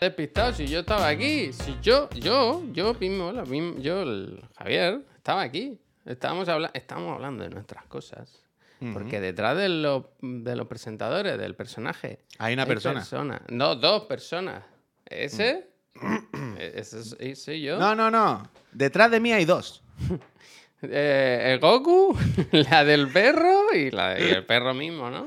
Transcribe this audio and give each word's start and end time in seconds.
Despistado, 0.00 0.52
si 0.54 0.66
yo 0.66 0.80
estaba 0.80 1.08
aquí, 1.08 1.52
si 1.52 1.76
yo, 1.82 2.08
yo, 2.10 2.62
yo 2.72 2.94
mismo, 2.94 3.32
la 3.32 3.44
misma- 3.44 3.78
yo, 3.80 4.00
el 4.02 4.42
Javier, 4.56 5.02
estaba 5.16 5.42
aquí. 5.42 5.78
Estábamos, 6.06 6.48
habla 6.48 6.70
estábamos 6.72 7.14
hablando 7.16 7.44
de 7.44 7.50
nuestras 7.50 7.84
cosas. 7.86 8.44
Porque 8.94 9.20
detrás 9.20 9.58
de 9.58 9.68
los, 9.68 10.04
de 10.22 10.56
los 10.56 10.66
presentadores, 10.66 11.36
del 11.36 11.54
personaje, 11.54 12.20
Hay 12.38 12.54
una 12.54 12.64
persona. 12.64 13.00
persona. 13.00 13.42
No, 13.50 13.76
dos 13.76 14.04
personas. 14.04 14.64
Ese, 15.04 15.68
e- 16.58 16.72
ese 16.76 17.00
es- 17.00 17.16
ese 17.20 17.36
soy 17.36 17.60
yo. 17.60 17.78
No, 17.78 17.94
no, 17.94 18.10
no. 18.10 18.42
Detrás 18.72 19.10
de 19.10 19.20
mí 19.20 19.32
hay 19.32 19.44
dos. 19.44 19.82
Eh, 20.82 21.52
el 21.52 21.60
Goku, 21.60 22.16
la 22.52 22.86
del 22.86 23.08
perro 23.12 23.66
y, 23.74 23.90
la, 23.90 24.18
y 24.18 24.30
el 24.30 24.46
perro 24.46 24.72
mismo, 24.72 25.10
¿no? 25.10 25.26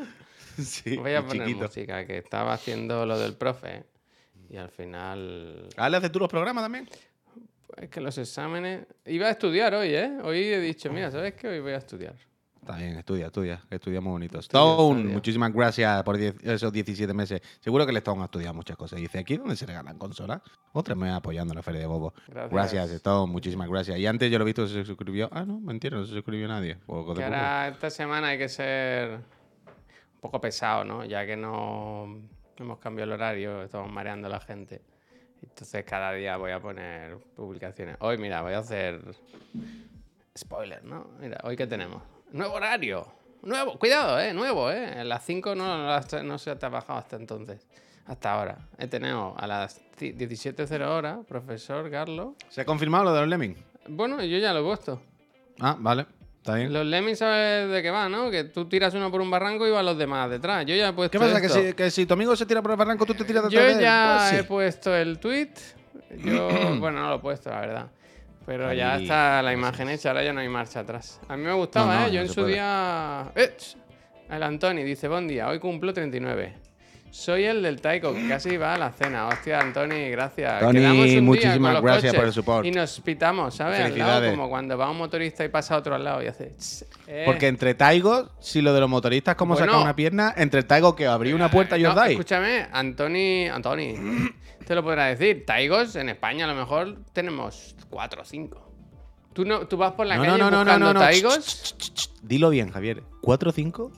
Sí, 0.63 0.97
Voy 0.97 1.13
a 1.13 1.21
muy 1.21 1.29
poner 1.29 1.47
chiquito. 1.47 1.65
música, 1.65 2.05
que 2.05 2.17
estaba 2.17 2.53
haciendo 2.53 3.05
lo 3.05 3.17
del 3.17 3.34
profe. 3.35 3.84
Y 4.49 4.57
al 4.57 4.70
final. 4.70 5.67
¿Ah, 5.77 5.89
le 5.89 5.98
haces 5.98 6.12
tú 6.12 6.20
los 6.20 6.29
programas 6.29 6.63
también? 6.63 6.88
Es 7.77 7.89
que 7.89 7.99
los 8.02 8.17
exámenes. 8.17 8.85
Iba 9.05 9.27
a 9.27 9.31
estudiar 9.31 9.73
hoy, 9.73 9.95
¿eh? 9.95 10.17
Hoy 10.23 10.38
he 10.43 10.59
dicho, 10.59 10.91
mira, 10.91 11.09
¿sabes 11.09 11.34
qué? 11.34 11.48
Hoy 11.48 11.59
voy 11.59 11.71
a 11.73 11.77
estudiar. 11.77 12.13
Está 12.62 12.77
bien, 12.77 12.95
estudia, 12.98 13.26
estudia. 13.26 13.62
que 13.67 13.76
Estudiamos 13.76 14.12
bonitos. 14.12 14.45
Estudia, 14.45 14.62
Stone, 14.63 14.99
estudia. 14.99 15.13
muchísimas 15.16 15.52
gracias 15.53 16.03
por 16.03 16.17
diez- 16.17 16.35
esos 16.43 16.71
17 16.71 17.13
meses. 17.13 17.41
Seguro 17.59 17.84
que 17.85 17.91
el 17.91 17.98
Stone 17.98 18.21
ha 18.21 18.26
estudiado 18.26 18.54
muchas 18.54 18.77
cosas. 18.77 18.99
Dice, 18.99 19.20
¿aquí 19.20 19.35
dónde 19.38 19.55
se 19.57 19.65
regalan 19.65 19.98
consolas? 19.98 20.41
Otra 20.71 20.95
me 20.95 21.09
apoyando 21.09 21.51
en 21.51 21.57
la 21.57 21.63
feria 21.63 21.81
de 21.81 21.88
Bobo. 21.88 22.13
Gracias. 22.27 22.51
Gracias, 22.51 22.90
Stone, 22.91 23.29
muchísimas 23.31 23.67
gracias. 23.67 23.98
Y 23.98 24.05
antes 24.07 24.31
yo 24.31 24.38
lo 24.38 24.43
he 24.43 24.45
visto, 24.45 24.65
se 24.67 24.85
suscribió. 24.85 25.27
Ah, 25.34 25.43
no, 25.43 25.59
mentira, 25.59 25.98
no 25.98 26.05
se 26.05 26.13
suscribió 26.13 26.48
nadie. 26.48 26.77
Que 26.85 27.23
ahora 27.23 27.67
esta 27.67 27.90
semana 27.90 28.27
hay 28.29 28.38
que 28.38 28.48
ser 28.48 29.20
poco 30.23 30.40
pesado, 30.40 30.86
¿no? 30.86 31.04
Ya 31.04 31.26
que 31.26 31.36
no 31.36 32.22
hemos 32.58 32.80
cambiado 32.80 33.12
el 33.12 33.20
horario, 33.20 33.62
estamos 33.62 33.91
mareando 33.91 34.27
a 34.30 34.32
la 34.32 34.40
gente. 34.40 34.82
Entonces 35.41 35.84
cada 35.84 36.13
día 36.13 36.38
voy 36.38 36.52
a 36.52 36.62
poner 36.62 37.18
publicaciones. 37.35 37.98
Hoy, 37.99 38.18
mira, 38.18 38.41
voy 38.41 38.54
a 38.54 38.60
hacer 38.60 39.02
spoiler, 40.38 40.82
¿no? 40.85 41.10
Mira, 41.20 41.40
hoy 41.43 41.57
que 41.57 41.68
tenemos. 41.68 42.02
Nuevo 42.32 42.54
horario. 42.54 43.05
Nuevo, 43.41 43.77
cuidado, 43.77 44.18
¿eh? 44.18 44.34
Nuevo, 44.34 44.71
¿eh? 44.71 45.02
A 45.02 45.04
las 45.04 45.26
5 45.26 45.55
no, 45.55 45.77
no, 45.77 46.24
no 46.24 46.37
se 46.37 46.49
ha 46.49 46.58
trabajado 46.58 46.99
hasta 46.99 47.18
entonces. 47.18 47.68
Hasta 48.05 48.34
ahora. 48.34 48.70
He 48.77 48.87
tenido 48.87 49.35
a 49.37 49.46
las 49.46 49.82
17.00 49.99 50.87
horas, 50.87 51.26
profesor 51.27 51.91
Carlos. 51.91 52.35
¿Se 52.48 52.62
ha 52.62 52.65
confirmado 52.65 53.04
lo 53.04 53.13
de 53.13 53.20
los 53.20 53.30
Lemmings? 53.30 53.60
Bueno, 53.90 54.24
yo 54.24 54.37
ya 54.37 54.54
lo 54.54 54.62
he 54.62 54.63
puesto. 54.63 55.02
Ah, 55.60 55.76
vale. 55.77 56.05
Está 56.44 56.55
bien. 56.55 56.74
Los 56.74 56.86
lemmings 56.86 57.20
sabes 57.20 57.70
de 57.72 57.82
qué 57.82 57.90
va, 57.90 58.10
¿no? 58.10 58.30
Que 58.30 58.44
tú 58.44 58.66
tiras 58.68 58.94
uno 58.96 59.10
por 59.10 59.22
un 59.22 59.32
barranco 59.32 59.66
y 59.66 59.72
van 59.72 59.86
los 59.86 59.98
demás 59.98 60.30
detrás. 60.30 60.66
Yo 60.66 60.76
ya 60.76 60.90
he 60.90 60.94
puesto 60.94 61.18
¿Qué 61.18 61.20
pasa? 61.26 61.40
¿Que 61.40 61.48
si, 61.48 61.74
que 61.74 61.90
si 61.90 62.05
tu 62.05 62.16
amigo 62.16 62.36
se 62.36 62.46
tira 62.46 62.62
por 62.62 62.72
el 62.72 62.77
barranco, 62.77 63.05
tú 63.05 63.13
te 63.13 63.24
tiras 63.24 63.44
detrás 63.44 63.62
Yo 63.63 63.66
de 63.70 63.76
él? 63.76 63.80
ya 63.82 64.16
Pues 64.19 64.30
sí. 64.30 64.36
he 64.36 64.44
puesto 64.44 64.94
el 64.94 65.19
tweet. 65.19 65.52
Yo, 66.22 66.50
bueno, 66.81 67.00
no 67.00 67.09
lo 67.12 67.16
he 67.16 67.19
puesto, 67.19 67.50
la 67.50 67.62
verdad. 67.62 67.88
Pero 68.46 68.74
ya 68.74 68.97
está 68.97 69.41
la 69.41 69.53
imagen 69.53 69.88
hecha, 69.88 70.09
ahora 70.09 70.22
ya 70.22 70.34
no 70.34 70.41
hay 70.41 70.50
marcha 70.50 70.81
atrás. 70.81 71.22
A 71.30 71.38
mí 71.38 71.44
me 71.46 71.53
gustaba, 71.53 71.94
No, 71.96 72.02
no, 72.02 72.08
¿eh? 72.08 72.12
Yo 72.12 72.19
en 72.19 72.28
su 72.28 72.41
puede. 72.41 72.47
día... 72.56 73.31
¡Eh! 73.36 73.56
El 74.30 74.44
Antoni 74.44 74.84
dice, 74.84 75.08
buen 75.08 75.30
día, 75.30 75.47
hoy 75.47 75.59
cumplo 75.59 75.94
39. 75.94 76.53
Soy 77.13 77.44
el 77.44 77.61
del 77.61 77.79
Taiko, 77.79 78.11
que 78.11 78.28
casi 78.28 78.57
va 78.57 78.73
a 78.73 78.78
la 78.79 78.91
cena. 78.91 79.28
Hostia, 79.28 79.59
Antoni, 79.59 80.09
gracias. 80.09 80.59
Tony, 80.59 81.22
muchísimas 81.22 81.79
gracias 81.79 82.16
por 82.16 82.25
el 82.25 82.33
support. 82.33 82.66
Y 82.66 82.72
nos 82.72 83.00
pitamos, 83.01 83.53
¿sabes? 83.53 83.81
Al 83.81 83.95
lado, 83.95 84.31
como 84.31 84.50
cuando 84.50 84.75
va 84.79 84.89
un 84.89 84.97
motorista 84.97 85.45
y 85.45 85.50
pasa 85.50 85.75
a 85.75 85.78
otro 85.78 85.94
al 85.94 86.03
lado 86.03 86.23
y 86.23 86.28
hace... 86.28 86.56
"Ch, 86.57 86.85
eh". 87.06 87.22
Porque 87.28 87.47
entre 87.47 87.75
Taigo, 87.75 88.31
si 88.39 88.63
lo 88.63 88.73
de 88.73 88.79
los 88.79 88.89
motoristas, 88.89 89.35
como 89.35 89.53
Bueno. 89.53 89.67
sacar 89.67 89.84
una 89.84 89.95
pierna, 89.95 90.34
entre 90.35 90.61
el 90.61 90.66
Taigo 90.66 90.95
que 90.95 91.06
abrí 91.06 91.34
una 91.34 91.51
puerta 91.51 91.78
y 91.78 91.85
os 91.85 91.94
No, 91.94 92.01
dais. 92.01 92.13
Escúchame, 92.13 92.67
Antoni, 92.72 93.47
Antoni, 93.47 93.94
te 94.66 94.73
lo 94.73 94.81
podrá 94.81 95.06
decir. 95.06 95.45
Taigos 95.45 95.95
en 95.95 96.09
España 96.09 96.45
a 96.45 96.47
lo 96.47 96.56
mejor 96.56 96.97
tenemos 97.13 97.75
cuatro 97.91 98.23
o 98.23 98.25
cinco. 98.25 98.72
¿Tú, 99.34 99.46
no, 99.46 99.68
tú 99.68 99.78
vas 99.78 99.91
por 99.91 100.07
la 100.07 100.16
No, 100.16 100.23
calle 100.23 100.38
no, 100.40 100.46
no, 100.46 100.52
no, 100.52 100.57
buscando 100.62 100.85
no, 100.88 100.94
no. 100.96 101.00
Taigos. 101.00 101.75
Ch, 101.78 101.94
ch. 101.94 102.09
Dilo 102.23 102.50
bien, 102.50 102.72
Javier. 102.72 103.03
¿Cuatro 103.22 103.52
o 103.52 103.53
cinco? 103.53 103.91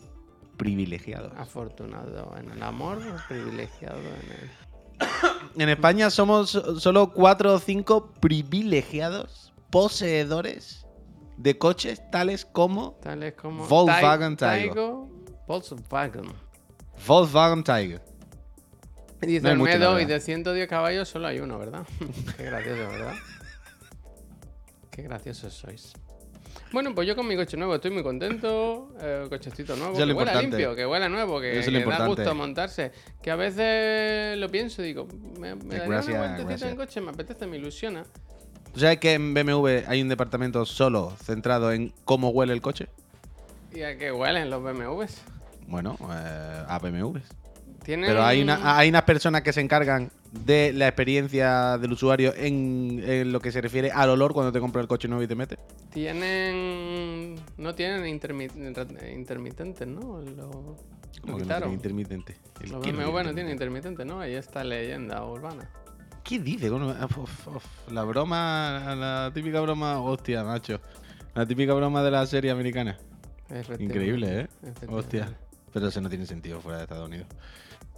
Privilegiados. 0.57 1.33
Afortunado 1.37 2.33
en 2.37 2.51
el 2.51 2.63
amor, 2.63 2.99
privilegiado 3.27 3.99
en 3.99 4.05
el... 4.31 4.49
En 5.61 5.69
España 5.69 6.09
somos 6.09 6.49
solo 6.51 7.13
cuatro 7.13 7.53
o 7.53 7.59
cinco 7.59 8.11
privilegiados 8.19 9.53
poseedores 9.69 10.85
de 11.37 11.57
coches 11.57 12.01
tales 12.11 12.45
como 12.45 12.93
Tales 13.01 13.33
como... 13.33 13.65
Volkswagen 13.67 14.35
Tai- 14.37 14.69
Taigo. 14.69 15.09
Volkswagen. 15.47 16.25
Volkswagen 17.07 17.63
Tiger. 17.63 18.01
Dice 19.21 19.41
No 19.55 19.63
Olmedo, 19.63 19.99
y 19.99 20.05
de 20.05 20.19
110 20.19 20.67
caballos 20.67 21.09
solo 21.09 21.27
hay 21.27 21.39
uno, 21.39 21.57
¿verdad? 21.57 21.85
Qué 22.37 22.43
gracioso, 22.43 22.89
¿verdad? 22.89 23.13
Qué 24.91 25.01
graciosos 25.03 25.53
sois. 25.53 25.93
Bueno, 26.71 26.93
pues 26.93 27.07
yo 27.07 27.15
con 27.15 27.27
mi 27.27 27.35
coche 27.35 27.57
nuevo 27.57 27.75
estoy 27.75 27.91
muy 27.91 28.03
contento. 28.03 28.89
eh, 28.99 29.25
cochecito 29.29 29.75
nuevo. 29.75 29.95
Que 29.95 30.03
huela 30.13 30.41
limpio, 30.41 30.75
que 30.75 30.85
huela 30.85 31.07
nuevo, 31.09 31.39
que, 31.39 31.61
que 31.61 31.85
da 31.85 32.07
gusto 32.07 32.35
montarse. 32.35 32.91
Que 33.21 33.31
a 33.31 33.35
veces 33.35 34.37
lo 34.37 34.49
pienso 34.49 34.81
y 34.81 34.87
digo, 34.87 35.07
me, 35.39 35.55
me 35.55 35.77
daría 35.77 35.87
Gracias, 35.87 36.07
una 36.09 36.19
vueltecita 36.19 36.47
gracias. 36.49 36.71
en 36.71 36.77
coche, 36.77 37.01
me 37.01 37.09
apetece, 37.11 37.47
me 37.47 37.57
ilusiona. 37.57 38.03
¿Tú 38.73 38.81
sabes 38.81 38.97
que 38.97 39.13
en 39.13 39.33
BMW 39.33 39.83
hay 39.87 40.01
un 40.01 40.09
departamento 40.09 40.65
solo 40.65 41.13
centrado 41.23 41.71
en 41.71 41.93
cómo 42.03 42.29
huele 42.29 42.51
el 42.51 42.61
coche? 42.61 42.87
Y 43.73 43.83
a 43.83 43.97
que 43.97 44.11
huelen 44.11 44.49
los 44.49 44.61
BMWs. 44.61 45.21
Bueno, 45.67 45.97
eh, 46.11 46.63
a 46.67 46.79
BMWs. 46.79 47.23
Tienen... 47.83 48.09
Pero 48.09 48.23
hay, 48.25 48.41
una, 48.41 48.77
hay 48.77 48.89
unas 48.89 49.03
personas 49.03 49.43
que 49.43 49.53
se 49.53 49.61
encargan 49.61 50.11
de 50.43 50.73
la 50.73 50.87
experiencia 50.87 51.77
del 51.77 51.93
usuario 51.93 52.33
en, 52.35 53.01
en 53.05 53.31
lo 53.31 53.39
que 53.39 53.51
se 53.51 53.61
refiere 53.61 53.91
al 53.91 54.09
olor 54.09 54.33
cuando 54.33 54.51
te 54.51 54.59
compras 54.59 54.83
el 54.83 54.87
coche 54.87 55.07
nuevo 55.07 55.23
y 55.23 55.27
te 55.27 55.35
metes. 55.35 55.57
Tienen... 55.91 57.35
No 57.57 57.73
tienen 57.75 58.03
intermi- 58.19 59.13
intermitentes, 59.13 59.87
¿no? 59.87 60.21
Lo, 60.21 60.25
lo 60.25 60.75
no 61.25 61.37
quitaron. 61.37 61.69
tiene 61.69 61.73
intermitente. 61.75 62.37
¿El 62.61 62.71
Los 62.71 62.81
BMW 62.81 63.01
no 63.01 63.13
tiene 63.13 63.33
tienen 63.33 63.51
intermitente? 63.51 64.05
¿no? 64.05 64.19
Ahí 64.19 64.33
está 64.35 64.63
leyenda 64.63 65.23
urbana. 65.25 65.69
¿Qué 66.23 66.39
dice? 66.39 66.71
Uf, 66.71 67.47
la 67.91 68.03
broma, 68.03 68.95
la 68.95 69.31
típica 69.33 69.61
broma, 69.61 69.99
hostia, 70.01 70.43
macho. 70.43 70.81
La 71.33 71.45
típica 71.45 71.73
broma 71.73 72.01
de 72.03 72.11
la 72.11 72.25
serie 72.25 72.51
americana. 72.51 72.97
Increíble, 73.79 74.41
¿eh? 74.41 74.47
Hostia. 74.87 75.37
Pero 75.71 75.87
eso 75.89 76.01
no 76.01 76.09
tiene 76.09 76.25
sentido 76.25 76.59
fuera 76.61 76.77
de 76.79 76.83
Estados 76.85 77.07
Unidos. 77.07 77.27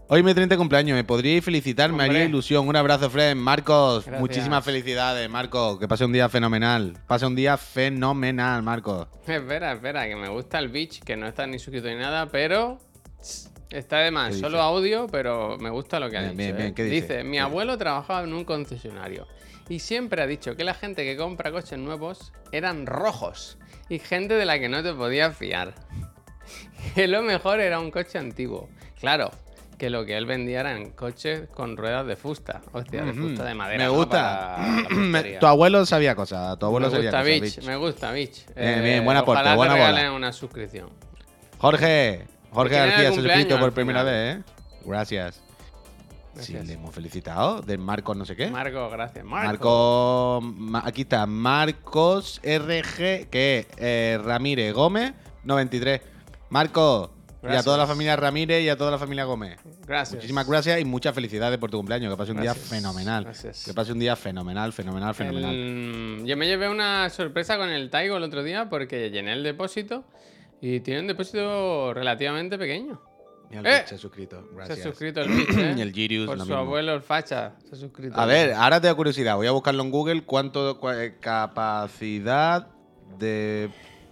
Hoy 0.09 0.23
mi 0.23 0.33
30 0.33 0.55
cumpleaños, 0.55 0.95
me 0.95 1.03
podríais 1.03 1.43
felicitar, 1.43 1.91
me 1.91 2.03
haría 2.05 2.23
ilusión. 2.23 2.65
Un 2.67 2.75
abrazo, 2.77 3.09
Fred. 3.09 3.35
Marcos, 3.35 4.05
Gracias. 4.05 4.21
muchísimas 4.21 4.63
felicidades, 4.63 5.29
Marcos. 5.29 5.77
Que 5.79 5.87
pase 5.87 6.05
un 6.05 6.13
día 6.13 6.29
fenomenal. 6.29 6.97
Pase 7.07 7.25
un 7.25 7.35
día 7.35 7.57
fenomenal, 7.57 8.63
Marcos. 8.63 9.07
Espera, 9.27 9.73
espera, 9.73 10.07
que 10.07 10.15
me 10.15 10.29
gusta 10.29 10.59
el 10.59 10.69
Beach, 10.69 11.01
que 11.03 11.17
no 11.17 11.27
está 11.27 11.45
ni 11.45 11.59
suscrito 11.59 11.89
ni 11.89 11.95
nada, 11.95 12.27
pero 12.27 12.79
está 13.69 13.97
de 13.99 14.11
más, 14.11 14.35
¿Qué 14.35 14.39
solo 14.39 14.57
dice? 14.59 14.63
audio, 14.63 15.07
pero 15.11 15.57
me 15.57 15.69
gusta 15.69 15.99
lo 15.99 16.09
que 16.09 16.17
ha 16.17 16.21
Bien, 16.21 16.31
dicho. 16.37 16.43
bien, 16.45 16.55
bien, 16.55 16.67
¿eh? 16.69 16.73
¿qué 16.73 16.83
dice? 16.85 17.23
mi 17.25 17.31
Bien. 17.31 17.43
abuelo 17.43 17.77
trabajaba 17.77 18.23
en 18.23 18.31
un 18.33 18.45
concesionario 18.45 19.27
y 19.67 19.79
siempre 19.79 20.21
ha 20.21 20.27
dicho 20.27 20.55
que 20.55 20.63
la 20.63 20.73
gente 20.73 21.03
que 21.03 21.17
compra 21.17 21.51
coches 21.51 21.77
nuevos 21.77 22.31
eran 22.53 22.85
rojos 22.85 23.57
y 23.89 23.99
gente 23.99 24.35
de 24.35 24.45
la 24.45 24.57
que 24.57 24.69
no 24.69 24.81
te 24.83 24.93
podías 24.93 25.35
fiar. 25.35 25.73
Que 26.95 27.07
lo 27.09 27.21
mejor 27.23 27.59
era 27.59 27.81
un 27.81 27.91
coche 27.91 28.17
antiguo. 28.17 28.69
Claro, 29.01 29.31
que 29.77 29.89
lo 29.89 30.05
que 30.05 30.17
él 30.17 30.25
vendía 30.25 30.61
eran 30.61 30.89
coches 30.91 31.47
con 31.53 31.77
ruedas 31.77 32.05
de 32.07 32.15
fusta. 32.15 32.61
Hostia, 32.71 33.03
de 33.03 33.13
fusta 33.13 33.43
de 33.43 33.53
madera. 33.53 33.83
Me 33.83 33.89
gusta. 33.89 34.57
Tu 35.39 35.45
abuelo 35.45 35.85
sabía 35.85 36.15
cosas. 36.15 36.57
Tu 36.57 36.65
abuelo 36.65 36.87
me 36.87 36.91
sabía 36.95 37.09
gusta 37.11 37.19
cosas. 37.23 37.39
Beach, 37.41 37.55
Beach. 37.57 37.67
me 37.67 37.75
gusta 37.75 38.11
Beach. 38.11 38.45
Bien, 38.55 38.83
bien, 38.83 39.05
buen 39.05 39.17
aporte, 39.17 39.41
buena 39.55 39.73
te 39.75 39.79
bola. 39.79 39.91
regalen 39.91 40.11
una 40.13 40.31
suscripción. 40.33 40.89
Jorge, 41.59 42.25
Jorge 42.51 42.73
¿Quién 42.75 42.83
era 42.83 42.97
el 42.97 43.03
García 43.03 43.09
se 43.21 43.27
suscrito 43.27 43.59
por 43.59 43.71
primera 43.73 44.03
vez, 44.03 44.37
¿eh? 44.37 44.43
Gracias. 44.85 45.41
Gracias. 46.33 46.61
Sí, 46.61 46.67
le 46.67 46.73
hemos 46.73 46.93
felicitado. 46.93 47.61
De 47.61 47.77
Marcos 47.79 48.15
no 48.15 48.23
sé 48.25 48.35
qué. 48.35 48.47
Marco, 48.47 48.89
gracias. 48.91 49.25
Marco. 49.25 49.47
Marco, 49.47 50.41
Ma- 50.55 50.83
aquí 50.85 51.01
está, 51.01 51.25
Marcos 51.25 52.39
RG, 52.43 53.27
que 53.29 53.59
es 53.59 53.67
eh, 53.77 54.19
Ramírez 54.23 54.71
Gómez, 54.73 55.13
93. 55.43 56.01
Marco, 57.37 57.45
y 57.45 57.47
a 57.47 57.49
Gracias. 57.49 57.65
toda 57.65 57.77
la 57.77 57.87
familia 57.87 58.15
Ramírez 58.15 58.63
y 58.63 58.69
a 58.69 58.75
toda 58.77 58.91
la 58.91 58.97
familia 58.97 59.25
Gómez. 59.25 59.59
Gracias. 59.85 60.15
Muchísimas 60.15 60.47
gracias 60.47 60.79
y 60.81 60.85
muchas 60.85 61.13
felicidades 61.13 61.57
por 61.59 61.69
tu 61.69 61.77
cumpleaños. 61.77 62.11
Que 62.11 62.17
pase 62.17 62.31
un 62.31 62.37
Gracias, 62.41 62.69
día 62.69 62.79
fenomenal. 62.81 63.23
gracias. 63.25 63.63
Que 63.65 63.73
pase 63.73 63.91
un 63.91 63.99
día 63.99 64.15
fenomenal, 64.15 64.73
fenomenal, 64.73 65.13
fenomenal. 65.13 65.53
El- 65.53 66.23
Yo 66.25 66.35
me 66.35 66.47
llevé 66.47 66.67
una 66.69 67.09
sorpresa 67.09 67.57
con 67.57 67.69
el 67.69 67.89
Taigo 67.89 68.17
el 68.17 68.23
otro 68.23 68.43
día 68.43 68.69
porque 68.69 69.09
llené 69.11 69.33
el 69.33 69.43
depósito 69.43 70.03
y 70.61 70.79
tiene 70.79 71.01
un 71.01 71.07
depósito 71.07 71.93
relativamente 71.93 72.57
pequeño. 72.57 73.01
El 73.51 73.65
¡Eh! 73.65 73.83
Se 73.85 73.95
ha 73.95 73.97
suscrito. 73.97 74.41
Se 74.49 74.55
Gracias. 74.55 74.79
ha 74.79 74.83
suscrito 74.83 75.21
el 75.21 75.29
bicho, 75.29 75.53
¿eh? 75.59 75.75
Y 75.77 75.81
el 75.81 75.93
Girius, 75.93 76.25
Por 76.25 76.37
su 76.39 76.43
mismo. 76.45 76.57
abuelo 76.57 76.93
el 76.95 77.01
facha. 77.01 77.53
Se 77.69 77.75
ha 77.75 77.77
suscrito. 77.77 78.19
A 78.19 78.25
ver, 78.25 78.51
ahora 78.53 78.81
te 78.81 78.87
da 78.87 78.95
curiosidad. 78.95 79.35
Voy 79.37 79.47
a 79.47 79.51
buscarlo 79.51 79.83
en 79.83 79.91
Google. 79.91 80.23
¿Cuánto 80.25 80.81
cua- 80.81 80.99
eh, 81.01 81.15
capacidad 81.21 82.67
de 83.17 83.69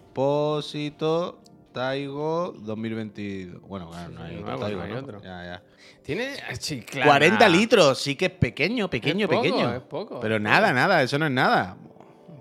depósito 0.08 1.42
Taigo 1.76 2.54
2022. 2.58 3.62
Bueno, 3.62 3.90
claro, 3.92 4.10
no 4.10 4.24
hay 4.24 4.38
Sí, 4.38 4.42
otro 4.42 4.58
Taigo, 4.60 4.78
no 4.80 4.84
hay 4.86 4.92
¿no? 4.94 5.00
otro. 5.00 5.22
Ya, 5.22 5.44
ya. 5.44 5.64
Tiene 6.02 6.30
ah, 6.50 6.56
chiclana. 6.56 7.06
40 7.06 7.50
litros, 7.50 8.00
sí 8.00 8.16
que 8.16 8.26
es 8.26 8.32
pequeño, 8.32 8.90
pequeño, 8.90 9.26
Es 9.26 9.30
poco, 9.30 9.42
pequeño. 9.44 9.74
es 9.76 9.82
poco, 9.82 10.20
Pero 10.20 10.36
es 10.38 10.42
nada, 10.42 10.68
poco. 10.70 10.74
nada, 10.74 11.04
eso 11.04 11.20
no 11.20 11.26
es 11.26 11.32
nada. 11.32 11.78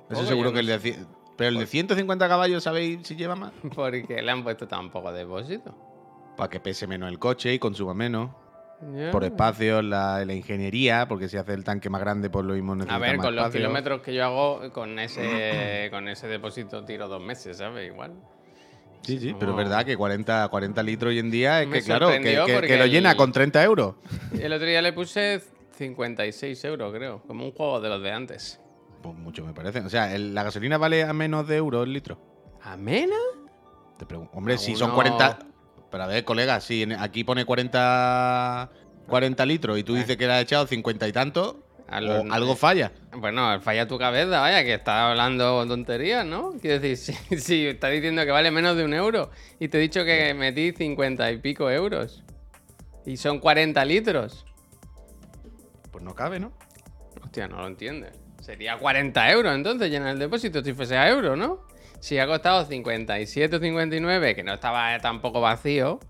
Eso 0.08 0.24
seguro 0.24 0.52
que 0.52 0.60
el 0.60 0.66
de... 0.66 0.96
Pero 1.36 1.48
el 1.48 1.58
de 1.58 1.66
150 1.66 2.28
caballos, 2.28 2.62
¿sabéis 2.62 3.00
si 3.06 3.16
lleva 3.16 3.34
más? 3.34 3.52
Porque 3.74 4.22
le 4.22 4.30
han 4.30 4.44
puesto 4.44 4.68
tan 4.68 4.90
poco 4.90 5.12
depósito. 5.12 5.74
Para 6.36 6.48
que 6.48 6.60
pese 6.60 6.86
menos 6.86 7.08
el 7.10 7.18
coche 7.18 7.52
y 7.52 7.58
consuma 7.58 7.92
menos. 7.92 8.30
Por 9.10 9.24
espacio, 9.24 9.80
la, 9.82 10.24
la 10.24 10.34
ingeniería, 10.34 11.08
porque 11.08 11.28
si 11.28 11.36
hace 11.38 11.54
el 11.54 11.64
tanque 11.64 11.88
más 11.88 12.00
grande, 12.02 12.28
pues 12.28 12.44
lo 12.44 12.54
mismo 12.54 12.74
necesita 12.74 12.96
A 12.96 12.98
ver, 12.98 13.16
más 13.16 13.26
con 13.26 13.34
los 13.36 13.50
kilómetros 13.50 14.02
que 14.02 14.14
yo 14.14 14.24
hago, 14.24 14.72
con 14.72 14.98
ese, 14.98 15.88
con 15.90 16.06
ese 16.08 16.28
depósito 16.28 16.84
tiro 16.84 17.08
dos 17.08 17.22
meses, 17.22 17.56
¿sabes? 17.56 17.86
Igual. 17.86 18.12
Sí, 19.04 19.18
sí, 19.20 19.34
pero 19.38 19.52
es 19.52 19.56
No. 19.56 19.56
verdad 19.56 19.84
que 19.84 19.96
40, 19.96 20.48
40 20.48 20.82
litros 20.82 21.10
hoy 21.10 21.18
en 21.18 21.30
día 21.30 21.62
es 21.62 21.68
Me 21.68 21.78
que, 21.78 21.84
claro, 21.84 22.08
que, 22.08 22.14
sorprendió 22.14 22.46
que- 22.46 22.66
que 22.66 22.76
lo 22.78 22.86
llena 22.86 23.10
el- 23.12 23.16
con 23.16 23.32
30 23.32 23.62
euros. 23.62 23.94
El 24.38 24.52
otro 24.52 24.66
día 24.66 24.80
le 24.82 24.92
puse 24.92 25.40
56 25.76 26.64
euros, 26.64 26.92
creo. 26.94 27.22
Como 27.26 27.44
un 27.44 27.52
juego 27.52 27.80
de 27.80 27.88
los 27.88 28.02
de 28.02 28.10
antes. 28.12 28.60
Pues 29.02 29.14
mucho 29.16 29.44
me 29.44 29.52
parece. 29.52 29.80
O 29.80 29.90
sea, 29.90 30.14
el- 30.14 30.34
la 30.34 30.42
gasolina 30.44 30.78
vale 30.78 31.02
a 31.04 31.12
menos 31.12 31.46
de 31.46 31.56
euros 31.56 31.84
el 31.86 31.92
litro. 31.92 32.18
¿A 32.62 32.76
menos? 32.76 33.18
Te 33.98 34.06
pregunto. 34.06 34.32
Hombre, 34.36 34.56
si 34.58 34.74
son 34.74 34.88
uno- 34.88 34.94
40. 34.94 35.38
Pero 35.90 36.02
a 36.04 36.06
ver, 36.06 36.24
colega, 36.24 36.60
si 36.60 36.82
en- 36.82 36.92
aquí 36.92 37.22
pone 37.24 37.44
40, 37.44 38.70
40 39.06 39.44
litros 39.46 39.78
y 39.78 39.84
tú 39.84 39.94
dices 39.94 40.16
que 40.16 40.26
le 40.26 40.32
has 40.32 40.42
echado 40.42 40.66
50 40.66 41.06
y 41.06 41.12
tanto, 41.12 41.63
O 41.88 42.32
algo 42.32 42.56
falla. 42.56 42.92
Bueno, 43.16 43.60
falla 43.60 43.86
tu 43.86 43.98
cabeza, 43.98 44.40
vaya, 44.40 44.64
que 44.64 44.74
estás 44.74 45.10
hablando 45.10 45.66
tonterías, 45.66 46.24
¿no? 46.24 46.52
Quiero 46.60 46.80
decir, 46.80 47.16
si, 47.28 47.38
si 47.38 47.66
estás 47.66 47.92
diciendo 47.92 48.24
que 48.24 48.30
vale 48.30 48.50
menos 48.50 48.76
de 48.76 48.84
un 48.84 48.94
euro 48.94 49.30
y 49.60 49.68
te 49.68 49.78
he 49.78 49.80
dicho 49.80 50.04
que 50.04 50.34
metí 50.34 50.72
50 50.72 51.30
y 51.32 51.38
pico 51.38 51.70
euros 51.70 52.24
y 53.06 53.16
son 53.16 53.38
40 53.38 53.84
litros. 53.84 54.44
Pues 55.90 56.02
no 56.02 56.14
cabe, 56.14 56.40
¿no? 56.40 56.52
Hostia, 57.22 57.48
no 57.48 57.58
lo 57.58 57.66
entiendes. 57.66 58.18
Sería 58.40 58.76
40 58.78 59.30
euros 59.30 59.54
entonces 59.54 59.90
llenar 59.90 60.10
el 60.10 60.18
depósito 60.18 60.62
si 60.62 60.72
fuese 60.72 60.96
a 60.96 61.08
euro, 61.08 61.36
¿no? 61.36 61.60
Si 62.00 62.18
ha 62.18 62.26
costado 62.26 62.64
57 62.66 63.56
o 63.56 63.60
59, 63.60 64.34
que 64.34 64.42
no 64.42 64.54
estaba 64.54 64.98
tampoco 64.98 65.40
vacío, 65.40 66.00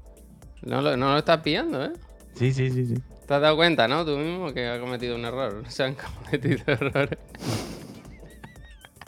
no 0.62 0.80
lo, 0.80 0.96
no 0.96 1.12
lo 1.12 1.18
estás 1.18 1.40
pillando, 1.40 1.84
¿eh? 1.84 1.92
Sí, 2.34 2.52
sí, 2.52 2.70
sí, 2.70 2.86
sí. 2.86 2.94
¿Te 3.26 3.34
has 3.34 3.40
dado 3.40 3.56
cuenta, 3.56 3.88
no? 3.88 4.04
Tú 4.04 4.16
mismo 4.18 4.52
que 4.52 4.66
has 4.68 4.78
cometido 4.78 5.16
un 5.16 5.24
error. 5.24 5.64
Se 5.68 5.84
han 5.84 5.94
cometido 5.94 6.62
errores. 6.66 7.18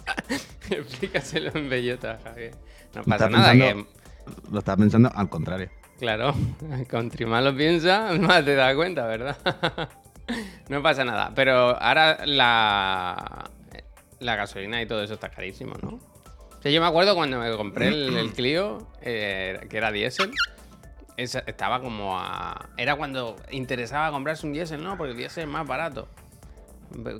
Explícaselo 0.70 1.50
en 1.54 1.68
bellota, 1.68 2.18
Javier. 2.24 2.54
No 2.94 3.02
pasa 3.04 3.28
nada, 3.28 3.52
pensando- 3.52 3.84
que... 3.84 4.50
Lo 4.50 4.58
estás 4.58 4.76
pensando 4.76 5.10
al 5.14 5.28
contrario. 5.28 5.70
Claro, 5.98 6.34
contra 6.90 7.26
más 7.26 7.42
lo 7.44 7.56
piensas, 7.56 8.18
más 8.18 8.44
te 8.44 8.54
das 8.54 8.74
cuenta, 8.74 9.06
¿verdad? 9.06 9.36
no 10.68 10.82
pasa 10.82 11.04
nada. 11.04 11.32
Pero 11.34 11.80
ahora 11.80 12.18
la, 12.26 13.48
la 14.20 14.36
gasolina 14.36 14.82
y 14.82 14.86
todo 14.86 15.02
eso 15.02 15.14
está 15.14 15.28
carísimo, 15.30 15.74
¿no? 15.82 15.88
O 16.58 16.62
sea, 16.62 16.72
yo 16.72 16.80
me 16.80 16.86
acuerdo 16.88 17.14
cuando 17.14 17.38
me 17.38 17.50
compré 17.56 17.88
el, 17.88 18.16
el 18.16 18.32
Clio, 18.32 18.88
eh, 19.02 19.66
que 19.70 19.76
era 19.76 19.92
diésel, 19.92 20.32
esa- 21.16 21.44
estaba 21.46 21.80
como 21.80 22.18
a... 22.18 22.68
Era 22.76 22.96
cuando 22.96 23.36
interesaba 23.50 24.10
comprarse 24.10 24.46
un 24.46 24.52
diésel, 24.52 24.82
¿no? 24.82 24.96
Porque 24.96 25.12
el 25.12 25.16
diésel 25.18 25.44
es 25.44 25.48
más 25.50 25.66
barato. 25.66 26.08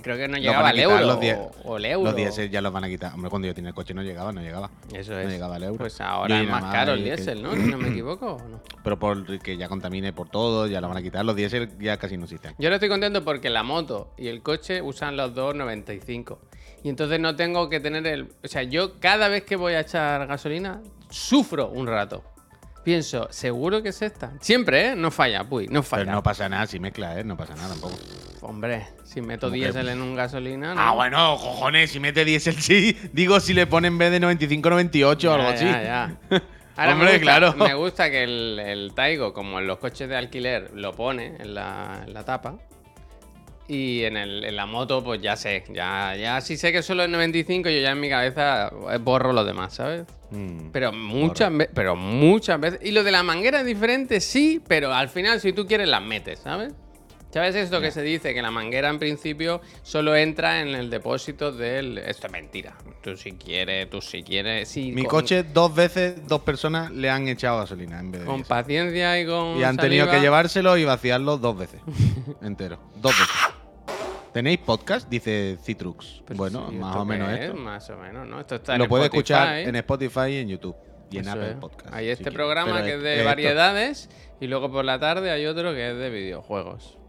Creo 0.01 0.15
que 0.15 0.27
no 0.29 0.37
llegaba 0.37 0.69
al 0.69 0.79
euro. 0.79 0.99
los 1.01 1.17
o- 1.17 1.51
o 1.65 1.77
el 1.77 1.85
euro. 1.85 2.05
Los 2.05 2.15
diésel 2.15 2.49
ya 2.49 2.61
los 2.61 2.71
van 2.71 2.85
a 2.85 2.87
quitar. 2.87 3.13
Hombre, 3.13 3.29
cuando 3.29 3.47
yo 3.49 3.53
tenía 3.53 3.69
el 3.69 3.75
coche 3.75 3.93
no 3.93 4.01
llegaba, 4.01 4.31
no 4.31 4.41
llegaba. 4.41 4.71
Eso 4.93 5.11
no 5.11 5.19
es. 5.19 5.29
llegaba 5.29 5.57
al 5.57 5.63
euro. 5.63 5.77
Pues 5.77 5.99
ahora 5.99 6.41
es 6.41 6.49
más 6.49 6.63
caro 6.73 6.93
el 6.93 6.99
que- 6.99 7.03
diésel, 7.15 7.43
¿no? 7.43 7.51
Si 7.55 7.63
no 7.63 7.77
me 7.77 7.89
equivoco, 7.89 8.35
¿o 8.35 8.47
no? 8.47 8.61
Pero 8.83 8.97
por 8.97 9.39
que 9.39 9.57
ya 9.57 9.67
contamine 9.67 10.13
por 10.13 10.29
todo, 10.29 10.67
ya 10.67 10.79
lo 10.79 10.87
van 10.87 10.97
a 10.97 11.01
quitar. 11.01 11.25
Los 11.25 11.35
diésel 11.35 11.77
ya 11.79 11.97
casi 11.97 12.15
no 12.17 12.23
existen. 12.23 12.55
Yo 12.57 12.67
ahora 12.69 12.77
estoy 12.77 12.89
contento 12.89 13.23
porque 13.25 13.49
la 13.49 13.61
moto 13.63 14.13
y 14.17 14.29
el 14.29 14.41
coche 14.41 14.81
usan 14.81 15.17
los 15.17 15.35
dos 15.35 15.53
95. 15.53 16.39
Y 16.83 16.89
entonces 16.89 17.19
no 17.19 17.35
tengo 17.35 17.69
que 17.69 17.79
tener 17.81 18.07
el. 18.07 18.29
O 18.43 18.47
sea, 18.47 18.63
yo 18.63 18.99
cada 19.01 19.27
vez 19.27 19.43
que 19.43 19.57
voy 19.57 19.73
a 19.73 19.81
echar 19.81 20.25
gasolina, 20.27 20.81
sufro 21.09 21.67
un 21.69 21.87
rato. 21.87 22.23
Pienso, 22.87 23.27
seguro 23.31 23.83
que 23.83 23.89
es 23.89 24.01
esta. 24.01 24.31
Siempre, 24.39 24.91
¿eh? 24.91 24.95
No 24.95 25.11
falla, 25.11 25.43
puy, 25.43 25.67
no 25.67 25.83
falla. 25.83 26.05
Pero 26.05 26.15
no 26.15 26.23
pasa 26.23 26.47
nada 26.47 26.65
si 26.67 26.79
mezcla, 26.79 27.19
¿eh? 27.19 27.23
No 27.25 27.35
pasa 27.35 27.53
nada 27.53 27.67
tampoco. 27.67 27.97
Hombre, 28.39 28.87
si 29.03 29.19
meto 29.19 29.49
diésel 29.49 29.89
en 29.89 30.01
un 30.01 30.15
gasolina. 30.15 30.73
¿no? 30.73 30.79
Ah, 30.79 30.93
bueno, 30.93 31.35
cojones, 31.35 31.91
si 31.91 31.99
mete 31.99 32.23
diésel 32.23 32.55
sí. 32.61 32.97
Digo, 33.11 33.41
si 33.41 33.53
le 33.53 33.67
pone 33.67 33.89
en 33.89 33.97
vez 33.97 34.09
de 34.09 34.21
95, 34.21 34.69
98 34.69 35.29
o 35.29 35.33
algo 35.33 35.49
Ya, 35.49 35.53
así. 35.53 35.65
ya, 35.65 35.83
ya. 35.83 36.17
Ahora 36.77 36.93
Hombre, 36.93 37.07
me 37.07 37.11
gusta, 37.17 37.19
claro. 37.19 37.53
Me 37.55 37.73
gusta 37.73 38.09
que 38.09 38.23
el, 38.23 38.57
el 38.59 38.93
Taigo, 38.95 39.33
como 39.33 39.59
en 39.59 39.67
los 39.67 39.79
coches 39.79 40.07
de 40.07 40.15
alquiler, 40.15 40.71
lo 40.73 40.93
pone 40.95 41.35
en 41.39 41.55
la, 41.55 42.03
en 42.07 42.13
la 42.13 42.23
tapa. 42.23 42.55
Y 43.69 44.03
en, 44.03 44.15
el- 44.15 44.45
en 44.45 44.55
la 44.55 44.65
moto, 44.65 45.03
pues 45.03 45.21
ya 45.21 45.35
sé. 45.35 45.63
Ya, 45.73 46.15
ya 46.15 46.39
si 46.41 46.55
sé 46.55 46.71
que 46.71 46.81
solo 46.81 47.03
es 47.03 47.09
95, 47.09 47.69
yo 47.69 47.79
ya 47.81 47.91
en 47.91 47.99
mi 47.99 48.09
cabeza 48.09 48.71
eh, 48.91 48.97
borro 48.97 49.33
lo 49.33 49.43
demás, 49.43 49.73
¿sabes? 49.75 50.03
Mm. 50.31 50.69
Pero 50.71 50.93
muchas 50.93 51.51
veces, 51.51 51.73
pero 51.75 51.95
muchas 51.95 52.59
veces. 52.61 52.79
Y 52.81 52.91
lo 52.91 53.03
de 53.03 53.11
la 53.11 53.23
manguera 53.23 53.59
es 53.59 53.65
diferente, 53.65 54.21
sí, 54.21 54.61
pero 54.67 54.93
al 54.93 55.09
final, 55.09 55.41
si 55.41 55.51
tú 55.53 55.65
quieres, 55.67 55.87
las 55.89 56.01
metes, 56.01 56.39
¿sabes? 56.39 56.73
¿Sabes 57.29 57.55
esto 57.55 57.81
que 57.81 57.91
se 57.91 58.01
dice? 58.01 58.33
Que 58.33 58.41
la 58.41 58.51
manguera 58.51 58.87
en 58.89 58.99
principio 58.99 59.61
solo 59.83 60.15
entra 60.15 60.61
en 60.61 60.69
el 60.69 60.89
depósito 60.89 61.51
del. 61.51 61.97
Esto 61.97 62.27
es 62.27 62.33
mentira. 62.33 62.73
Tú 63.03 63.17
si 63.17 63.33
quieres, 63.33 63.89
tú 63.89 64.01
si 64.01 64.23
quieres. 64.23 64.69
Sí, 64.69 64.91
Mi 64.93 65.01
con- 65.03 65.09
coche, 65.21 65.43
dos 65.43 65.75
veces, 65.75 66.25
dos 66.25 66.41
personas 66.41 66.89
le 66.91 67.09
han 67.09 67.27
echado 67.27 67.59
gasolina 67.59 67.99
en 67.99 68.11
vez 68.11 68.21
de 68.21 68.27
Con 68.27 68.43
paciencia 68.43 69.19
y 69.19 69.25
con. 69.25 69.57
Y 69.59 69.63
han 69.63 69.75
tenido 69.75 70.09
que 70.09 70.21
llevárselo 70.21 70.77
y 70.77 70.85
vaciarlo 70.85 71.37
dos 71.37 71.57
veces. 71.57 71.81
entero. 72.41 72.79
Dos 72.95 73.11
veces. 73.11 73.35
¿Tenéis 74.37 74.59
podcast? 74.59 75.09
Dice 75.09 75.57
Citrux. 75.63 76.21
Pero 76.27 76.37
bueno, 76.37 76.67
sí, 76.69 76.75
más 76.75 76.89
¿esto 76.91 77.01
o 77.01 77.05
menos 77.05 77.29
es? 77.31 77.39
esto. 77.39 77.55
Más 77.55 77.89
o 77.89 77.97
menos, 77.97 78.27
¿no? 78.27 78.39
Esto 78.39 78.53
está 78.53 78.73
en 78.75 78.79
Lo 78.83 78.87
puedes 78.87 79.05
Spotify. 79.07 79.33
escuchar 79.33 79.57
en 79.67 79.75
Spotify 79.77 80.27
y 80.29 80.35
en 80.37 80.47
YouTube. 80.49 80.75
Y 81.09 81.17
en 81.17 81.27
Apple 81.27 81.49
es. 81.49 81.55
Podcast. 81.55 81.91
Hay 81.91 82.09
este 82.09 82.31
programa 82.31 82.83
que 82.83 82.93
es 82.97 83.01
de 83.01 83.23
variedades 83.23 84.11
y 84.39 84.45
luego 84.45 84.71
por 84.71 84.85
la 84.85 84.99
tarde 84.99 85.31
hay 85.31 85.47
otro 85.47 85.73
que 85.73 85.89
es 85.89 85.97
de 85.97 86.11
videojuegos. 86.11 86.99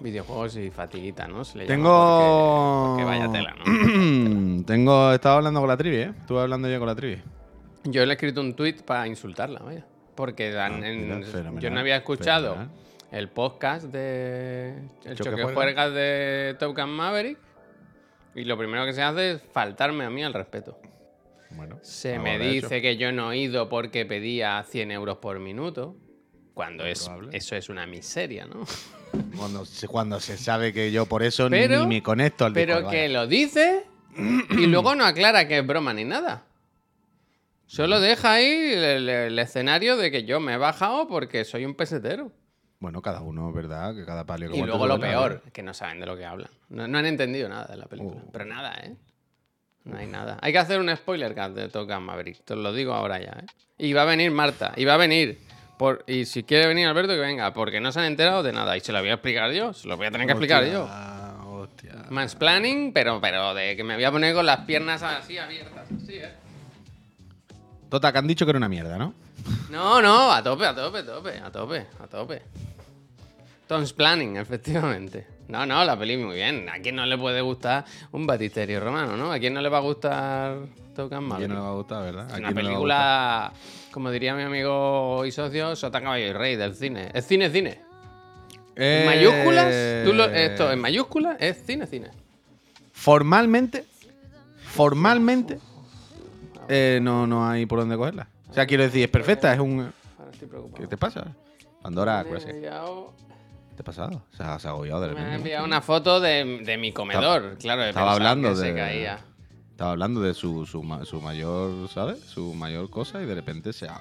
Videojuegos 0.00 0.56
y 0.56 0.68
fatiguita, 0.72 1.28
¿no? 1.28 1.44
Se 1.44 1.58
le 1.58 1.66
Tengo. 1.66 2.86
porque 2.88 3.04
vaya 3.04 3.30
tela, 3.30 3.54
¿no? 3.64 4.62
Tengo. 4.66 5.12
Estaba 5.12 5.36
hablando 5.36 5.60
con 5.60 5.68
la 5.68 5.76
trivi, 5.76 5.96
¿eh? 5.98 6.12
Estuve 6.22 6.40
hablando 6.40 6.68
yo 6.68 6.80
con 6.80 6.88
la 6.88 6.96
trivi. 6.96 7.22
Yo 7.84 8.04
le 8.04 8.12
he 8.12 8.14
escrito 8.14 8.40
un 8.40 8.54
tweet 8.54 8.78
para 8.84 9.06
insultarla, 9.06 9.60
vaya. 9.60 9.86
Porque 10.16 10.56
Ah, 10.58 10.66
en- 10.82 11.22
yo 11.60 11.70
no 11.70 11.78
había 11.78 11.98
escuchado 11.98 12.54
fenomenal. 12.54 12.87
El 13.10 13.28
podcast 13.28 13.86
de 13.86 14.74
El 15.04 15.16
Choque 15.16 15.30
Choque 15.30 15.42
Juergas. 15.42 15.54
Juergas 15.54 15.94
de 15.94 16.56
Top 16.58 16.76
Gun 16.76 16.90
Maverick. 16.90 17.38
Y 18.34 18.44
lo 18.44 18.56
primero 18.58 18.84
que 18.84 18.92
se 18.92 19.02
hace 19.02 19.32
es 19.32 19.42
faltarme 19.52 20.04
a 20.04 20.10
mí 20.10 20.22
al 20.22 20.34
respeto. 20.34 20.78
Bueno. 21.50 21.78
Se 21.82 22.18
me 22.18 22.38
dice 22.38 22.76
hecho. 22.76 22.82
que 22.82 22.96
yo 22.96 23.10
no 23.10 23.32
he 23.32 23.38
ido 23.38 23.68
porque 23.68 24.04
pedía 24.04 24.62
100 24.68 24.90
euros 24.92 25.18
por 25.18 25.38
minuto. 25.38 25.96
Cuando 26.54 26.84
es, 26.84 27.04
probable. 27.04 27.36
eso 27.36 27.56
es 27.56 27.68
una 27.68 27.86
miseria, 27.86 28.46
¿no? 28.46 28.64
Cuando 29.38 29.64
se, 29.64 29.88
cuando 29.88 30.20
se 30.20 30.36
sabe 30.36 30.72
que 30.72 30.92
yo 30.92 31.06
por 31.06 31.22
eso 31.22 31.48
Pero- 31.48 31.80
ni 31.80 31.86
me 31.86 32.02
conecto 32.02 32.44
al 32.44 32.52
Pero 32.52 32.74
Discord, 32.76 32.92
que 32.92 33.02
vaya. 33.06 33.12
lo 33.20 33.26
dice 33.26 33.84
y 34.50 34.66
luego 34.66 34.94
no 34.94 35.04
aclara 35.06 35.48
que 35.48 35.58
es 35.58 35.66
broma 35.66 35.94
ni 35.94 36.04
nada. 36.04 36.44
Solo 37.66 38.00
deja 38.00 38.34
ahí 38.34 38.72
el, 38.74 39.08
el 39.08 39.38
escenario 39.38 39.96
de 39.96 40.10
que 40.10 40.24
yo 40.24 40.40
me 40.40 40.54
he 40.54 40.56
bajado 40.58 41.08
porque 41.08 41.44
soy 41.46 41.64
un 41.64 41.74
pesetero. 41.74 42.32
Bueno, 42.80 43.02
cada 43.02 43.22
uno, 43.22 43.52
¿verdad? 43.52 43.94
Que 43.94 44.04
cada 44.04 44.24
palio 44.24 44.50
que 44.50 44.56
Y 44.56 44.62
luego 44.62 44.86
lo 44.86 45.00
peor, 45.00 45.42
que 45.52 45.62
no 45.62 45.74
saben 45.74 45.98
de 45.98 46.06
lo 46.06 46.16
que 46.16 46.24
hablan. 46.24 46.50
No, 46.68 46.86
no 46.86 46.98
han 46.98 47.06
entendido 47.06 47.48
nada 47.48 47.66
de 47.66 47.76
la 47.76 47.86
película. 47.86 48.22
Uh. 48.24 48.30
Pero 48.30 48.44
nada, 48.44 48.74
¿eh? 48.84 48.94
No 49.84 49.96
hay 49.96 50.06
nada. 50.06 50.38
Hay 50.42 50.52
que 50.52 50.58
hacer 50.58 50.78
un 50.78 50.94
spoiler 50.94 51.34
cast 51.34 51.56
de 51.56 51.68
Top 51.68 51.88
Gun 51.88 52.02
Maverick. 52.02 52.44
Te 52.44 52.54
lo 52.54 52.72
digo 52.72 52.92
ahora 52.92 53.18
ya, 53.18 53.32
¿eh? 53.32 53.46
Y 53.78 53.92
va 53.94 54.02
a 54.02 54.04
venir 54.04 54.30
Marta. 54.30 54.72
Y 54.76 54.84
va 54.84 54.94
a 54.94 54.96
venir. 54.96 55.40
Por, 55.78 56.04
y 56.06 56.24
si 56.24 56.42
quiere 56.42 56.66
venir 56.66 56.86
Alberto, 56.86 57.14
que 57.14 57.20
venga. 57.20 57.52
Porque 57.52 57.80
no 57.80 57.90
se 57.90 58.00
han 58.00 58.06
enterado 58.06 58.42
de 58.42 58.52
nada. 58.52 58.76
Y 58.76 58.80
se 58.80 58.92
lo 58.92 59.00
voy 59.00 59.08
a 59.08 59.14
explicar 59.14 59.50
yo. 59.52 59.72
Se 59.72 59.88
lo 59.88 59.96
voy 59.96 60.06
a 60.06 60.10
tener 60.10 60.26
que 60.26 60.32
explicar 60.32 60.64
yo. 60.66 60.82
Hostia, 60.82 61.92
Hostia. 61.92 62.10
Mansplaining, 62.10 62.92
pero, 62.92 63.20
pero 63.20 63.54
de 63.54 63.76
que 63.76 63.82
me 63.82 63.94
voy 63.94 64.04
a 64.04 64.12
poner 64.12 64.34
con 64.34 64.46
las 64.46 64.60
piernas 64.60 65.02
así 65.02 65.38
abiertas. 65.38 65.90
Así, 65.90 66.16
¿eh? 66.16 66.32
Tota, 67.88 68.12
que 68.12 68.18
han 68.18 68.26
dicho 68.26 68.44
que 68.44 68.50
era 68.50 68.58
una 68.58 68.68
mierda, 68.68 68.98
¿no? 68.98 69.14
No, 69.70 70.00
no, 70.02 70.32
a 70.32 70.42
tope, 70.42 70.66
a 70.66 70.74
tope, 70.74 70.98
a 70.98 71.04
tope, 71.06 71.38
a 71.38 71.50
tope, 71.52 71.86
a 72.02 72.06
tope. 72.06 72.42
Tom's 73.66 73.92
Planning, 73.92 74.36
efectivamente. 74.38 75.26
No, 75.48 75.66
no, 75.66 75.84
la 75.84 75.98
peli 75.98 76.16
muy 76.16 76.36
bien. 76.36 76.68
¿A 76.68 76.78
quién 76.80 76.96
no 76.96 77.04
le 77.06 77.16
puede 77.18 77.40
gustar 77.42 77.84
un 78.12 78.26
batisterio 78.26 78.80
romano, 78.80 79.16
no? 79.16 79.30
¿A 79.32 79.38
quién 79.38 79.52
no 79.54 79.60
le 79.60 79.68
va 79.68 79.78
a 79.78 79.82
gustar 79.82 80.56
Top 80.96 81.10
Gun 81.12 81.32
A 81.32 81.36
quién 81.36 81.48
no 81.50 81.54
le 81.56 81.60
va 81.60 81.68
a 81.68 81.74
gustar, 81.74 82.02
¿verdad? 82.02 82.26
Es 82.28 82.34
¿A 82.34 82.36
una 82.38 82.48
no 82.50 82.54
película, 82.54 83.52
como 83.92 84.10
diría 84.10 84.34
mi 84.34 84.42
amigo 84.42 85.24
y 85.26 85.32
socio, 85.32 85.76
Sota 85.76 86.00
Caballo 86.00 86.26
y 86.26 86.32
Rey 86.32 86.56
del 86.56 86.74
cine. 86.74 87.10
Es 87.14 87.26
cine, 87.26 87.50
cine. 87.50 87.70
gustar? 87.70 87.84
En 88.76 89.02
Eh, 89.02 89.04
mayúsculas, 89.06 90.04
tú 90.04 90.12
lo- 90.14 90.24
esto 90.30 90.72
en 90.72 90.80
mayúsculas 90.80 91.36
es 91.40 91.62
cine, 91.66 91.86
cine. 91.86 92.10
Formalmente, 92.92 93.84
formalmente, 94.64 95.58
eh, 96.68 97.00
no, 97.02 97.26
no 97.26 97.48
hay 97.48 97.66
por 97.66 97.80
dónde 97.80 97.96
cogerla. 97.96 98.28
O 98.48 98.54
sea, 98.54 98.66
quiero 98.66 98.82
decir, 98.84 99.04
es 99.04 99.10
perfecta, 99.10 99.52
es 99.52 99.60
un... 99.60 99.92
Ahora 100.18 100.30
estoy 100.32 100.48
preocupado. 100.48 100.80
¿Qué 100.82 100.88
te 100.88 100.96
pasa? 100.96 101.26
Pandora, 101.82 102.24
Me 102.24 102.24
¿qué 102.24 102.30
ha 102.30 102.38
pasa? 102.38 102.50
enviado, 102.50 103.12
¿Te 103.76 103.82
ha 103.82 103.84
pasado? 103.84 104.22
Se 104.36 104.42
ha, 104.42 104.58
se 104.58 104.66
ha 104.66 104.70
agobiado 104.70 105.00
de 105.02 105.06
me 105.08 105.12
ha 105.12 105.16
repente. 105.16 105.36
enviado 105.36 105.64
una 105.64 105.80
foto 105.80 106.18
de, 106.20 106.62
de 106.64 106.76
mi 106.78 106.92
comedor. 106.92 107.56
claro, 107.58 107.84
estaba 107.84 108.12
hablando 108.12 108.48
que 108.50 108.54
de- 108.60 108.60
se 108.70 108.74
caía. 108.74 109.20
Estaba 109.70 109.92
hablando 109.92 110.20
de 110.20 110.34
su, 110.34 110.66
su, 110.66 110.82
su 111.04 111.20
mayor, 111.20 111.88
¿sabes? 111.88 112.18
Su 112.20 112.52
mayor 112.54 112.90
cosa 112.90 113.22
y 113.22 113.26
de 113.26 113.34
repente 113.36 113.72
se 113.72 113.86
ha... 113.86 114.00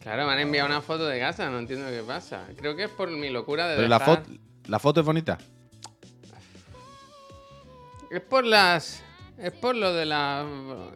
Claro, 0.00 0.24
me 0.24 0.32
han 0.34 0.38
enviado 0.38 0.68
una 0.68 0.80
foto 0.80 1.04
de 1.06 1.18
casa, 1.18 1.50
no 1.50 1.58
entiendo 1.58 1.88
qué 1.90 2.02
pasa. 2.06 2.44
Creo 2.56 2.76
que 2.76 2.84
es 2.84 2.90
por 2.90 3.10
mi 3.10 3.28
locura 3.30 3.66
de 3.66 3.74
Pero 3.74 3.88
la, 3.88 3.98
foto 3.98 4.30
la 4.66 4.78
foto 4.78 5.00
es 5.00 5.06
bonita. 5.06 5.36
Es 8.10 8.20
por 8.20 8.44
las. 8.44 9.02
Es 9.38 9.52
por 9.52 9.76
lo 9.76 9.92
de 9.92 10.06
la. 10.06 10.46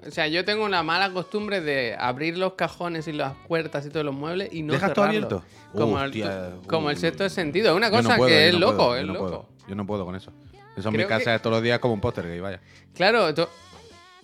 O 0.06 0.10
sea, 0.10 0.26
yo 0.28 0.44
tengo 0.46 0.64
una 0.64 0.82
mala 0.82 1.12
costumbre 1.12 1.60
de 1.60 1.94
abrir 1.98 2.38
los 2.38 2.54
cajones 2.54 3.06
y 3.06 3.12
las 3.12 3.34
puertas 3.46 3.84
y 3.84 3.90
todos 3.90 4.06
los 4.06 4.14
muebles 4.14 4.48
y 4.52 4.62
no 4.62 4.72
¿Dejas 4.72 4.94
todo 4.94 5.04
abierto? 5.04 5.42
Como, 5.74 5.96
Hostia, 5.96 6.46
el, 6.48 6.66
como 6.66 6.90
el 6.90 6.96
uh. 6.96 7.00
sexto 7.00 7.28
sentido. 7.28 7.70
Es 7.72 7.76
una 7.76 7.90
no 7.90 7.96
cosa 7.96 8.16
puedo, 8.16 8.28
que 8.28 8.48
es 8.48 8.54
no 8.54 8.60
loco, 8.60 8.76
puedo, 8.78 8.94
es 8.96 9.00
yo 9.02 9.06
no 9.06 9.12
loco. 9.12 9.26
puedo. 9.26 9.48
Yo 9.68 9.74
no 9.74 9.86
puedo 9.86 10.04
con 10.06 10.16
eso. 10.16 10.32
Eso 10.76 10.88
en 10.88 10.92
mi 10.92 10.98
Creo 10.98 11.08
que- 11.08 11.14
casa 11.18 11.34
es 11.34 11.42
todos 11.42 11.56
los 11.56 11.62
días 11.62 11.78
como 11.80 11.92
un 11.94 12.00
póster 12.00 12.24
que 12.24 12.40
vaya. 12.40 12.60
Claro, 12.94 13.34
to- 13.34 13.50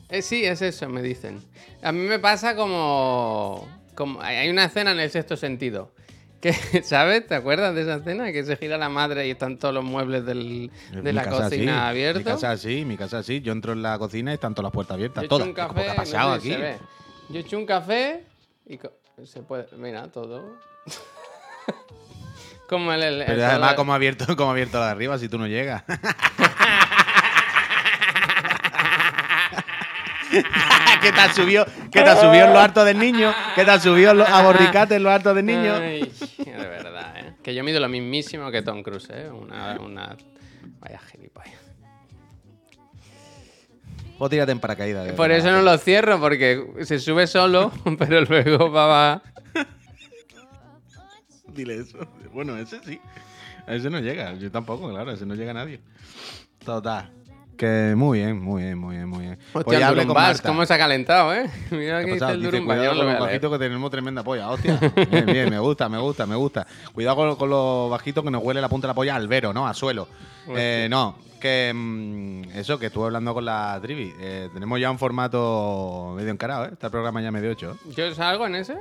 eh, 0.08 0.23
sí, 0.23 0.44
es 0.46 0.62
eso, 0.62 0.88
me 0.88 1.02
dicen. 1.02 1.42
A 1.82 1.92
mí 1.92 2.00
me 2.00 2.18
pasa 2.18 2.56
como. 2.56 3.68
como 3.94 4.20
hay 4.23 4.49
una 4.49 4.64
escena 4.64 4.92
en 4.92 5.00
el 5.00 5.11
sexto 5.11 5.37
sentido. 5.37 5.92
Que, 6.40 6.52
¿Sabes? 6.85 7.26
¿Te 7.26 7.35
acuerdas 7.35 7.75
de 7.75 7.83
esa 7.83 7.97
escena? 7.97 8.31
Que 8.33 8.45
se 8.45 8.57
gira 8.57 8.76
la 8.78 8.88
madre 8.88 9.26
y 9.26 9.31
están 9.31 9.59
todos 9.59 9.73
los 9.75 9.85
muebles 9.85 10.25
del- 10.26 10.71
de 10.93 11.02
Mi 11.02 11.12
la 11.12 11.25
casa 11.25 11.45
cocina 11.45 11.73
sí, 11.73 11.88
abiertos. 11.88 12.25
Mi 12.25 12.31
casa 12.31 12.57
sí, 12.57 12.85
mi 12.85 12.97
casa 12.97 13.23
sí. 13.23 13.40
Yo 13.40 13.52
entro 13.52 13.73
en 13.73 13.83
la 13.83 13.99
cocina 13.99 14.31
y 14.33 14.35
están 14.35 14.55
todas 14.55 14.64
las 14.64 14.73
puertas 14.73 14.95
abiertas. 14.95 15.23
Yo 15.23 15.26
he 15.26 15.28
todas. 15.28 15.47
un 15.49 15.55
¿Cómo 15.55 15.69
café, 15.69 15.83
que 15.85 15.90
ha 15.90 15.93
no 15.95 15.97
pasado 15.97 16.35
sé 16.37 16.40
si 16.43 16.52
aquí? 16.55 16.62
Yo 17.31 17.37
he 17.38 17.40
hecho 17.40 17.57
un 17.59 17.66
café 17.66 18.25
y 18.66 18.78
se 19.26 19.40
puede, 19.43 19.66
mira, 19.76 20.09
todo. 20.12 20.57
como 22.69 22.93
el, 22.93 23.02
el- 23.02 23.21
el 23.23 23.26
Pero 23.26 23.47
además, 23.47 23.75
como 23.75 23.93
ha 23.93 23.97
abierto, 23.97 24.26
como 24.37 24.50
ha 24.50 24.52
abierto 24.52 24.78
la 24.78 24.87
de 24.87 24.90
arriba 24.93 25.19
si 25.19 25.28
tú 25.28 25.38
no 25.38 25.47
llegas. 25.47 25.85
¿Qué 31.02 31.12
te 31.12 31.21
has 31.21 31.35
subido? 31.35 31.64
¿Qué 31.92 32.02
te 32.02 32.16
subido 32.16 32.47
en 32.47 32.52
lo 32.52 32.59
harto 32.59 32.85
del 32.85 32.99
niño? 32.99 33.33
¿Qué 33.54 33.64
te 33.64 33.71
has 33.71 33.83
subido 33.83 34.11
en 34.12 34.18
lo- 34.18 34.26
a 34.26 34.42
borricate 34.42 34.97
en 34.97 35.02
lo 35.02 35.11
harto 35.11 35.33
del 35.35 35.47
niño? 35.47 35.75
Ay, 35.76 36.11
de 36.38 36.52
verdad, 36.52 37.14
¿eh? 37.18 37.35
Que 37.42 37.54
yo 37.54 37.62
mido 37.62 37.78
lo 37.80 37.88
mismísimo 37.88 38.50
que 38.50 38.62
Tom 38.62 38.83
Cruise, 38.83 39.09
¿eh? 39.11 39.28
Una, 39.30 39.78
una... 39.80 40.16
Vaya 40.80 40.99
gilipollas. 41.11 41.54
O 44.18 44.28
tírate 44.28 44.50
en 44.52 44.61
paracaídas. 44.61 45.06
de 45.06 45.12
Por 45.12 45.30
eso 45.30 45.50
no 45.50 45.61
lo 45.62 45.76
cierro, 45.78 46.18
porque 46.18 46.64
se 46.83 46.99
sube 46.99 47.26
solo, 47.26 47.71
pero 47.99 48.23
luego 48.23 48.71
va... 48.71 48.87
va- 48.87 49.23
Dile 51.49 51.76
eso. 51.80 51.99
Bueno, 52.33 52.56
ese 52.56 52.80
sí. 52.85 53.00
A 53.66 53.75
ese 53.75 53.88
no 53.90 53.99
llega. 54.00 54.35
Yo 54.35 54.50
tampoco, 54.50 54.88
claro. 54.90 55.11
A 55.11 55.14
ese 55.14 55.25
no 55.26 55.35
llega 55.35 55.52
nadie. 55.54 55.80
Total. 56.64 57.11
Que 57.57 57.95
muy 57.97 58.19
bien, 58.19 58.41
muy 58.41 58.63
bien, 58.63 58.79
muy 58.79 58.97
bien, 58.97 59.09
muy 59.09 59.21
bien. 59.21 59.39
Hostia, 59.53 59.79
el 59.79 59.83
hablé 59.85 60.07
con 60.07 60.15
Marta. 60.15 60.49
¿cómo 60.49 60.67
se 60.67 60.75
ha 60.75 60.79
calentado, 60.79 61.35
eh? 61.35 61.51
Mira 61.71 62.01
¿Qué 62.01 62.07
que 62.07 62.13
dice 62.15 62.31
el 62.31 62.43
Dice, 62.43 62.65
cuidado 62.65 62.97
con 62.97 63.07
los 63.07 63.21
bajitos 63.21 63.53
que 63.53 63.59
tenemos 63.59 63.91
tremenda 63.91 64.23
polla, 64.23 64.51
hostia. 64.51 64.79
Bien, 65.11 65.27
bien, 65.27 65.51
me 65.51 65.59
gusta, 65.59 65.89
me 65.89 65.99
gusta, 65.99 66.27
me 66.27 66.37
gusta. 66.37 66.67
Cuidado 66.93 67.17
con, 67.17 67.37
con 67.37 67.51
los 67.51 67.91
bajitos 67.91 68.23
que 68.23 68.31
nos 68.31 68.43
huele 68.43 68.61
la 68.61 68.69
punta 68.69 68.87
de 68.87 68.91
la 68.91 68.95
polla 68.95 69.15
al 69.17 69.29
vero, 69.29 69.53
¿no? 69.53 69.67
A 69.67 69.75
suelo. 69.75 70.09
Eh, 70.49 70.87
no, 70.91 71.17
que 71.41 71.73
mm, 71.75 72.57
eso, 72.57 72.79
que 72.79 72.87
estuve 72.87 73.07
hablando 73.07 73.33
con 73.35 73.45
la 73.45 73.79
trivi. 73.83 74.13
Eh, 74.21 74.51
tenemos 74.53 74.81
ya 74.81 74.91
un 74.91 74.99
formato 74.99 76.13
medio 76.17 76.31
encarado, 76.31 76.67
¿eh? 76.67 76.71
Este 76.73 76.91
programa 76.91 77.23
ya 77.23 77.31
medio 77.31 77.51
hecho, 77.51 77.73
¿eh? 77.73 77.91
¿Yo 77.97 78.15
salgo 78.15 78.47
en 78.47 78.57
ese? 78.57 78.77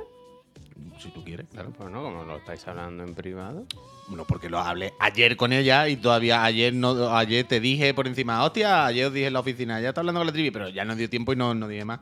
Si 0.98 1.10
tú 1.10 1.22
quieres. 1.24 1.46
Claro, 1.52 1.70
pues 1.76 1.90
no, 1.90 2.02
como 2.02 2.24
lo 2.24 2.36
estáis 2.36 2.66
hablando 2.68 3.02
en 3.04 3.14
privado. 3.14 3.64
No, 4.08 4.24
porque 4.24 4.48
lo 4.50 4.58
hablé 4.58 4.92
ayer 5.00 5.36
con 5.36 5.52
ella 5.52 5.88
y 5.88 5.96
todavía 5.96 6.44
ayer 6.44 6.72
no 6.74 7.14
ayer 7.16 7.46
te 7.46 7.60
dije 7.60 7.92
por 7.94 8.06
encima, 8.06 8.44
hostia, 8.44 8.86
ayer 8.86 9.06
os 9.06 9.12
dije 9.12 9.26
en 9.26 9.32
la 9.32 9.40
oficina, 9.40 9.80
ya 9.80 9.88
está 9.90 10.00
hablando 10.02 10.20
con 10.20 10.26
la 10.26 10.32
trivi, 10.32 10.50
pero 10.50 10.68
ya 10.68 10.84
no 10.84 10.94
dio 10.96 11.08
tiempo 11.10 11.32
y 11.32 11.36
no, 11.36 11.54
no 11.54 11.66
dije 11.68 11.84
más. 11.84 12.00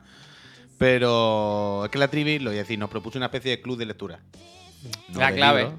Pero 0.77 1.85
es 1.85 1.91
que 1.91 1.97
la 1.97 2.09
trivi, 2.09 2.39
lo 2.39 2.49
voy 2.49 2.57
a 2.57 2.61
decir, 2.63 2.77
nos 2.77 2.89
propuso 2.89 3.17
una 3.17 3.27
especie 3.27 3.51
de 3.51 3.61
club 3.61 3.77
de 3.77 3.85
lectura. 3.85 4.19
No 5.09 5.19
La 5.19 5.29
de 5.31 5.35
clave. 5.35 5.71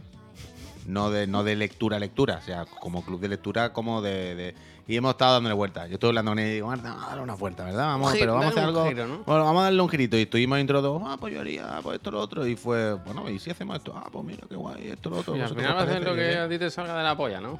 no 0.86 1.10
de, 1.10 1.26
no 1.26 1.44
de 1.44 1.54
lectura, 1.56 1.98
lectura. 1.98 2.38
O 2.42 2.44
sea, 2.44 2.64
como 2.64 3.04
club 3.04 3.20
de 3.20 3.28
lectura, 3.28 3.72
como 3.72 4.00
de. 4.02 4.34
de- 4.34 4.54
y 4.88 4.96
hemos 4.96 5.10
estado 5.10 5.34
dándole 5.34 5.54
vueltas. 5.54 5.88
Yo 5.88 5.94
estoy 5.94 6.08
hablando 6.08 6.30
con 6.30 6.38
ella 6.38 6.48
y 6.48 6.54
digo, 6.54 6.68
Marta, 6.68 6.90
vamos 6.90 7.04
a 7.04 7.08
darle 7.08 7.22
una 7.24 7.34
vuelta, 7.34 7.64
¿verdad? 7.64 7.86
Vamos, 7.86 8.12
pero 8.16 8.34
vamos 8.34 8.46
a 8.46 8.48
hacer 8.50 8.64
algo. 8.64 8.86
giro, 8.86 9.06
¿no? 9.08 9.24
Bueno, 9.24 9.44
vamos 9.44 9.60
a 9.60 9.64
darle 9.64 9.82
un 9.82 9.88
girito. 9.88 10.16
Y 10.16 10.22
estuvimos 10.22 10.58
dentro 10.58 10.80
de 10.80 11.04
ah, 11.04 11.16
pues 11.18 11.34
yo 11.34 11.40
haría 11.40 11.80
pues 11.82 11.96
esto, 11.96 12.10
lo 12.12 12.20
otro. 12.20 12.46
Y 12.46 12.54
fue, 12.54 12.94
bueno, 12.94 13.28
¿y 13.28 13.40
si 13.40 13.50
hacemos 13.50 13.76
esto? 13.76 13.92
Ah, 13.96 14.08
pues 14.12 14.24
mira, 14.24 14.44
qué 14.48 14.54
guay, 14.54 14.88
esto, 14.88 15.10
lo 15.10 15.18
otro. 15.18 15.34
Y 15.34 15.40
al 15.40 15.44
¿vosotros 15.44 15.64
final 15.64 15.76
va 15.76 15.80
a 15.80 15.84
hacer 15.84 16.04
lo 16.04 16.14
que 16.14 16.36
a 16.36 16.48
ti 16.48 16.58
te 16.58 16.70
salga 16.70 16.96
de 16.96 17.02
la 17.02 17.16
polla, 17.16 17.40
¿no? 17.40 17.58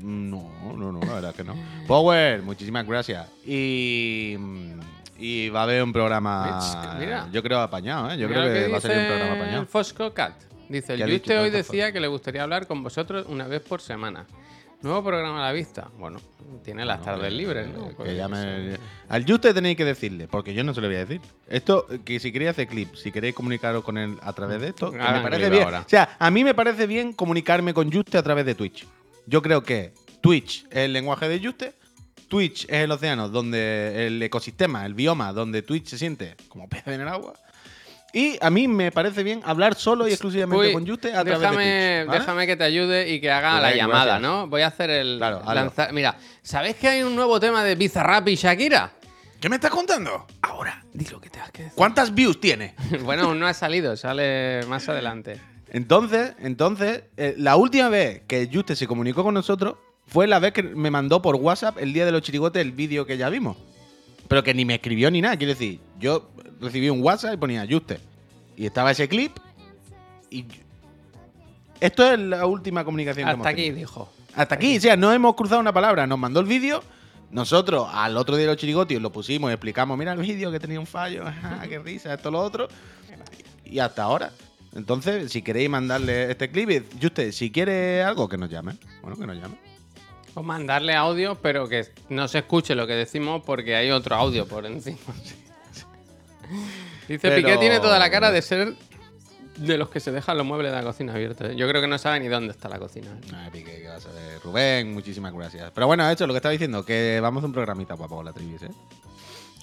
No, 0.00 0.50
no, 0.76 0.90
no, 0.90 1.00
la 1.00 1.14
verdad 1.14 1.34
que 1.34 1.44
no. 1.44 1.54
Power, 1.86 2.42
muchísimas 2.42 2.84
gracias. 2.84 3.28
Y, 3.46 4.36
y 5.18 5.50
va 5.50 5.60
a 5.60 5.62
haber 5.64 5.84
un 5.84 5.92
programa, 5.92 6.58
mira. 6.98 7.28
yo 7.30 7.42
creo 7.44 7.60
apañado, 7.60 8.10
¿eh? 8.10 8.18
Yo 8.18 8.26
Mira 8.26 8.40
creo 8.40 8.54
que, 8.54 8.72
va 8.72 8.78
a 8.78 8.80
salir 8.80 8.98
un 8.98 9.06
programa 9.06 9.34
apañado. 9.34 9.66
Fosco 9.66 10.12
Cat. 10.12 10.32
Dice, 10.68 10.94
el 10.94 10.98
¿Qué 10.98 11.04
ha 11.04 11.08
Yuste 11.08 11.38
hoy 11.38 11.50
decía 11.50 11.92
que 11.92 12.00
le 12.00 12.08
gustaría 12.08 12.42
hablar 12.42 12.66
con 12.66 12.82
vosotros 12.82 13.26
una 13.28 13.46
vez 13.46 13.60
por 13.60 13.80
semana. 13.80 14.26
Nuevo 14.82 15.04
programa 15.04 15.40
a 15.42 15.46
la 15.48 15.52
vista. 15.52 15.88
Bueno, 15.98 16.18
tiene 16.64 16.84
las 16.86 16.98
Bueno, 16.98 17.12
tardes 17.12 17.30
que- 17.30 17.36
libres, 17.36 17.68
¿no? 17.68 17.88
que 17.88 17.94
Pues 17.96 18.16
llame-. 18.16 18.78
Al 19.08 19.26
Juste 19.30 19.52
tenéis 19.52 19.76
que 19.76 19.84
decirle, 19.84 20.26
porque 20.26 20.54
yo 20.54 20.64
no 20.64 20.72
se 20.72 20.80
lo 20.80 20.86
voy 20.86 20.96
a 20.96 21.00
decir. 21.04 21.20
Esto, 21.48 21.86
que 22.04 22.18
si 22.18 22.32
queréis 22.32 22.52
hacer 22.52 22.66
clip, 22.66 22.94
si 22.94 23.12
queréis 23.12 23.34
comunicaros 23.34 23.84
con 23.84 23.98
él 23.98 24.16
a 24.22 24.32
través 24.32 24.60
de 24.60 24.68
esto, 24.68 24.90
que 24.90 24.96
me 24.96 25.02
Hagan 25.04 25.22
parece 25.22 25.50
bien. 25.50 25.64
ahora. 25.64 25.80
O 25.80 25.88
sea, 25.88 26.16
a 26.18 26.30
mí 26.30 26.44
me 26.44 26.54
parece 26.54 26.86
bien 26.86 27.12
comunicarme 27.12 27.74
con 27.74 27.92
Juste 27.92 28.16
a 28.16 28.22
través 28.22 28.46
de 28.46 28.54
Twitch. 28.54 28.86
Yo 29.26 29.42
creo 29.42 29.62
que 29.62 29.92
Twitch 30.22 30.64
es 30.70 30.76
el 30.78 30.92
lenguaje 30.94 31.28
de 31.28 31.46
Juste, 31.46 31.74
Twitch 32.28 32.64
es 32.64 32.84
el 32.84 32.90
océano, 32.90 33.28
donde 33.28 34.06
el 34.06 34.22
ecosistema, 34.22 34.86
el 34.86 34.94
bioma, 34.94 35.32
donde 35.34 35.60
Twitch 35.62 35.88
se 35.88 35.98
siente 35.98 36.36
como 36.48 36.68
pez 36.68 36.86
en 36.86 37.00
el 37.02 37.08
agua. 37.08 37.34
Y 38.12 38.36
a 38.40 38.50
mí 38.50 38.66
me 38.66 38.90
parece 38.90 39.22
bien 39.22 39.40
hablar 39.44 39.74
solo 39.76 40.08
y 40.08 40.10
exclusivamente 40.10 40.66
Uy, 40.68 40.72
con 40.72 40.86
Juste 40.86 41.08
a 41.14 41.22
través 41.24 41.40
déjame, 41.40 41.64
de 41.66 41.98
Twitch. 42.00 42.06
¿vale? 42.08 42.18
déjame 42.20 42.46
que 42.46 42.56
te 42.56 42.64
ayude 42.64 43.08
y 43.10 43.20
que 43.20 43.30
haga 43.30 43.52
Pues 43.52 43.62
la 43.62 43.74
llamada, 43.76 44.04
gracias. 44.04 44.22
¿no? 44.22 44.46
Voy 44.48 44.62
a 44.62 44.66
hacer 44.66 44.90
el. 44.90 45.18
Claro, 45.18 45.42
lanzar- 45.44 45.92
Mira, 45.92 46.16
¿sabéis 46.42 46.76
que 46.76 46.88
hay 46.88 47.02
un 47.02 47.14
nuevo 47.14 47.38
tema 47.38 47.62
de 47.62 47.74
Bizarrap 47.76 48.26
y 48.28 48.34
Shakira? 48.34 48.92
¿Qué 49.40 49.48
me 49.48 49.56
estás 49.56 49.70
contando? 49.70 50.26
Ahora, 50.42 50.84
di 50.92 51.06
lo 51.06 51.20
que 51.20 51.30
tengas 51.30 51.50
que 51.52 51.62
decir. 51.62 51.76
¿Cuántas 51.76 52.12
views 52.14 52.40
tiene? 52.40 52.74
bueno, 53.04 53.24
aún 53.24 53.38
no 53.38 53.46
ha 53.46 53.54
salido, 53.54 53.96
sale 53.96 54.60
más 54.66 54.88
adelante. 54.88 55.40
Entonces, 55.72 56.34
entonces, 56.40 57.04
eh, 57.16 57.34
la 57.38 57.54
última 57.56 57.88
vez 57.88 58.22
que 58.26 58.50
Juste 58.52 58.74
se 58.74 58.86
comunicó 58.88 59.22
con 59.22 59.34
nosotros 59.34 59.76
fue 60.06 60.26
la 60.26 60.40
vez 60.40 60.52
que 60.52 60.64
me 60.64 60.90
mandó 60.90 61.22
por 61.22 61.36
WhatsApp 61.36 61.78
el 61.78 61.92
día 61.92 62.04
de 62.04 62.10
los 62.12 62.22
chirigotes 62.22 62.60
el 62.60 62.72
vídeo 62.72 63.06
que 63.06 63.16
ya 63.16 63.28
vimos. 63.28 63.56
Pero 64.30 64.44
que 64.44 64.54
ni 64.54 64.64
me 64.64 64.76
escribió 64.76 65.10
ni 65.10 65.20
nada. 65.20 65.36
Quiero 65.36 65.54
decir, 65.54 65.80
yo 65.98 66.30
recibí 66.60 66.88
un 66.88 67.02
WhatsApp 67.02 67.34
y 67.34 67.36
ponía 67.36 67.66
Juste. 67.68 67.98
Y 68.56 68.64
estaba 68.64 68.92
ese 68.92 69.08
clip. 69.08 69.36
Y. 70.30 70.44
Esto 71.80 72.12
es 72.12 72.16
la 72.16 72.46
última 72.46 72.84
comunicación 72.84 73.26
que 73.26 73.32
hemos 73.32 73.44
Hasta 73.44 73.48
aquí, 73.48 73.62
tenido. 73.62 73.78
dijo. 73.78 74.12
Hasta 74.36 74.54
aquí, 74.54 74.76
o 74.76 74.80
sea, 74.80 74.96
no 74.96 75.12
hemos 75.12 75.34
cruzado 75.34 75.60
una 75.60 75.72
palabra. 75.72 76.06
Nos 76.06 76.16
mandó 76.16 76.38
el 76.38 76.46
vídeo. 76.46 76.80
Nosotros 77.32 77.88
al 77.92 78.16
otro 78.16 78.36
día 78.36 78.46
de 78.46 78.52
los 78.52 78.56
chirigotis 78.56 79.00
lo 79.00 79.10
pusimos 79.10 79.50
y 79.50 79.54
explicamos, 79.54 79.98
mira 79.98 80.12
el 80.12 80.20
vídeo 80.20 80.52
que 80.52 80.60
tenía 80.60 80.78
un 80.78 80.86
fallo, 80.86 81.26
ajá, 81.26 81.66
qué 81.68 81.80
risa, 81.80 82.14
esto, 82.14 82.30
lo 82.30 82.38
otro. 82.38 82.68
Y 83.64 83.80
hasta 83.80 84.04
ahora. 84.04 84.30
Entonces, 84.76 85.32
si 85.32 85.42
queréis 85.42 85.68
mandarle 85.68 86.30
este 86.30 86.48
clip, 86.52 86.70
y 86.70 87.04
usted, 87.04 87.32
si 87.32 87.50
quiere 87.50 88.04
algo, 88.04 88.28
que 88.28 88.38
nos 88.38 88.48
llame. 88.48 88.76
Bueno, 89.02 89.16
que 89.16 89.26
nos 89.26 89.36
llame. 89.36 89.69
O 90.40 90.42
mandarle 90.42 90.94
audio, 90.94 91.34
pero 91.34 91.68
que 91.68 91.86
no 92.08 92.26
se 92.26 92.38
escuche 92.38 92.74
lo 92.74 92.86
que 92.86 92.94
decimos 92.94 93.42
porque 93.44 93.76
hay 93.76 93.90
otro 93.90 94.16
audio 94.16 94.48
por 94.48 94.64
encima. 94.64 94.96
Dice 97.08 97.18
Pero- 97.28 97.36
Piqué 97.36 97.58
tiene 97.58 97.78
toda 97.78 97.98
la 97.98 98.10
cara 98.10 98.30
de 98.30 98.40
ser 98.40 98.74
de 99.56 99.76
los 99.76 99.90
que 99.90 100.00
se 100.00 100.12
dejan 100.12 100.38
los 100.38 100.46
muebles 100.46 100.72
de 100.72 100.78
la 100.78 100.82
cocina 100.82 101.12
abiertos. 101.12 101.50
¿eh? 101.50 101.56
Yo 101.56 101.68
creo 101.68 101.82
que 101.82 101.88
no 101.88 101.98
sabe 101.98 102.20
ni 102.20 102.28
dónde 102.28 102.52
está 102.52 102.70
la 102.70 102.78
cocina. 102.78 103.08
¿eh? 103.10 103.32
Ay, 103.36 103.50
Piqué, 103.50 103.82
que 103.82 103.88
vas 103.88 104.06
a. 104.06 104.08
Rubén, 104.42 104.94
muchísimas 104.94 105.34
gracias. 105.34 105.70
Pero 105.74 105.86
bueno, 105.86 106.08
eso, 106.08 106.26
lo 106.26 106.32
que 106.32 106.38
estaba 106.38 106.52
diciendo, 106.52 106.86
que 106.86 107.18
vamos 107.20 107.42
a 107.42 107.46
un 107.46 107.52
programita 107.52 107.92
guapo 107.92 108.16
con 108.16 108.24
la 108.24 108.32
tribis, 108.32 108.62
¿eh? 108.62 108.70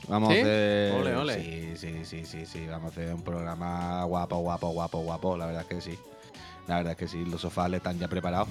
Vamos 0.07 0.31
¿Sí? 0.31 0.37
a 0.37 0.41
hacer. 0.41 0.93
Ole, 0.93 1.15
ole. 1.15 1.43
Sí, 1.43 1.73
sí, 1.75 2.05
sí, 2.05 2.23
sí, 2.25 2.45
sí. 2.45 2.67
Vamos 2.67 2.89
a 2.89 3.01
hacer 3.01 3.15
un 3.15 3.23
programa 3.23 4.03
guapo, 4.03 4.37
guapo, 4.37 4.69
guapo, 4.69 4.99
guapo. 4.99 5.35
La 5.37 5.47
verdad 5.47 5.63
es 5.63 5.67
que 5.67 5.81
sí. 5.81 5.97
La 6.67 6.75
verdad 6.77 6.91
es 6.91 6.97
que 6.99 7.07
sí, 7.07 7.25
los 7.25 7.41
sofás 7.41 7.67
le 7.71 7.77
están 7.77 7.97
ya 7.97 8.07
preparados. 8.07 8.47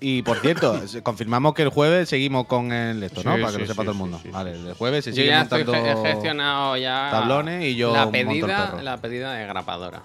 Y 0.00 0.22
por 0.22 0.38
cierto, 0.38 0.80
confirmamos 1.02 1.54
que 1.54 1.62
el 1.62 1.68
jueves 1.68 2.08
seguimos 2.08 2.46
con 2.46 2.72
el 2.72 3.02
esto, 3.02 3.22
¿no? 3.22 3.36
Sí, 3.36 3.42
Para 3.42 3.52
que 3.52 3.56
sí, 3.56 3.60
lo 3.60 3.66
sepa 3.66 3.82
sí, 3.82 3.86
todo 3.86 3.92
el 3.92 3.98
mundo. 3.98 4.20
vale, 4.32 4.52
el 4.52 4.72
jueves 4.74 5.04
se 5.04 5.10
Yo 5.10 5.16
sigue 5.16 5.26
ya 5.28 5.42
estoy 5.42 5.64
montando. 5.64 6.02
ge- 6.02 6.08
he 6.08 6.12
gestionado 6.14 6.76
ya 6.76 7.08
tablones 7.10 7.64
y 7.64 7.76
yo 7.76 7.92
la 7.92 8.10
pedida, 8.10 8.82
la 8.82 8.96
pedida 8.98 9.32
de 9.34 9.46
grapadora. 9.46 10.02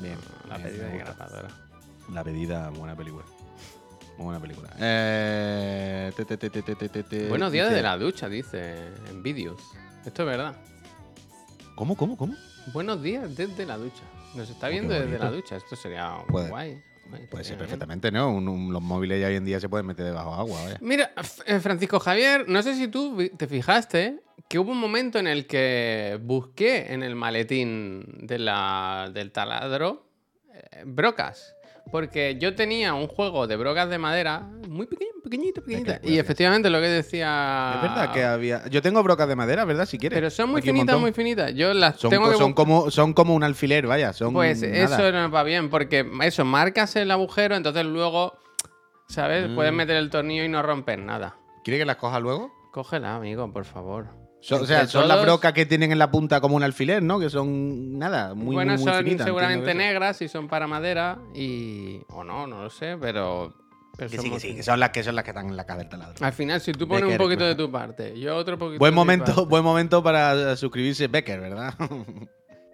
Bien, 0.00 0.16
La 0.48 0.56
bien, 0.58 0.68
pedida 0.70 0.88
de 0.88 0.98
grapadora. 0.98 1.48
La 2.12 2.24
pedida, 2.24 2.70
buena 2.70 2.94
película. 2.96 3.24
Muy 4.16 4.24
buena 4.26 4.40
película. 4.40 4.70
Eh, 4.78 6.10
te, 6.16 6.24
te, 6.24 6.38
te, 7.02 7.28
Buenos 7.28 7.52
días 7.52 7.66
dice- 7.66 7.74
desde 7.74 7.82
la 7.82 7.98
ducha, 7.98 8.28
dice 8.30 8.76
en 9.10 9.22
vídeos. 9.22 9.60
Esto 10.06 10.22
es 10.22 10.26
verdad. 10.28 10.54
¿Cómo, 11.74 11.94
cómo, 11.96 12.16
cómo? 12.16 12.34
Buenos 12.72 13.02
días 13.02 13.36
desde 13.36 13.66
la 13.66 13.76
ducha. 13.76 14.02
Nos 14.34 14.48
está 14.48 14.68
viendo 14.68 14.94
qué 14.94 15.00
desde 15.00 15.18
la 15.18 15.30
ducha. 15.30 15.56
Esto 15.56 15.76
sería 15.76 16.16
Puede- 16.28 16.48
guay. 16.48 16.82
Puede 17.30 17.44
ser 17.44 17.54
bien. 17.54 17.58
perfectamente, 17.58 18.10
¿no? 18.12 18.30
Un- 18.30 18.48
un- 18.48 18.72
los 18.72 18.82
móviles 18.82 19.20
ya 19.20 19.28
hoy 19.28 19.36
en 19.36 19.44
día 19.44 19.58
se 19.60 19.68
pueden 19.68 19.86
meter 19.86 20.04
debajo 20.04 20.30
de 20.34 20.36
agua, 20.40 20.62
vaya. 20.64 20.78
Mira, 20.80 21.12
eh, 21.46 21.60
Francisco 21.60 21.98
Javier, 22.00 22.48
no 22.48 22.62
sé 22.62 22.74
si 22.74 22.88
tú 22.88 23.16
te 23.36 23.46
fijaste 23.46 24.20
que 24.48 24.58
hubo 24.58 24.72
un 24.72 24.78
momento 24.78 25.18
en 25.18 25.26
el 25.26 25.46
que 25.46 26.18
busqué 26.22 26.92
en 26.92 27.02
el 27.02 27.14
maletín 27.16 28.04
de 28.26 28.38
la, 28.38 29.10
del 29.12 29.32
taladro 29.32 30.06
eh, 30.52 30.84
brocas. 30.86 31.55
Porque 31.90 32.36
yo 32.40 32.54
tenía 32.54 32.94
un 32.94 33.06
juego 33.06 33.46
de 33.46 33.56
brocas 33.56 33.88
de 33.88 33.98
madera 33.98 34.40
muy 34.68 34.86
pequeño, 34.86 35.10
pequeñito, 35.22 35.62
pequeñita. 35.62 36.00
qué 36.00 36.10
Y 36.10 36.18
efectivamente 36.18 36.68
lo 36.68 36.80
que 36.80 36.88
decía. 36.88 37.72
Es 37.76 37.82
verdad 37.82 38.12
que 38.12 38.24
había. 38.24 38.66
Yo 38.68 38.82
tengo 38.82 39.02
brocas 39.02 39.28
de 39.28 39.36
madera, 39.36 39.64
¿verdad? 39.64 39.86
Si 39.86 39.96
quieres. 39.96 40.16
Pero 40.16 40.30
son 40.30 40.50
muy 40.50 40.58
Aquí 40.58 40.68
finitas, 40.70 40.98
muy 40.98 41.12
finitas. 41.12 41.54
Yo 41.54 41.72
las 41.74 41.96
Son, 41.96 42.10
tengo 42.10 42.28
que 42.30 42.36
son 42.36 42.52
como, 42.54 42.90
son 42.90 43.12
como 43.14 43.34
un 43.34 43.44
alfiler, 43.44 43.86
vaya. 43.86 44.12
Son 44.12 44.32
Pues 44.32 44.62
nada. 44.62 44.74
eso 44.84 45.12
no 45.12 45.30
va 45.30 45.42
bien, 45.44 45.70
porque 45.70 46.04
eso, 46.22 46.44
marcas 46.44 46.96
el 46.96 47.10
agujero, 47.10 47.54
entonces 47.54 47.84
luego, 47.84 48.36
¿sabes? 49.08 49.48
Puedes 49.54 49.72
Mm. 49.72 49.76
meter 49.76 49.96
el 49.96 50.10
tornillo 50.10 50.42
y 50.44 50.48
no 50.48 50.62
rompes 50.62 50.98
nada. 50.98 51.36
¿Quiere 51.62 51.78
que 51.78 51.84
las 51.86 51.96
coja 51.96 52.18
luego? 52.20 52.52
Cógela, 52.72 53.14
amigo, 53.16 53.50
por 53.52 53.64
favor. 53.64 54.08
Son- 54.40 54.62
o 54.62 54.66
sea, 54.66 54.86
son 54.86 55.08
las 55.08 55.22
brocas 55.22 55.52
que 55.52 55.66
tienen 55.66 55.90
en 55.92 55.98
la 55.98 56.10
punta 56.10 56.40
como 56.40 56.54
un 56.56 56.62
alfiler, 56.62 57.02
¿no? 57.02 57.18
Que 57.18 57.28
son 57.30 57.98
nada, 57.98 58.34
muy, 58.34 58.54
bueno, 58.54 58.74
muy, 58.74 58.82
muy 58.84 58.92
son 58.92 59.04
finitas, 59.04 59.26
seguramente 59.26 59.74
negras 59.74 60.22
y 60.22 60.28
son 60.28 60.46
para 60.46 60.66
madera 60.66 61.18
y... 61.34 62.00
O 62.08 62.22
no, 62.22 62.46
no 62.46 62.62
lo 62.62 62.70
sé, 62.70 62.96
pero... 63.00 63.54
pero 63.96 64.10
Que 64.10 64.18
sí, 64.18 64.30
que 64.30 64.38
sí, 64.38 64.54
que 64.54 64.62
son 64.62 64.78
las 64.78 64.90
que 64.90 65.02
son 65.02 65.16
las 65.16 65.24
que 65.24 65.30
están 65.30 65.48
en 65.48 65.56
la 65.56 65.64
del 65.64 65.88
taladro. 65.88 66.24
Al 66.24 66.32
final, 66.32 66.60
si 66.60 66.72
tú 66.72 66.86
pones 66.86 67.10
un 67.10 67.16
poquito 67.16 67.44
de 67.44 67.56
pues. 67.56 67.66
tu 67.66 67.72
parte, 67.72 68.18
yo 68.20 68.36
otro 68.36 68.56
poquito 68.58 68.78
Buen 68.78 68.90
de 68.90 68.94
mi 68.94 68.96
momento, 68.96 69.24
parte- 69.34 69.44
buen 69.48 69.64
momento 69.64 70.02
para 70.02 70.54
suscribirse 70.56 71.08
Becker, 71.08 71.40
¿verdad? 71.40 71.74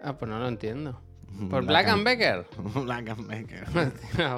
Ah, 0.03 0.15
pues 0.17 0.29
no 0.29 0.37
lo 0.37 0.47
entiendo. 0.47 1.01
¿Por 1.49 1.65
Black 1.65 1.87
and 1.87 2.03
Becker? 2.03 2.45
Black 2.83 3.09
and 3.09 3.27
Becker. 3.27 3.65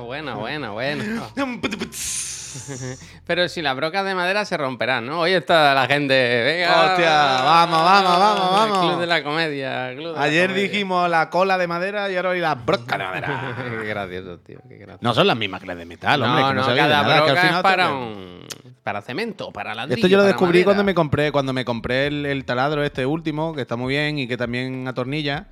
bueno, 0.06 0.40
bueno, 0.40 0.74
bueno. 0.74 1.28
Pero 3.26 3.48
si 3.50 3.62
las 3.62 3.76
brocas 3.76 4.06
de 4.06 4.16
madera 4.16 4.46
se 4.46 4.58
romperán, 4.58 5.06
¿no? 5.06 5.22
Hoy 5.22 5.34
está 5.34 5.74
la 5.74 5.88
gente. 5.88 6.14
Venga. 6.44 6.86
Hostia, 6.86 7.10
vamos, 7.44 7.84
vamos, 7.84 8.20
vamos, 8.20 8.50
El 8.50 8.70
vamos. 8.72 8.80
Club 8.88 9.00
de 9.02 9.08
la 9.08 9.24
comedia. 9.24 9.94
club 9.96 10.08
de 10.08 10.14
la 10.14 10.22
Ayer 10.22 10.48
comedia. 10.50 10.64
dijimos 10.70 11.10
la 11.10 11.30
cola 11.30 11.58
de 11.58 11.68
madera 11.68 12.10
y 12.10 12.16
ahora 12.16 12.30
hoy 12.30 12.40
la 12.40 12.56
broca 12.56 12.98
de 12.98 13.04
madera. 13.04 13.56
qué 13.82 13.88
gracioso, 13.88 14.38
tío. 14.40 14.60
Qué 14.68 14.78
gracioso. 14.78 15.00
No 15.02 15.14
son 15.14 15.28
las 15.28 15.38
mismas 15.38 15.62
que 15.62 15.68
las 15.68 15.78
de 15.78 15.86
metal, 15.86 16.22
hombre. 16.22 16.42
no, 16.42 16.48
que 16.50 16.54
no, 16.56 16.62
no, 16.62 16.76
cada 16.76 17.04
nada, 17.04 17.16
que 17.16 17.22
broca 17.22 17.42
final 17.42 17.56
es 17.58 17.62
para 17.62 17.90
un. 17.94 18.46
Para 18.84 19.02
cemento, 19.02 19.52
para 19.52 19.74
ladrillo. 19.74 19.96
Esto 19.96 20.08
yo 20.08 20.18
lo 20.18 20.24
descubrí 20.24 20.64
cuando 20.64 20.84
me 20.84 20.94
compré, 20.94 21.32
cuando 21.32 21.54
me 21.54 21.66
compré 21.66 22.06
el, 22.08 22.26
el 22.26 22.46
taladro 22.46 22.84
este 22.84 23.06
último, 23.06 23.56
que 23.56 23.62
está 23.62 23.76
muy 23.76 23.96
bien 23.96 24.20
y 24.20 24.28
que 24.28 24.38
también 24.38 24.88
atornilla. 24.88 25.48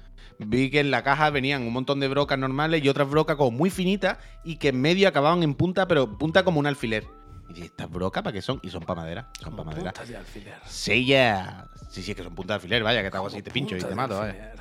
Vi 0.45 0.69
que 0.69 0.79
en 0.79 0.91
la 0.91 1.03
caja 1.03 1.29
venían 1.29 1.63
un 1.63 1.73
montón 1.73 2.00
de 2.00 2.07
brocas 2.07 2.38
normales 2.38 2.83
y 2.83 2.89
otras 2.89 3.09
brocas 3.09 3.35
como 3.35 3.51
muy 3.51 3.69
finitas 3.69 4.17
y 4.43 4.57
que 4.57 4.69
en 4.69 4.81
medio 4.81 5.07
acababan 5.07 5.43
en 5.43 5.55
punta, 5.55 5.88
pero 5.88 6.17
punta 6.17 6.43
como 6.43 6.59
un 6.59 6.67
alfiler. 6.67 7.05
Y 7.50 7.53
dije, 7.53 7.67
¿estas 7.67 7.89
brocas 7.89 8.23
para 8.23 8.33
qué 8.33 8.41
son? 8.41 8.59
Y 8.63 8.69
son 8.69 8.83
para 8.83 9.01
madera. 9.01 9.29
Son 9.41 9.55
para 9.55 9.65
madera. 9.65 9.91
Puntas 9.91 10.09
de 10.09 10.17
alfiler. 10.17 10.55
Sí, 10.65 11.05
ya. 11.05 11.67
Sí, 11.89 12.01
sí, 12.01 12.12
es 12.12 12.17
que 12.17 12.23
son 12.23 12.35
punta 12.35 12.53
de 12.53 12.55
alfiler, 12.55 12.83
vaya, 12.83 13.03
que 13.03 13.12
te 13.12 13.17
hago 13.17 13.27
así, 13.27 13.41
te 13.41 13.51
pincho 13.51 13.75
y 13.75 13.79
Puntas 13.79 13.89
te 13.89 13.95
mato, 13.95 14.17
vaya. 14.19 14.53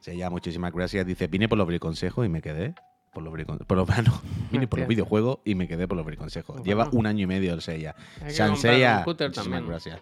Sí, 0.00 0.16
ya, 0.16 0.30
muchísimas 0.30 0.72
gracias. 0.72 1.06
Dice, 1.06 1.26
vine 1.26 1.48
por 1.48 1.58
los 1.58 1.66
briconsejos 1.66 2.26
y 2.26 2.28
me 2.28 2.42
quedé. 2.42 2.74
Por 3.12 3.22
los 3.22 3.32
briconsejos. 3.32 3.66
Por 3.66 3.76
los, 3.78 3.88
no, 4.04 4.22
vine 4.50 4.66
por 4.66 4.78
los 4.80 4.88
videojuegos 4.88 5.38
y 5.44 5.54
me 5.54 5.66
quedé 5.66 5.88
por 5.88 5.96
los 5.96 6.06
briconsejos. 6.06 6.62
Lleva 6.62 6.88
un 6.92 7.06
año 7.06 7.24
y 7.24 7.26
medio 7.26 7.54
el 7.54 7.62
Seiya. 7.62 7.94
Un 8.20 9.04
cúter 9.04 9.28
muchísimas 9.28 9.34
también. 9.34 9.66
gracias. 9.66 10.00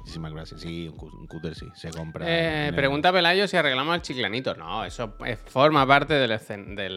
Muchísimas 0.00 0.32
gracias. 0.32 0.60
Sí, 0.62 0.88
un, 0.88 1.26
cúter 1.26 1.54
sí, 1.54 1.66
se 1.74 1.90
compra. 1.90 2.26
Eh, 2.26 2.60
en 2.60 2.64
el- 2.68 2.74
pregunta 2.74 3.12
Pelayo 3.12 3.46
si 3.46 3.56
arreglamos 3.56 3.94
el 3.94 4.02
chiclanito. 4.02 4.54
No, 4.54 4.84
eso 4.84 5.14
es- 5.26 5.38
forma 5.38 5.86
parte 5.86 6.14
del, 6.14 6.30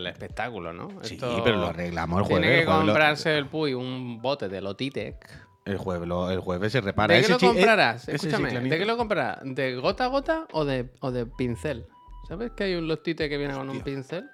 espectáculo, 0.08 0.72
¿no? 0.72 0.88
Sí, 1.02 1.16
Esto- 1.16 1.42
pero 1.44 1.58
lo 1.58 1.68
arreglamos 1.68 2.20
el 2.22 2.26
jueves. 2.28 2.42
Tiene 2.48 2.60
que 2.62 2.66
jueves 2.66 2.86
lo- 2.86 2.94
comprarse 2.94 3.38
el 3.38 3.48
Puy 3.48 3.74
un 3.74 4.22
bote 4.22 4.48
de 4.48 4.62
Lotitec. 4.62 5.30
el, 5.66 5.78
jueves 5.78 6.08
lo- 6.08 6.32
el 6.32 6.40
jueves 6.40 6.72
se 6.72 6.82
repara. 6.82 7.14
¿De 7.14 7.22
qué 7.22 7.28
lo 7.30 7.36
eh, 7.36 7.40
comprarás? 7.40 8.08
ese 8.08 8.16
Escúchame. 8.16 8.60
¿de 8.62 8.78
qué 8.80 8.86
lo 8.86 8.98
comprarás? 8.98 9.40
¿De 9.44 9.76
gota 9.76 10.06
a 10.06 10.08
gota 10.08 10.48
o 10.54 10.64
de, 10.66 10.90
o 11.02 11.12
de 11.12 11.26
pincel? 11.26 11.86
¿Sabes 12.28 12.52
que 12.52 12.64
hay 12.64 12.76
un 12.76 12.88
Lotitec 12.88 13.30
que 13.30 13.38
viene 13.38 13.54
con 13.54 13.70
un 13.70 13.82
pincel? 13.82 14.30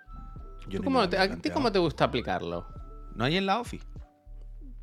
Yo 0.67 0.80
¿Tú 0.80 0.84
cómo 0.86 1.08
te- 1.10 1.17
¿A 1.17 1.36
ti 1.36 1.49
cómo 1.49 1.71
te 1.71 1.80
gusta 1.80 2.06
aplicarlo? 2.06 2.67
¿No 3.15 3.23
hay 3.25 3.38
en 3.38 3.45
la 3.45 3.60
office? 3.60 3.86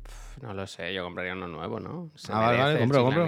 Pff, 0.03 0.43
No 0.43 0.53
lo 0.53 0.67
sé, 0.67 0.93
yo 0.93 1.03
compraría 1.03 1.33
uno 1.33 1.47
nuevo, 1.47 1.79
¿no? 1.79 2.11
Se 2.15 2.33
Ah, 2.33 2.39
vale, 2.39 2.57
vale, 2.57 2.79
compro, 2.79 3.03
compro. 3.05 3.25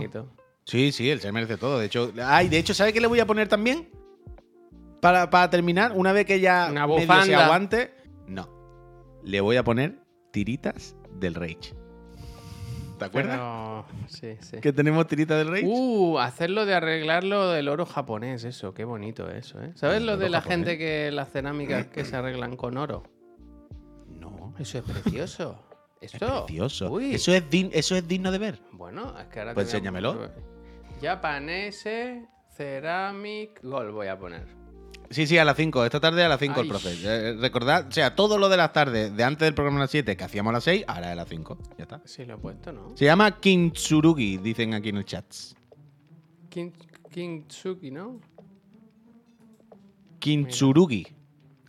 Sí, 0.67 0.91
sí, 0.91 1.09
él 1.09 1.21
se 1.21 1.31
merece 1.31 1.55
todo. 1.55 1.79
De 1.79 1.85
hecho, 1.85 2.11
ay, 2.21 2.49
de 2.49 2.57
hecho, 2.57 2.73
¿sabe 2.73 2.91
qué 2.91 2.99
le 2.99 3.07
voy 3.07 3.21
a 3.21 3.25
poner 3.25 3.47
también? 3.47 3.87
Para, 5.01 5.29
para 5.29 5.49
terminar, 5.49 5.93
una 5.95 6.11
vez 6.11 6.25
que 6.25 6.41
ya 6.41 6.67
Una 6.69 6.85
medio 6.85 7.23
se 7.23 7.35
aguante. 7.35 7.93
No. 8.27 8.49
Le 9.23 9.39
voy 9.39 9.55
a 9.55 9.63
poner 9.63 10.01
tiritas 10.31 10.97
del 11.13 11.35
Rage. 11.35 11.73
¿Te 12.99 13.05
acuerdas? 13.05 13.37
Pero... 13.37 13.85
Sí, 14.07 14.35
sí. 14.41 14.57
Que 14.59 14.73
tenemos 14.73 15.07
tiritas 15.07 15.37
del 15.37 15.47
Rage. 15.47 15.63
Uh, 15.65 16.19
hacerlo 16.19 16.65
de 16.65 16.73
arreglarlo 16.73 17.49
del 17.49 17.69
oro 17.69 17.85
japonés, 17.85 18.43
eso, 18.43 18.73
qué 18.73 18.83
bonito 18.83 19.29
eso, 19.29 19.61
¿eh? 19.61 19.71
¿Sabes 19.75 20.01
lo 20.01 20.17
de 20.17 20.29
la 20.29 20.41
japonés. 20.41 20.65
gente 20.65 20.77
que 20.77 21.11
las 21.13 21.31
cerámicas 21.31 21.87
que 21.87 22.03
se 22.03 22.17
arreglan 22.17 22.57
con 22.57 22.75
oro? 22.75 23.03
No. 24.09 24.53
Eso 24.59 24.79
es 24.79 24.83
precioso. 24.83 25.63
Es 26.01 26.13
Eso. 26.13 26.45
precioso. 26.45 26.91
Uy. 26.91 27.15
Eso, 27.15 27.33
es 27.33 27.43
eso 27.51 27.95
es 27.95 28.07
digno 28.07 28.31
de 28.31 28.37
ver. 28.37 28.59
Bueno, 28.73 29.17
es 29.17 29.27
que 29.27 29.39
ahora 29.39 29.53
Pues 29.53 29.67
enséñamelo. 29.67 30.29
Japanese 31.01 32.27
Ceramic 32.55 33.61
Gold 33.61 33.91
voy 33.91 34.07
a 34.07 34.17
poner. 34.17 34.47
Sí, 35.09 35.25
sí, 35.25 35.37
a 35.37 35.45
las 35.45 35.55
5. 35.55 35.85
Esta 35.85 35.99
tarde 35.99 36.23
a 36.23 36.27
las 36.27 36.39
5 36.39 36.61
el 36.61 36.67
profe. 36.67 36.95
Eh, 37.03 37.33
recordad, 37.39 37.87
o 37.87 37.91
sea, 37.91 38.15
todo 38.15 38.37
lo 38.37 38.49
de 38.49 38.57
las 38.57 38.73
tardes 38.73 39.15
de 39.15 39.23
antes 39.23 39.45
del 39.45 39.53
programa 39.53 39.79
a 39.79 39.83
las 39.83 39.91
7 39.91 40.17
que 40.17 40.23
hacíamos 40.23 40.51
a 40.51 40.53
las 40.53 40.63
6, 40.65 40.83
ahora 40.87 41.11
a 41.11 41.15
las 41.15 41.29
5. 41.29 41.57
Ya 41.77 41.83
está. 41.83 42.01
Sí, 42.03 42.25
lo 42.25 42.35
he 42.35 42.37
puesto, 42.37 42.73
¿no? 42.73 42.91
Se 42.95 43.05
llama 43.05 43.39
Kintsurugi, 43.39 44.37
dicen 44.37 44.73
aquí 44.73 44.89
en 44.89 44.97
el 44.97 45.05
chat. 45.05 45.25
Kintsugi, 46.49 47.91
¿no? 47.91 48.19
Kintsurugi. 50.19 51.07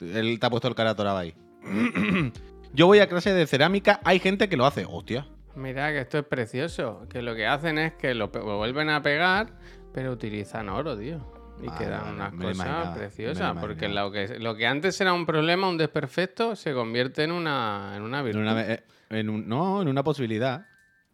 Él 0.00 0.38
te 0.40 0.46
ha 0.46 0.50
puesto 0.50 0.68
el 0.68 0.74
cara 0.74 0.90
atorado 0.90 1.18
ahí. 1.18 1.34
Yo 2.72 2.86
voy 2.86 2.98
a 2.98 3.08
clase 3.08 3.32
de 3.32 3.46
cerámica, 3.46 4.00
hay 4.04 4.18
gente 4.18 4.48
que 4.48 4.56
lo 4.56 4.66
hace. 4.66 4.84
Hostia. 4.88 5.28
Mira 5.58 5.90
que 5.92 6.00
esto 6.00 6.18
es 6.18 6.24
precioso. 6.24 7.06
Que 7.10 7.20
lo 7.22 7.34
que 7.34 7.46
hacen 7.46 7.78
es 7.78 7.92
que 7.94 8.14
lo, 8.14 8.28
vuelven 8.28 8.88
a 8.90 9.02
pegar, 9.02 9.48
pero 9.92 10.12
utilizan 10.12 10.68
oro, 10.68 10.96
tío. 10.96 11.20
Y 11.60 11.66
Vale, 11.66 11.78
quedan 11.86 12.14
unas 12.14 12.32
me 12.32 12.44
cosas 12.46 12.90
me 12.94 12.98
preciosas. 13.00 13.56
Porque 13.58 13.88
lo 13.88 14.12
que, 14.12 14.38
lo 14.38 14.54
que 14.56 14.66
antes 14.66 15.00
era 15.00 15.12
un 15.12 15.26
problema, 15.26 15.68
un 15.68 15.76
desperfecto, 15.76 16.54
se 16.54 16.72
convierte 16.72 17.24
en 17.24 17.32
una, 17.32 17.94
en 17.96 18.02
una 18.02 18.20
En 18.20 18.24
virtud. 18.26 18.40
una, 18.40 18.60
eh, 18.62 18.84
en 19.10 19.28
un- 19.28 19.48
no, 19.48 19.82
en 19.82 19.88
una 19.88 20.04
posibilidad. 20.04 20.66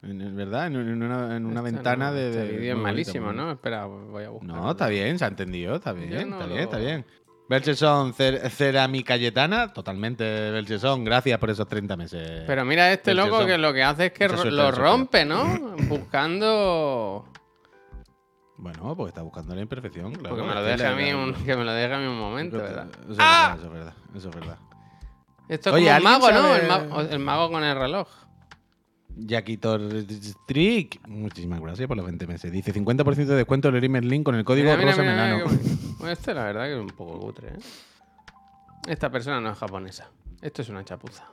En, 0.02 0.20
en 0.20 0.36
verdad, 0.36 0.66
en, 0.66 0.74
en 0.76 1.02
una, 1.02 1.34
en 1.34 1.46
una 1.46 1.62
ventana 1.62 2.08
no, 2.10 2.14
de. 2.14 2.28
Este 2.28 2.42
de- 2.44 2.58
vídeo 2.58 2.76
es 2.76 2.82
malísimo, 2.82 3.32
¿no? 3.32 3.52
Espera, 3.52 3.86
voy 3.86 4.24
a 4.24 4.28
buscar. 4.28 4.48
No, 4.50 4.70
está 4.72 4.88
bien, 4.88 5.18
se 5.18 5.24
ha 5.24 5.28
entendido, 5.28 5.76
está 5.76 5.94
bien, 5.94 6.10
no 6.28 6.36
está 6.36 6.46
lo- 6.46 6.52
bien, 6.52 6.60
está 6.64 6.76
bien. 6.76 7.06
Belcheson, 7.48 8.14
cer 8.14 8.48
cerámica 8.50 9.16
yetana, 9.16 9.72
totalmente 9.72 10.24
Belcheson, 10.50 11.04
gracias 11.04 11.38
por 11.38 11.50
esos 11.50 11.68
30 11.68 11.96
meses. 11.96 12.44
Pero 12.46 12.64
mira 12.64 12.90
este 12.92 13.12
loco 13.14 13.44
que 13.44 13.58
lo 13.58 13.72
que 13.74 13.82
hace 13.82 14.06
es 14.06 14.12
que 14.12 14.28
suerte 14.28 14.50
lo 14.50 14.70
rompe, 14.70 15.24
¿no? 15.24 15.44
Buscando... 15.88 17.26
Bueno, 18.56 18.96
pues 18.96 19.08
está 19.08 19.20
buscando 19.22 19.54
la 19.54 19.60
imperfección, 19.60 20.12
claro. 20.14 20.36
Porque 20.36 20.48
me 20.48 20.54
lo 20.54 20.62
deje 20.62 20.84
la- 20.84 20.90
a 20.90 20.94
mí 20.94 21.12
un, 21.12 21.34
que 21.44 21.56
me 21.56 21.64
lo 21.64 21.72
deje 21.72 21.92
a 21.92 21.98
mí 21.98 22.06
un 22.06 22.18
momento, 22.18 22.56
Eso 22.56 22.64
¿verdad? 22.64 22.86
es 23.10 23.16
¡Ah! 23.18 23.56
verdad, 23.56 23.58
eso 23.58 23.66
es 23.66 23.72
verdad, 23.72 23.94
eso 24.16 24.28
es 24.30 24.34
verdad. 24.34 24.58
Esto 25.48 25.68
es 25.70 25.74
Oye, 25.74 25.84
como 25.84 25.96
¿alguien 25.96 26.12
mago, 26.12 26.32
¿no? 26.32 26.54
El, 26.56 26.66
mago, 26.68 27.00
el 27.02 27.18
mago 27.18 27.50
con 27.50 27.64
el 27.64 27.76
reloj. 27.76 28.08
Yakitor 29.16 29.80
Trick, 30.46 31.00
muchísimas 31.06 31.60
gracias 31.60 31.86
por 31.86 31.96
los 31.96 32.06
20 32.06 32.26
meses. 32.26 32.50
Dice 32.52 32.72
50% 32.72 33.14
de 33.14 33.34
descuento 33.34 33.68
en 33.68 33.76
el 33.76 34.22
con 34.22 34.34
el 34.34 34.44
código 34.44 34.66
Mira, 34.70 34.76
mira, 34.76 34.90
Rosa 34.90 35.02
mira, 35.02 35.14
Melano. 35.14 36.10
este 36.10 36.34
la 36.34 36.44
verdad 36.44 36.64
que 36.64 36.74
es 36.74 36.80
un 36.80 36.88
poco 36.88 37.18
cutre, 37.20 37.48
¿eh? 37.48 37.58
Esta 38.88 39.10
persona 39.10 39.40
no 39.40 39.50
es 39.50 39.58
japonesa. 39.58 40.10
Esto 40.42 40.62
es 40.62 40.68
una 40.68 40.84
chapuza. 40.84 41.24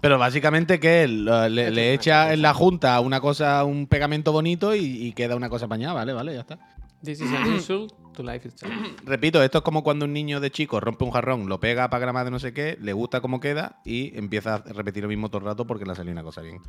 Pero 0.00 0.18
básicamente 0.18 0.78
que 0.80 1.06
le, 1.08 1.70
le 1.70 1.92
echa 1.94 2.32
en 2.32 2.42
la 2.42 2.54
junta 2.54 2.98
una 3.00 3.20
cosa, 3.20 3.64
un 3.64 3.86
pegamento 3.86 4.32
bonito 4.32 4.74
y, 4.74 5.06
y 5.06 5.12
queda 5.12 5.36
una 5.36 5.48
cosa 5.48 5.66
apañada, 5.66 5.94
vale, 5.94 6.12
vale, 6.12 6.34
ya 6.34 6.40
está. 6.40 6.58
This 7.02 7.20
is 7.20 7.32
an 7.32 7.46
insult 7.46 7.92
to 8.14 8.22
life 8.24 8.46
itself. 8.46 8.72
Repito, 9.04 9.42
esto 9.42 9.58
es 9.58 9.64
como 9.64 9.84
cuando 9.84 10.04
un 10.04 10.12
niño 10.12 10.40
de 10.40 10.50
chico 10.50 10.80
rompe 10.80 11.04
un 11.04 11.12
jarrón, 11.12 11.48
lo 11.48 11.60
pega 11.60 11.88
para 11.90 12.00
grama 12.00 12.24
de 12.24 12.30
no 12.32 12.40
sé 12.40 12.52
qué, 12.52 12.76
le 12.80 12.92
gusta 12.92 13.20
cómo 13.20 13.38
queda 13.38 13.80
y 13.84 14.16
empieza 14.18 14.56
a 14.56 14.58
repetir 14.58 15.04
lo 15.04 15.08
mismo 15.08 15.28
todo 15.28 15.38
el 15.40 15.46
rato 15.46 15.66
porque 15.66 15.84
le 15.84 15.92
ha 15.92 15.94
salido 15.94 16.12
una 16.12 16.24
cosa 16.24 16.42
bien. 16.42 16.60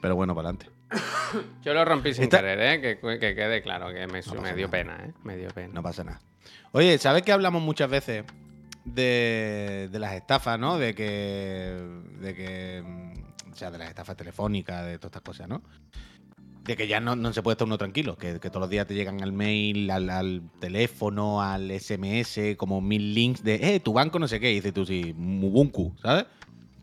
Pero 0.00 0.16
bueno, 0.16 0.34
para 0.34 0.48
adelante. 0.50 0.70
Yo 1.62 1.74
lo 1.74 1.84
rompí 1.84 2.14
sin 2.14 2.24
Esta- 2.24 2.38
querer, 2.38 2.60
¿eh? 2.60 2.80
Que, 3.00 3.18
que 3.18 3.34
quede 3.34 3.62
claro 3.62 3.88
que 3.92 4.06
me, 4.06 4.22
pasa 4.22 4.34
me 4.40 4.54
dio 4.54 4.66
nada. 4.66 4.70
pena, 4.70 5.04
¿eh? 5.06 5.12
Me 5.24 5.36
dio 5.36 5.48
pena. 5.50 5.72
No 5.74 5.82
pasa 5.82 6.04
nada. 6.04 6.20
Oye, 6.72 6.98
¿sabes 6.98 7.22
que 7.22 7.32
hablamos 7.32 7.62
muchas 7.62 7.88
veces 7.90 8.24
de, 8.84 9.88
de 9.90 9.98
las 9.98 10.14
estafas, 10.14 10.58
¿no? 10.58 10.78
De 10.78 10.94
que. 10.94 11.76
De 12.20 12.34
que. 12.34 12.82
mm, 12.84 13.52
O 13.52 13.56
sea, 13.56 13.70
de 13.70 13.78
las 13.78 13.88
estafas 13.88 14.16
telefónicas, 14.16 14.84
de 14.86 14.98
todas 14.98 15.10
estas 15.10 15.22
cosas, 15.22 15.48
¿no? 15.48 15.62
de 16.64 16.78
que 16.78 16.86
ya 16.88 16.98
no, 16.98 17.14
no 17.14 17.30
se 17.34 17.42
puede 17.42 17.52
estar 17.56 17.66
uno 17.66 17.76
tranquilo, 17.76 18.16
que, 18.16 18.40
que 18.40 18.48
todos 18.48 18.62
los 18.62 18.70
días 18.70 18.86
te 18.86 18.94
llegan 18.94 19.22
al 19.22 19.32
mail, 19.32 19.90
al, 19.90 20.08
al 20.08 20.42
teléfono, 20.60 21.42
al 21.42 21.70
SMS, 21.78 22.56
como 22.56 22.80
mil 22.80 23.12
links 23.12 23.44
de, 23.44 23.74
eh, 23.74 23.80
tu 23.80 23.92
banco 23.92 24.18
no 24.18 24.26
sé 24.26 24.40
qué, 24.40 24.50
y 24.50 24.54
dices 24.54 24.72
tú, 24.72 24.86
sí, 24.86 25.12
Mubunku, 25.14 25.94
¿sabes? 26.00 26.24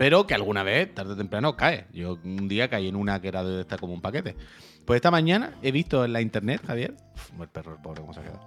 Pero 0.01 0.25
que 0.25 0.33
alguna 0.33 0.63
vez, 0.63 0.95
tarde 0.95 1.13
o 1.13 1.15
temprano, 1.15 1.55
cae. 1.55 1.85
Yo 1.93 2.17
un 2.23 2.47
día 2.47 2.71
caí 2.71 2.87
en 2.87 2.95
una 2.95 3.21
que 3.21 3.27
era 3.27 3.43
de 3.43 3.61
esta 3.61 3.77
como 3.77 3.93
un 3.93 4.01
paquete. 4.01 4.35
Pues 4.83 4.95
esta 4.95 5.11
mañana 5.11 5.53
he 5.61 5.71
visto 5.71 6.03
en 6.03 6.11
la 6.11 6.21
internet, 6.21 6.59
Javier, 6.65 6.95
Uf, 7.13 7.39
el 7.39 7.47
perro, 7.49 7.73
el 7.75 7.81
pobre, 7.83 8.01
cómo 8.01 8.11
se 8.11 8.21
ha 8.21 8.23
quedado. 8.23 8.41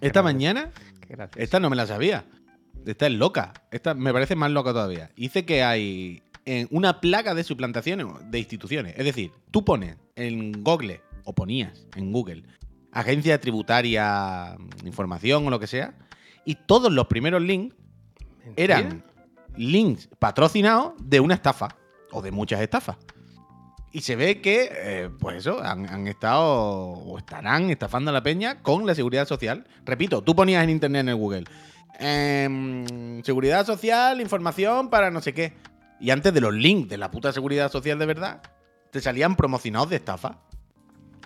Esta 0.00 0.24
mañana 0.24 0.72
Qué 1.06 1.16
esta 1.36 1.60
no 1.60 1.70
me 1.70 1.76
la 1.76 1.86
sabía. 1.86 2.24
Esta 2.84 3.06
es 3.06 3.12
loca. 3.12 3.52
Esta 3.70 3.94
me 3.94 4.12
parece 4.12 4.34
más 4.34 4.50
loca 4.50 4.72
todavía. 4.72 5.12
Dice 5.14 5.44
que 5.44 5.62
hay 5.62 6.24
eh, 6.46 6.66
una 6.72 7.00
plaga 7.00 7.32
de 7.36 7.44
suplantaciones 7.44 8.08
de 8.28 8.40
instituciones. 8.40 8.94
Es 8.96 9.04
decir, 9.04 9.30
tú 9.52 9.64
pones 9.64 9.98
en 10.16 10.64
Google, 10.64 11.00
o 11.22 11.32
ponías 11.32 11.86
en 11.94 12.10
Google, 12.10 12.42
agencia 12.90 13.40
tributaria, 13.40 14.56
información 14.84 15.46
o 15.46 15.50
lo 15.50 15.60
que 15.60 15.68
sea, 15.68 15.94
y 16.44 16.56
todos 16.56 16.90
los 16.90 17.06
primeros 17.06 17.40
links 17.40 17.76
eran 18.56 19.04
links 19.56 20.08
patrocinados 20.18 20.92
de 20.98 21.20
una 21.20 21.34
estafa, 21.34 21.76
o 22.10 22.20
de 22.22 22.30
muchas 22.30 22.60
estafas. 22.60 22.96
Y 23.94 24.00
se 24.00 24.16
ve 24.16 24.40
que, 24.40 24.70
eh, 24.72 25.10
pues 25.20 25.36
eso, 25.38 25.62
han, 25.62 25.86
han 25.88 26.06
estado 26.08 26.42
o 26.44 27.18
estarán 27.18 27.68
estafando 27.70 28.10
a 28.10 28.14
la 28.14 28.22
peña 28.22 28.62
con 28.62 28.86
la 28.86 28.94
seguridad 28.94 29.26
social. 29.28 29.66
Repito, 29.84 30.22
tú 30.22 30.34
ponías 30.34 30.64
en 30.64 30.70
internet 30.70 31.00
en 31.00 31.08
el 31.10 31.16
Google. 31.16 31.44
em, 31.98 33.22
seguridad 33.22 33.66
social, 33.66 34.20
información 34.20 34.88
para 34.90 35.10
no 35.10 35.20
sé 35.20 35.34
qué. 35.34 35.52
Y 36.00 36.10
antes 36.10 36.32
de 36.34 36.40
los 36.40 36.52
links 36.54 36.88
de 36.88 36.96
la 36.98 37.10
puta 37.10 37.32
seguridad 37.32 37.70
social 37.70 37.98
de 37.98 38.06
verdad, 38.06 38.42
te 38.90 39.00
salían 39.00 39.36
promocionados 39.36 39.90
de 39.90 39.96
estafa. 39.96 40.38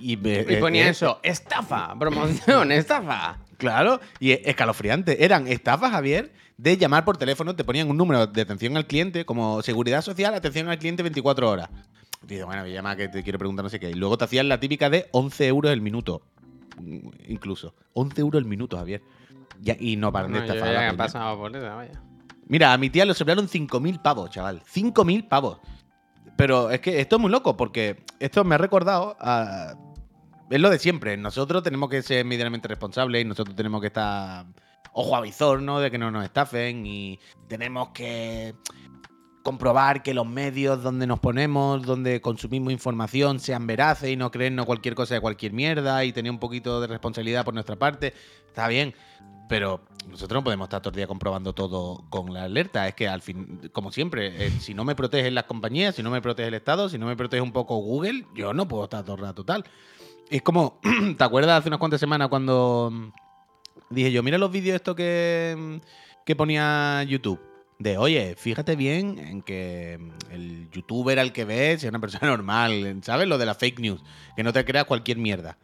Y, 0.01 0.17
me- 0.17 0.43
Y 0.43 0.55
eh, 0.55 0.59
ponía 0.59 0.87
eh, 0.87 0.91
eso, 0.91 1.21
estafa, 1.23 1.97
promoción, 1.99 2.71
estafa. 2.73 3.39
Claro, 3.57 4.01
y 4.21 4.33
es 4.33 4.41
escalofriante. 4.45 5.25
Eran 5.25 5.47
estafas, 5.47 5.93
Javier, 5.93 6.33
de 6.57 6.77
llamar 6.77 7.05
por 7.05 7.17
teléfono, 7.17 7.55
te 7.55 7.65
ponían 7.65 7.91
un 7.91 7.97
número 7.97 8.27
de 8.27 8.43
atención 8.43 8.77
al 8.77 8.87
cliente, 8.87 9.25
como 9.25 9.63
seguridad 9.63 10.03
social, 10.03 10.35
atención 10.35 10.69
al 10.69 10.79
cliente 10.79 11.03
24 11.03 11.51
horas. 11.51 11.69
Dice, 12.23 12.45
bueno, 12.45 12.63
me 12.63 12.73
llama 12.73 12.97
que 12.97 13.09
te 13.09 13.23
quiero 13.23 13.39
preguntar 13.39 13.65
no 13.65 13.69
sé 13.69 13.79
qué. 13.79 13.91
Y 13.91 13.95
luego 13.95 14.19
te 14.19 14.25
hacían 14.25 14.49
la 14.49 14.59
típica 14.59 14.91
de 14.91 15.09
11 15.13 15.47
euros 15.47 15.73
el 15.73 15.81
minuto. 15.81 16.23
Mm, 16.81 17.09
Incluso. 17.29 17.75
11 17.93 18.21
euros 18.21 18.41
el 18.41 18.49
minuto, 18.49 18.77
Javier. 18.77 19.03
Y 19.79 19.97
no 19.97 20.13
paran 20.13 20.33
de 20.33 20.41
No, 20.41 20.45
estafar 20.45 20.73
ya 20.73 20.83
la 20.83 20.97
pasado 20.97 21.39
por 21.39 21.55
eso, 21.55 21.77
vaya. 21.77 22.03
Mira, 22.49 22.73
a 22.73 22.79
mi 22.79 22.91
tía 22.91 23.05
le 23.05 23.15
soplaron 23.15 23.49
5.000 23.49 24.03
pavos, 24.03 24.31
chaval. 24.31 24.63
5.000 24.63 25.29
pavos. 25.29 25.59
Pero 26.37 26.71
es 26.71 26.81
que 26.81 27.01
esto 27.01 27.17
es 27.17 27.23
muy 27.23 27.31
loco 27.31 27.57
porque 27.57 28.05
esto 28.21 28.45
me 28.45 28.55
ha 28.55 28.59
recordado 28.59 29.17
a... 29.21 29.75
Es 30.51 30.61
lo 30.61 30.71
de 30.71 30.79
siempre. 30.79 31.17
Nosotros 31.17 31.63
tenemos 31.63 31.89
que 31.89 32.03
ser 32.03 32.25
medianamente 32.25 32.69
responsables 32.69 33.23
y 33.23 33.25
nosotros 33.25 33.57
tenemos 33.57 33.81
que 33.81 33.89
estar 33.89 34.47
ojo 34.99 35.15
a 35.15 35.21
visor, 35.21 35.61
¿no? 35.61 35.79
De 35.79 35.91
que 35.91 35.99
no 35.99 36.11
nos 36.11 36.25
estafen 36.25 36.87
y 36.87 37.21
tenemos 37.49 37.91
que 37.91 38.55
comprobar 39.43 40.03
que 40.03 40.15
los 40.15 40.27
medios 40.27 40.83
donde 40.83 41.07
nos 41.07 41.21
ponemos, 41.21 41.83
donde 41.83 42.23
consumimos 42.23 42.73
información, 42.73 43.39
sean 43.39 43.67
veraces 43.67 44.09
y 44.09 44.17
no 44.17 44.31
creernos 44.31 44.65
cualquier 44.65 44.95
cosa 44.95 45.15
de 45.15 45.21
cualquier 45.21 45.53
mierda 45.53 46.03
y 46.05 46.13
tener 46.13 46.33
un 46.33 46.39
poquito 46.39 46.81
de 46.81 46.87
responsabilidad 46.87 47.45
por 47.45 47.53
nuestra 47.53 47.77
parte. 47.77 48.15
Está 48.47 48.69
bien, 48.69 48.95
pero 49.51 49.83
nosotros 50.09 50.41
no 50.41 50.45
podemos 50.45 50.65
estar 50.65 50.81
todo 50.81 50.93
el 50.93 50.97
día 50.97 51.07
comprobando 51.07 51.53
todo 51.53 52.07
con 52.09 52.33
la 52.33 52.45
alerta. 52.45 52.89
Es 52.89 52.95
que 52.95 53.07
al 53.07 53.21
fin, 53.21 53.71
como 53.75 53.93
siempre, 53.93 54.47
eh, 54.47 54.51
si 54.61 54.73
no 54.73 54.85
me 54.85 54.95
protegen 54.95 55.35
las 55.35 55.45
compañías, 55.45 55.95
si 55.95 56.03
no 56.03 56.11
me 56.11 56.23
protege 56.23 56.49
el 56.49 56.55
Estado, 56.55 56.89
si 56.89 56.97
no 56.97 57.05
me 57.05 57.17
protege 57.17 57.43
un 57.43 57.53
poco 57.53 57.77
Google, 57.77 58.25
yo 58.35 58.55
no 58.55 58.67
puedo 58.67 58.85
estar 58.85 59.05
todo 59.05 59.17
el 59.17 59.23
rato 59.23 59.45
tal. 59.45 59.65
Es 60.31 60.41
como, 60.41 60.81
¿te 61.19 61.23
acuerdas 61.23 61.61
hace 61.61 61.69
unas 61.69 61.81
cuantas 61.81 62.01
semanas 62.01 62.29
cuando 62.29 63.13
dije 63.91 64.13
yo, 64.13 64.23
mira 64.23 64.39
los 64.39 64.51
vídeos 64.51 64.77
estos 64.77 64.97
que, 64.97 65.81
que 66.25 66.37
ponía 66.37 67.03
YouTube? 67.05 67.41
De, 67.79 67.99
oye, 67.99 68.35
fíjate 68.37 68.75
bien 68.75 69.19
en 69.19 69.43
que 69.43 69.99
mm, 70.01 70.33
el 70.33 70.71
youtuber 70.71 71.19
al 71.19 71.33
que 71.33 71.45
ves 71.45 71.85
es 71.85 71.91
una 71.91 71.99
persona 71.99 72.27
normal, 72.31 73.01
¿sabes? 73.03 73.29
Lo 73.29 73.39
de 73.39 73.47
la 73.47 73.55
fake 73.55 73.81
news, 73.81 74.03
que 74.35 74.43
no 74.43 74.53
te 74.53 74.65
creas 74.65 74.85
cualquier 74.85 75.19
mierda. 75.19 75.59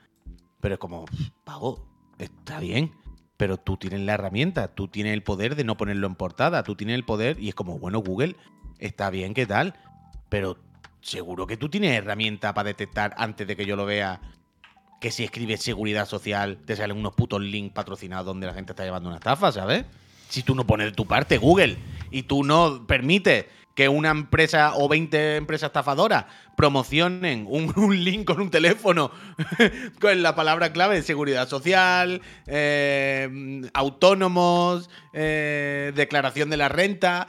Pero 0.61 0.75
es 0.75 0.79
como, 0.79 1.07
pavo, 1.45 1.87
está 2.19 2.61
bien, 2.61 2.93
pero 3.37 3.57
tú 3.57 3.77
tienes 3.77 4.01
la 4.01 4.15
herramienta, 4.15 4.69
tú 4.69 4.89
tienes 4.89 5.15
el 5.15 5.23
poder 5.23 5.57
de 5.57 5.65
no 5.65 5.77
ponerlo 5.77 6.07
en 6.07 6.15
portada, 6.15 6.63
tú 6.63 6.77
tienes 6.77 6.95
el 6.95 7.05
poder 7.05 7.41
y 7.41 7.49
es 7.49 7.55
como, 7.55 7.79
bueno, 7.79 7.99
Google, 8.01 8.37
está 8.79 9.11
bien, 9.11 9.35
¿qué 9.35 9.47
tal? 9.47 9.75
Pero 10.29 10.59
seguro 11.01 11.47
que 11.47 11.57
tú 11.57 11.69
tienes 11.69 11.93
herramienta 11.93 12.55
para 12.55 12.69
detectar 12.69 13.15
antes 13.17 13.47
de 13.47 13.57
que 13.57 13.67
yo 13.67 13.75
lo 13.75 13.85
vea 13.85 14.21
que 15.03 15.11
si 15.11 15.25
escribes 15.25 15.61
seguridad 15.61 16.07
social 16.07 16.59
te 16.65 16.77
salen 16.77 16.97
unos 16.97 17.13
putos 17.13 17.41
links 17.41 17.75
patrocinados 17.75 18.25
donde 18.25 18.47
la 18.47 18.55
gente 18.55 18.71
está 18.71 18.85
llevando 18.85 19.09
una 19.09 19.19
estafa, 19.19 19.51
¿sabes? 19.51 19.85
Si 20.29 20.45
tú 20.45 20.55
no 20.55 20.65
pones 20.65 20.87
de 20.87 20.93
tu 20.93 21.09
parte, 21.09 21.39
Google, 21.39 21.77
y 22.13 22.23
tú 22.23 22.45
no 22.45 22.87
permites 22.87 23.47
que 23.75 23.89
una 23.89 24.11
empresa 24.11 24.75
o 24.77 24.89
20 24.89 25.37
empresas 25.39 25.71
estafadoras 25.71 26.27
promocionen 26.57 27.47
un, 27.49 27.73
un 27.77 28.05
link 28.05 28.25
con 28.27 28.41
un 28.41 28.51
teléfono 28.51 29.11
con 30.01 30.23
la 30.23 30.35
palabra 30.35 30.73
clave 30.73 31.03
seguridad 31.03 31.49
social, 31.49 32.21
eh, 32.47 33.63
autónomos, 33.75 34.91
eh, 35.13 35.93
declaración 35.95 36.51
de 36.51 36.57
la 36.57 36.69
renta. 36.69 37.29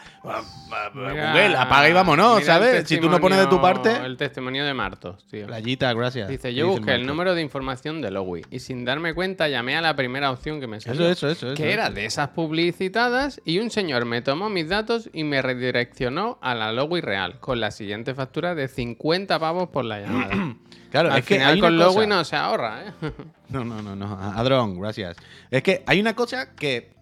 Mira- 0.94 1.32
Google, 1.34 1.58
apaga 1.58 1.90
y 1.90 1.94
vámonos, 1.94 2.44
¿sabes? 2.44 2.88
Si 2.88 2.98
tú 3.00 3.10
no 3.10 3.20
pones 3.20 3.40
de 3.40 3.48
tu 3.48 3.62
parte. 3.62 3.92
El 4.04 4.18
testimonio 4.18 4.66
de 4.66 4.74
Martos, 4.74 5.26
tío. 5.28 5.48
Playita, 5.48 5.94
gracias. 5.94 6.28
Dice, 6.30 6.54
yo 6.54 6.68
busqué 6.68 6.96
el 6.96 7.06
número 7.06 7.36
de 7.36 7.42
información 7.42 8.02
de 8.02 8.12
Lowy 8.12 8.44
y 8.50 8.60
sin 8.60 8.86
darme 8.86 9.14
cuenta 9.14 9.48
llamé 9.48 9.76
a 9.76 9.82
la 9.82 9.96
primera 9.96 10.32
opción 10.32 10.60
que 10.60 10.68
me 10.68 10.80
salió. 10.80 11.10
Eso, 11.10 11.28
eso, 11.28 11.30
eso. 11.30 11.48
eso. 11.48 11.56
que 11.56 11.72
era 11.72 11.90
de 11.90 12.06
esas 12.06 12.30
publicitadas 12.30 13.42
y 13.46 13.60
un 13.60 13.70
señor 13.70 14.06
me 14.06 14.22
tomó 14.22 14.50
mis 14.50 14.70
datos 14.70 15.10
y 15.14 15.24
me 15.24 15.42
redireccionó 15.42 16.38
a 16.42 16.56
la 16.56 16.72
Lowy 16.72 17.02
real 17.02 17.40
con 17.40 17.60
la 17.60 17.72
siguiente 17.72 18.14
factura 18.14 18.56
de 18.56 18.68
50 18.68 19.13
pavos 19.40 19.70
por 19.70 19.86
la 19.86 20.02
llamada. 20.02 20.56
Claro, 20.94 21.12
Al 21.12 21.18
es 21.22 21.26
que 21.26 21.36
final 21.38 21.54
hay 21.56 21.60
con 21.60 21.76
Lowy 21.76 22.06
no 22.06 22.24
se 22.24 22.36
ahorra, 22.36 22.84
¿eh? 22.88 22.92
No, 23.50 23.66
no, 23.66 23.82
no, 23.82 23.96
no. 23.96 24.14
Adrón, 24.16 24.80
gracias. 24.80 25.18
Es 25.50 25.64
que 25.64 25.84
hay 25.88 26.00
una 26.00 26.16
cosa 26.16 26.54
que. 26.54 26.94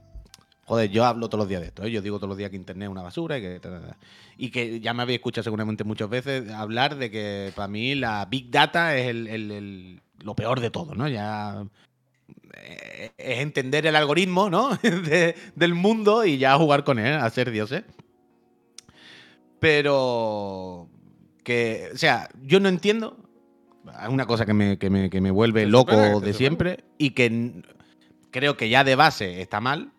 Joder, 0.63 0.89
yo 0.89 1.03
hablo 1.03 1.27
todos 1.27 1.39
los 1.39 1.49
días 1.49 1.59
de 1.59 1.67
esto, 1.67 1.83
¿eh? 1.83 1.91
Yo 1.91 2.01
digo 2.01 2.15
todos 2.17 2.29
los 2.29 2.37
días 2.37 2.49
que 2.51 2.55
internet 2.55 2.85
es 2.85 2.89
una 2.89 3.01
basura 3.01 3.37
y 3.37 3.41
que. 3.41 3.59
Y 4.37 4.49
que 4.49 4.79
ya 4.79 4.93
me 4.93 5.01
habéis 5.03 5.17
escuchado 5.17 5.43
seguramente 5.43 5.83
muchas 5.83 6.07
veces 6.07 6.49
hablar 6.51 6.95
de 6.95 7.11
que 7.11 7.51
para 7.53 7.67
mí 7.67 7.93
la 7.95 8.23
Big 8.31 8.49
Data 8.49 8.95
es 8.95 9.07
el- 9.09 9.27
el- 9.27 9.51
el- 9.51 10.01
lo 10.23 10.35
peor 10.37 10.61
de 10.61 10.69
todo, 10.71 10.95
¿no? 10.95 11.09
Ya. 11.09 11.65
eh, 12.53 13.11
Es 13.17 13.39
entender 13.39 13.85
el 13.87 13.97
algoritmo, 13.97 14.49
¿no? 14.49 14.69
De- 14.81 15.35
del 15.55 15.73
mundo 15.73 16.23
y 16.23 16.37
ya 16.37 16.55
jugar 16.55 16.85
con 16.85 16.97
él, 16.97 17.15
a 17.15 17.29
ser 17.29 17.51
dioses. 17.51 17.83
Pero. 19.59 20.87
Que. 21.43 21.89
O 21.93 21.97
sea, 21.97 22.29
yo 22.43 22.59
no 22.59 22.69
entiendo. 22.69 23.17
Es 24.03 24.09
una 24.09 24.25
cosa 24.27 24.45
que 24.45 24.53
me, 24.53 24.77
que 24.77 24.89
me- 24.89 25.09
que 25.09 25.21
me 25.21 25.31
vuelve 25.31 25.65
loco 25.65 25.91
supera, 25.91 26.07
de 26.09 26.13
supera. 26.15 26.33
siempre 26.37 26.83
y 26.99 27.09
que 27.11 27.63
creo 28.29 28.55
que 28.55 28.69
ya 28.69 28.83
de 28.83 28.95
base 28.95 29.41
está 29.41 29.59
mal. 29.59 29.91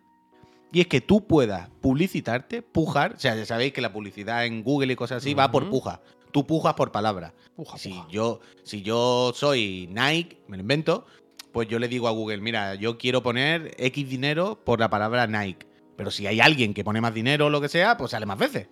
Y 0.71 0.81
es 0.81 0.87
que 0.87 1.01
tú 1.01 1.27
puedas 1.27 1.69
publicitarte, 1.81 2.61
pujar. 2.63 3.13
O 3.15 3.19
sea, 3.19 3.35
ya 3.35 3.45
sabéis 3.45 3.73
que 3.73 3.81
la 3.81 3.93
publicidad 3.93 4.45
en 4.45 4.63
Google 4.63 4.93
y 4.93 4.95
cosas 4.95 5.17
así 5.17 5.33
va 5.33 5.51
por 5.51 5.69
puja. 5.69 6.01
Tú 6.31 6.47
pujas 6.47 6.73
por 6.73 6.91
palabra. 6.91 7.33
Puja, 7.55 7.77
Si 7.77 7.89
puja. 7.89 8.07
yo, 8.09 8.39
si 8.63 8.81
yo 8.81 9.33
soy 9.35 9.87
Nike, 9.91 10.41
me 10.47 10.57
lo 10.57 10.61
invento, 10.61 11.05
pues 11.51 11.67
yo 11.67 11.77
le 11.77 11.87
digo 11.87 12.07
a 12.07 12.11
Google, 12.11 12.37
mira, 12.41 12.73
yo 12.73 12.97
quiero 12.97 13.21
poner 13.21 13.75
X 13.77 14.09
dinero 14.09 14.57
por 14.63 14.79
la 14.79 14.89
palabra 14.89 15.27
Nike. 15.27 15.67
Pero 15.95 16.09
si 16.09 16.25
hay 16.25 16.39
alguien 16.39 16.73
que 16.73 16.83
pone 16.83 17.01
más 17.01 17.13
dinero 17.13 17.45
o 17.45 17.49
lo 17.51 17.61
que 17.61 17.69
sea, 17.69 17.95
pues 17.97 18.09
sale 18.09 18.25
más 18.25 18.39
veces. 18.39 18.67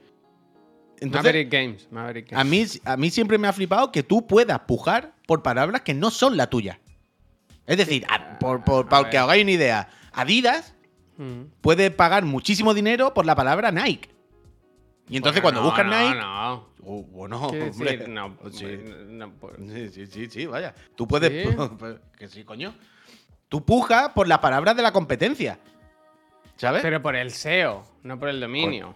Entonces, 1.02 1.24
Maverick 1.34 1.52
Games, 1.52 1.88
Maverick 1.92 2.30
Games. 2.32 2.40
a 2.40 2.44
mí, 2.50 2.66
a 2.94 2.98
mí 2.98 3.10
siempre 3.10 3.38
me 3.38 3.48
ha 3.48 3.54
flipado 3.54 3.92
que 3.92 4.04
tú 4.04 4.26
puedas 4.28 4.60
pujar 4.62 5.14
por 5.28 5.42
palabras 5.44 5.82
que 5.82 5.94
no 5.94 6.12
son 6.12 6.38
la 6.38 6.48
tuya. 6.50 6.80
Es 7.66 7.78
decir, 7.78 8.06
a- 8.10 8.40
por, 8.40 8.64
por- 8.64 8.86
a 8.86 8.90
para 8.90 9.10
que 9.10 9.18
hagáis 9.18 9.44
una 9.44 9.52
idea, 9.52 9.90
Adidas 10.14 10.76
Mm. 11.18 11.44
puede 11.62 11.92
pagar 11.92 12.24
muchísimo 12.26 12.74
dinero 12.74 13.14
por 13.14 13.26
la 13.26 13.36
palabra 13.36 13.72
Nike. 13.72 14.10
Y 15.10 15.18
entonces 15.18 15.42
Bueno, 15.42 15.60
cuando 15.62 15.70
buscas 15.70 15.86
no, 15.86 16.10
Nike... 16.10 16.20
No, 16.20 16.72
Oh, 16.84 17.04
bueno, 17.04 17.40
hombre. 17.40 17.66
decir, 17.66 18.08
no, 18.10 18.36
Sí. 18.52 18.66
no, 19.08 19.32
pues- 19.34 19.54
Sí, 19.72 19.90
sí, 19.90 20.08
sí, 20.08 20.28
sí, 20.30 20.46
vaya. 20.48 20.74
Tú 20.96 21.08
puedes... 21.08 21.30
¿Sí? 21.50 21.56
que 22.18 22.28
sí, 22.28 22.44
coño. 22.44 22.74
Tú 23.50 23.64
pujas 23.66 24.10
por 24.10 24.28
las 24.28 24.40
palabras 24.40 24.76
de 24.76 24.82
la 24.82 24.92
competencia. 24.92 25.60
¿Sabes? 26.58 26.82
Pero 26.82 27.02
por 27.02 27.16
el 27.16 27.32
SEO, 27.32 27.84
no 28.04 28.18
por 28.20 28.30
el 28.30 28.40
dominio. 28.40 28.96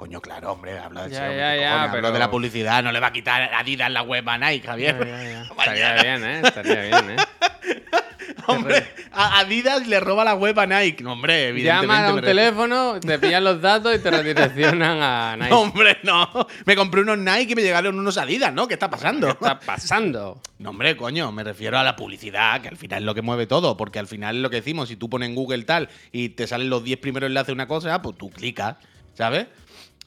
Coño, 0.00 0.18
claro, 0.22 0.52
hombre, 0.52 0.78
habla 0.78 1.06
de 1.06 1.10
Ya, 1.10 1.30
ya, 1.30 1.52
¿qué 1.52 1.60
ya? 1.60 1.82
Hablo 1.82 1.92
pero- 1.96 2.12
de 2.12 2.18
la 2.20 2.30
publicidad, 2.30 2.82
no 2.82 2.90
le 2.90 3.00
va 3.00 3.08
a 3.08 3.12
quitar 3.12 3.50
Adidas 3.52 3.90
la 3.90 4.00
web 4.00 4.26
a 4.30 4.38
Nike, 4.38 4.66
Javier. 4.66 4.96
Estaría 5.58 5.92
bien, 6.02 6.24
¿eh? 6.24 6.40
Estaría 6.42 6.80
bien, 6.84 7.10
¿eh? 7.10 7.16
Hombre, 8.46 8.82
a 9.12 9.40
Adidas 9.40 9.86
le 9.86 10.00
roba 10.00 10.24
la 10.24 10.34
web 10.36 10.58
a 10.58 10.64
Nike. 10.64 11.04
No, 11.04 11.12
hombre, 11.12 11.48
evidentemente. 11.48 11.86
Llaman 11.92 12.10
a 12.10 12.14
un 12.14 12.20
teléfono, 12.22 12.98
te 12.98 13.18
pillan 13.18 13.44
los 13.44 13.60
datos 13.60 13.94
y 13.94 13.98
te 13.98 14.10
redireccionan 14.10 15.02
a 15.02 15.36
Nike. 15.38 15.50
No, 15.50 15.60
hombre, 15.60 15.98
no. 16.02 16.46
Me 16.64 16.74
compré 16.76 17.02
unos 17.02 17.18
Nike 17.18 17.52
y 17.52 17.54
me 17.56 17.62
llegaron 17.62 17.98
unos 17.98 18.16
Adidas, 18.16 18.54
¿no? 18.54 18.66
¿Qué 18.66 18.74
está 18.74 18.88
pasando? 18.88 19.26
¿Qué 19.26 19.32
está 19.32 19.60
pasando? 19.60 20.40
No, 20.58 20.70
hombre, 20.70 20.96
coño, 20.96 21.30
me 21.30 21.44
refiero 21.44 21.78
a 21.78 21.84
la 21.84 21.94
publicidad, 21.94 22.62
que 22.62 22.68
al 22.68 22.78
final 22.78 23.00
es 23.02 23.04
lo 23.04 23.14
que 23.14 23.20
mueve 23.20 23.46
todo, 23.46 23.76
porque 23.76 23.98
al 23.98 24.06
final 24.06 24.36
es 24.36 24.42
lo 24.42 24.48
que 24.48 24.56
decimos, 24.56 24.88
si 24.88 24.96
tú 24.96 25.10
pones 25.10 25.28
en 25.28 25.34
Google 25.34 25.64
tal 25.64 25.90
y 26.10 26.30
te 26.30 26.46
salen 26.46 26.70
los 26.70 26.82
10 26.82 26.98
primeros 27.00 27.26
enlaces 27.28 27.48
de 27.48 27.52
una 27.52 27.68
cosa, 27.68 28.00
pues 28.00 28.16
tú 28.16 28.30
clicas, 28.30 28.76
¿sabes? 29.12 29.46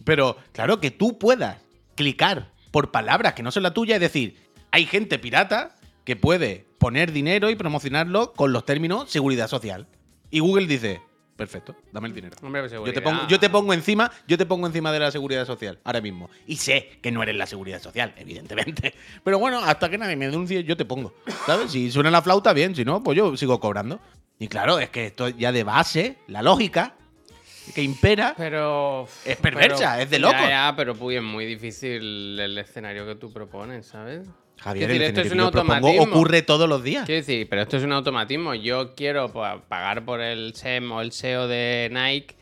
Pero 0.03 0.37
claro, 0.51 0.79
que 0.79 0.91
tú 0.91 1.17
puedas 1.17 1.57
clicar 1.95 2.51
por 2.71 2.91
palabras 2.91 3.33
que 3.33 3.43
no 3.43 3.51
son 3.51 3.63
la 3.63 3.73
tuya, 3.73 3.95
es 3.95 4.01
decir, 4.01 4.37
hay 4.71 4.85
gente 4.85 5.19
pirata 5.19 5.75
que 6.03 6.15
puede 6.15 6.65
poner 6.79 7.11
dinero 7.11 7.49
y 7.49 7.55
promocionarlo 7.55 8.33
con 8.33 8.51
los 8.51 8.65
términos 8.65 9.09
seguridad 9.09 9.47
social. 9.47 9.87
Y 10.31 10.39
Google 10.39 10.65
dice, 10.65 11.01
perfecto, 11.35 11.75
dame 11.91 12.07
el 12.07 12.15
dinero. 12.15 12.35
Hombre, 12.41 12.61
pues 12.61 12.71
Yo 12.71 12.93
te, 12.93 13.01
pongo, 13.01 13.27
yo 13.27 13.39
te 13.39 13.49
pongo 13.49 13.73
encima, 13.73 14.11
yo 14.27 14.37
te 14.37 14.45
pongo 14.45 14.67
encima 14.67 14.91
de 14.91 14.99
la 14.99 15.11
seguridad 15.11 15.45
social, 15.45 15.79
ahora 15.83 16.01
mismo. 16.01 16.29
Y 16.47 16.57
sé 16.57 16.99
que 17.01 17.11
no 17.11 17.21
eres 17.21 17.35
la 17.35 17.45
seguridad 17.45 17.81
social, 17.81 18.13
evidentemente. 18.17 18.95
Pero 19.23 19.39
bueno, 19.39 19.59
hasta 19.59 19.89
que 19.89 19.97
nadie 19.97 20.15
me 20.15 20.25
denuncie, 20.25 20.63
yo 20.63 20.75
te 20.75 20.85
pongo. 20.85 21.13
¿Sabes? 21.45 21.71
Si 21.71 21.91
suena 21.91 22.09
la 22.09 22.21
flauta, 22.21 22.51
bien. 22.53 22.75
Si 22.75 22.83
no, 22.83 23.03
pues 23.03 23.17
yo 23.17 23.37
sigo 23.37 23.59
cobrando. 23.59 23.99
Y 24.39 24.47
claro, 24.47 24.79
es 24.79 24.89
que 24.89 25.05
esto 25.05 25.29
ya 25.29 25.51
de 25.51 25.63
base, 25.63 26.17
la 26.27 26.41
lógica 26.41 26.95
que 27.73 27.81
impera. 27.83 28.33
Pero. 28.37 29.07
Es 29.25 29.37
perversa, 29.37 30.01
es 30.01 30.09
de. 30.09 30.19
Ya, 30.19 30.49
ya, 30.49 30.73
pero 30.75 30.95
Puy, 30.95 31.15
es 31.17 31.21
muy 31.23 31.45
difícil 31.45 32.39
el 32.39 32.57
escenario 32.57 33.05
que 33.05 33.15
tú 33.15 33.31
propones, 33.31 33.85
¿sabes? 33.87 34.27
Javier, 34.59 34.91
el 34.91 34.99
decir, 34.99 35.09
esto 35.09 35.21
es 35.21 35.31
un 35.33 35.51
propongo 35.51 35.73
automatismo. 35.87 36.15
ocurre 36.15 36.41
todos 36.41 36.69
los 36.69 36.83
días. 36.83 37.05
Quiero 37.05 37.19
decir, 37.19 37.47
pero 37.49 37.63
esto 37.63 37.77
es 37.77 37.83
un 37.83 37.91
automatismo. 37.91 38.53
Yo 38.55 38.95
quiero 38.95 39.31
pa- 39.33 39.61
pagar 39.67 40.05
por 40.05 40.21
el 40.21 40.53
SEM 40.55 40.89
o 40.91 41.01
el 41.01 41.11
SEO 41.11 41.47
de 41.49 41.89
Nike 41.91 42.35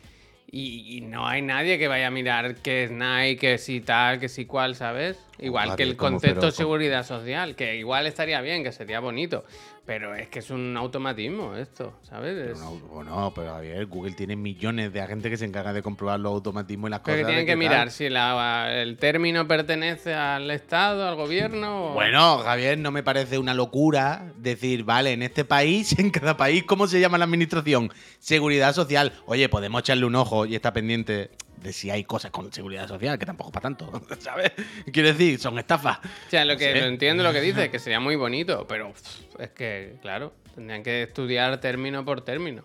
y, 0.52 0.98
y 0.98 1.02
no 1.02 1.26
hay 1.28 1.42
nadie 1.42 1.80
que 1.80 1.88
vaya 1.88 2.08
a 2.08 2.12
mirar 2.12 2.56
qué 2.58 2.84
es 2.84 2.92
Nike, 2.92 3.38
que 3.38 3.58
si 3.58 3.82
tal, 3.82 4.20
que 4.20 4.30
si 4.30 4.46
cual, 4.46 4.76
¿sabes? 4.76 5.18
Igual 5.42 5.76
que 5.76 5.84
el 5.84 5.96
concepto 5.98 6.46
de 6.46 6.52
seguridad 6.52 7.06
social, 7.06 7.56
que 7.56 7.76
igual 7.76 8.06
estaría 8.06 8.40
bien, 8.42 8.64
que 8.64 8.72
sería 8.72 9.00
bonito, 9.00 9.44
pero 9.88 10.14
es 10.14 10.28
que 10.28 10.38
es 10.40 10.52
un 10.52 10.78
automatismo 10.78 11.56
esto, 11.56 11.94
¿sabes? 12.04 12.36
Pero 12.36 12.58
no, 12.60 12.72
bueno, 12.94 13.32
pero 13.36 13.52
Javier, 13.54 13.86
Google 13.88 14.14
tiene 14.14 14.36
millones 14.36 14.94
de 14.94 15.02
agentes 15.02 15.32
que 15.32 15.38
se 15.38 15.46
encargan 15.46 15.74
de 15.74 15.82
comprobar 15.82 16.20
los 16.20 16.32
automatismos 16.34 16.90
y 16.90 16.92
las 16.92 17.00
Pero 17.00 17.16
cosas. 17.18 17.20
que 17.22 17.26
tienen 17.26 17.46
que 17.48 17.56
mirar 17.56 17.90
si 17.90 18.08
la- 18.10 18.72
el 18.82 18.98
término 18.98 19.48
pertenece 19.48 20.14
al 20.14 20.50
Estado, 20.52 21.08
al 21.08 21.16
gobierno. 21.16 21.88
o- 21.90 21.94
Bueno, 21.96 22.38
Javier, 22.40 22.78
no 22.78 22.92
me 22.92 23.02
parece 23.02 23.40
una 23.40 23.56
locura 23.56 24.32
decir, 24.38 24.84
vale, 24.84 25.12
en 25.14 25.24
este 25.24 25.44
país, 25.44 25.92
en 26.00 26.12
cada 26.12 26.38
país, 26.38 26.64
¿cómo 26.66 26.86
se 26.88 27.00
llama 27.00 27.18
la 27.18 27.26
administración? 27.26 27.92
Seguridad 28.20 28.74
social. 28.76 29.12
Oye, 29.26 29.50
podemos 29.50 29.82
echarle 29.82 30.06
un 30.06 30.16
ojo 30.16 30.46
y 30.46 30.54
estar 30.56 30.72
pendiente 30.74 31.32
de 31.62 31.74
si 31.74 31.90
hay 31.90 32.04
cosas 32.04 32.32
con 32.32 32.52
seguridad 32.52 32.88
social, 32.88 33.18
que 33.20 33.26
tampoco 33.26 33.50
es 33.50 33.54
para 33.54 33.64
tanto, 33.64 33.92
¿sabes? 34.20 34.52
Quiero 34.92 35.10
decir, 35.10 35.40
son 35.40 35.58
estafas. 35.60 36.00
O 36.00 36.30
sea, 36.30 36.44
lo 36.46 36.58
que 36.58 36.74
Sí. 36.74 36.80
lo 36.80 36.86
entiendo 36.88 37.24
lo 37.24 37.32
que 37.34 37.42
dices, 37.42 37.70
que 37.72 37.80
sería 37.80 38.00
muy 38.00 38.16
bonito, 38.16 38.66
pero 38.68 38.94
es 39.40 39.50
que, 39.52 39.96
claro, 40.02 40.34
tendrían 40.56 40.84
que 40.84 41.04
estudiar 41.04 41.60
término 41.62 42.04
por 42.04 42.22
término. 42.22 42.64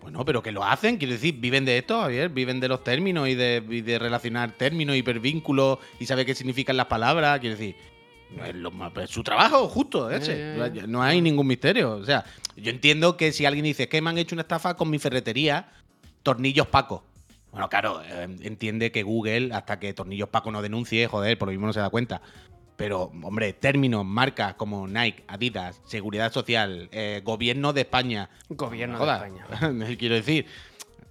Bueno, 0.00 0.22
pero 0.24 0.42
que 0.42 0.52
lo 0.52 0.62
hacen, 0.64 0.98
quiero 0.98 1.14
decir, 1.14 1.34
viven 1.38 1.64
de 1.64 1.78
esto, 1.78 1.98
Javier, 2.00 2.28
viven 2.28 2.60
de 2.60 2.68
los 2.68 2.84
términos 2.84 3.26
y 3.28 3.34
de, 3.34 3.62
y 3.70 3.80
de 3.80 3.98
relacionar 3.98 4.52
términos, 4.52 4.96
hipervínculos 4.96 5.78
y 5.98 6.04
saber 6.06 6.26
qué 6.26 6.34
significan 6.34 6.76
las 6.76 6.86
palabras, 6.86 7.40
quiero 7.40 7.56
decir. 7.56 7.74
No 8.36 8.44
es, 8.44 8.54
lo 8.54 8.70
más- 8.70 8.92
es 8.98 9.10
su 9.10 9.22
trabajo, 9.22 9.68
justo, 9.68 10.10
ese. 10.10 10.56
No 10.88 11.02
hay 11.02 11.20
ningún 11.22 11.46
misterio. 11.46 11.92
O 11.92 12.04
sea, 12.04 12.24
yo 12.56 12.70
entiendo 12.70 13.16
que 13.16 13.32
si 13.32 13.46
alguien 13.46 13.64
dice 13.64 13.88
que 13.88 14.02
me 14.02 14.10
han 14.10 14.18
hecho 14.18 14.34
una 14.34 14.42
estafa 14.42 14.74
con 14.74 14.90
mi 14.90 14.98
ferretería, 14.98 15.68
tornillos 16.22 16.66
Paco. 16.66 17.04
Bueno, 17.54 17.68
claro, 17.68 18.02
eh, 18.02 18.28
entiende 18.42 18.92
que 18.92 19.02
Google, 19.02 19.50
hasta 19.54 19.78
que 19.80 19.94
tornillos 19.94 20.28
Paco 20.28 20.50
no 20.50 20.60
denuncie, 20.60 21.06
joder, 21.06 21.38
por 21.38 21.48
lo 21.48 21.52
mismo 21.52 21.66
no 21.66 21.72
se 21.72 21.80
da 21.80 21.88
cuenta. 21.90 22.20
Pero, 22.76 23.12
hombre, 23.22 23.52
términos, 23.52 24.04
marcas 24.04 24.54
como 24.54 24.86
Nike, 24.88 25.24
Adidas, 25.28 25.80
Seguridad 25.86 26.32
Social, 26.32 26.88
eh, 26.90 27.20
Gobierno 27.24 27.72
de 27.72 27.82
España, 27.82 28.28
Gobierno 28.48 28.98
no 28.98 29.06
de. 29.06 29.12
España. 29.12 29.96
Quiero 29.96 30.16
decir, 30.16 30.46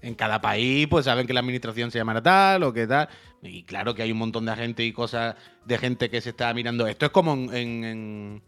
en 0.01 0.15
cada 0.15 0.41
país, 0.41 0.85
pues 0.89 1.05
saben 1.05 1.25
que 1.25 1.33
la 1.33 1.39
administración 1.39 1.89
se 1.89 1.97
llamará 1.99 2.21
tal 2.21 2.63
o 2.63 2.73
que 2.73 2.85
tal. 2.85 3.07
Y 3.41 3.63
claro 3.63 3.95
que 3.95 4.01
hay 4.03 4.11
un 4.11 4.17
montón 4.17 4.45
de 4.45 4.55
gente 4.55 4.83
y 4.83 4.91
cosas 4.91 5.35
de 5.65 5.77
gente 5.77 6.09
que 6.09 6.19
se 6.19 6.31
está 6.31 6.53
mirando. 6.53 6.85
Esto 6.87 7.05
es 7.05 7.11
como 7.13 7.31
en. 7.33 7.53
en- 7.53 7.83
en- 7.85 8.43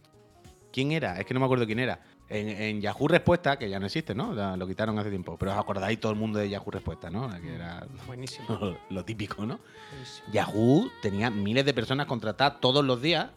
¿Quién 0.74 0.92
era? 0.92 1.18
Es 1.18 1.26
que 1.26 1.34
no 1.34 1.40
me 1.40 1.46
acuerdo 1.46 1.66
quién 1.66 1.80
era. 1.80 2.02
En, 2.28 2.50
en 2.50 2.82
Yahoo 2.82 3.08
Respuesta, 3.08 3.58
que 3.60 3.70
ya 3.70 3.80
no 3.80 3.86
existe, 3.86 4.16
¿no? 4.16 4.34
La- 4.34 4.58
lo 4.58 4.66
quitaron 4.68 4.98
hace 4.98 5.10
tiempo. 5.10 5.38
Pero 5.38 5.52
os 5.52 5.58
acordáis 5.60 6.00
todo 6.00 6.12
el 6.12 6.18
mundo 6.18 6.40
de 6.40 6.50
Yahoo 6.50 6.72
Respuesta, 6.72 7.10
¿no? 7.12 7.30
Que 7.40 7.54
era 7.54 7.86
Buenísimo. 8.08 8.48
lo 8.90 9.06
típico, 9.06 9.46
¿no? 9.46 9.60
buenísimo. 9.92 10.28
Yahoo 10.32 10.90
tenía 11.04 11.30
miles 11.30 11.66
de 11.66 11.74
personas 11.74 12.08
contratadas 12.08 12.60
todos 12.60 12.84
los 12.84 13.00
días 13.02 13.28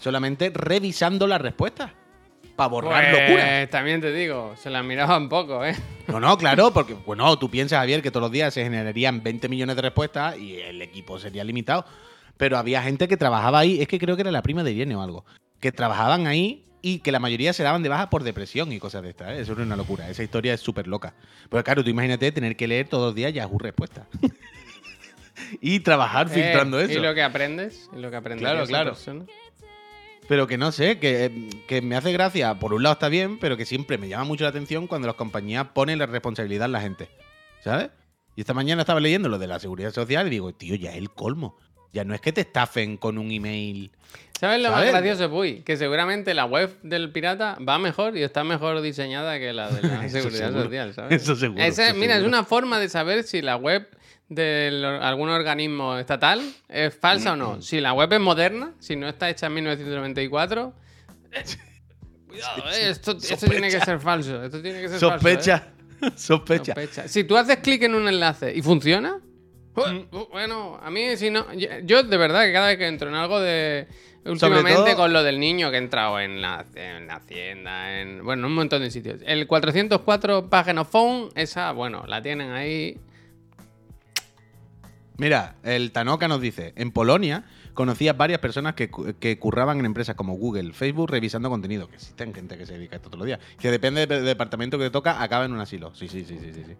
solamente 0.00 0.50
revisando 0.54 1.26
las 1.26 1.40
respuestas. 1.40 1.90
Para 2.56 2.68
borrar 2.68 3.10
Pues, 3.10 3.28
locuras. 3.30 3.70
También 3.70 4.00
te 4.00 4.12
digo, 4.12 4.54
se 4.56 4.68
la 4.68 4.82
miraban 4.82 5.28
poco, 5.28 5.64
¿eh? 5.64 5.74
No, 6.08 6.20
no, 6.20 6.36
claro, 6.36 6.70
porque, 6.72 6.92
bueno, 6.94 7.36
tú 7.38 7.48
piensas, 7.50 7.78
Javier, 7.78 8.02
que 8.02 8.10
todos 8.10 8.22
los 8.24 8.30
días 8.32 8.52
se 8.52 8.62
generarían 8.62 9.22
20 9.22 9.48
millones 9.48 9.74
de 9.76 9.82
respuestas 9.82 10.36
y 10.38 10.56
el 10.58 10.82
equipo 10.82 11.18
sería 11.18 11.44
limitado. 11.44 11.84
Pero 12.36 12.58
había 12.58 12.82
gente 12.82 13.08
que 13.08 13.16
trabajaba 13.16 13.60
ahí, 13.60 13.80
es 13.80 13.88
que 13.88 13.98
creo 13.98 14.16
que 14.16 14.22
era 14.22 14.30
la 14.30 14.42
prima 14.42 14.62
de 14.62 14.72
Irene 14.72 14.94
o 14.96 15.02
algo, 15.02 15.24
que 15.60 15.72
trabajaban 15.72 16.26
ahí 16.26 16.64
y 16.82 16.98
que 16.98 17.12
la 17.12 17.20
mayoría 17.20 17.52
se 17.52 17.62
daban 17.62 17.82
de 17.82 17.88
baja 17.88 18.10
por 18.10 18.24
depresión 18.24 18.72
y 18.72 18.78
cosas 18.78 19.02
de 19.02 19.10
estas. 19.10 19.30
¿eh? 19.30 19.40
Eso 19.40 19.52
es 19.52 19.58
una 19.58 19.76
locura, 19.76 20.10
esa 20.10 20.22
historia 20.22 20.52
es 20.52 20.60
súper 20.60 20.88
loca. 20.88 21.14
Pero 21.48 21.62
claro, 21.64 21.84
tú 21.84 21.90
imagínate 21.90 22.30
tener 22.32 22.56
que 22.56 22.66
leer 22.66 22.88
todos 22.88 23.06
los 23.06 23.14
días 23.14 23.32
Yahoo 23.32 23.58
Respuesta. 23.58 24.06
y 25.60 25.80
trabajar 25.80 26.28
filtrando 26.28 26.80
Eh, 26.80 26.84
eso. 26.84 26.98
¿Y 26.98 27.02
lo 27.02 27.14
que 27.14 27.22
aprendes? 27.22 27.88
¿Y 27.96 28.00
lo 28.00 28.10
que 28.10 28.16
aprendes 28.16 28.42
Claro, 28.42 28.66
claro. 28.66 28.90
persona? 28.92 29.24
Pero 30.28 30.46
que 30.46 30.56
no 30.56 30.72
sé, 30.72 30.98
que, 30.98 31.48
que 31.66 31.82
me 31.82 31.96
hace 31.96 32.12
gracia, 32.12 32.58
por 32.58 32.72
un 32.74 32.82
lado 32.82 32.94
está 32.94 33.08
bien, 33.08 33.38
pero 33.38 33.56
que 33.56 33.66
siempre 33.66 33.98
me 33.98 34.08
llama 34.08 34.24
mucho 34.24 34.44
la 34.44 34.50
atención 34.50 34.86
cuando 34.86 35.06
las 35.06 35.16
compañías 35.16 35.66
ponen 35.74 35.98
la 35.98 36.06
responsabilidad 36.06 36.66
en 36.66 36.72
la 36.72 36.80
gente. 36.80 37.08
¿Sabes? 37.62 37.90
Y 38.34 38.40
esta 38.40 38.54
mañana 38.54 38.82
estaba 38.82 39.00
leyendo 39.00 39.28
lo 39.28 39.38
de 39.38 39.46
la 39.46 39.58
seguridad 39.58 39.92
social 39.92 40.26
y 40.26 40.30
digo, 40.30 40.52
tío, 40.54 40.74
ya 40.74 40.90
es 40.90 40.96
el 40.96 41.10
colmo. 41.10 41.56
Ya 41.92 42.04
no 42.04 42.14
es 42.14 42.20
que 42.20 42.32
te 42.32 42.40
estafen 42.40 42.96
con 42.96 43.18
un 43.18 43.30
email. 43.30 43.92
¿Sabes 44.42 44.60
lo 44.60 44.72
más 44.72 44.84
gracioso, 44.84 45.30
Puy? 45.30 45.60
Que 45.60 45.76
seguramente 45.76 46.34
la 46.34 46.46
web 46.46 46.76
del 46.82 47.12
pirata 47.12 47.56
va 47.66 47.78
mejor 47.78 48.16
y 48.16 48.24
está 48.24 48.42
mejor 48.42 48.80
diseñada 48.80 49.38
que 49.38 49.52
la 49.52 49.70
de 49.70 49.82
la 49.86 50.08
seguridad 50.08 50.46
seguro. 50.48 50.64
social, 50.64 50.94
¿sabes? 50.94 51.22
Eso 51.22 51.36
seguro, 51.36 51.62
eso 51.62 51.82
mira, 51.94 52.16
es 52.16 52.24
una 52.24 52.42
forma 52.42 52.80
de 52.80 52.88
saber 52.88 53.22
si 53.22 53.40
la 53.40 53.54
web 53.54 53.86
de 54.28 54.98
algún 55.00 55.28
organismo 55.28 55.96
estatal 55.96 56.42
es 56.68 56.92
falsa 56.92 57.34
o 57.34 57.36
no. 57.36 57.62
Si 57.62 57.80
la 57.80 57.92
web 57.92 58.12
es 58.14 58.18
moderna, 58.18 58.72
si 58.80 58.96
no 58.96 59.08
está 59.08 59.30
hecha 59.30 59.46
en 59.46 59.54
1994. 59.54 60.74
eh, 61.30 61.42
Cuidado, 62.26 62.62
eh, 62.72 62.88
esto, 62.90 63.12
esto 63.12 63.46
tiene 63.46 63.70
que 63.70 63.78
ser 63.78 64.00
falso. 64.00 64.42
Esto 64.42 64.60
tiene 64.60 64.80
que 64.80 64.88
ser 64.88 64.98
falso, 64.98 65.14
¿eh? 65.14 65.18
Sospecha. 65.20 65.68
Sospecha. 66.16 67.06
Si 67.06 67.22
tú 67.22 67.36
haces 67.36 67.58
clic 67.58 67.84
en 67.84 67.94
un 67.94 68.08
enlace 68.08 68.52
y 68.52 68.60
funciona, 68.60 69.20
bueno, 70.30 70.78
a 70.82 70.90
mí 70.90 71.16
si 71.16 71.30
no, 71.30 71.46
yo, 71.54 72.02
de 72.02 72.16
verdad 72.16 72.44
que 72.44 72.52
cada 72.52 72.66
vez 72.68 72.78
que 72.78 72.86
entro 72.86 73.08
en 73.08 73.14
algo 73.14 73.40
de 73.40 73.86
últimamente 74.24 74.90
todo- 74.90 74.96
con 74.96 75.12
lo 75.12 75.22
del 75.22 75.40
niño 75.40 75.70
que 75.70 75.76
he 75.76 75.80
entrado 75.80 76.20
en 76.20 76.42
la, 76.42 76.64
en 76.74 77.06
la 77.06 77.16
hacienda, 77.16 78.00
en 78.00 78.24
bueno, 78.24 78.42
en 78.42 78.44
un 78.50 78.54
montón 78.54 78.82
de 78.82 78.90
sitios. 78.90 79.20
El 79.24 79.46
404 79.46 80.48
Phone, 80.84 81.30
esa, 81.34 81.72
bueno, 81.72 82.04
la 82.06 82.20
tienen 82.22 82.52
ahí. 82.52 82.98
Mira, 85.18 85.56
el 85.62 85.92
Tanoka 85.92 86.26
nos 86.28 86.40
dice, 86.40 86.72
en 86.76 86.90
Polonia 86.90 87.44
conocías 87.74 88.16
varias 88.16 88.40
personas 88.40 88.74
que, 88.74 88.90
que 89.18 89.38
curraban 89.38 89.78
en 89.78 89.86
empresas 89.86 90.14
como 90.14 90.34
Google, 90.34 90.72
Facebook, 90.72 91.10
revisando 91.10 91.48
contenido. 91.48 91.88
Que 91.88 91.94
existen 91.96 92.34
gente 92.34 92.58
que 92.58 92.66
se 92.66 92.74
dedica 92.74 92.96
a 92.96 92.98
esto 92.98 93.08
todos 93.08 93.20
los 93.20 93.26
días. 93.26 93.38
Que 93.58 93.70
depende 93.70 94.06
del 94.06 94.24
departamento 94.24 94.78
que 94.78 94.84
te 94.84 94.90
toca, 94.90 95.22
acaba 95.22 95.44
en 95.44 95.52
un 95.52 95.60
asilo. 95.60 95.94
Sí, 95.94 96.08
sí, 96.08 96.24
sí, 96.24 96.38
sí, 96.40 96.52
sí. 96.52 96.62
sí. 96.66 96.74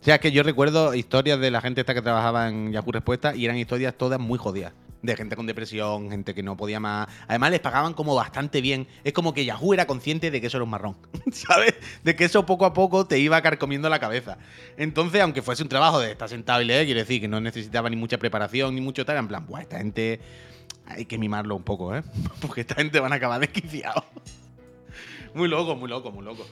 O 0.00 0.04
sea, 0.06 0.16
es 0.16 0.20
que 0.20 0.32
yo 0.32 0.42
recuerdo 0.42 0.94
historias 0.94 1.40
de 1.40 1.50
la 1.50 1.60
gente 1.60 1.80
esta 1.80 1.94
que 1.94 2.02
trabajaba 2.02 2.48
en 2.48 2.72
Yahoo 2.72 2.92
Respuesta 2.92 3.34
y 3.34 3.44
eran 3.44 3.56
historias 3.56 3.94
todas 3.94 4.20
muy 4.20 4.38
jodidas. 4.38 4.72
De 5.02 5.14
gente 5.14 5.36
con 5.36 5.46
depresión, 5.46 6.10
gente 6.10 6.34
que 6.34 6.42
no 6.42 6.56
podía 6.56 6.80
más. 6.80 7.06
Además, 7.28 7.50
les 7.50 7.60
pagaban 7.60 7.92
como 7.92 8.14
bastante 8.14 8.60
bien. 8.60 8.88
Es 9.04 9.12
como 9.12 9.34
que 9.34 9.44
Yahoo 9.44 9.74
era 9.74 9.86
consciente 9.86 10.30
de 10.30 10.40
que 10.40 10.46
eso 10.48 10.56
era 10.56 10.64
un 10.64 10.70
marrón. 10.70 10.96
¿Sabes? 11.32 11.74
De 12.02 12.16
que 12.16 12.24
eso 12.24 12.46
poco 12.46 12.64
a 12.64 12.72
poco 12.72 13.06
te 13.06 13.18
iba 13.18 13.40
carcomiendo 13.42 13.88
la 13.88 14.00
cabeza. 14.00 14.38
Entonces, 14.76 15.20
aunque 15.22 15.42
fuese 15.42 15.62
un 15.62 15.68
trabajo 15.68 16.00
de 16.00 16.12
estar 16.12 16.28
sentado 16.28 16.62
y 16.62 16.64
leer, 16.64 16.86
quiere 16.86 17.00
decir 17.00 17.20
que 17.20 17.28
no 17.28 17.40
necesitaba 17.40 17.90
ni 17.90 17.96
mucha 17.96 18.18
preparación 18.18 18.74
ni 18.74 18.80
mucho 18.80 19.04
tal, 19.04 19.16
en 19.18 19.28
plan, 19.28 19.46
Buah, 19.46 19.62
esta 19.62 19.78
gente 19.78 20.20
hay 20.86 21.04
que 21.04 21.18
mimarlo 21.18 21.56
un 21.56 21.62
poco, 21.62 21.94
¿eh? 21.94 22.02
Porque 22.40 22.62
esta 22.62 22.76
gente 22.76 23.00
van 23.00 23.12
a 23.12 23.16
acabar 23.16 23.40
desquiciados. 23.40 24.04
Muy 25.34 25.48
loco, 25.48 25.76
muy 25.76 25.90
loco, 25.90 26.10
muy 26.10 26.24
loco. 26.24 26.46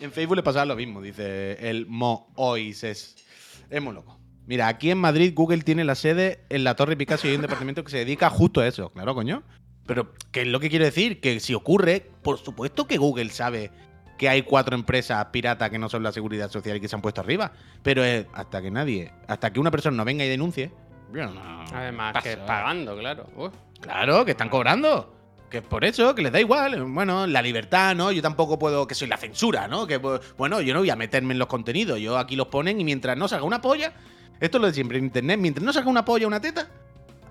En 0.00 0.12
Facebook 0.12 0.36
le 0.36 0.42
pasaba 0.42 0.64
lo 0.64 0.76
mismo, 0.76 1.02
dice 1.02 1.68
el 1.68 1.86
Mo. 1.86 2.32
Es 2.56 3.82
muy 3.82 3.94
loco. 3.94 4.18
Mira, 4.46 4.68
aquí 4.68 4.90
en 4.90 4.98
Madrid 4.98 5.32
Google 5.34 5.62
tiene 5.62 5.84
la 5.84 5.94
sede 5.94 6.44
en 6.48 6.64
la 6.64 6.74
Torre 6.74 6.96
Picasso 6.96 7.26
y 7.26 7.30
hay 7.30 7.36
un 7.36 7.42
departamento 7.42 7.84
que 7.84 7.90
se 7.90 7.98
dedica 7.98 8.30
justo 8.30 8.60
a 8.60 8.66
eso. 8.66 8.90
Claro, 8.90 9.14
coño. 9.14 9.42
Pero, 9.86 10.12
¿qué 10.32 10.42
es 10.42 10.48
lo 10.48 10.58
que 10.58 10.70
quiero 10.70 10.84
decir? 10.84 11.20
Que 11.20 11.38
si 11.40 11.54
ocurre, 11.54 12.10
por 12.22 12.38
supuesto 12.38 12.86
que 12.86 12.96
Google 12.96 13.30
sabe 13.30 13.70
que 14.18 14.28
hay 14.28 14.42
cuatro 14.42 14.74
empresas 14.74 15.24
piratas 15.26 15.70
que 15.70 15.78
no 15.78 15.88
son 15.88 16.02
la 16.02 16.12
seguridad 16.12 16.50
social 16.50 16.76
y 16.76 16.80
que 16.80 16.88
se 16.88 16.96
han 16.96 17.02
puesto 17.02 17.20
arriba. 17.20 17.52
Pero 17.82 18.02
es 18.04 18.26
hasta 18.32 18.60
que 18.62 18.70
nadie, 18.70 19.12
hasta 19.28 19.52
que 19.52 19.60
una 19.60 19.70
persona 19.70 19.96
no 19.96 20.04
venga 20.04 20.24
y 20.24 20.28
denuncie. 20.28 20.70
yo 21.12 21.26
no 21.26 21.64
Además, 21.72 22.12
paso, 22.14 22.24
que 22.24 22.32
¿eh? 22.32 22.38
pagando, 22.46 22.96
claro. 22.98 23.26
Uf. 23.36 23.54
Claro, 23.80 24.24
que 24.24 24.32
están 24.32 24.48
cobrando. 24.48 25.19
Que 25.50 25.62
por 25.62 25.84
eso, 25.84 26.14
que 26.14 26.22
les 26.22 26.30
da 26.32 26.40
igual. 26.40 26.84
Bueno, 26.84 27.26
la 27.26 27.42
libertad, 27.42 27.96
¿no? 27.96 28.12
Yo 28.12 28.22
tampoco 28.22 28.58
puedo, 28.58 28.86
que 28.86 28.94
soy 28.94 29.08
la 29.08 29.16
censura, 29.16 29.66
¿no? 29.66 29.86
Que, 29.86 29.96
bueno, 30.38 30.60
yo 30.60 30.72
no 30.74 30.80
voy 30.80 30.90
a 30.90 30.96
meterme 30.96 31.32
en 31.32 31.38
los 31.40 31.48
contenidos. 31.48 31.98
Yo 31.98 32.16
aquí 32.18 32.36
los 32.36 32.46
ponen 32.46 32.80
y 32.80 32.84
mientras 32.84 33.16
no 33.16 33.26
salga 33.26 33.44
una 33.44 33.60
polla, 33.60 33.92
esto 34.38 34.58
es 34.58 34.60
lo 34.60 34.68
de 34.68 34.74
siempre 34.74 34.98
en 34.98 35.04
internet, 35.04 35.38
mientras 35.40 35.64
no 35.64 35.72
salga 35.72 35.90
una 35.90 36.04
polla, 36.04 36.26
una 36.28 36.40
teta, 36.40 36.68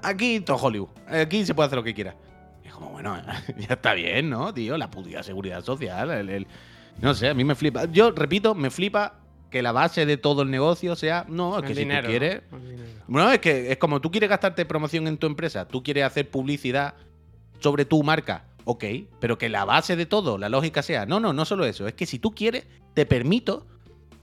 aquí 0.03 0.41
todo 0.41 0.57
Hollywood. 0.57 0.89
Aquí 1.07 1.45
se 1.45 1.53
puede 1.55 1.67
hacer 1.67 1.77
lo 1.77 1.83
que 1.83 1.93
quiera. 1.93 2.15
Es 2.63 2.73
como, 2.73 2.89
bueno, 2.89 3.15
ya 3.57 3.75
está 3.75 3.93
bien, 3.93 4.29
¿no, 4.29 4.53
tío? 4.53 4.77
La 4.77 4.89
puta 4.91 5.23
seguridad 5.23 5.63
social. 5.63 6.11
el- 6.11 6.29
el- 6.29 6.47
No 7.01 7.13
sé, 7.13 7.29
a 7.29 7.33
mí 7.33 7.45
me 7.45 7.55
flipa. 7.55 7.85
Yo 7.85 8.11
repito, 8.11 8.53
me 8.53 8.69
flipa 8.69 9.15
que 9.49 9.61
la 9.61 9.71
base 9.71 10.05
de 10.05 10.17
todo 10.17 10.41
el 10.43 10.51
negocio 10.51 10.95
sea, 10.97 11.25
no, 11.29 11.55
es 11.57 11.63
que 11.63 11.69
El 11.69 11.75
si 11.75 11.79
dinero. 11.83 12.01
tú 12.03 12.09
quieres, 12.09 12.41
bueno, 13.07 13.31
es 13.31 13.39
que 13.39 13.71
es 13.71 13.77
como 13.77 13.99
tú 14.01 14.11
quieres 14.11 14.29
gastarte 14.29 14.65
promoción 14.65 15.07
en 15.07 15.17
tu 15.17 15.25
empresa, 15.25 15.67
tú 15.67 15.81
quieres 15.81 16.03
hacer 16.03 16.29
publicidad 16.29 16.93
sobre 17.59 17.85
tu 17.85 18.03
marca, 18.03 18.45
ok, 18.65 18.83
pero 19.19 19.37
que 19.37 19.49
la 19.49 19.65
base 19.65 19.95
de 19.95 20.05
todo, 20.05 20.37
la 20.37 20.49
lógica 20.49 20.81
sea, 20.81 21.05
no, 21.05 21.19
no, 21.19 21.33
no 21.33 21.45
solo 21.45 21.65
eso, 21.65 21.87
es 21.87 21.93
que 21.93 22.05
si 22.05 22.19
tú 22.19 22.31
quieres, 22.31 22.65
te 22.93 23.05
permito 23.05 23.65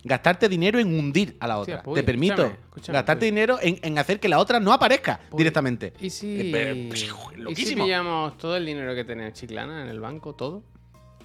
gastarte 0.04 0.48
dinero 0.48 0.78
en 0.78 0.96
hundir 0.96 1.36
a 1.40 1.48
la 1.48 1.58
otra. 1.58 1.82
Te 1.82 2.04
permito 2.04 2.34
escúchame, 2.34 2.60
escúchame, 2.66 2.96
gastarte 2.96 3.20
Puy. 3.20 3.30
dinero 3.30 3.58
en, 3.60 3.78
en 3.82 3.98
hacer 3.98 4.20
que 4.20 4.28
la 4.28 4.38
otra 4.38 4.60
no 4.60 4.72
aparezca 4.72 5.18
Puy, 5.30 5.38
directamente. 5.38 5.92
¿Y 6.00 6.10
si, 6.10 6.52
Eh, 6.54 6.88
pff, 6.92 7.48
¿Y 7.48 7.54
si 7.56 7.74
pillamos 7.74 8.38
todo 8.38 8.56
el 8.56 8.64
dinero 8.64 8.94
que 8.94 9.04
tiene 9.04 9.32
Chiclana 9.32 9.82
en 9.82 9.88
el 9.88 9.98
banco, 9.98 10.34
todo? 10.34 10.62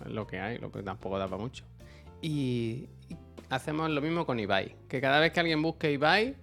Lo 0.05 0.25
que 0.25 0.39
hay, 0.39 0.57
lo 0.57 0.71
que 0.71 0.81
tampoco 0.81 1.19
da 1.19 1.27
para 1.27 1.39
mucho. 1.39 1.63
Y, 2.23 2.87
y 3.07 3.17
hacemos 3.51 3.87
lo 3.91 4.01
mismo 4.01 4.25
con 4.25 4.39
Ibai. 4.39 4.75
Que 4.89 4.99
cada 4.99 5.19
vez 5.19 5.31
que 5.31 5.39
alguien 5.41 5.61
busque 5.61 5.91
Ibai, 5.91 6.35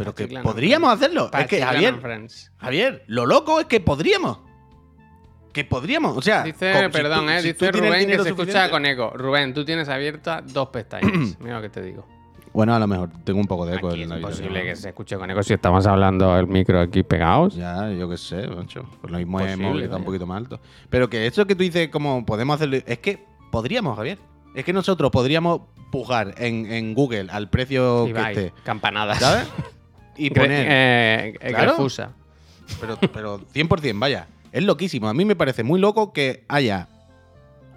Pero 0.00 0.14
que 0.14 0.24
Chiclana 0.24 0.42
podríamos 0.44 0.88
Friends. 0.88 1.02
hacerlo. 1.02 1.30
Es 1.38 1.46
que, 1.46 1.56
Chiclana 1.56 1.72
Javier, 1.72 1.94
Friends. 2.00 2.52
Javier, 2.56 3.04
lo 3.06 3.26
loco 3.26 3.60
es 3.60 3.66
que 3.66 3.80
podríamos. 3.80 4.38
Que 5.52 5.64
podríamos, 5.64 6.16
o 6.16 6.22
sea... 6.22 6.42
Dice, 6.42 6.72
como 6.72 6.90
perdón, 6.90 7.28
eh, 7.28 7.42
si 7.42 7.52
dice 7.52 7.70
Rubén 7.70 8.08
que 8.08 8.18
se 8.20 8.28
escucha 8.30 8.70
con 8.70 8.86
eco. 8.86 9.10
Rubén, 9.14 9.52
tú 9.52 9.62
tienes 9.64 9.90
abiertas 9.90 10.50
dos 10.52 10.68
pestañas. 10.68 11.36
Mira 11.40 11.56
lo 11.56 11.62
que 11.62 11.68
te 11.68 11.82
digo. 11.82 12.06
Bueno, 12.52 12.74
a 12.74 12.78
lo 12.78 12.86
mejor 12.86 13.10
tengo 13.24 13.40
un 13.40 13.46
poco 13.46 13.66
de 13.66 13.76
eco 13.76 13.90
Aquí 13.90 13.98
en 13.98 14.04
es 14.04 14.08
la 14.08 14.16
imposible 14.16 14.62
que 14.62 14.74
se 14.74 14.88
escuche 14.88 15.16
con 15.18 15.30
eco 15.30 15.42
si 15.42 15.52
estamos 15.52 15.86
hablando 15.86 16.36
el 16.38 16.46
micro 16.46 16.80
aquí 16.80 17.02
pegados. 17.02 17.54
Ya, 17.54 17.90
yo 17.90 18.08
qué 18.08 18.16
sé, 18.16 18.48
macho. 18.48 18.86
Pues 19.02 19.12
lo 19.12 19.18
mismo 19.18 19.38
es 19.40 19.46
Posible, 19.48 19.68
móvil, 19.68 19.82
está 19.82 19.96
un 19.96 20.02
vaya. 20.02 20.06
poquito 20.06 20.26
más 20.26 20.36
alto. 20.38 20.60
Pero 20.88 21.10
que 21.10 21.26
eso 21.26 21.46
que 21.46 21.54
tú 21.54 21.62
dices, 21.62 21.88
como 21.90 22.24
podemos 22.24 22.56
hacerlo. 22.56 22.78
Es 22.86 22.98
que 23.00 23.22
podríamos, 23.52 23.96
Javier. 23.96 24.18
Es 24.54 24.64
que 24.64 24.72
nosotros 24.72 25.10
podríamos 25.10 25.60
pujar 25.92 26.34
en, 26.38 26.70
en 26.72 26.94
Google 26.94 27.26
al 27.30 27.50
precio 27.50 28.06
que 28.06 28.20
esté, 28.20 28.52
campanada. 28.64 29.14
¿sabes? 29.16 29.48
Y 30.26 30.30
poner. 30.30 30.66
eh, 30.68 31.28
eh, 31.40 31.48
Claro. 31.50 31.72
Grefusa. 31.74 32.12
Pero, 32.80 32.98
pero 33.12 33.40
100%, 33.54 33.98
vaya. 33.98 34.28
Es 34.52 34.62
loquísimo. 34.64 35.08
A 35.08 35.14
mí 35.14 35.24
me 35.24 35.36
parece 35.36 35.62
muy 35.62 35.80
loco 35.80 36.12
que 36.12 36.44
haya 36.48 36.88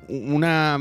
una. 0.07 0.77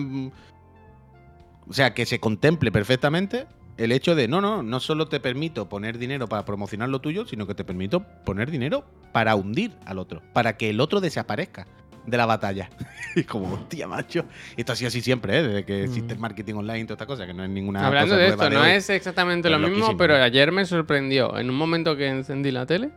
O 1.69 1.73
sea, 1.73 1.95
que 1.95 2.05
se 2.07 2.19
contemple 2.19 2.73
perfectamente 2.73 3.47
el 3.79 3.93
hecho 3.93 4.15
de, 4.15 4.29
no, 4.29 4.41
no, 4.41 4.63
no 4.63 4.81
solo 4.81 5.09
te 5.09 5.21
permito 5.21 5.69
poner 5.69 5.97
dinero 5.99 6.29
para 6.29 6.45
promocionar 6.45 6.89
lo 6.89 7.01
tuyo, 7.01 7.25
sino 7.27 7.47
que 7.47 7.55
te 7.55 7.65
permito 7.65 8.05
poner 8.25 8.51
dinero 8.51 8.85
para 9.13 9.35
hundir 9.35 9.73
al 9.87 9.99
otro, 9.99 10.23
para 10.33 10.57
que 10.57 10.71
el 10.71 10.81
otro 10.81 11.01
desaparezca 11.01 11.67
de 12.07 12.17
la 12.17 12.27
batalla. 12.27 12.69
y 13.17 13.25
como, 13.25 13.55
hostia, 13.55 13.87
macho. 13.87 14.25
Esto 14.57 14.73
ha 14.73 14.77
sido 14.77 14.89
así 14.89 15.01
siempre, 15.01 15.39
¿eh? 15.39 15.43
Desde 15.43 15.65
que 15.65 15.85
existe 15.85 16.15
el 16.15 16.19
marketing 16.19 16.55
online 16.55 16.81
y 16.81 16.85
toda 16.85 16.95
esta 16.95 17.07
cosa, 17.07 17.27
que 17.27 17.35
no 17.35 17.45
es 17.45 17.51
ninguna. 17.51 17.87
Hablando 17.87 18.15
cosa 18.15 18.23
de 18.23 18.29
esto, 18.29 18.51
no 18.51 18.63
hoy. 18.63 18.71
es 18.71 18.91
exactamente 18.91 19.51
lo 19.51 19.59
mismo, 19.59 19.77
loquísimo. 19.77 19.97
pero 19.97 20.17
ayer 20.17 20.53
me 20.53 20.65
sorprendió, 20.65 21.39
en 21.39 21.51
un 21.51 21.57
momento 21.57 21.97
que 21.97 22.09
encendí 22.09 22.51
la 22.51 22.67
tele, 22.67 22.91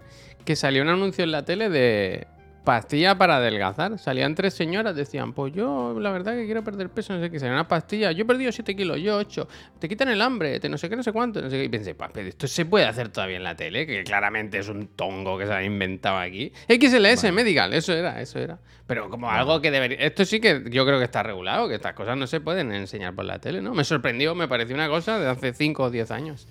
que 0.43 0.55
salió 0.55 0.81
un 0.81 0.89
anuncio 0.89 1.23
en 1.23 1.31
la 1.31 1.43
tele 1.43 1.69
de 1.69 2.27
pastilla 2.65 3.17
para 3.17 3.38
adelgazar. 3.38 3.97
Salían 3.97 4.36
tres 4.36 4.54
señoras, 4.54 4.95
decían, 4.95 5.32
pues 5.32 5.54
yo 5.54 5.97
la 5.99 6.12
verdad 6.12 6.36
que 6.36 6.45
quiero 6.45 6.63
perder 6.63 6.89
peso, 6.89 7.13
no 7.13 7.21
sé 7.21 7.32
qué, 7.32 7.39
salía 7.39 7.54
una 7.54 7.67
pastilla, 7.67 8.12
yo 8.12 8.23
he 8.23 8.25
perdido 8.25 8.51
7 8.51 8.75
kilos, 8.75 8.99
yo 8.99 9.15
8, 9.15 9.47
te 9.80 9.88
quitan 9.88 10.10
el 10.10 10.21
hambre, 10.21 10.60
te 10.60 10.67
no 10.67 10.78
sé 10.78 10.89
qué, 10.89 10.97
no 10.97 11.04
sé 11.04 11.13
cuánto, 11.13 11.41
no 11.41 11.49
sé 11.49 11.58
qué. 11.58 11.63
Y 11.63 11.69
pensé, 11.69 11.95
"Pa, 11.95 12.10
pero 12.12 12.28
esto 12.28 12.47
se 12.47 12.65
puede 12.65 12.86
hacer 12.86 13.10
todavía 13.10 13.38
en 13.38 13.43
la 13.43 13.56
tele, 13.56 13.88
que 13.88 14.04
claramente 14.04 14.58
es 14.58 14.67
un 14.67 14.88
tongo 14.88 15.38
que 15.38 15.45
se 15.45 15.54
ha 15.54 15.63
inventado 15.63 16.17
aquí. 16.17 16.51
XLS 16.67 17.32
Medical, 17.32 17.73
eso 17.73 17.93
era, 17.93 18.19
eso 18.19 18.39
era. 18.39 18.60
Pero 18.88 19.10
como 19.10 19.30
algo 19.30 19.62
que 19.62 19.71
debería... 19.71 19.97
Esto 19.99 20.25
sí 20.25 20.39
que 20.39 20.63
yo 20.69 20.86
creo 20.86 20.99
que 20.99 21.06
está 21.06 21.23
regulado, 21.23 21.67
que 21.67 21.75
estas 21.75 21.93
cosas 21.93 22.17
no 22.17 22.28
se 22.28 22.41
pueden 22.41 22.71
enseñar 22.71 23.15
por 23.15 23.25
la 23.25 23.39
tele, 23.39 23.62
¿no? 23.62 23.73
Me 23.73 23.84
sorprendió, 23.84 24.36
me 24.36 24.47
pareció 24.47 24.75
una 24.75 24.89
cosa 24.89 25.17
de 25.19 25.30
hace 25.30 25.54
5 25.54 25.84
o 25.84 25.89
10 25.89 26.12
años. 26.12 26.47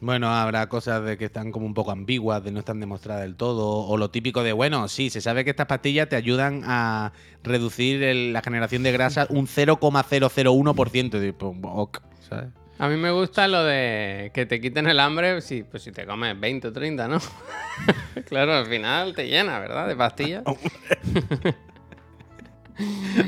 Bueno, 0.00 0.28
habrá 0.28 0.68
cosas 0.68 1.04
de 1.04 1.16
que 1.16 1.24
están 1.26 1.50
como 1.52 1.64
un 1.66 1.74
poco 1.74 1.90
ambiguas, 1.90 2.44
de 2.44 2.52
no 2.52 2.58
están 2.60 2.80
demostradas 2.80 3.22
del 3.22 3.34
todo, 3.36 3.86
o 3.86 3.96
lo 3.96 4.10
típico 4.10 4.42
de, 4.42 4.52
bueno, 4.52 4.88
sí, 4.88 5.08
se 5.10 5.20
sabe 5.20 5.42
que 5.44 5.50
estas 5.50 5.66
pastillas 5.66 6.08
te 6.08 6.16
ayudan 6.16 6.62
a 6.64 7.12
reducir 7.42 8.02
el- 8.02 8.32
la 8.32 8.42
generación 8.42 8.82
de 8.82 8.92
grasa 8.92 9.26
un 9.30 9.46
0,001%. 9.46 11.22
Y, 11.26 11.32
pues, 11.32 11.52
ok, 11.62 11.98
¿sabes? 12.28 12.48
A 12.78 12.88
mí 12.88 12.96
me 12.98 13.10
gusta 13.10 13.48
lo 13.48 13.64
de 13.64 14.30
que 14.34 14.44
te 14.44 14.60
quiten 14.60 14.86
el 14.86 15.00
hambre, 15.00 15.40
sí, 15.40 15.64
pues 15.68 15.82
si 15.82 15.92
te 15.92 16.04
comes 16.04 16.38
20 16.38 16.68
o 16.68 16.72
30, 16.72 17.08
¿no? 17.08 17.18
claro, 18.28 18.52
al 18.54 18.66
final 18.66 19.14
te 19.14 19.26
llena, 19.28 19.58
¿verdad? 19.58 19.88
De 19.88 19.96
pastillas. 19.96 20.44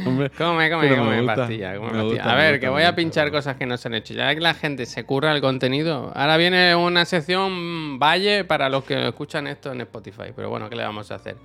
Hombre, 0.06 0.30
Come, 0.30 0.70
come, 0.70 0.88
come 0.96 1.16
gusta, 1.20 1.34
pastilla, 1.36 1.76
come 1.76 1.86
me 1.86 1.92
pastilla. 1.92 2.02
gusta, 2.04 2.32
A 2.32 2.34
ver, 2.36 2.52
gusta, 2.54 2.60
que 2.60 2.68
voy 2.68 2.82
a 2.82 2.86
gusta. 2.86 2.96
pinchar 2.96 3.30
cosas 3.30 3.56
que 3.56 3.66
no 3.66 3.76
se 3.76 3.88
han 3.88 3.94
hecho. 3.94 4.14
Ya 4.14 4.34
que 4.34 4.40
la 4.40 4.54
gente 4.54 4.84
se 4.86 5.04
curra 5.04 5.32
el 5.32 5.40
contenido. 5.40 6.12
Ahora 6.14 6.36
viene 6.36 6.74
una 6.76 7.04
sección 7.06 7.98
valle 7.98 8.44
para 8.44 8.68
los 8.68 8.84
que 8.84 9.08
escuchan 9.08 9.46
esto 9.46 9.72
en 9.72 9.80
Spotify. 9.82 10.32
Pero 10.36 10.50
bueno, 10.50 10.68
¿qué 10.68 10.76
le 10.76 10.82
vamos 10.84 11.10
a 11.10 11.14
hacer? 11.14 11.36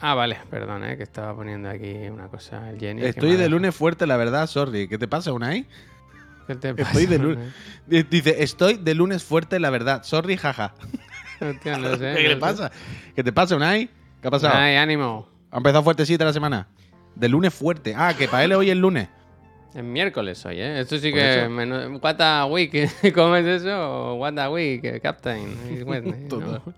Ah, 0.00 0.14
vale, 0.14 0.38
perdón, 0.50 0.84
eh, 0.84 0.96
que 0.96 1.04
estaba 1.04 1.34
poniendo 1.34 1.70
aquí 1.70 1.92
una 2.10 2.26
cosa. 2.28 2.68
El 2.68 2.78
Jenny. 2.78 3.00
que 3.02 3.08
Estoy 3.08 3.36
de 3.36 3.48
lunes 3.48 3.74
fuerte, 3.74 4.06
la 4.06 4.16
verdad, 4.16 4.46
sorry. 4.48 4.88
¿Qué 4.88 4.98
te 4.98 5.08
pasa, 5.08 5.32
Unai? 5.32 5.66
¿Qué 6.46 6.56
te 6.56 6.70
Estoy 6.76 7.06
de 7.06 7.16
pasa, 7.18 7.22
lunes. 7.22 7.54
Dice, 8.10 8.42
estoy 8.42 8.74
de 8.76 8.94
lunes 8.94 9.22
fuerte, 9.24 9.58
la 9.60 9.70
verdad. 9.70 10.02
Sorry, 10.02 10.36
jaja. 10.36 10.74
Hostia, 11.40 11.78
no 11.78 11.96
sé, 11.96 11.98
¿Qué 12.16 12.22
no 12.24 12.28
le 12.28 12.34
sé. 12.34 12.36
pasa? 12.36 12.70
¿Qué 13.14 13.22
te 13.24 13.32
pasa, 13.32 13.56
Unai? 13.56 13.88
¿Qué 14.20 14.28
ha 14.28 14.30
pasado? 14.30 14.54
Ay, 14.56 14.76
ánimo. 14.76 15.28
Ha 15.54 15.58
empezado 15.58 15.84
fuertecita 15.84 16.24
la 16.24 16.32
semana. 16.32 16.66
De 17.14 17.28
lunes 17.28 17.54
fuerte. 17.54 17.94
Ah, 17.96 18.12
que 18.18 18.26
para 18.26 18.42
él 18.42 18.52
hoy 18.54 18.70
es 18.70 18.76
lunes. 18.76 19.08
Es 19.72 19.84
miércoles 19.84 20.44
hoy, 20.44 20.58
¿eh? 20.58 20.80
Esto 20.80 20.98
sí 20.98 21.12
que... 21.12 21.46
What 22.02 22.20
a 22.20 22.46
week. 22.46 22.90
¿Cómo 23.14 23.36
es 23.36 23.62
eso? 23.62 24.16
What 24.16 24.36
a 24.36 24.50
week, 24.50 25.00
Captain. 25.00 25.84
Wednesday, 25.86 26.28
Todo. 26.28 26.40
¿no? 26.40 26.74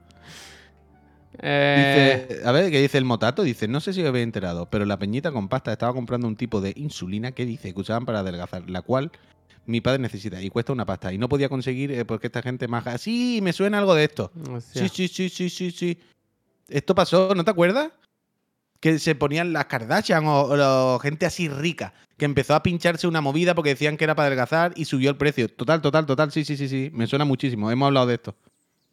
Eh, 1.38 2.26
Dice, 2.28 2.46
a 2.46 2.52
ver, 2.52 2.70
¿qué 2.70 2.82
dice 2.82 2.98
el 2.98 3.06
motato? 3.06 3.44
Dice, 3.44 3.66
no 3.66 3.80
sé 3.80 3.94
si 3.94 4.02
os 4.02 4.08
habéis 4.08 4.24
enterado, 4.24 4.68
pero 4.68 4.84
la 4.84 4.98
peñita 4.98 5.32
con 5.32 5.48
pasta 5.48 5.72
estaba 5.72 5.94
comprando 5.94 6.28
un 6.28 6.36
tipo 6.36 6.60
de 6.60 6.74
insulina 6.76 7.32
que 7.32 7.46
dice 7.46 7.72
que 7.72 7.80
usaban 7.80 8.04
para 8.04 8.18
adelgazar, 8.18 8.68
la 8.68 8.82
cual 8.82 9.10
mi 9.64 9.80
padre 9.80 10.00
necesita 10.00 10.42
y 10.42 10.50
cuesta 10.50 10.74
una 10.74 10.84
pasta. 10.84 11.14
Y 11.14 11.18
no 11.18 11.30
podía 11.30 11.48
conseguir 11.48 11.92
eh, 11.92 12.04
porque 12.04 12.26
esta 12.26 12.42
gente 12.42 12.68
maja. 12.68 12.98
Sí, 12.98 13.40
me 13.42 13.54
suena 13.54 13.78
algo 13.78 13.94
de 13.94 14.04
esto. 14.04 14.30
Sí, 14.74 14.90
sí, 14.90 15.08
sí, 15.08 15.30
sí, 15.30 15.48
sí, 15.48 15.70
sí. 15.70 15.98
Esto 16.68 16.94
pasó, 16.94 17.34
¿no 17.34 17.42
te 17.42 17.50
acuerdas? 17.50 17.90
Que 18.86 19.00
se 19.00 19.16
ponían 19.16 19.52
las 19.52 19.64
Kardashian 19.64 20.28
o, 20.28 20.42
o 20.42 20.98
gente 21.00 21.26
así 21.26 21.48
rica, 21.48 21.92
que 22.16 22.24
empezó 22.24 22.54
a 22.54 22.62
pincharse 22.62 23.08
una 23.08 23.20
movida 23.20 23.56
porque 23.56 23.70
decían 23.70 23.96
que 23.96 24.04
era 24.04 24.14
para 24.14 24.28
adelgazar 24.28 24.74
y 24.76 24.84
subió 24.84 25.10
el 25.10 25.16
precio. 25.16 25.48
Total, 25.48 25.82
total, 25.82 26.06
total. 26.06 26.30
Sí, 26.30 26.44
sí, 26.44 26.56
sí, 26.56 26.68
sí. 26.68 26.90
Me 26.92 27.08
suena 27.08 27.24
muchísimo. 27.24 27.68
Hemos 27.68 27.88
hablado 27.88 28.06
de 28.06 28.14
esto. 28.14 28.36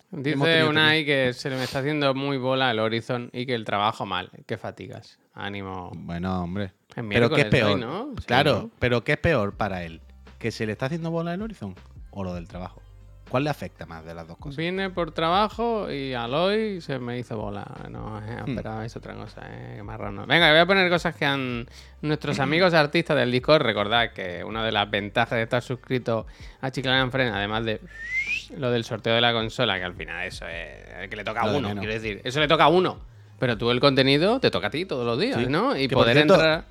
Dice 0.10 0.64
Unai 0.64 1.06
que 1.06 1.32
se 1.34 1.48
le 1.52 1.58
me 1.58 1.64
está 1.66 1.78
haciendo 1.78 2.16
muy 2.16 2.38
bola 2.38 2.72
el 2.72 2.80
Horizon 2.80 3.30
y 3.34 3.46
que 3.46 3.54
el 3.54 3.66
trabajo 3.66 4.08
mal. 4.08 4.32
Que 4.48 4.58
fatigas. 4.58 5.20
Ánimo. 5.36 5.92
Bueno, 5.94 6.42
hombre. 6.42 6.74
Pero 6.96 7.30
¿qué 7.30 7.42
es 7.42 7.48
peor? 7.50 7.74
hoy, 7.74 7.80
¿no? 7.80 8.16
Sí, 8.18 8.26
claro, 8.26 8.54
¿no? 8.64 8.72
pero 8.80 9.04
¿qué 9.04 9.12
es 9.12 9.20
peor 9.20 9.54
para 9.54 9.84
él? 9.84 10.02
¿Que 10.40 10.50
se 10.50 10.66
le 10.66 10.72
está 10.72 10.88
haciendo 10.88 11.12
bola 11.12 11.36
el 11.36 11.42
Horizon 11.44 11.76
o 12.10 12.24
lo 12.24 12.34
del 12.34 12.48
trabajo? 12.48 12.82
¿Cuál 13.34 13.46
le 13.46 13.50
afecta 13.50 13.88
más 13.88 14.06
de 14.06 14.14
las 14.14 14.28
dos 14.28 14.38
cosas? 14.38 14.58
Vine 14.58 14.92
por 14.92 15.10
trabajo 15.10 15.92
y 15.92 16.14
al 16.14 16.36
hoy 16.36 16.82
se 16.82 17.00
me 17.00 17.18
hizo 17.18 17.36
bola. 17.36 17.66
No, 17.90 18.20
eh, 18.20 18.44
Hmm. 18.46 18.82
es 18.86 18.96
otra 18.96 19.16
cosa, 19.16 19.42
eh, 19.50 19.74
qué 19.78 19.82
marrano. 19.82 20.28
Venga, 20.28 20.52
voy 20.52 20.60
a 20.60 20.68
poner 20.68 20.88
cosas 20.88 21.16
que 21.16 21.26
han. 21.26 21.66
Nuestros 22.04 22.40
amigos 22.40 22.76
artistas 22.76 23.18
del 23.18 23.32
Discord, 23.32 23.64
recordad 23.64 24.12
que 24.12 24.44
una 24.44 24.64
de 24.64 24.72
las 24.72 24.88
ventajas 24.88 25.32
de 25.38 25.42
estar 25.42 25.64
suscrito 25.64 26.28
a 26.62 26.70
Chiclana 26.70 27.02
en 27.02 27.12
Frena, 27.12 27.36
además 27.36 27.66
de 27.66 27.82
lo 28.56 28.70
del 28.70 28.84
sorteo 28.84 29.16
de 29.16 29.22
la 29.22 29.34
consola, 29.34 29.80
que 29.80 29.84
al 29.86 29.96
final 29.96 30.28
eso 30.28 30.46
es 30.48 30.78
el 31.02 31.10
que 31.10 31.16
le 31.16 31.24
toca 31.24 31.42
a 31.42 31.52
uno, 31.56 31.74
quiero 31.76 31.92
decir, 31.92 32.22
eso 32.24 32.40
le 32.40 32.48
toca 32.48 32.66
a 32.66 32.68
uno. 32.68 33.00
Pero 33.40 33.58
tú 33.58 33.72
el 33.72 33.80
contenido 33.80 34.40
te 34.42 34.52
toca 34.52 34.68
a 34.68 34.70
ti 34.70 34.86
todos 34.86 35.08
los 35.08 35.20
días, 35.20 35.40
Sí. 35.40 35.48
¿no? 35.50 35.76
Y 35.76 35.88
Que, 35.88 35.96
poder 35.96 36.18
cierto, 36.18 36.36
entrar. 36.36 36.66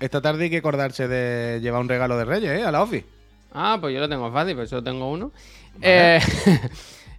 Esta 0.00 0.22
tarde 0.22 0.44
hay 0.44 0.50
que 0.50 0.56
acordarse 0.56 1.08
de 1.08 1.60
llevar 1.60 1.82
un 1.82 1.90
regalo 1.90 2.16
de 2.16 2.24
Reyes, 2.24 2.58
¿eh? 2.58 2.64
A 2.64 2.72
la 2.72 2.80
office. 2.82 3.04
Ah, 3.52 3.76
pues 3.80 3.92
yo 3.92 4.00
lo 4.00 4.08
tengo 4.08 4.32
fácil, 4.32 4.54
pues 4.54 4.70
yo 4.70 4.82
tengo 4.82 5.10
uno. 5.10 5.32
Vale. 5.78 6.16
Eh, 6.16 6.20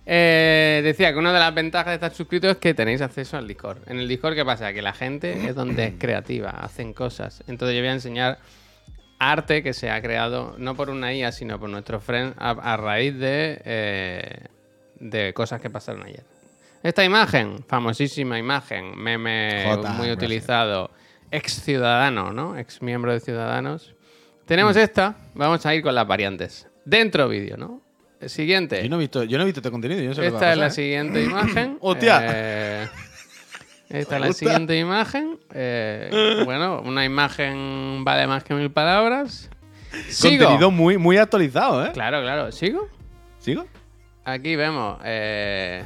Eh, 0.05 0.81
decía 0.83 1.13
que 1.13 1.19
una 1.19 1.31
de 1.31 1.39
las 1.39 1.53
ventajas 1.53 1.87
de 1.87 1.93
estar 1.93 2.13
suscrito 2.13 2.49
es 2.49 2.57
que 2.57 2.73
tenéis 2.73 3.01
acceso 3.01 3.37
al 3.37 3.47
Discord. 3.47 3.77
En 3.87 3.99
el 3.99 4.07
Discord, 4.07 4.35
¿qué 4.35 4.43
pasa? 4.43 4.73
Que 4.73 4.81
la 4.81 4.93
gente 4.93 5.47
es 5.47 5.55
donde 5.55 5.85
es 5.85 5.93
creativa, 5.99 6.49
hacen 6.49 6.93
cosas. 6.93 7.43
Entonces 7.47 7.75
yo 7.75 7.81
voy 7.81 7.89
a 7.89 7.93
enseñar 7.93 8.39
arte 9.19 9.61
que 9.61 9.73
se 9.73 9.89
ha 9.91 10.01
creado 10.01 10.55
no 10.57 10.75
por 10.75 10.89
una 10.89 11.13
IA, 11.13 11.31
sino 11.31 11.59
por 11.59 11.69
nuestros 11.69 12.03
friends 12.03 12.35
a, 12.39 12.49
a 12.49 12.77
raíz 12.77 13.17
de, 13.17 13.61
eh, 13.63 14.47
de 14.99 15.33
cosas 15.33 15.61
que 15.61 15.69
pasaron 15.69 16.03
ayer. 16.03 16.23
Esta 16.81 17.05
imagen, 17.05 17.63
famosísima 17.67 18.39
imagen, 18.39 18.97
meme 18.97 19.65
muy 19.65 19.81
gracias. 19.83 20.17
utilizado, 20.17 20.91
ex 21.29 21.61
ciudadano, 21.61 22.33
¿no? 22.33 22.57
Ex 22.57 22.81
miembro 22.81 23.13
de 23.13 23.19
Ciudadanos. 23.19 23.93
Tenemos 24.45 24.75
esta, 24.75 25.15
vamos 25.35 25.63
a 25.65 25.75
ir 25.75 25.83
con 25.83 25.93
las 25.93 26.07
variantes. 26.07 26.67
Dentro 26.83 27.29
vídeo, 27.29 27.55
¿no? 27.55 27.81
El 28.21 28.29
siguiente. 28.29 28.83
Yo 28.83 28.89
no 28.89 28.97
he 28.97 28.99
visto, 28.99 29.23
yo 29.23 29.37
no 29.37 29.43
he 29.43 29.45
visto 29.45 29.61
este 29.61 29.71
contenido. 29.71 29.99
Yo 30.01 30.09
no 30.09 30.13
sé 30.13 30.21
lo 30.21 30.27
que 30.27 30.31
va 30.33 30.37
a 30.37 30.41
Esta 30.41 30.51
es 30.53 30.57
la 30.59 30.67
¿eh? 30.67 30.71
siguiente 30.71 31.23
imagen. 31.23 31.77
¡Hostia! 31.81 32.21
Eh, 32.23 32.87
esta 33.89 34.15
es 34.15 34.21
la 34.21 34.33
siguiente 34.33 34.77
imagen. 34.77 35.39
Eh, 35.53 36.41
bueno, 36.45 36.81
una 36.85 37.03
imagen 37.03 38.03
vale 38.05 38.27
más 38.27 38.43
que 38.43 38.53
mil 38.53 38.69
palabras. 38.69 39.49
Sigo. 40.07 40.45
Contenido 40.45 40.71
muy, 40.71 40.97
muy 40.97 41.17
actualizado, 41.17 41.85
¿eh? 41.85 41.91
Claro, 41.93 42.21
claro. 42.21 42.51
¿Sigo? 42.51 42.87
¿Sigo? 43.39 43.65
Aquí 44.23 44.55
vemos 44.55 44.99
eh, 45.03 45.83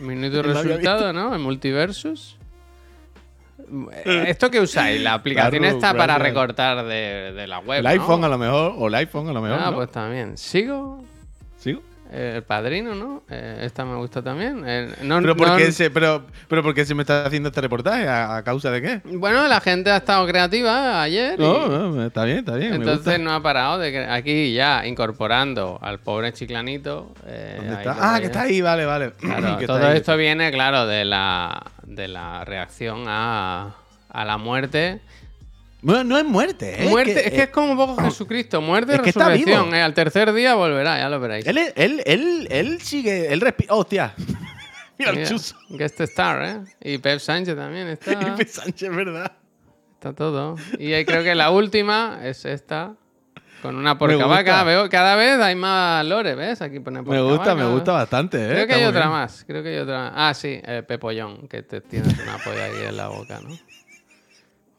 minuto 0.00 0.38
y 0.40 0.42
resultado, 0.42 1.12
¿no? 1.12 1.34
En 1.34 1.40
Multiversus. 1.40 2.36
Eh, 4.04 4.24
¿Esto 4.26 4.50
que 4.50 4.60
usáis? 4.60 5.00
La 5.00 5.14
aplicación 5.14 5.62
Claro, 5.62 5.76
está 5.76 5.94
para 5.94 6.18
recortar 6.18 6.84
de, 6.84 7.32
de 7.32 7.46
la 7.46 7.60
web. 7.60 7.78
El 7.78 7.84
¿no? 7.84 7.90
iPhone 7.90 8.24
a 8.24 8.28
lo 8.28 8.36
mejor, 8.36 8.74
o 8.76 8.88
el 8.88 8.94
iPhone 8.96 9.28
a 9.28 9.32
lo 9.32 9.40
mejor. 9.40 9.58
Ah, 9.62 9.70
¿no? 9.70 9.76
pues 9.76 9.90
también. 9.90 10.36
¿Sigo? 10.36 11.02
¿Sigo? 11.62 11.80
Eh, 12.14 12.34
el 12.36 12.42
padrino, 12.42 12.94
¿no? 12.94 13.22
Eh, 13.30 13.60
esta 13.62 13.86
me 13.86 13.96
gusta 13.96 14.20
también. 14.20 14.60
No- 15.02 15.20
¿Pero 15.22 15.34
por, 15.34 15.48
no- 15.48 15.56
qué 15.56 15.72
se, 15.72 15.88
pero, 15.90 16.26
pero 16.46 16.62
¿por 16.62 16.74
qué 16.74 16.84
se 16.84 16.94
me 16.94 17.02
está 17.04 17.24
haciendo 17.24 17.48
este 17.48 17.62
reportaje? 17.62 18.06
¿A, 18.06 18.36
a 18.36 18.42
causa 18.42 18.70
de 18.70 18.82
qué? 18.82 19.00
Bueno, 19.04 19.48
la 19.48 19.60
gente 19.62 19.90
ha 19.90 19.96
estado 19.96 20.26
creativa 20.26 21.00
ayer. 21.00 21.38
No, 21.38 21.68
no, 21.68 22.04
está 22.04 22.24
bien, 22.24 22.38
está 22.40 22.56
bien. 22.56 22.70
me 22.72 22.76
entonces 22.76 23.04
gusta. 23.06 23.16
no 23.18 23.32
ha 23.32 23.42
parado 23.42 23.78
de 23.78 23.92
que 23.92 24.00
aquí 24.04 24.52
ya 24.52 24.86
incorporando 24.86 25.78
al 25.80 26.00
pobre 26.00 26.34
chiclanito. 26.34 27.14
eh, 27.26 27.54
¿Dónde 27.56 27.74
está? 27.76 27.96
Ah, 27.98 28.20
que 28.20 28.26
está 28.26 28.42
ahí, 28.42 28.60
vale, 28.60 28.84
vale. 28.84 29.12
Claro, 29.18 29.56
todo 29.66 29.86
ahí. 29.86 29.96
esto 29.96 30.14
viene, 30.18 30.50
claro, 30.52 30.86
de 30.86 31.06
la, 31.06 31.62
de 31.84 32.08
la 32.08 32.44
reacción 32.44 33.04
a, 33.06 33.74
a 34.10 34.24
la 34.26 34.36
muerte. 34.36 35.00
Bueno, 35.82 36.04
no 36.04 36.18
es 36.18 36.24
muerte, 36.24 36.84
¿eh? 36.84 36.88
muerte, 36.88 37.26
es 37.26 37.30
que, 37.32 37.36
eh, 37.38 37.42
es 37.44 37.48
como 37.50 37.72
un 37.72 37.76
poco 37.76 38.00
Jesucristo, 38.02 38.60
muerte 38.60 38.92
y 38.92 38.94
es 38.96 39.00
que 39.02 39.10
está 39.10 39.28
resurrección. 39.28 39.64
vivo. 39.64 39.74
eh, 39.76 39.82
Al 39.82 39.94
tercer 39.94 40.32
día 40.32 40.54
volverá, 40.54 40.96
ya 40.98 41.08
lo 41.08 41.18
veréis. 41.18 41.44
Él, 41.46 41.58
él, 41.58 42.02
él, 42.06 42.48
él 42.50 42.80
sigue, 42.80 43.32
él 43.32 43.40
respira. 43.40 43.74
¡Hostia! 43.74 44.14
Mira 44.98 45.10
el 45.10 45.26
chuso. 45.26 45.56
Guest 45.70 46.00
star, 46.02 46.42
¿eh? 46.44 46.60
Y 46.94 46.98
Pep 46.98 47.18
Sánchez 47.18 47.56
también 47.56 47.88
está. 47.88 48.12
Felipe 48.18 48.46
Sánchez, 48.46 48.94
¿verdad? 48.94 49.32
Está 49.94 50.12
todo. 50.14 50.54
Y 50.78 50.92
ahí 50.92 51.04
creo 51.04 51.24
que 51.24 51.34
la 51.34 51.50
última 51.50 52.20
es 52.22 52.44
esta. 52.44 52.94
Con 53.60 53.76
una 53.76 53.92
gusta. 53.92 54.06
porcavaca. 54.06 54.64
Veo 54.64 54.88
cada 54.88 55.14
vez 55.16 55.38
hay 55.40 55.54
más 55.56 56.04
lore, 56.04 56.34
¿ves? 56.34 56.60
Aquí 56.62 56.78
pone 56.80 57.00
Me 57.02 57.20
gusta, 57.20 57.54
me 57.54 57.64
gusta 57.66 57.92
bastante, 57.92 58.36
¿eh? 58.44 58.48
Creo 58.48 58.56
que 58.66 58.72
Está 58.72 58.76
hay 58.76 58.84
otra 58.84 59.00
bien. 59.02 59.10
más. 59.12 59.44
Creo 59.46 59.62
que 59.62 59.68
hay 59.68 59.78
otra 59.78 59.98
más. 59.98 60.12
Ah, 60.14 60.34
sí, 60.34 60.60
eh, 60.64 60.82
Pepollón, 60.86 61.46
que 61.48 61.62
te 61.62 61.80
tienes 61.80 62.12
una 62.20 62.38
polla 62.38 62.64
ahí 62.64 62.86
en 62.88 62.96
la 62.96 63.08
boca, 63.08 63.40
¿no? 63.40 63.56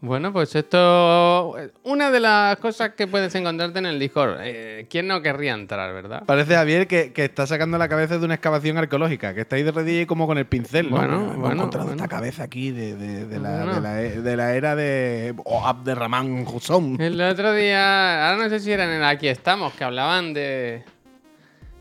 Bueno, 0.05 0.33
pues 0.33 0.53
esto. 0.53 1.55
Una 1.83 2.11
de 2.11 2.19
las 2.19 2.57
cosas 2.57 2.89
que 2.89 3.07
puedes 3.07 3.33
encontrarte 3.35 3.79
en 3.79 3.85
el 3.85 3.97
Discord. 3.99 4.35
Eh, 4.41 4.85
¿Quién 4.89 5.07
no 5.07 5.21
querría 5.21 5.53
entrar, 5.53 5.93
verdad? 5.93 6.23
Parece 6.25 6.55
Javier 6.55 6.87
que, 6.87 7.13
que 7.13 7.23
está 7.23 7.47
sacando 7.47 7.77
la 7.77 7.87
cabeza 7.87 8.17
de 8.17 8.25
una 8.25 8.33
excavación 8.33 8.77
arqueológica, 8.77 9.33
que 9.33 9.39
está 9.41 9.55
ahí 9.55 9.63
de 9.63 9.71
rodillas 9.71 10.03
y 10.03 10.05
como 10.05 10.27
con 10.27 10.37
el 10.37 10.45
pincel. 10.45 10.89
¿no? 10.89 10.97
Bueno, 10.97 11.15
Hemos 11.21 11.37
bueno, 11.37 11.55
encontrado 11.55 11.87
bueno. 11.87 12.03
esta 12.03 12.13
cabeza 12.13 12.43
aquí 12.43 12.71
de, 12.71 12.97
de- 12.97 13.25
de 13.27 13.39
la, 13.39 13.49
Bueno. 13.63 13.75
de, 13.75 13.81
la, 13.81 13.93
de 13.93 14.35
la 14.35 14.53
era 14.55 14.75
de 14.75 15.35
oh, 15.45 15.65
Abderrahman 15.65 16.45
Husson. 16.53 16.99
El 16.99 17.21
otro 17.21 17.53
día, 17.53 18.27
ahora 18.29 18.43
no 18.43 18.49
sé 18.49 18.59
si 18.59 18.73
era 18.73 18.83
en 18.83 18.89
el 18.91 19.03
Aquí 19.05 19.29
estamos, 19.29 19.71
que 19.73 19.85
hablaban 19.85 20.33
de. 20.33 20.83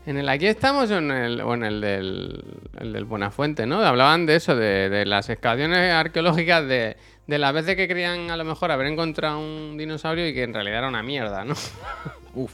En 0.05 0.17
el 0.17 0.27
Aquí 0.29 0.47
estamos 0.47 0.91
o 0.91 0.97
en 0.97 1.11
el, 1.11 1.41
o 1.41 1.53
en 1.53 1.63
el 1.63 1.79
del, 1.81 2.43
el 2.79 2.91
del 2.93 3.05
Buenafuente, 3.05 3.65
¿no? 3.65 3.81
Hablaban 3.81 4.25
de 4.25 4.35
eso, 4.35 4.53
de, 4.55 4.89
de 4.89 5.05
las 5.05 5.29
excavaciones 5.29 5.93
arqueológicas, 5.93 6.67
de, 6.67 6.97
de 7.27 7.37
las 7.37 7.53
veces 7.53 7.75
que 7.75 7.87
creían 7.87 8.31
a 8.31 8.37
lo 8.37 8.43
mejor 8.43 8.71
haber 8.71 8.87
encontrado 8.87 9.39
un 9.39 9.77
dinosaurio 9.77 10.27
y 10.27 10.33
que 10.33 10.43
en 10.43 10.53
realidad 10.53 10.79
era 10.79 10.87
una 10.87 11.03
mierda, 11.03 11.45
¿no? 11.45 11.53
Uf. 12.33 12.53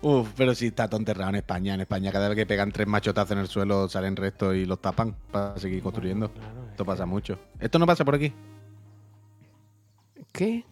Uf, 0.00 0.28
pero 0.36 0.54
sí 0.54 0.68
está 0.68 0.88
todo 0.88 1.00
enterrado 1.00 1.30
en 1.30 1.36
España. 1.36 1.74
En 1.74 1.80
España, 1.80 2.12
cada 2.12 2.28
vez 2.28 2.36
que 2.36 2.46
pegan 2.46 2.70
tres 2.70 2.86
machotazos 2.86 3.32
en 3.32 3.38
el 3.38 3.48
suelo, 3.48 3.88
salen 3.88 4.14
restos 4.14 4.54
y 4.54 4.64
los 4.64 4.80
tapan 4.80 5.16
para 5.32 5.58
seguir 5.58 5.82
construyendo. 5.82 6.30
Esto 6.70 6.84
pasa 6.84 7.04
mucho. 7.04 7.38
Esto 7.58 7.78
no 7.78 7.86
pasa 7.86 8.04
por 8.04 8.14
aquí. 8.14 8.32
¿Qué? 10.32 10.64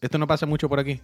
Esto 0.00 0.16
no 0.16 0.26
pasa 0.26 0.46
mucho 0.46 0.68
por 0.68 0.80
aquí. 0.80 1.00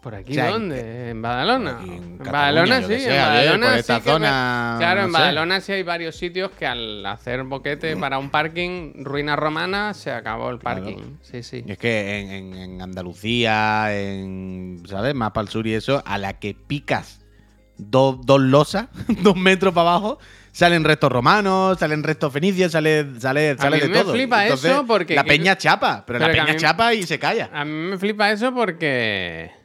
¿Por 0.00 0.14
aquí 0.14 0.32
sea, 0.32 0.50
dónde? 0.50 1.10
¿En 1.10 1.20
Badalona? 1.20 1.78
en 1.82 1.92
en 1.92 2.18
Cataluña, 2.18 2.32
Badalona 2.32 2.80
sí, 2.82 2.86
sé, 3.00 3.10
en 3.16 3.16
Badalona 3.22 3.72
sí 3.74 3.78
esta 3.80 4.00
que 4.00 4.08
zona, 4.10 4.70
me- 4.74 4.78
Claro, 4.78 5.00
no 5.00 5.06
en 5.06 5.12
sé. 5.12 5.18
Badalona 5.18 5.60
sí 5.60 5.72
hay 5.72 5.82
varios 5.82 6.16
sitios 6.16 6.50
que 6.52 6.66
al 6.66 7.04
hacer 7.04 7.42
boquete 7.42 7.96
para 7.96 8.18
un 8.18 8.30
parking, 8.30 9.04
ruina 9.04 9.34
romana, 9.34 9.92
se 9.94 10.12
acabó 10.12 10.50
el 10.50 10.60
Claro. 10.60 10.84
parking. 10.84 11.16
Sí, 11.20 11.42
sí. 11.42 11.64
Y 11.66 11.72
es 11.72 11.78
que 11.78 12.20
en, 12.20 12.30
en- 12.30 12.54
en 12.56 12.82
Andalucía, 12.82 13.88
en, 13.98 14.82
¿sabes? 14.88 15.14
Más 15.16 15.32
para 15.32 15.42
el 15.42 15.48
sur 15.48 15.66
y 15.66 15.74
eso, 15.74 16.00
a 16.06 16.16
la 16.16 16.38
que 16.38 16.54
picas 16.54 17.20
dos, 17.76 18.24
dos 18.24 18.40
losas, 18.40 18.86
dos 19.22 19.34
metros 19.36 19.74
para 19.74 19.90
abajo, 19.90 20.18
salen 20.52 20.84
restos 20.84 21.10
romanos, 21.10 21.76
salen 21.78 22.04
restos 22.04 22.32
fenicios, 22.32 22.70
sale, 22.70 23.04
sale, 23.20 23.56
sale 23.58 23.76
mí 23.76 23.82
de 23.82 23.88
me 23.88 23.98
todo. 24.02 24.12
flipa 24.12 24.46
eso 24.46 24.84
porque- 24.86 25.16
La 25.16 25.24
peña 25.24 25.58
chapa, 25.58 26.04
pero, 26.06 26.18
Pero 26.20 26.32
la 26.32 26.40
a 26.40 26.44
peña 26.44 26.54
mí- 26.54 26.60
chapa 26.60 26.94
y 26.94 27.02
se 27.02 27.18
calla. 27.18 27.50
A 27.52 27.64
mí 27.64 27.72
me 27.72 27.98
flipa 27.98 28.30
eso 28.30 28.54
porque. 28.54 29.57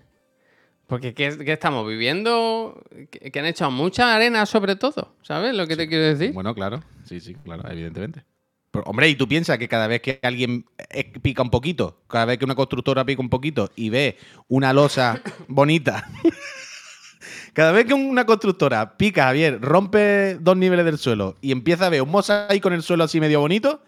Porque 0.88 1.13
¿qué, 1.13 1.38
qué 1.38 1.53
estamos 1.53 1.88
viviendo? 1.88 2.81
Que, 3.09 3.31
que 3.31 3.39
han 3.39 3.45
echado 3.45 3.71
mucha 3.71 4.13
arena 4.13 4.45
sobre 4.45 4.75
todo, 4.75 5.15
¿sabes 5.21 5.55
lo 5.55 5.67
que 5.67 5.77
te 5.77 5.88
quiero 5.88 6.03
decir? 6.03 6.34
Bueno, 6.34 6.53
claro, 6.53 6.84
sí, 7.05 7.19
sí, 7.19 7.36
claro, 7.36 7.69
evidentemente. 7.69 8.25
Pero, 8.73 8.86
hombre, 8.86 9.07
y 9.07 9.13
tú 9.13 9.27
piensas 9.27 9.59
que 9.59 9.67
cada 9.67 9.86
vez 9.86 10.01
que 10.01 10.19
alguien 10.23 10.65
eh, 10.89 11.03
pica 11.21 11.43
un 11.43 11.51
poquito, 11.51 12.01
cada 12.07 12.25
vez 12.25 12.39
que 12.39 12.45
una 12.45 12.55
constructora 12.55 13.05
pica 13.05 13.21
un 13.21 13.29
poquito 13.29 13.69
y 13.75 13.91
ve 13.91 14.17
una 14.47 14.73
losa 14.73 15.21
bonita, 15.47 16.09
cada 17.53 17.71
vez 17.71 17.86
que 17.86 17.93
una 17.93 18.25
constructora 18.25 18.97
pica, 18.97 19.25
Javier, 19.25 19.61
rompe 19.61 20.39
dos 20.41 20.57
niveles 20.57 20.86
del 20.86 20.97
suelo 20.97 21.38
y 21.39 21.51
empieza 21.51 21.86
a 21.86 21.89
ver 21.89 22.01
un 22.01 22.09
mosaico 22.09 22.67
en 22.67 22.73
el 22.73 22.81
suelo 22.81 23.03
así 23.03 23.19
medio 23.19 23.41
bonito, 23.41 23.84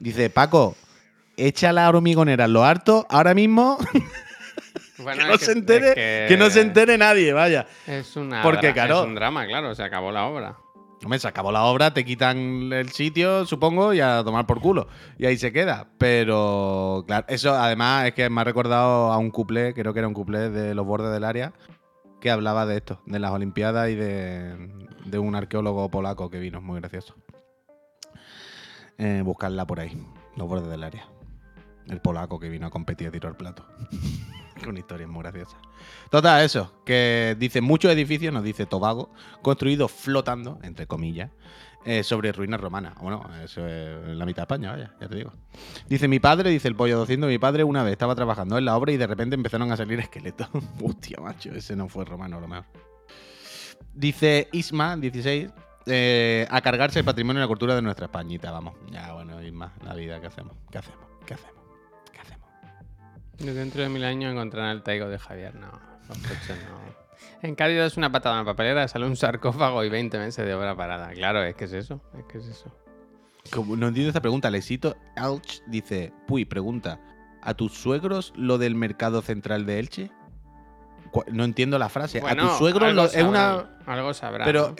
dice, 0.00 0.28
Paco, 0.28 0.76
echa 1.38 1.72
la 1.72 1.88
hormigonera 1.88 2.44
en 2.44 2.52
lo 2.52 2.62
harto, 2.62 3.06
ahora 3.08 3.32
mismo, 3.32 3.78
Bueno, 4.98 5.24
que 5.24 5.28
no 5.28 5.38
se 5.38 5.52
entere, 5.52 6.24
es 6.24 6.28
que 6.28 6.36
no 6.36 6.50
se 6.50 6.60
entere 6.60 6.96
nadie, 6.98 7.32
vaya. 7.32 7.66
Es, 7.86 8.16
una 8.16 8.42
Porque, 8.42 8.72
claro. 8.72 9.00
es 9.00 9.06
un 9.06 9.14
drama, 9.14 9.46
claro, 9.46 9.74
se 9.74 9.82
acabó 9.82 10.10
la 10.12 10.26
obra. 10.26 10.56
Hombre, 11.04 11.18
se 11.18 11.28
acabó 11.28 11.52
la 11.52 11.64
obra, 11.64 11.92
te 11.92 12.04
quitan 12.04 12.72
el 12.72 12.88
sitio, 12.88 13.44
supongo, 13.44 13.92
y 13.92 14.00
a 14.00 14.22
tomar 14.24 14.46
por 14.46 14.60
culo. 14.60 14.88
Y 15.18 15.26
ahí 15.26 15.36
se 15.36 15.52
queda. 15.52 15.88
Pero, 15.98 17.04
claro, 17.06 17.26
eso 17.28 17.54
además 17.54 18.06
es 18.06 18.14
que 18.14 18.30
me 18.30 18.40
ha 18.40 18.44
recordado 18.44 19.12
a 19.12 19.18
un 19.18 19.30
cuplé, 19.30 19.74
creo 19.74 19.92
que 19.92 19.98
era 19.98 20.08
un 20.08 20.14
cuplé 20.14 20.50
de 20.50 20.74
los 20.74 20.86
bordes 20.86 21.12
del 21.12 21.24
área, 21.24 21.52
que 22.20 22.30
hablaba 22.30 22.64
de 22.64 22.78
esto, 22.78 23.02
de 23.04 23.18
las 23.18 23.30
Olimpiadas 23.30 23.90
y 23.90 23.94
de, 23.94 24.56
de 25.04 25.18
un 25.18 25.34
arqueólogo 25.34 25.90
polaco 25.90 26.30
que 26.30 26.38
vino, 26.38 26.62
muy 26.62 26.80
gracioso. 26.80 27.14
Eh, 28.98 29.20
buscarla 29.22 29.66
por 29.66 29.80
ahí, 29.80 30.02
los 30.34 30.48
bordes 30.48 30.68
del 30.68 30.82
área. 30.82 31.06
El 31.86 32.00
polaco 32.00 32.40
que 32.40 32.48
vino 32.48 32.66
a 32.66 32.70
competir 32.70 33.08
a 33.08 33.10
tiro 33.10 33.28
al 33.28 33.36
plato. 33.36 33.66
Una 34.68 34.78
historia 34.78 35.06
muy 35.06 35.22
graciosa. 35.22 35.56
Total, 36.10 36.44
eso, 36.44 36.72
que 36.84 37.36
dice 37.38 37.60
muchos 37.60 37.92
edificios, 37.92 38.32
nos 38.32 38.44
dice 38.44 38.66
Tobago, 38.66 39.10
construidos 39.42 39.92
flotando, 39.92 40.58
entre 40.62 40.86
comillas, 40.86 41.30
eh, 41.84 42.02
sobre 42.02 42.32
ruinas 42.32 42.60
romanas. 42.60 42.94
Bueno, 43.00 43.28
eso 43.44 43.66
es 43.66 44.16
la 44.16 44.26
mitad 44.26 44.42
de 44.42 44.44
España, 44.44 44.72
vaya, 44.72 44.94
ya 45.00 45.08
te 45.08 45.14
digo. 45.14 45.32
Dice 45.88 46.08
mi 46.08 46.18
padre, 46.18 46.50
dice 46.50 46.68
el 46.68 46.74
pollo 46.74 46.98
200, 46.98 47.28
mi 47.28 47.38
padre 47.38 47.64
una 47.64 47.82
vez 47.82 47.92
estaba 47.92 48.14
trabajando 48.14 48.58
en 48.58 48.64
la 48.64 48.76
obra 48.76 48.92
y 48.92 48.96
de 48.96 49.06
repente 49.06 49.36
empezaron 49.36 49.70
a 49.70 49.76
salir 49.76 50.00
esqueletos. 50.00 50.48
Hostia, 50.82 51.18
macho, 51.20 51.52
ese 51.52 51.76
no 51.76 51.88
fue 51.88 52.04
romano 52.04 52.40
lo 52.40 52.48
mejor. 52.48 52.66
Dice 53.94 54.48
Isma, 54.52 54.96
16, 54.96 55.50
eh, 55.86 56.46
a 56.50 56.60
cargarse 56.60 56.98
el 56.98 57.04
patrimonio 57.04 57.40
y 57.40 57.44
la 57.44 57.48
cultura 57.48 57.74
de 57.74 57.82
nuestra 57.82 58.06
Españita, 58.06 58.50
vamos. 58.50 58.74
Ya, 58.90 59.12
bueno, 59.12 59.40
Isma, 59.42 59.72
la 59.84 59.94
vida, 59.94 60.20
¿qué 60.20 60.26
hacemos? 60.26 60.56
¿Qué 60.70 60.78
hacemos? 60.78 61.06
¿Qué 61.24 61.34
hacemos? 61.34 61.65
Dentro 63.38 63.82
de 63.82 63.88
mil 63.88 64.04
años 64.04 64.32
encontrarán 64.32 64.70
el 64.70 64.82
taigo 64.82 65.08
de 65.08 65.18
Javier. 65.18 65.54
No, 65.54 65.70
los 66.08 66.18
coches 66.18 66.56
no. 66.70 67.06
En 67.42 67.54
Cádiz 67.54 67.78
es 67.78 67.96
una 67.96 68.10
patada 68.10 68.38
en 68.40 68.46
la 68.46 68.52
papelera, 68.52 68.88
sale 68.88 69.06
un 69.06 69.16
sarcófago 69.16 69.84
y 69.84 69.88
20 69.90 70.18
meses 70.18 70.44
de 70.44 70.54
obra 70.54 70.74
parada. 70.74 71.10
Claro, 71.12 71.42
es 71.42 71.54
que 71.54 71.66
es 71.66 71.72
eso, 71.72 72.00
es 72.18 72.24
que 72.24 72.38
es 72.38 72.46
eso. 72.46 72.74
Como 73.52 73.76
no 73.76 73.88
entiendo 73.88 74.08
esta 74.08 74.20
pregunta, 74.22 74.50
Lesito 74.50 74.96
Alch 75.16 75.62
dice, 75.66 76.12
Puy, 76.26 76.44
pregunta, 76.46 76.98
¿a 77.42 77.54
tus 77.54 77.74
suegros 77.74 78.32
lo 78.36 78.58
del 78.58 78.74
mercado 78.74 79.22
central 79.22 79.66
de 79.66 79.78
Elche? 79.78 80.10
no 81.32 81.44
entiendo 81.44 81.78
la 81.78 81.88
frase. 81.88 82.18
a 82.18 82.22
Bueno, 82.22 82.48
tu 82.50 82.54
suegro 82.58 82.86
algo 82.86 83.02
lo- 83.02 83.08
es 83.08 83.16
una. 83.22 83.38
sabrán, 83.38 83.68
Algo 83.86 84.14
sabrá. 84.14 84.44
Pero 84.44 84.74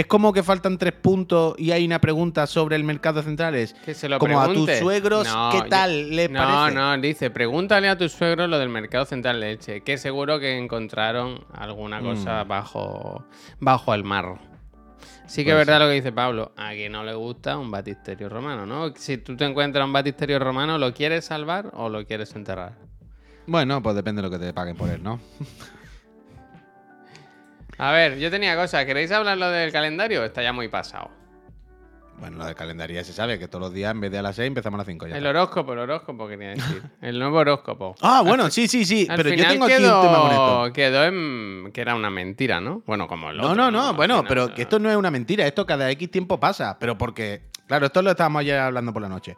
es 0.00 0.06
como 0.06 0.32
que 0.32 0.42
faltan 0.42 0.78
tres 0.78 0.92
puntos 0.92 1.54
y 1.58 1.70
hay 1.72 1.84
una 1.86 2.00
pregunta 2.00 2.46
sobre 2.46 2.76
el 2.76 2.84
mercado 2.84 3.22
central. 3.22 3.54
Es 3.54 3.72
Que 3.74 3.94
se 3.94 4.08
lo 4.08 4.18
como 4.18 4.40
a 4.40 4.52
tus 4.52 4.70
suegros, 4.78 5.26
No, 5.26 5.48
¿qué 5.52 5.58
yo- 5.58 5.68
tal 5.68 6.10
les 6.14 6.30
No, 6.30 6.38
parece? 6.40 6.76
no, 6.76 6.98
dice, 6.98 7.30
pregúntale 7.30 7.88
a 7.88 7.96
tus 7.96 8.12
suegros 8.12 8.48
lo 8.48 8.58
del 8.58 8.68
mercado 8.68 9.04
central 9.06 9.40
de 9.40 9.46
leche, 9.48 9.80
que 9.82 9.98
seguro 9.98 10.38
que 10.38 10.58
encontraron 10.58 11.44
alguna 11.52 12.00
cosa 12.00 12.44
Mm. 12.44 12.48
bajo, 12.48 13.24
bajo 13.60 13.94
el 13.94 14.04
mar. 14.04 14.38
Sí 15.26 15.44
que 15.44 15.50
es 15.50 15.56
verdad 15.56 15.80
lo 15.80 15.86
que 15.88 15.94
dice 15.94 16.12
Pablo, 16.12 16.52
a 16.56 16.70
quien 16.72 16.92
no 16.92 17.02
le 17.02 17.14
gusta 17.14 17.58
un 17.58 17.70
batisterio 17.70 18.28
romano, 18.28 18.64
¿no? 18.64 18.92
Si 18.94 19.18
tú 19.18 19.36
te 19.36 19.44
encuentras 19.44 19.84
un 19.84 19.92
batisterio 19.92 20.38
romano, 20.38 20.78
¿lo 20.78 20.92
quieres 20.94 21.24
salvar 21.24 21.70
o 21.74 21.88
lo 21.88 22.04
quieres 22.06 22.34
enterrar? 22.36 22.74
Bueno, 23.46 23.82
pues 23.82 23.96
depende 23.96 24.22
de 24.22 24.28
lo 24.28 24.30
que 24.38 24.44
te 24.44 24.52
paguen 24.52 24.76
por 24.76 24.88
él, 24.88 25.02
¿no? 25.02 25.18
A 27.78 27.92
ver, 27.92 28.18
yo 28.18 28.30
tenía 28.30 28.56
cosas, 28.56 28.84
¿queréis 28.86 29.10
hablar 29.12 29.36
lo 29.38 29.50
del 29.50 29.70
calendario? 29.72 30.24
Está 30.24 30.42
ya 30.42 30.52
muy 30.52 30.68
pasado. 30.68 31.10
Bueno, 32.18 32.38
lo 32.38 32.46
de 32.46 32.54
calendario 32.54 32.96
ya 32.96 33.04
se 33.04 33.12
sabe 33.12 33.38
que 33.38 33.46
todos 33.46 33.60
los 33.60 33.74
días 33.74 33.90
en 33.90 34.00
vez 34.00 34.10
de 34.10 34.16
a 34.16 34.22
las 34.22 34.36
6 34.36 34.46
empezamos 34.48 34.78
a 34.78 34.80
las 34.80 34.86
5 34.86 35.06
ya. 35.08 35.18
El 35.18 35.26
horóscopo, 35.26 35.74
el 35.74 35.80
horóscopo 35.80 36.26
quería 36.26 36.48
decir. 36.50 36.82
El 37.02 37.18
nuevo 37.18 37.36
horóscopo. 37.36 37.94
Ah, 38.00 38.22
bueno, 38.24 38.48
sí, 38.48 38.68
sí, 38.68 38.86
sí. 38.86 39.06
Al 39.10 39.16
Pero 39.18 39.28
yo 39.34 39.46
tengo 39.46 39.66
aquí 39.66 39.74
quedó, 39.74 40.00
un 40.00 40.06
tema 40.06 40.20
con 40.22 40.30
esto. 40.30 40.72
quedó 40.72 41.04
en 41.04 41.70
que 41.74 41.80
era 41.82 41.94
una 41.94 42.08
mentira, 42.08 42.58
¿no? 42.58 42.82
Bueno, 42.86 43.06
como 43.06 43.28
el 43.30 43.36
No, 43.36 43.50
otro, 43.50 43.56
no, 43.56 43.70
no. 43.70 43.92
Bueno, 43.92 44.14
final, 44.22 44.28
pero 44.28 44.54
que 44.54 44.62
esto 44.62 44.78
no 44.78 44.90
es 44.90 44.96
una 44.96 45.10
mentira. 45.10 45.46
Esto 45.46 45.66
cada 45.66 45.90
X 45.90 46.10
tiempo 46.10 46.40
pasa. 46.40 46.78
Pero 46.80 46.96
porque, 46.96 47.42
claro, 47.66 47.84
esto 47.84 48.00
lo 48.00 48.10
estábamos 48.12 48.40
ayer 48.40 48.58
hablando 48.60 48.94
por 48.94 49.02
la 49.02 49.10
noche. 49.10 49.36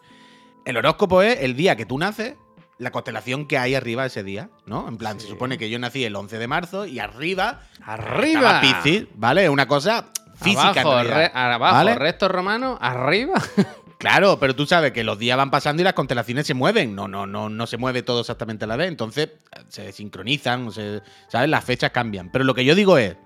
El 0.65 0.77
horóscopo 0.77 1.21
es 1.23 1.41
el 1.41 1.57
día 1.57 1.75
que 1.75 1.85
tú 1.85 1.99
naces, 1.99 2.37
la 2.79 2.91
constelación 2.93 3.47
que 3.47 3.59
hay 3.59 3.75
arriba 3.75 4.07
ese 4.07 4.23
día, 4.23 4.51
¿no? 4.67 4.89
En 4.89 4.97
plan, 4.99 5.19
se 5.21 5.27
supone 5.27 5.59
que 5.59 5.69
yo 5.71 5.79
nací 5.79 6.05
el 6.05 6.15
11 6.15 6.39
de 6.39 6.47
marzo 6.49 6.87
y 6.87 6.99
arriba. 7.01 7.63
¡Arriba! 7.85 8.61
Piscis, 8.61 9.07
¿vale? 9.15 9.49
Una 9.49 9.67
cosa 9.67 10.07
física. 10.41 10.71
en 10.71 10.79
Abajo, 10.79 10.93
realidad, 10.95 11.17
re- 11.17 11.31
abajo 11.35 11.75
¿vale? 11.75 11.95
resto 11.97 12.29
romano, 12.29 12.79
arriba. 12.81 13.35
Claro, 13.99 14.39
pero 14.39 14.55
tú 14.55 14.65
sabes 14.65 14.93
que 14.93 15.03
los 15.03 15.19
días 15.19 15.37
van 15.37 15.51
pasando 15.51 15.83
y 15.83 15.85
las 15.85 15.93
constelaciones 15.95 16.47
se 16.47 16.55
mueven. 16.55 16.95
No, 16.95 17.09
no, 17.09 17.27
no, 17.27 17.49
no 17.49 17.67
se 17.67 17.79
mueve 17.79 18.05
todo 18.05 18.21
exactamente 18.21 18.65
a 18.65 18.69
la 18.69 18.77
vez. 18.77 18.87
Entonces 18.87 19.31
se 19.71 19.91
sincronizan, 19.91 20.71
se- 20.71 21.03
¿sabes? 21.27 21.49
Las 21.49 21.65
fechas 21.65 21.91
cambian. 21.91 22.31
Pero 22.31 22.45
lo 22.45 22.55
que 22.55 22.65
yo 22.65 22.77
digo 22.77 22.97
es, 22.97 23.17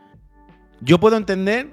yo 0.81 0.99
puedo 0.99 1.19
entender, 1.19 1.69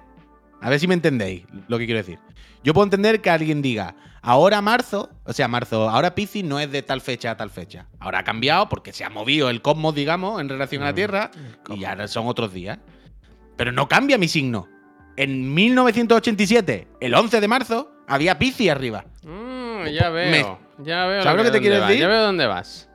a 0.60 0.70
ver 0.70 0.82
si 0.82 0.88
me 0.90 0.96
entendéis 0.96 1.46
lo 1.70 1.78
que 1.78 1.86
quiero 1.86 2.00
decir. 2.00 2.20
Yo 2.64 2.74
puedo 2.74 2.84
entender 2.86 3.22
que 3.22 3.30
alguien 3.30 3.62
diga, 3.62 3.96
ahora 4.22 4.62
marzo, 4.62 5.10
o 5.24 5.34
sea, 5.34 5.48
marzo, 5.48 5.90
ahora 5.90 6.14
Piscis 6.16 6.44
no 6.44 6.60
es 6.60 6.72
de 6.72 6.82
tal 6.82 7.02
fecha 7.02 7.32
a 7.32 7.38
tal 7.38 7.50
fecha. 7.50 7.88
Ahora 8.00 8.20
ha 8.20 8.24
cambiado 8.24 8.68
porque 8.70 8.92
se 8.94 9.04
ha 9.04 9.10
movido 9.10 9.50
el 9.50 9.62
cosmos, 9.62 9.96
digamos, 9.96 10.42
en 10.42 10.50
relación 10.50 10.82
a 10.84 10.88
la 10.88 10.92
Mm, 10.92 10.96
Tierra 10.96 11.32
y 11.76 11.86
ahora 11.86 12.08
son 12.08 12.28
otros 12.28 12.54
días. 12.54 12.80
Pero 13.56 13.72
no 13.72 13.88
cambia 13.88 14.18
mi 14.18 14.28
signo. 14.28 14.68
En 15.16 15.54
1987, 15.54 16.88
el 17.02 17.14
11 17.14 17.42
de 17.42 17.48
marzo, 17.48 17.92
había 18.08 18.38
Piscis 18.40 18.70
arriba. 18.70 19.06
Mm, 19.24 19.88
ya 19.88 20.10
veo. 20.10 20.60
ya 20.80 21.06
veo. 21.06 21.24
¿Sabes 21.24 21.38
lo 21.38 21.44
que 21.44 21.52
te 21.52 21.62
quiero 21.62 21.82
decir? 21.86 22.00
Ya 22.00 22.08
veo 22.08 22.22
dónde 22.24 22.46
vas. 22.46 22.90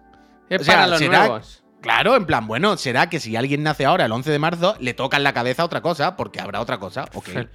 Es 0.49 0.61
O 0.61 0.65
sea, 0.65 0.75
para 0.75 0.87
los 0.89 1.01
nuevos. 1.03 1.64
Claro, 1.85 2.17
en 2.17 2.25
plan, 2.27 2.47
bueno, 2.47 2.77
será 2.77 3.09
que 3.11 3.21
si 3.21 3.37
alguien 3.37 3.63
nace 3.63 3.85
ahora 3.85 4.07
el 4.07 4.13
11 4.13 4.31
de 4.31 4.39
marzo, 4.39 4.75
le 4.81 4.95
toca 4.95 5.17
en 5.19 5.23
la 5.23 5.33
cabeza 5.35 5.65
otra 5.65 5.81
cosa, 5.83 6.17
porque 6.17 6.41
habrá 6.41 6.61
otra 6.61 6.79
cosa. 6.79 7.05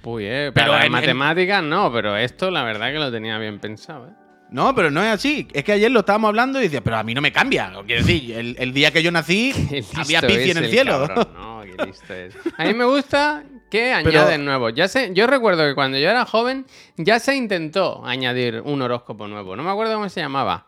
Puy, 0.00 0.24
eh. 0.24 0.52
Pero 0.54 0.76
en 0.76 0.84
en- 0.84 0.92
matemáticas 0.92 1.62
no, 1.62 1.92
pero 1.92 2.16
esto 2.16 2.50
la 2.50 2.62
verdad 2.64 2.92
que 2.92 2.98
lo 2.98 3.10
tenía 3.10 3.38
bien 3.38 3.58
pensado, 3.58 4.06
¿eh? 4.06 4.12
No, 4.50 4.74
pero 4.74 4.90
no 4.90 5.00
es 5.02 5.12
así. 5.12 5.46
Es 5.52 5.62
que 5.62 5.72
ayer 5.72 5.90
lo 5.92 6.00
estábamos 6.00 6.28
hablando 6.28 6.58
y 6.58 6.64
decía, 6.64 6.80
pero 6.80 6.96
a 6.96 7.02
mí 7.04 7.14
no 7.14 7.20
me 7.20 7.30
cambia. 7.32 7.72
Quiero 7.86 8.04
decir, 8.04 8.32
el, 8.36 8.56
el 8.58 8.72
día 8.72 8.90
que 8.92 9.02
yo 9.02 9.12
nací, 9.12 9.52
había 9.96 10.18
es 10.20 10.24
en 10.56 10.64
el, 10.64 10.70
cielo. 10.70 11.06
cabrón, 11.06 11.28
no, 11.34 11.60
qué 11.76 11.86
listo 11.86 12.14
es. 12.14 12.34
A 12.58 12.64
mí 12.64 12.74
me 12.74 12.84
gusta 12.84 13.44
que 13.70 13.92
añaden 13.92 14.44
nuevos. 14.44 14.72
Ya 14.74 14.88
sé, 14.88 15.10
yo 15.14 15.28
recuerdo 15.28 15.64
que 15.68 15.74
cuando 15.76 15.98
yo 15.98 16.08
era 16.10 16.24
joven 16.24 16.66
ya 16.96 17.20
se 17.20 17.36
intentó 17.36 18.04
añadir 18.04 18.60
un 18.64 18.82
horóscopo 18.82 19.28
nuevo. 19.28 19.54
No 19.54 19.62
me 19.62 19.70
acuerdo 19.70 19.94
cómo 19.94 20.08
se 20.08 20.20
llamaba. 20.20 20.66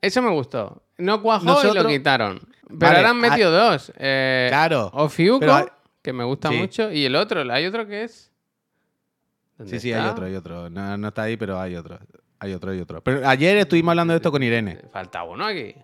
Eso 0.00 0.22
me 0.22 0.30
gustó. 0.30 0.82
No 0.98 1.20
cuajó 1.20 1.42
y 1.44 1.46
Nosotros- 1.46 1.82
lo 1.84 1.88
quitaron. 1.90 2.40
Pero 2.70 2.78
Vale, 2.78 2.96
ahora 2.98 3.10
han 3.10 3.18
metido 3.20 3.50
dos. 3.50 3.92
Eh, 3.98 4.46
Claro, 4.48 4.90
Ofiuco, 4.94 5.52
hay- 5.52 5.64
que 6.02 6.12
me 6.12 6.24
gusta 6.24 6.48
Sí. 6.50 6.56
mucho, 6.56 6.90
y 6.92 7.04
el 7.04 7.14
otro. 7.16 7.40
Hay 7.52 7.66
otro 7.66 7.86
que 7.86 8.04
es. 8.04 8.30
¿Dónde 9.58 9.72
Sí, 9.72 9.80
sí, 9.80 9.92
hay 9.92 10.06
otro, 10.06 10.24
hay 10.26 10.34
otro. 10.34 10.70
No, 10.70 10.96
no 10.96 11.08
está 11.08 11.22
ahí, 11.24 11.36
pero 11.36 11.60
hay 11.60 11.76
otro. 11.76 11.98
Hay 12.38 12.54
otro, 12.54 12.70
hay 12.70 12.80
otro. 12.80 13.02
Pero 13.02 13.28
ayer 13.28 13.58
estuvimos 13.58 13.90
hablando 13.92 14.12
de 14.12 14.16
esto 14.16 14.30
con 14.32 14.42
Irene. 14.42 14.78
Falta 14.92 15.22
uno 15.24 15.44
aquí. 15.44 15.74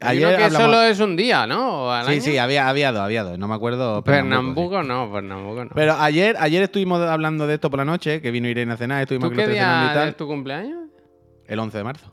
Ayer 0.00 0.28
uno 0.28 0.36
que 0.36 0.44
hablamos- 0.44 0.66
solo 0.66 0.82
es 0.82 1.00
un 1.00 1.16
día, 1.16 1.46
¿no? 1.46 1.86
¿O 1.86 1.90
al 1.90 2.04
Sí, 2.06 2.12
año? 2.12 2.20
sí, 2.20 2.38
había, 2.38 2.68
había 2.68 2.92
dos, 2.92 3.00
había 3.00 3.24
dos. 3.24 3.38
No 3.38 3.48
me 3.48 3.54
acuerdo. 3.54 4.04
Pernambuco, 4.04 4.70
Pernambuco 4.70 4.82
no, 4.82 5.12
Pernambuco 5.12 5.64
no. 5.64 5.70
Pero 5.74 5.94
ayer, 5.94 6.36
ayer 6.38 6.62
estuvimos 6.62 7.00
hablando 7.00 7.46
de 7.46 7.54
esto 7.54 7.70
por 7.70 7.78
la 7.78 7.84
noche, 7.86 8.20
que 8.20 8.30
vino 8.30 8.46
Irene 8.46 8.74
a 8.74 8.76
cenar, 8.76 9.00
estuvimos 9.02 9.30
¿Tú 9.30 9.36
qué 9.36 9.48
día 9.48 10.06
es 10.06 10.16
tu 10.16 10.26
cumpleaños? 10.28 10.90
El 11.46 11.58
11 11.58 11.78
de 11.78 11.84
marzo. 11.84 12.12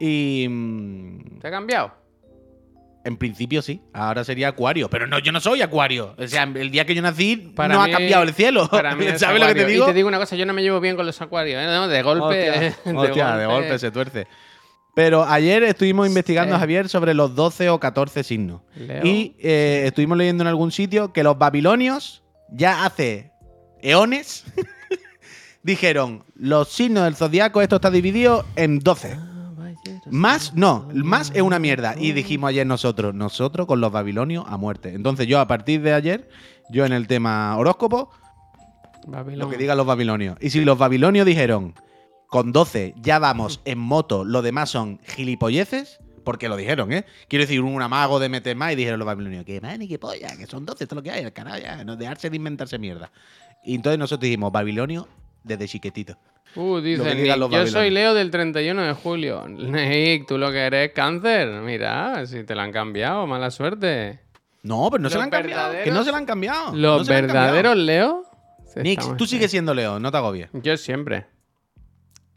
Y. 0.00 0.46
mm, 0.50 1.38
¿Te 1.38 1.46
ha 1.48 1.50
cambiado? 1.50 1.92
En 3.04 3.16
principio 3.16 3.62
sí. 3.62 3.82
Ahora 3.92 4.22
sería 4.22 4.48
Acuario. 4.48 4.88
Pero 4.88 5.06
no, 5.08 5.18
yo 5.18 5.32
no 5.32 5.40
soy 5.40 5.60
Acuario. 5.62 6.14
O 6.16 6.26
sea, 6.28 6.44
el 6.44 6.70
día 6.70 6.84
que 6.86 6.94
yo 6.94 7.02
nací 7.02 7.36
Para 7.36 7.74
no 7.74 7.82
mí- 7.82 7.90
ha 7.90 7.96
cambiado 7.96 8.22
el 8.22 8.32
cielo. 8.32 8.68
Para 8.70 8.94
mí 8.94 9.06
es 9.08 9.20
¿Sabes 9.20 9.40
lo 9.40 9.48
que 9.48 9.54
te 9.56 9.66
digo? 9.66 9.84
Y 9.84 9.86
te 9.88 9.92
digo 9.94 10.06
una 10.08 10.18
cosa, 10.18 10.36
yo 10.36 10.46
no 10.46 10.52
me 10.52 10.62
llevo 10.62 10.78
bien 10.80 10.94
con 10.94 11.04
los 11.06 11.20
acuarios, 11.20 11.60
¿eh? 11.60 11.66
No, 11.66 11.88
de 11.88 12.02
golpe. 12.02 12.50
Hostia, 12.50 12.76
hostia, 12.96 13.36
de 13.36 13.46
golpe 13.46 13.78
se 13.78 13.90
tuerce. 13.90 14.26
Pero 14.94 15.24
ayer 15.24 15.62
estuvimos 15.64 16.06
investigando, 16.06 16.54
Sí. 16.54 16.60
Javier, 16.60 16.88
sobre 16.88 17.14
los 17.14 17.34
12 17.34 17.70
o 17.70 17.80
14 17.80 18.22
signos. 18.22 18.60
Leo. 18.76 19.04
Y 19.04 19.34
eh, 19.40 19.84
estuvimos 19.86 20.18
leyendo 20.18 20.44
en 20.44 20.48
algún 20.48 20.70
sitio 20.70 21.12
que 21.14 21.22
los 21.22 21.38
babilonios, 21.38 22.22
ya 22.50 22.84
hace 22.84 23.32
eones, 23.80 24.44
dijeron: 25.62 26.24
los 26.34 26.68
signos 26.68 27.04
del 27.04 27.16
zodiaco, 27.16 27.62
esto 27.62 27.76
está 27.76 27.90
dividido 27.90 28.44
en 28.56 28.78
12. 28.80 29.16
Más, 30.10 30.54
no, 30.54 30.88
más 30.92 31.32
es 31.34 31.42
una 31.42 31.58
mierda. 31.58 31.94
Y 31.98 32.12
dijimos 32.12 32.48
ayer 32.48 32.66
nosotros, 32.66 33.14
nosotros 33.14 33.66
con 33.66 33.80
los 33.80 33.90
babilonios 33.92 34.44
a 34.46 34.56
muerte. 34.56 34.94
Entonces 34.94 35.26
yo 35.26 35.40
a 35.40 35.46
partir 35.46 35.82
de 35.82 35.92
ayer, 35.92 36.28
yo 36.70 36.84
en 36.84 36.92
el 36.92 37.06
tema 37.06 37.56
horóscopo, 37.56 38.10
Babilón. 39.06 39.40
lo 39.40 39.48
que 39.48 39.56
digan 39.56 39.76
los 39.76 39.86
babilonios. 39.86 40.36
Y 40.40 40.50
si 40.50 40.64
los 40.64 40.78
babilonios 40.78 41.26
dijeron, 41.26 41.74
con 42.28 42.52
12 42.52 42.94
ya 42.96 43.18
vamos 43.18 43.60
en 43.64 43.78
moto, 43.78 44.24
lo 44.24 44.42
demás 44.42 44.70
son 44.70 45.00
gilipolleces, 45.04 45.98
porque 46.24 46.48
lo 46.48 46.56
dijeron, 46.56 46.92
¿eh? 46.92 47.04
Quiero 47.28 47.44
decir, 47.44 47.60
un 47.60 47.82
amago 47.82 48.20
de 48.20 48.28
meter 48.28 48.56
más 48.56 48.72
y 48.72 48.76
dijeron 48.76 48.98
los 48.98 49.06
babilonios, 49.06 49.44
que 49.44 49.60
man 49.60 49.82
y 49.82 49.88
que 49.88 49.98
polla, 49.98 50.36
que 50.36 50.46
son 50.46 50.64
12, 50.64 50.84
esto 50.84 50.94
es 50.94 50.96
lo 50.96 51.02
que 51.02 51.10
hay, 51.10 51.24
el 51.24 51.32
canal 51.32 51.60
ya, 51.60 51.84
no 51.84 51.96
dejarse 51.96 52.30
de 52.30 52.36
inventarse 52.36 52.78
mierda. 52.78 53.10
Y 53.64 53.74
entonces 53.74 53.98
nosotros 53.98 54.22
dijimos, 54.22 54.52
babilonio 54.52 55.08
desde 55.42 55.66
chiquitito. 55.66 56.16
Uh, 56.54 56.76
Lo 56.76 56.80
Nick, 56.80 57.50
yo 57.50 57.66
soy. 57.66 57.90
Leo 57.90 58.12
del 58.14 58.30
31 58.30 58.82
de 58.82 58.92
julio. 58.92 59.46
Nick, 59.48 60.26
tú 60.26 60.36
lo 60.38 60.50
que 60.50 60.58
eres 60.58 60.92
cáncer. 60.92 61.48
Mira, 61.62 62.26
si 62.26 62.44
te 62.44 62.54
lo 62.54 62.60
han 62.60 62.72
cambiado, 62.72 63.26
mala 63.26 63.50
suerte. 63.50 64.20
No, 64.62 64.88
pero 64.90 65.02
no 65.02 65.10
se 65.10 65.18
la 65.18 65.24
han 65.24 65.30
cambiado. 65.30 65.74
Que 65.82 65.90
no 65.90 66.04
se 66.04 66.12
la 66.12 66.18
han 66.18 66.26
cambiado. 66.26 66.74
Los 66.76 67.08
no 67.08 67.14
cambiado. 67.14 67.26
verdaderos 67.52 67.76
Leo. 67.76 68.24
estamos- 68.76 69.16
tú 69.16 69.26
sigues 69.26 69.50
siendo 69.50 69.74
Leo, 69.74 69.98
no 69.98 70.10
te 70.10 70.16
agobies. 70.18 70.50
Yo 70.52 70.76
siempre. 70.76 71.26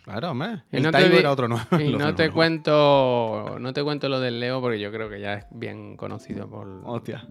Claro, 0.03 0.31
hombre. 0.31 0.63
Y 0.71 0.77
el 0.77 0.83
no 0.83 0.91
te 0.91 1.19
era 1.19 1.31
otro 1.31 1.47
nuevo. 1.47 1.65
Y 1.79 1.89
Lo 1.89 1.97
no 1.97 2.13
te 2.15 2.29
cuento, 2.29 3.57
no 3.59 3.73
te 3.73 3.83
cuento 3.83 4.07
lo 4.07 4.19
del 4.19 4.39
Leo 4.39 4.61
porque 4.61 4.79
yo 4.79 4.91
creo 4.91 5.09
que 5.09 5.19
ya 5.19 5.33
es 5.33 5.45
bien 5.51 5.97
conocido 5.97 6.49
por. 6.49 6.67
Hostia. 6.85 7.27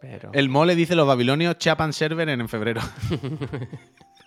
Pero. 0.00 0.30
El 0.32 0.48
mole 0.48 0.74
dice 0.74 0.94
los 0.94 1.06
babilonios 1.06 1.56
chapan 1.58 1.92
server 1.92 2.28
en 2.28 2.48
febrero. 2.48 2.80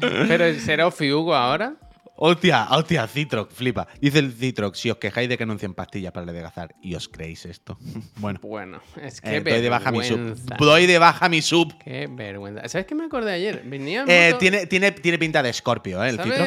Pero 0.00 0.54
será 0.60 0.86
Ofiugo 0.86 1.34
ahora. 1.34 1.74
Hostia, 2.20 2.66
hostia, 2.70 3.06
Citrox, 3.06 3.54
flipa. 3.54 3.86
Dice 4.00 4.18
el 4.18 4.32
Citrox, 4.32 4.76
si 4.76 4.90
os 4.90 4.96
quejáis 4.96 5.28
de 5.28 5.36
que 5.38 5.44
anuncien 5.44 5.72
pastillas 5.72 6.10
para 6.10 6.28
adelgazar 6.28 6.74
y 6.82 6.96
os 6.96 7.08
creéis 7.08 7.46
esto. 7.46 7.78
bueno, 8.16 8.40
Bueno, 8.42 8.80
es 9.00 9.20
que 9.20 9.36
eh, 9.36 9.40
doy 9.40 9.60
de 9.62 9.68
baja 9.68 9.92
mi 9.92 10.02
sub. 10.02 10.36
Doy 10.58 10.86
de 10.86 10.98
baja 10.98 11.28
mi 11.28 11.42
sub. 11.42 11.72
Qué 11.78 12.08
vergüenza. 12.10 12.66
¿Sabes 12.68 12.88
qué 12.88 12.96
me 12.96 13.04
acordé 13.04 13.32
ayer? 13.32 13.62
Venía 13.64 14.02
en 14.02 14.10
Eh, 14.10 14.26
moto- 14.30 14.38
tiene, 14.38 14.66
tiene, 14.66 14.90
tiene 14.90 15.16
pinta 15.18 15.44
de 15.44 15.52
Scorpio, 15.52 16.02
¿eh? 16.02 16.08
El 16.08 16.16
Citrox. 16.20 16.40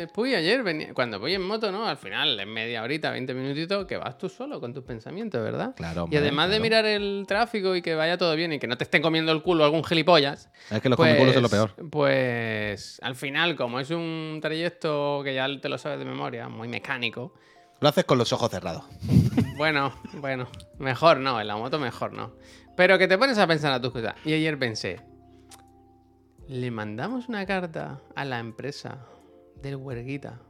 ¿Sabes? 0.00 0.12
Puy, 0.12 0.34
ayer 0.34 0.62
venía, 0.62 0.94
cuando 0.94 1.18
voy 1.18 1.34
en 1.34 1.42
moto, 1.42 1.70
¿no? 1.70 1.86
Al 1.86 1.96
final, 1.96 2.38
en 2.40 2.48
media 2.48 2.82
horita, 2.82 3.10
20 3.10 3.34
minutitos, 3.34 3.86
que 3.86 3.96
vas 3.96 4.16
tú 4.16 4.28
solo 4.28 4.60
con 4.60 4.72
tus 4.72 4.84
pensamientos, 4.84 5.42
¿verdad? 5.42 5.74
Claro, 5.76 6.08
Y 6.10 6.16
además 6.16 6.50
de 6.50 6.60
mirar 6.60 6.86
el 6.86 7.24
tráfico 7.26 7.76
y 7.76 7.82
que 7.82 7.94
vaya 7.94 8.16
todo 8.16 8.34
bien 8.34 8.52
y 8.52 8.58
que 8.58 8.66
no 8.66 8.76
te 8.78 8.84
estén 8.84 9.02
comiendo 9.02 9.32
el 9.32 9.42
culo 9.42 9.64
algún 9.64 9.84
gilipollas, 9.84 10.50
Es 10.70 10.80
que 10.80 10.88
los 10.88 10.96
comiculos 10.96 11.36
es 11.36 11.42
lo 11.42 11.48
peor. 11.48 11.74
Pues 11.90 12.98
al 13.02 13.16
final, 13.16 13.56
como 13.56 13.80
es 13.80 13.90
un 13.90 14.38
trayecto 14.40 15.20
que 15.24 15.34
ya 15.34 15.46
te 15.60 15.68
lo 15.68 15.76
sabes 15.78 15.98
de 15.98 16.04
memoria, 16.04 16.48
muy 16.48 16.68
mecánico, 16.68 17.34
Lo 17.80 17.88
haces 17.88 18.04
con 18.04 18.18
los 18.18 18.32
ojos 18.32 18.50
cerrados. 18.50 18.84
bueno, 19.56 19.94
bueno, 20.14 20.48
mejor 20.78 21.18
no, 21.18 21.40
en 21.40 21.46
la 21.46 21.56
moto 21.56 21.78
mejor 21.78 22.12
no. 22.12 22.32
Pero 22.76 22.98
que 22.98 23.08
te 23.08 23.18
pones 23.18 23.38
a 23.38 23.46
pensar 23.46 23.72
a 23.72 23.80
tus 23.80 23.92
cosas. 23.92 24.14
Y 24.24 24.32
ayer 24.32 24.58
pensé, 24.58 25.00
le 26.48 26.70
mandamos 26.70 27.28
una 27.28 27.44
carta 27.46 28.00
a 28.14 28.24
la 28.24 28.38
empresa 28.38 29.06
del 29.62 29.76
Huerguita, 29.76 30.40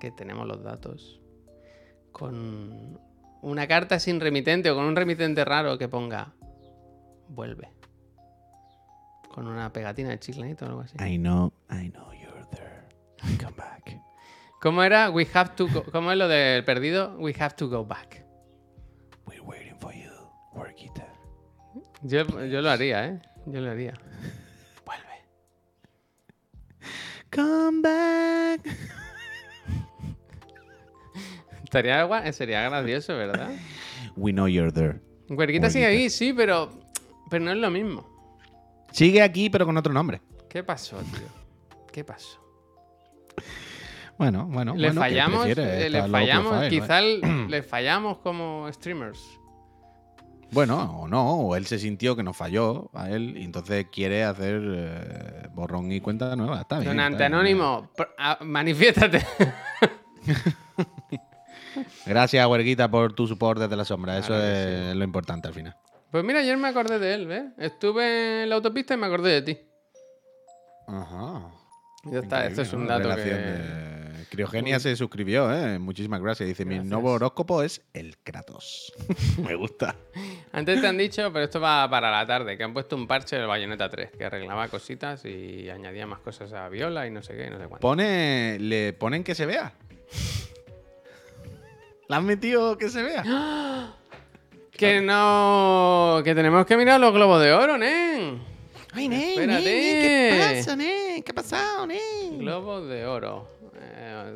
que 0.00 0.10
tenemos 0.10 0.46
los 0.46 0.62
datos, 0.62 1.20
con 2.12 2.98
una 3.42 3.66
carta 3.66 3.98
sin 3.98 4.20
remitente 4.20 4.70
o 4.70 4.74
con 4.74 4.84
un 4.84 4.96
remitente 4.96 5.44
raro 5.44 5.76
que 5.78 5.88
ponga 5.88 6.34
vuelve. 7.28 7.70
Con 9.32 9.46
una 9.48 9.72
pegatina 9.72 10.10
de 10.10 10.18
chiclanito 10.20 10.64
o 10.64 10.68
algo 10.68 10.80
así. 10.82 10.96
I 10.98 11.18
know, 11.18 11.52
I 11.70 11.90
know 11.90 12.12
you're 12.12 12.46
there. 12.52 12.84
Come 13.38 13.56
back. 13.56 14.00
¿Cómo 14.60 14.82
era? 14.82 15.10
We 15.10 15.26
have 15.34 15.50
to 15.56 15.66
go- 15.68 15.84
¿Cómo 15.90 16.12
es 16.12 16.18
lo 16.18 16.28
del 16.28 16.64
perdido? 16.64 17.16
We 17.18 17.34
have 17.38 17.54
to 17.56 17.68
go 17.68 17.84
back. 17.84 18.24
We're 19.26 19.40
waiting 19.42 19.76
for 19.78 19.92
you, 19.92 20.10
Huerquita. 20.52 21.06
Yo, 22.02 22.22
yo 22.46 22.62
lo 22.62 22.70
haría, 22.70 23.06
¿eh? 23.06 23.20
Yo 23.46 23.60
lo 23.60 23.70
haría. 23.70 23.94
Come 27.34 27.80
back. 27.82 28.60
Estaría 31.64 32.04
gua- 32.06 32.30
sería 32.32 32.62
gracioso, 32.68 33.16
¿verdad? 33.16 33.50
We 34.16 34.32
know 34.32 34.46
you're 34.46 34.70
there. 34.72 35.00
Huerquita 35.28 35.70
sigue 35.70 35.86
ahí, 35.86 36.10
sí, 36.10 36.32
pero, 36.32 36.70
pero 37.30 37.44
no 37.44 37.50
es 37.52 37.56
lo 37.58 37.70
mismo. 37.70 38.06
Sigue 38.92 39.22
aquí, 39.22 39.50
pero 39.50 39.66
con 39.66 39.76
otro 39.76 39.92
nombre. 39.92 40.20
¿Qué 40.48 40.62
pasó, 40.62 40.98
tío? 40.98 41.26
¿Qué 41.92 42.04
pasó? 42.04 42.38
Bueno, 44.16 44.46
bueno. 44.46 44.74
¿Le 44.76 44.86
bueno, 44.88 45.00
¿qué 45.02 45.08
fallamos? 45.08 45.46
eh, 45.48 45.88
¿Le 45.90 46.02
fallamos? 46.08 46.52
profile, 46.52 46.78
¿no? 46.78 46.82
Quizá 46.82 46.98
el- 47.00 47.46
le 47.50 47.62
fallamos 47.64 48.18
como 48.18 48.68
streamers. 48.72 49.18
Bueno, 50.54 51.00
o 51.00 51.08
no, 51.08 51.32
o 51.32 51.56
él 51.56 51.66
se 51.66 51.78
sintió 51.78 52.16
que 52.16 52.22
nos 52.22 52.36
falló 52.36 52.90
a 52.94 53.10
él 53.10 53.36
y 53.36 53.44
entonces 53.44 53.86
quiere 53.92 54.24
hacer 54.24 54.62
eh, 54.64 55.48
borrón 55.52 55.90
y 55.92 56.00
cuenta 56.00 56.34
nueva. 56.36 56.60
Está 56.60 56.78
bien. 56.78 56.90
Donante. 56.92 57.24
Anónimo, 57.24 57.90
manifiéstate. 58.40 59.24
Gracias, 62.06 62.46
Huerguita, 62.46 62.88
por 62.90 63.12
tu 63.14 63.26
support 63.26 63.60
desde 63.60 63.76
la 63.76 63.84
sombra. 63.84 64.16
Eso 64.18 64.28
Claro 64.28 64.42
que 64.42 64.90
es 64.90 64.96
lo 64.96 65.04
importante 65.04 65.48
al 65.48 65.54
final. 65.54 65.76
Pues 66.10 66.22
mira, 66.24 66.38
ayer 66.40 66.56
me 66.56 66.68
acordé 66.68 66.98
de 67.00 67.14
él, 67.14 67.26
¿ves? 67.26 67.44
Estuve 67.58 68.44
en 68.44 68.48
la 68.48 68.54
autopista 68.54 68.94
y 68.94 68.96
me 68.96 69.06
acordé 69.06 69.32
de 69.32 69.42
ti. 69.42 69.58
Ajá. 70.86 71.50
Ya 72.04 72.20
está, 72.20 72.46
esto 72.46 72.62
es 72.62 72.72
un 72.72 72.82
¿no? 72.82 72.86
dato 72.88 73.08
que... 73.08 73.14
Relación 73.16 73.38
de- 73.38 74.03
Criogenia 74.30 74.78
se 74.80 74.94
suscribió, 74.96 75.52
¿eh? 75.52 75.78
Muchísimas 75.78 76.20
gracias. 76.20 76.48
Dice, 76.48 76.64
mi 76.64 76.78
nuevo 76.78 77.12
horóscopo 77.12 77.62
es 77.62 77.82
el 77.92 78.16
Kratos. 78.18 78.92
Me 79.42 79.54
gusta. 79.54 79.96
Antes 80.52 80.80
te 80.80 80.86
han 80.86 80.98
dicho, 80.98 81.32
pero 81.32 81.44
esto 81.44 81.60
va 81.60 81.88
para 81.88 82.10
la 82.10 82.26
tarde, 82.26 82.56
que 82.56 82.64
han 82.64 82.72
puesto 82.72 82.96
un 82.96 83.06
parche 83.06 83.36
del 83.36 83.46
Bayonetta 83.46 83.88
3, 83.88 84.10
que 84.16 84.24
arreglaba 84.24 84.68
cositas 84.68 85.24
y 85.24 85.68
añadía 85.70 86.06
más 86.06 86.20
cosas 86.20 86.52
a 86.52 86.68
Viola 86.68 87.06
y 87.06 87.10
no 87.10 87.22
sé 87.22 87.36
qué, 87.36 87.50
no 87.50 87.58
sé 87.58 87.64
cuánto. 87.66 87.80
Pone, 87.80 88.58
le 88.60 88.92
ponen 88.92 89.24
que 89.24 89.34
se 89.34 89.46
vea. 89.46 89.72
¿La 92.08 92.18
han 92.18 92.26
metido 92.26 92.76
que 92.76 92.88
se 92.90 93.02
vea? 93.02 93.94
Que 94.70 95.00
no... 95.00 96.20
Que 96.24 96.34
tenemos 96.34 96.66
que 96.66 96.76
mirar 96.76 97.00
los 97.00 97.12
globos 97.12 97.40
de 97.42 97.52
oro, 97.52 97.78
nen. 97.78 98.42
Ay, 98.92 99.08
nen, 99.08 99.20
Espérate. 99.30 99.64
nen, 99.64 100.02
¿qué 100.02 100.54
pasa, 100.56 100.76
nen? 100.76 101.22
¿Qué 101.22 101.30
ha 101.30 101.34
pasado, 101.34 101.86
nen? 101.86 102.38
Globos 102.38 102.88
de 102.88 103.06
oro. 103.06 103.48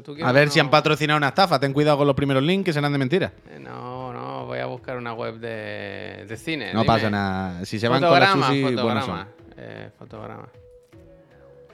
¿Tú 0.05 0.16
A 0.22 0.32
ver 0.32 0.51
si 0.51 0.61
han 0.61 0.70
patrocinado 0.70 1.16
una 1.18 1.28
estafa. 1.28 1.59
Ten 1.61 1.72
cuidado 1.72 1.99
con 1.99 2.07
los 2.07 2.16
primeros 2.16 2.43
links 2.43 2.66
que 2.66 2.72
serán 2.72 2.93
de 2.93 2.99
mentira. 2.99 3.32
Eh, 3.51 3.59
No, 3.59 4.12
no, 4.12 4.47
voy 4.47 4.59
a 4.59 4.66
buscar 4.66 4.97
una 4.97 5.12
web 5.14 5.39
de, 5.39 6.24
de 6.28 6.36
cine. 6.36 6.72
No 6.72 6.80
dime. 6.80 6.86
pasa 6.86 7.11
nada. 7.11 7.64
Si 7.64 7.78
se 7.78 7.89
van 7.89 8.03
con 8.03 8.18
la 8.18 8.32
sushi, 8.32 8.62
fotograma. 8.62 9.03
son. 9.07 9.28
Eh, 9.57 9.91
fotograma. 9.99 10.49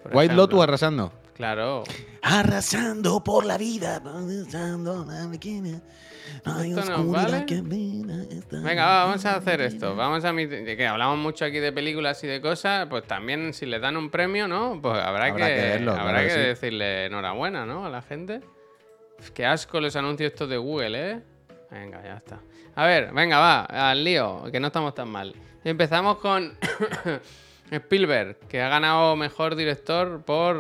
Por 0.03 0.13
White 0.13 0.25
ejemplo. 0.27 0.43
Lotus 0.43 0.63
arrasando. 0.63 1.13
Claro. 1.35 1.85
Arrasando 2.23 3.25
por 3.25 3.45
la 3.45 3.59
vida, 3.59 3.97
arrasando 3.97 5.05
la 5.05 5.27
esquina. 6.25 6.55
No 6.55 6.61
hay 6.61 6.71
¿Esto 6.71 6.81
nos 6.85 6.99
oscuridad 7.01 7.31
vale? 7.33 7.47
que 7.47 7.61
venga 7.63 8.23
esta 8.31 8.61
Venga, 8.61 8.87
va, 8.87 9.05
vamos 9.05 9.25
a 9.27 9.37
hacer 9.37 9.61
esto. 9.61 9.97
Vamos 9.97 10.25
a 10.25 10.35
que 10.35 10.87
hablamos 10.87 11.19
mucho 11.19 11.45
aquí 11.45 11.59
de 11.59 11.73
películas 11.73 12.23
y 12.25 12.27
de 12.27 12.41
cosas, 12.41 12.87
pues 12.89 13.05
también 13.05 13.53
si 13.55 13.67
le 13.67 13.79
dan 13.79 13.97
un 13.97 14.11
premio, 14.11 14.49
¿no? 14.49 14.79
Pues 14.81 14.99
habrá, 14.99 15.27
Habrá 15.27 15.49
que, 15.49 15.55
que 15.55 15.61
verlo, 15.61 15.93
habrá 15.93 16.05
claro 16.05 16.19
que 16.21 16.27
que 16.29 16.35
sí. 16.35 16.41
decirle 16.41 17.07
enhorabuena, 17.07 17.67
¿no? 17.67 17.85
A 17.85 17.91
la 17.91 18.03
gente. 18.03 18.41
Qué 19.33 19.47
asco 19.47 19.81
los 19.81 19.95
anuncios 19.97 20.33
estos 20.33 20.49
de 20.49 20.57
Google, 20.57 21.11
¿eh? 21.11 21.23
Venga, 21.71 22.03
ya 22.03 22.17
está. 22.17 22.41
A 22.77 22.87
ver, 22.87 23.13
venga, 23.13 23.39
va, 23.39 23.65
al 23.91 24.03
lío, 24.05 24.45
que 24.51 24.61
no 24.61 24.69
estamos 24.69 24.95
tan 24.95 25.09
mal. 25.09 25.35
Empezamos 25.65 26.19
con 26.19 26.57
Spielberg, 27.71 28.37
que 28.49 28.61
ha 28.61 28.69
ganado 28.69 29.17
mejor 29.17 29.57
director 29.57 30.23
por. 30.25 30.57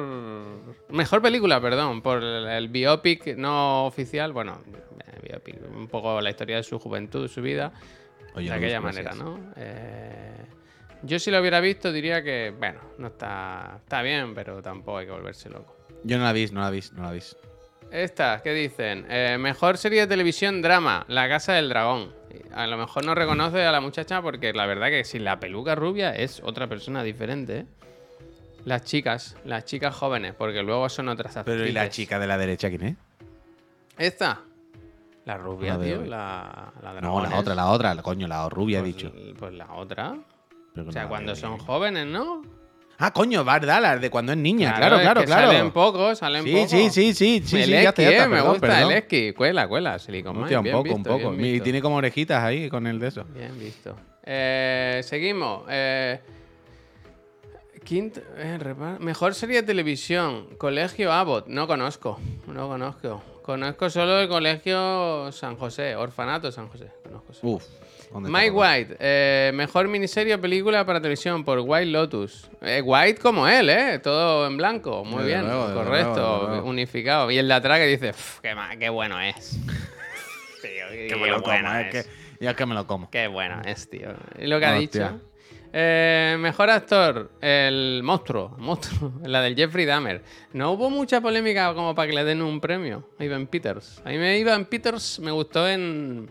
Mejor 0.88 1.22
película, 1.22 1.60
perdón, 1.60 2.02
por 2.02 2.22
el, 2.22 2.46
el 2.48 2.68
biopic 2.68 3.36
no 3.36 3.86
oficial. 3.86 4.32
Bueno, 4.32 4.58
eh, 5.06 5.28
biopic, 5.28 5.56
un 5.74 5.88
poco 5.88 6.20
la 6.20 6.30
historia 6.30 6.56
de 6.56 6.62
su 6.62 6.78
juventud, 6.78 7.22
de 7.22 7.28
su 7.28 7.42
vida. 7.42 7.72
Oye, 8.34 8.48
de 8.48 8.54
aquella 8.54 8.80
gracias. 8.80 9.06
manera, 9.06 9.14
¿no? 9.14 9.52
Eh, 9.56 10.34
yo 11.02 11.18
si 11.18 11.30
lo 11.30 11.38
hubiera 11.40 11.60
visto 11.60 11.92
diría 11.92 12.22
que, 12.24 12.52
bueno, 12.58 12.80
no 12.98 13.08
está, 13.08 13.78
está 13.82 14.02
bien, 14.02 14.34
pero 14.34 14.62
tampoco 14.62 14.98
hay 14.98 15.06
que 15.06 15.12
volverse 15.12 15.50
loco. 15.50 15.76
Yo 16.02 16.18
no 16.18 16.24
la 16.24 16.32
vi, 16.32 16.46
no 16.46 16.62
la 16.62 16.70
vi, 16.70 16.80
no 16.94 17.02
la 17.02 17.12
vi. 17.12 17.20
Estas, 17.92 18.42
¿qué 18.42 18.52
dicen? 18.54 19.06
Eh, 19.08 19.36
mejor 19.38 19.76
serie 19.76 20.00
de 20.00 20.06
televisión 20.06 20.62
drama, 20.62 21.04
La 21.08 21.28
Casa 21.28 21.52
del 21.52 21.68
Dragón. 21.68 22.12
A 22.54 22.66
lo 22.66 22.76
mejor 22.76 23.04
no 23.04 23.14
reconoce 23.14 23.64
a 23.64 23.72
la 23.72 23.80
muchacha 23.80 24.22
porque 24.22 24.52
la 24.52 24.66
verdad 24.66 24.88
que 24.88 25.04
si 25.04 25.18
la 25.18 25.38
peluca 25.40 25.74
rubia 25.74 26.14
es 26.14 26.40
otra 26.44 26.66
persona 26.66 27.02
diferente. 27.02 27.58
¿eh? 27.60 27.66
Las 28.64 28.84
chicas, 28.84 29.36
las 29.44 29.64
chicas 29.64 29.94
jóvenes, 29.94 30.34
porque 30.34 30.62
luego 30.62 30.88
son 30.88 31.08
otras 31.08 31.36
actrices. 31.36 31.60
Pero 31.60 31.68
¿y 31.70 31.72
la 31.72 31.88
chica 31.90 32.18
de 32.18 32.26
la 32.26 32.38
derecha 32.38 32.68
quién 32.70 32.82
es? 32.84 32.96
Esta. 33.98 34.40
La 35.26 35.36
rubia, 35.38 35.76
la 35.78 35.84
tío. 35.84 36.04
La, 36.04 36.72
la 36.82 37.00
No, 37.00 37.22
la 37.22 37.38
otra, 37.38 37.54
la 37.54 37.66
otra, 37.70 37.96
coño, 38.02 38.26
la 38.26 38.48
rubia 38.48 38.78
he 38.78 38.82
Pues- 38.82 38.96
dicho. 38.96 39.12
Pues 39.38 39.52
la 39.54 39.72
otra. 39.72 40.16
Pero 40.74 40.88
O 40.88 40.92
sea, 40.92 41.08
cuando 41.08 41.34
son 41.36 41.58
jóvenes, 41.58 42.06
¿no? 42.06 42.42
Ah, 42.98 43.12
coño, 43.12 43.44
verdad, 43.44 43.82
la 43.82 43.98
de 43.98 44.08
cuando 44.08 44.32
es 44.32 44.38
niña, 44.38 44.74
claro, 44.76 44.96
es 44.96 45.02
claro, 45.02 45.20
que 45.20 45.26
claro. 45.26 45.46
Salen 45.50 45.70
pocos, 45.72 46.18
salen 46.18 46.44
Sí, 46.44 46.52
pocos. 46.52 46.70
sí, 46.70 46.90
sí, 46.90 47.12
sí, 47.14 47.42
sí, 47.44 47.56
el 47.58 47.64
sí, 47.64 47.70
ya 47.72 47.88
está, 47.88 48.02
ya 48.02 48.08
esqui, 48.08 48.14
está, 48.16 48.28
me 48.28 48.36
perdón, 48.36 48.50
gusta 48.52 48.66
perdón. 48.68 48.92
el 48.92 48.98
esqui. 48.98 49.32
Cuela, 49.32 49.66
cuela, 49.68 49.98
Silicon 49.98 50.36
Hostia, 50.42 50.58
Mind. 50.58 50.58
un 50.58 50.62
bien 50.64 50.76
poco, 50.76 50.88
un 50.90 51.02
visto, 51.02 51.10
poco. 51.18 51.30
bien 51.30 51.42
Mi- 51.42 51.50
visto. 51.52 51.64
tiene 51.64 51.82
como 51.82 51.96
orejitas 51.96 52.42
ahí 52.44 52.68
con 52.68 52.86
el 52.86 52.98
de 53.00 53.08
eso. 53.08 53.24
Bien 53.34 53.58
visto. 53.58 53.96
Eh, 54.24 55.00
seguimos. 55.04 55.64
Eh, 55.68 56.20
quinto, 57.84 58.20
eh, 58.38 58.58
mejor 59.00 59.34
serie 59.34 59.56
de 59.56 59.62
televisión. 59.66 60.48
Colegio 60.56 61.12
Abbott. 61.12 61.46
No 61.48 61.66
conozco. 61.66 62.18
No 62.46 62.68
conozco. 62.68 63.22
Conozco 63.42 63.90
solo 63.90 64.20
el 64.20 64.28
Colegio 64.28 65.30
San 65.32 65.56
José. 65.56 65.96
Orfanato 65.96 66.50
San 66.50 66.68
José. 66.68 66.86
Conozco 67.02 67.32
solo. 67.34 67.52
Uf. 67.54 67.64
¿Dónde 68.14 68.28
está 68.30 68.38
Mike? 68.38 68.50
White, 68.52 68.96
eh, 68.98 69.50
mejor 69.54 69.88
miniserie 69.88 70.34
o 70.34 70.40
película 70.40 70.86
para 70.86 71.00
televisión 71.00 71.44
por 71.44 71.58
White 71.60 71.86
Lotus. 71.86 72.48
Eh, 72.62 72.80
White 72.82 73.20
como 73.20 73.46
él, 73.46 73.68
¿eh? 73.68 73.98
Todo 73.98 74.46
en 74.46 74.56
blanco. 74.56 75.04
Muy 75.04 75.24
bien, 75.24 75.42
desde 75.42 75.74
correcto, 75.74 76.62
unificado. 76.64 77.30
Y 77.30 77.38
el 77.38 77.48
de 77.48 77.54
atrás 77.54 77.78
que 77.78 77.86
dice, 77.86 78.10
"Uf, 78.10 78.40
qué, 78.40 78.88
bueno 78.88 79.20
es. 79.20 79.58
Tío, 80.62 80.86
qué, 80.90 81.06
Que 81.08 81.16
me 81.16 81.26
lo 81.28 81.40
bueno 81.42 81.68
como, 81.68 81.78
es. 81.80 81.90
que, 82.06 82.10
ya 82.40 82.54
que 82.54 82.64
me 82.66 82.74
lo 82.74 82.86
como. 82.86 83.10
Qué 83.10 83.26
bueno 83.26 83.60
es, 83.66 83.90
tío. 83.90 84.14
Y 84.38 84.46
lo 84.46 84.58
que 84.58 84.64
ha 84.66 84.72
dicho. 84.74 85.20
Eh, 85.76 86.36
mejor 86.38 86.70
actor, 86.70 87.32
el 87.40 88.00
monstruo, 88.04 88.54
monstruo, 88.58 89.12
la 89.24 89.42
del 89.42 89.56
Jeffrey 89.56 89.84
Dahmer. 89.84 90.22
No 90.52 90.70
hubo 90.70 90.88
mucha 90.88 91.20
polémica 91.20 91.74
como 91.74 91.96
para 91.96 92.08
que 92.08 92.14
le 92.14 92.22
den 92.22 92.42
un 92.42 92.60
premio 92.60 93.08
a 93.18 93.24
Ivan 93.24 93.48
Peters. 93.48 94.00
A 94.04 94.10
mí 94.10 94.18
me 94.18 94.38
Ivan 94.38 94.66
Peters 94.66 95.18
me 95.18 95.32
gustó 95.32 95.68
en... 95.68 96.30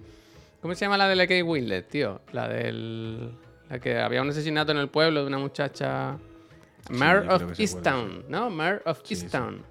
¿Cómo 0.63 0.73
se 0.75 0.85
llama 0.85 0.97
la 0.97 1.07
de 1.09 1.15
la 1.15 1.23
Kate 1.27 1.43
Winslet, 1.43 1.87
tío? 1.89 2.21
La 2.31 2.47
del... 2.47 3.37
La 3.69 3.79
que 3.79 3.99
había 3.99 4.21
un 4.21 4.29
asesinato 4.29 4.71
en 4.71 4.77
el 4.79 4.87
pueblo 4.89 5.21
de 5.21 5.27
una 5.27 5.37
muchacha... 5.37 6.17
Mayor 6.89 7.25
creo 7.25 7.35
of. 7.49 7.59
Easttown, 7.59 8.25
¿no? 8.29 8.49
Mayor 8.49 8.81
of 8.85 9.01
Sí, 9.03 9.15
sí. 9.15 9.23
Easttown. 9.25 9.61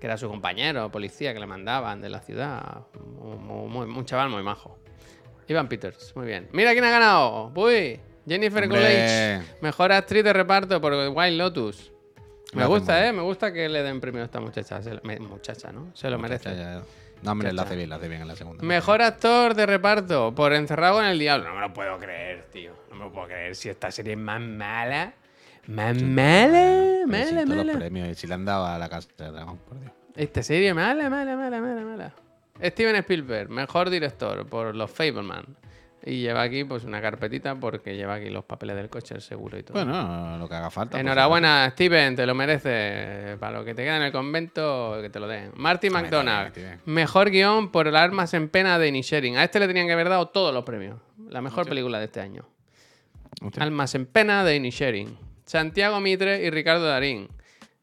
Que 0.00 0.06
era 0.06 0.16
su 0.16 0.28
compañero, 0.28 0.90
policía, 0.90 1.32
que 1.34 1.40
le 1.40 1.46
mandaban 1.46 2.00
de 2.00 2.10
la 2.10 2.20
ciudad. 2.20 2.82
Muy, 3.20 3.36
muy- 3.38 3.86
muy- 3.86 3.98
un 3.98 4.04
chaval 4.04 4.30
muy 4.30 4.42
majo. 4.42 4.78
Ivan 5.48 5.68
Peters, 5.68 6.14
muy 6.16 6.26
bien. 6.26 6.48
Mira 6.52 6.72
quién 6.72 6.84
ha 6.84 6.90
ganado. 6.90 7.52
Uy, 7.54 8.00
Jennifer. 8.26 8.68
Coolidge, 8.68 9.42
mejor 9.60 9.92
actriz 9.92 10.22
de 10.24 10.32
reparto 10.32 10.80
por 10.80 10.92
Wild 10.92 11.38
Lotus. 11.38 11.92
Me 12.52 12.64
gusta, 12.66 13.04
eh, 13.08 13.12
me 13.12 13.22
gusta 13.22 13.52
que 13.52 13.68
le 13.68 13.82
den 13.82 14.00
premio 14.00 14.22
a 14.22 14.24
esta 14.26 14.38
muchacha. 14.40 14.80
Se 14.80 14.94
lo- 14.94 15.00
me- 15.02 15.18
muchacha, 15.18 15.72
¿no? 15.72 15.90
Se 15.94 16.08
lo 16.08 16.18
merece. 16.18 16.50
Ya, 16.50 16.54
ya, 16.56 16.72
ya. 16.78 16.82
No, 17.24 17.32
hombre, 17.32 17.52
lo 17.52 17.62
hace 17.62 17.74
bien, 17.74 17.88
lo 17.88 17.96
hace 17.96 18.06
bien 18.08 18.20
en 18.20 18.28
la 18.28 18.36
segunda. 18.36 18.62
Mejor 18.62 19.00
actor 19.00 19.54
de 19.54 19.64
reparto 19.64 20.34
por 20.34 20.52
Encerrado 20.52 20.96
con 20.96 21.06
el 21.06 21.18
Diablo. 21.18 21.48
No 21.48 21.54
me 21.54 21.60
lo 21.62 21.72
puedo 21.72 21.98
creer, 21.98 22.44
tío. 22.52 22.72
No 22.90 22.96
me 22.96 23.04
lo 23.06 23.12
puedo 23.12 23.28
creer. 23.28 23.54
Si 23.56 23.70
esta 23.70 23.90
serie 23.90 24.12
es 24.12 24.18
más 24.18 24.40
mala. 24.40 25.14
Más 25.66 26.02
mala, 26.02 27.06
mala, 27.06 27.44
todos 27.44 27.56
los 27.56 27.66
mala. 27.66 27.78
premios, 27.78 28.18
si 28.18 28.26
le 28.26 28.34
han 28.34 28.44
dado 28.44 28.66
a 28.66 28.76
la 28.78 28.90
casa 28.90 29.08
del 29.16 29.32
dragón, 29.32 29.56
por 29.58 29.80
Dios. 29.80 29.92
Esta 30.14 30.42
serie 30.42 30.74
mala, 30.74 31.08
mala, 31.08 31.34
mala, 31.36 31.60
mala, 31.60 31.80
mala. 31.80 32.14
Steven 32.62 32.96
Spielberg, 32.96 33.48
mejor 33.48 33.88
director 33.88 34.46
por 34.46 34.74
Los 34.74 34.90
Fableman. 34.90 35.44
Y 36.06 36.20
lleva 36.20 36.42
aquí 36.42 36.64
pues 36.64 36.84
una 36.84 37.00
carpetita 37.00 37.54
porque 37.54 37.96
lleva 37.96 38.14
aquí 38.14 38.28
los 38.28 38.44
papeles 38.44 38.76
del 38.76 38.90
coche, 38.90 39.14
el 39.14 39.22
seguro 39.22 39.58
y 39.58 39.62
todo. 39.62 39.72
Bueno, 39.82 40.36
lo 40.36 40.46
que 40.48 40.54
haga 40.54 40.70
falta. 40.70 40.92
pues, 40.92 41.00
Enhorabuena, 41.00 41.70
Steven, 41.70 42.14
te 42.14 42.26
lo 42.26 42.34
mereces. 42.34 43.38
Para 43.38 43.58
lo 43.58 43.64
que 43.64 43.74
te 43.74 43.84
queda 43.84 43.96
en 43.96 44.02
el 44.02 44.12
convento, 44.12 44.98
que 45.00 45.08
te 45.08 45.18
lo 45.18 45.26
den. 45.26 45.52
Marty 45.56 45.88
McDonald, 45.88 46.52
mejor 46.84 47.30
guion 47.30 47.72
por 47.72 47.88
el 47.88 47.96
armas 47.96 48.34
en 48.34 48.50
pena 48.50 48.78
de 48.78 48.88
Inisherin. 48.88 49.38
A 49.38 49.44
este 49.44 49.58
le 49.58 49.66
tenían 49.66 49.86
que 49.86 49.94
haber 49.94 50.10
dado 50.10 50.28
todos 50.28 50.52
los 50.52 50.64
premios. 50.64 51.00
La 51.30 51.40
mejor 51.40 51.66
película 51.66 51.98
de 51.98 52.04
este 52.04 52.20
año. 52.20 52.46
Almas 53.58 53.94
en 53.94 54.04
pena 54.04 54.44
de 54.44 54.56
Inisherin. 54.56 55.16
Santiago 55.46 56.00
Mitre 56.00 56.44
y 56.44 56.50
Ricardo 56.50 56.84
Darín. 56.84 57.28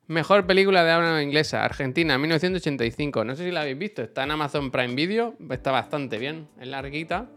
Mejor 0.07 0.45
película 0.45 0.83
de 0.83 0.91
habla 0.91 1.23
inglesa, 1.23 1.63
Argentina, 1.63 2.17
1985. 2.17 3.23
No 3.23 3.35
sé 3.35 3.45
si 3.45 3.51
la 3.51 3.61
habéis 3.61 3.77
visto, 3.77 4.01
está 4.01 4.23
en 4.25 4.31
Amazon 4.31 4.69
Prime 4.69 4.93
Video, 4.93 5.35
está 5.49 5.71
bastante 5.71 6.17
bien, 6.17 6.49
es 6.59 6.67
larguita. 6.67 7.27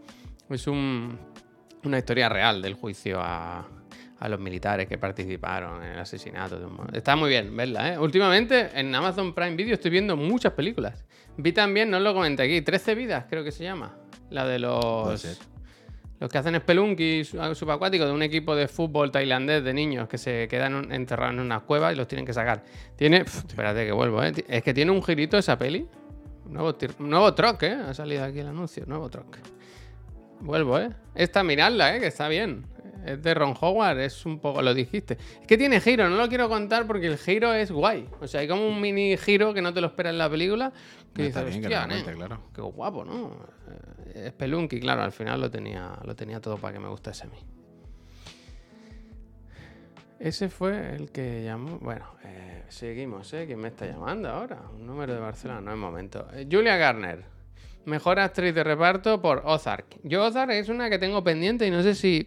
Es 0.49 0.67
un- 0.67 1.17
una 1.83 1.97
historia 1.97 2.29
real 2.29 2.61
del 2.61 2.73
juicio 2.73 3.19
a, 3.21 3.67
a 4.19 4.29
los 4.29 4.39
militares 4.39 4.87
que 4.87 4.97
participaron 4.97 5.83
en 5.83 5.91
el 5.93 5.99
asesinato. 5.99 6.59
De 6.59 6.65
un... 6.65 6.77
Está 6.93 7.15
muy 7.15 7.29
bien, 7.29 7.55
verla, 7.55 7.93
¿eh? 7.93 7.99
Últimamente 7.99 8.69
en 8.73 8.93
Amazon 8.95 9.33
Prime 9.33 9.55
Video 9.55 9.73
estoy 9.75 9.91
viendo 9.91 10.15
muchas 10.17 10.53
películas. 10.53 11.05
Vi 11.37 11.51
también, 11.51 11.89
no 11.91 11.97
os 11.97 12.03
lo 12.03 12.13
comenté 12.13 12.43
aquí, 12.43 12.61
13 12.61 12.95
vidas 12.95 13.25
creo 13.29 13.43
que 13.43 13.51
se 13.51 13.63
llama. 13.63 13.95
La 14.29 14.45
de 14.47 14.59
los... 14.59 15.39
Los 16.17 16.29
que 16.31 16.37
hacen 16.37 16.55
spelunky 16.55 17.25
su- 17.25 17.55
subacuático 17.55 18.05
de 18.05 18.11
un 18.13 18.23
equipo 18.23 18.55
de 18.55 18.69
fútbol 18.69 19.11
tailandés 19.11 19.63
de 19.65 19.73
niños 19.73 20.07
que 20.07 20.17
se 20.17 20.47
quedan 20.47 20.89
enterrados 20.93 21.33
en 21.33 21.41
una 21.41 21.59
cueva 21.59 21.91
y 21.91 21.95
los 21.97 22.07
tienen 22.07 22.25
que 22.25 22.31
sacar. 22.33 22.63
Tiene. 22.95 23.25
pf, 23.25 23.39
espérate 23.49 23.85
que 23.85 23.91
vuelvo, 23.91 24.23
¿eh? 24.23 24.31
Es 24.47 24.63
que 24.63 24.73
tiene 24.73 24.91
un 24.93 25.03
girito 25.03 25.37
esa 25.37 25.57
peli. 25.57 25.85
Nuevo, 26.49 26.73
tir- 26.77 26.97
nuevo 26.99 27.33
truck, 27.33 27.61
¿eh? 27.63 27.73
Ha 27.89 27.93
salido 27.93 28.23
aquí 28.23 28.39
el 28.39 28.47
anuncio. 28.47 28.85
Nuevo 28.87 29.09
truck. 29.09 29.37
Vuelvo, 30.45 30.79
¿eh? 30.79 30.89
Esta, 31.15 31.43
miradla, 31.43 31.95
¿eh? 31.95 31.99
Que 31.99 32.07
está 32.07 32.27
bien. 32.27 32.65
Es 33.05 33.21
de 33.21 33.33
Ron 33.33 33.55
Howard, 33.59 33.99
es 33.99 34.25
un 34.25 34.39
poco. 34.39 34.61
Lo 34.61 34.73
dijiste. 34.73 35.17
Es 35.41 35.47
que 35.47 35.57
tiene 35.57 35.79
giro, 35.81 36.07
no 36.09 36.15
lo 36.17 36.27
quiero 36.29 36.47
contar 36.49 36.85
porque 36.87 37.07
el 37.07 37.17
giro 37.17 37.53
es 37.53 37.71
guay. 37.71 38.07
O 38.21 38.27
sea, 38.27 38.41
hay 38.41 38.47
como 38.47 38.67
un 38.67 38.79
mini 38.79 39.17
giro 39.17 39.53
que 39.53 39.61
no 39.61 39.73
te 39.73 39.81
lo 39.81 39.87
esperas 39.87 40.11
en 40.11 40.17
la 40.19 40.29
película. 40.29 40.71
Que 41.13 41.27
Está 41.27 41.41
dices, 41.43 41.59
bien 41.59 41.61
que 41.69 41.75
"Hostia, 41.75 41.81
lo 41.81 41.87
nen, 41.87 42.03
cuente, 42.03 42.25
claro. 42.25 42.41
Qué 42.53 42.61
guapo, 42.61 43.05
¿no? 43.05 43.31
Eh, 44.13 44.29
Spelunky, 44.31 44.79
claro, 44.79 45.01
al 45.03 45.11
final 45.11 45.41
lo 45.41 45.49
tenía, 45.51 45.93
lo 46.03 46.15
tenía 46.15 46.39
todo 46.39 46.57
para 46.57 46.73
que 46.73 46.79
me 46.79 46.87
gustase 46.89 47.25
a 47.25 47.29
mí. 47.29 47.37
Ese 50.19 50.49
fue 50.49 50.95
el 50.95 51.11
que 51.11 51.43
llamó. 51.43 51.77
Bueno, 51.79 52.05
eh, 52.23 52.63
seguimos, 52.69 53.31
¿eh? 53.33 53.45
¿Quién 53.45 53.59
me 53.59 53.67
está 53.67 53.85
llamando 53.85 54.29
ahora? 54.29 54.61
Un 54.73 54.85
número 54.85 55.13
de 55.13 55.19
Barcelona, 55.19 55.61
no 55.61 55.71
es 55.71 55.77
momento. 55.77 56.27
Eh, 56.33 56.47
Julia 56.49 56.77
Garner, 56.77 57.23
mejor 57.85 58.19
actriz 58.19 58.53
de 58.53 58.63
reparto 58.63 59.21
por 59.21 59.41
Ozark. 59.45 59.85
Yo, 60.03 60.23
Ozark 60.25 60.51
es 60.51 60.69
una 60.69 60.89
que 60.89 60.97
tengo 60.99 61.23
pendiente 61.23 61.65
y 61.67 61.71
no 61.71 61.81
sé 61.83 61.95
si. 61.95 62.25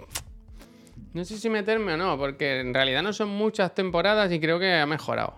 No 1.14 1.24
sé 1.24 1.38
si 1.38 1.48
meterme 1.48 1.94
o 1.94 1.96
no, 1.96 2.18
porque 2.18 2.60
en 2.60 2.74
realidad 2.74 3.02
no 3.02 3.12
son 3.12 3.28
muchas 3.30 3.74
temporadas 3.74 4.30
y 4.30 4.38
creo 4.40 4.58
que 4.58 4.74
ha 4.74 4.86
mejorado. 4.86 5.34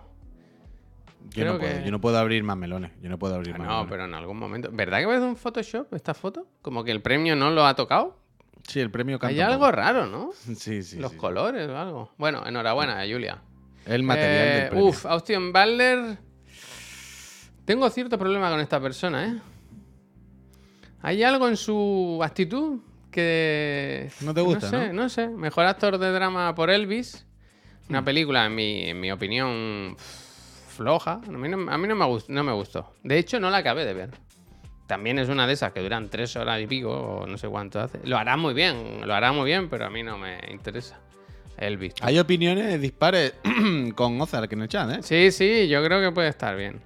Yo 1.29 1.45
no, 1.45 1.57
puedo, 1.57 1.71
que- 1.79 1.85
yo 1.85 1.91
no 1.91 2.01
puedo 2.01 2.17
abrir 2.17 2.43
más 2.43 2.57
melones. 2.57 2.91
Yo 3.01 3.09
no 3.09 3.17
puedo 3.17 3.35
abrir 3.35 3.55
Ah, 3.55 3.57
más 3.57 3.67
No, 3.67 3.73
melones. 3.73 3.91
pero 3.91 4.05
en 4.05 4.13
algún 4.13 4.37
momento. 4.37 4.69
¿Verdad 4.71 4.99
que 4.99 5.05
parece 5.05 5.23
un 5.25 5.37
Photoshop 5.37 5.93
esta 5.93 6.13
foto? 6.13 6.45
Como 6.61 6.83
que 6.83 6.91
el 6.91 7.01
premio 7.01 7.35
no 7.35 7.51
lo 7.51 7.65
ha 7.65 7.75
tocado. 7.75 8.19
Sí, 8.67 8.79
el 8.79 8.91
premio 8.91 9.17
canta 9.17 9.33
Hay 9.33 9.39
algo 9.39 9.59
poco. 9.65 9.71
raro, 9.71 10.05
¿no? 10.07 10.31
Sí, 10.55 10.83
sí. 10.83 10.99
Los 10.99 11.11
sí. 11.13 11.17
colores 11.17 11.67
o 11.69 11.77
algo. 11.77 12.11
Bueno, 12.17 12.45
enhorabuena, 12.45 13.01
Julia. 13.09 13.41
El 13.85 14.03
material 14.03 14.31
Eh, 14.47 14.51
del 14.59 14.69
premio. 14.69 14.85
Uf, 14.87 15.05
Austin 15.05 15.53
Butler. 15.53 16.17
Tengo 17.65 17.89
cierto 17.89 18.17
problema 18.17 18.49
con 18.49 18.59
esta 18.59 18.79
persona, 18.81 19.25
¿eh? 19.27 19.39
Hay 21.01 21.23
algo 21.23 21.47
en 21.47 21.57
su 21.57 22.19
actitud 22.23 22.79
que. 23.11 24.09
No 24.21 24.33
te 24.33 24.41
gusta, 24.41 24.65
No 24.65 24.71
sé, 24.71 24.87
¿no? 24.87 25.03
no 25.03 25.09
sé. 25.09 25.27
Mejor 25.27 25.65
actor 25.65 25.97
de 25.97 26.11
drama 26.11 26.53
por 26.55 26.69
Elvis. 26.69 27.25
Una 27.89 28.03
película, 28.05 28.45
en 28.45 28.55
mi, 28.55 28.89
en 28.89 28.99
mi 28.99 29.11
opinión, 29.11 29.95
floja. 29.97 31.21
A 31.25 31.31
mí, 31.31 31.49
no, 31.49 31.69
a 31.69 31.77
mí 31.77 31.87
no, 31.87 31.95
me 31.95 32.05
gustó, 32.05 32.31
no 32.31 32.43
me 32.43 32.53
gustó. 32.53 32.93
De 33.03 33.17
hecho, 33.17 33.39
no 33.39 33.49
la 33.49 33.57
acabé 33.57 33.85
de 33.85 33.93
ver. 33.93 34.11
También 34.87 35.19
es 35.19 35.29
una 35.29 35.47
de 35.47 35.53
esas 35.53 35.71
que 35.71 35.81
duran 35.81 36.09
tres 36.09 36.35
horas 36.35 36.61
y 36.61 36.67
pico, 36.67 36.91
o 36.91 37.27
no 37.27 37.37
sé 37.37 37.47
cuánto 37.47 37.79
hace. 37.79 37.99
Lo 38.03 38.17
hará 38.17 38.37
muy 38.37 38.53
bien, 38.53 39.01
lo 39.05 39.13
hará 39.13 39.31
muy 39.31 39.45
bien, 39.45 39.69
pero 39.69 39.85
a 39.85 39.89
mí 39.89 40.03
no 40.03 40.17
me 40.17 40.39
interesa. 40.49 40.99
Elvis. 41.57 41.93
Hay 42.01 42.17
opiniones 42.17 42.81
dispares 42.81 43.35
con 43.95 44.19
Ozark 44.19 44.51
en 44.53 44.61
el 44.63 44.67
chat, 44.67 44.89
¿eh? 44.89 44.99
Sí, 45.01 45.31
sí, 45.31 45.67
yo 45.67 45.83
creo 45.83 46.01
que 46.01 46.11
puede 46.11 46.29
estar 46.29 46.55
bien. 46.57 46.81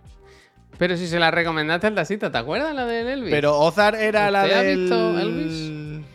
Pero 0.78 0.98
si 0.98 1.08
se 1.08 1.20
la 1.20 1.32
recomendaste 1.32 1.88
al 1.88 1.96
tacita, 1.96 2.32
¿te 2.32 2.38
acuerdas 2.38 2.74
la 2.76 2.86
de 2.86 3.14
Elvis? 3.14 3.32
Pero 3.32 3.58
Ozark 3.60 3.98
era 3.98 4.30
la 4.32 4.44
¿Usted 4.44 4.56
ha 4.58 4.62
del... 4.64 4.80
visto 4.80 5.20
Elvis? 5.20 6.06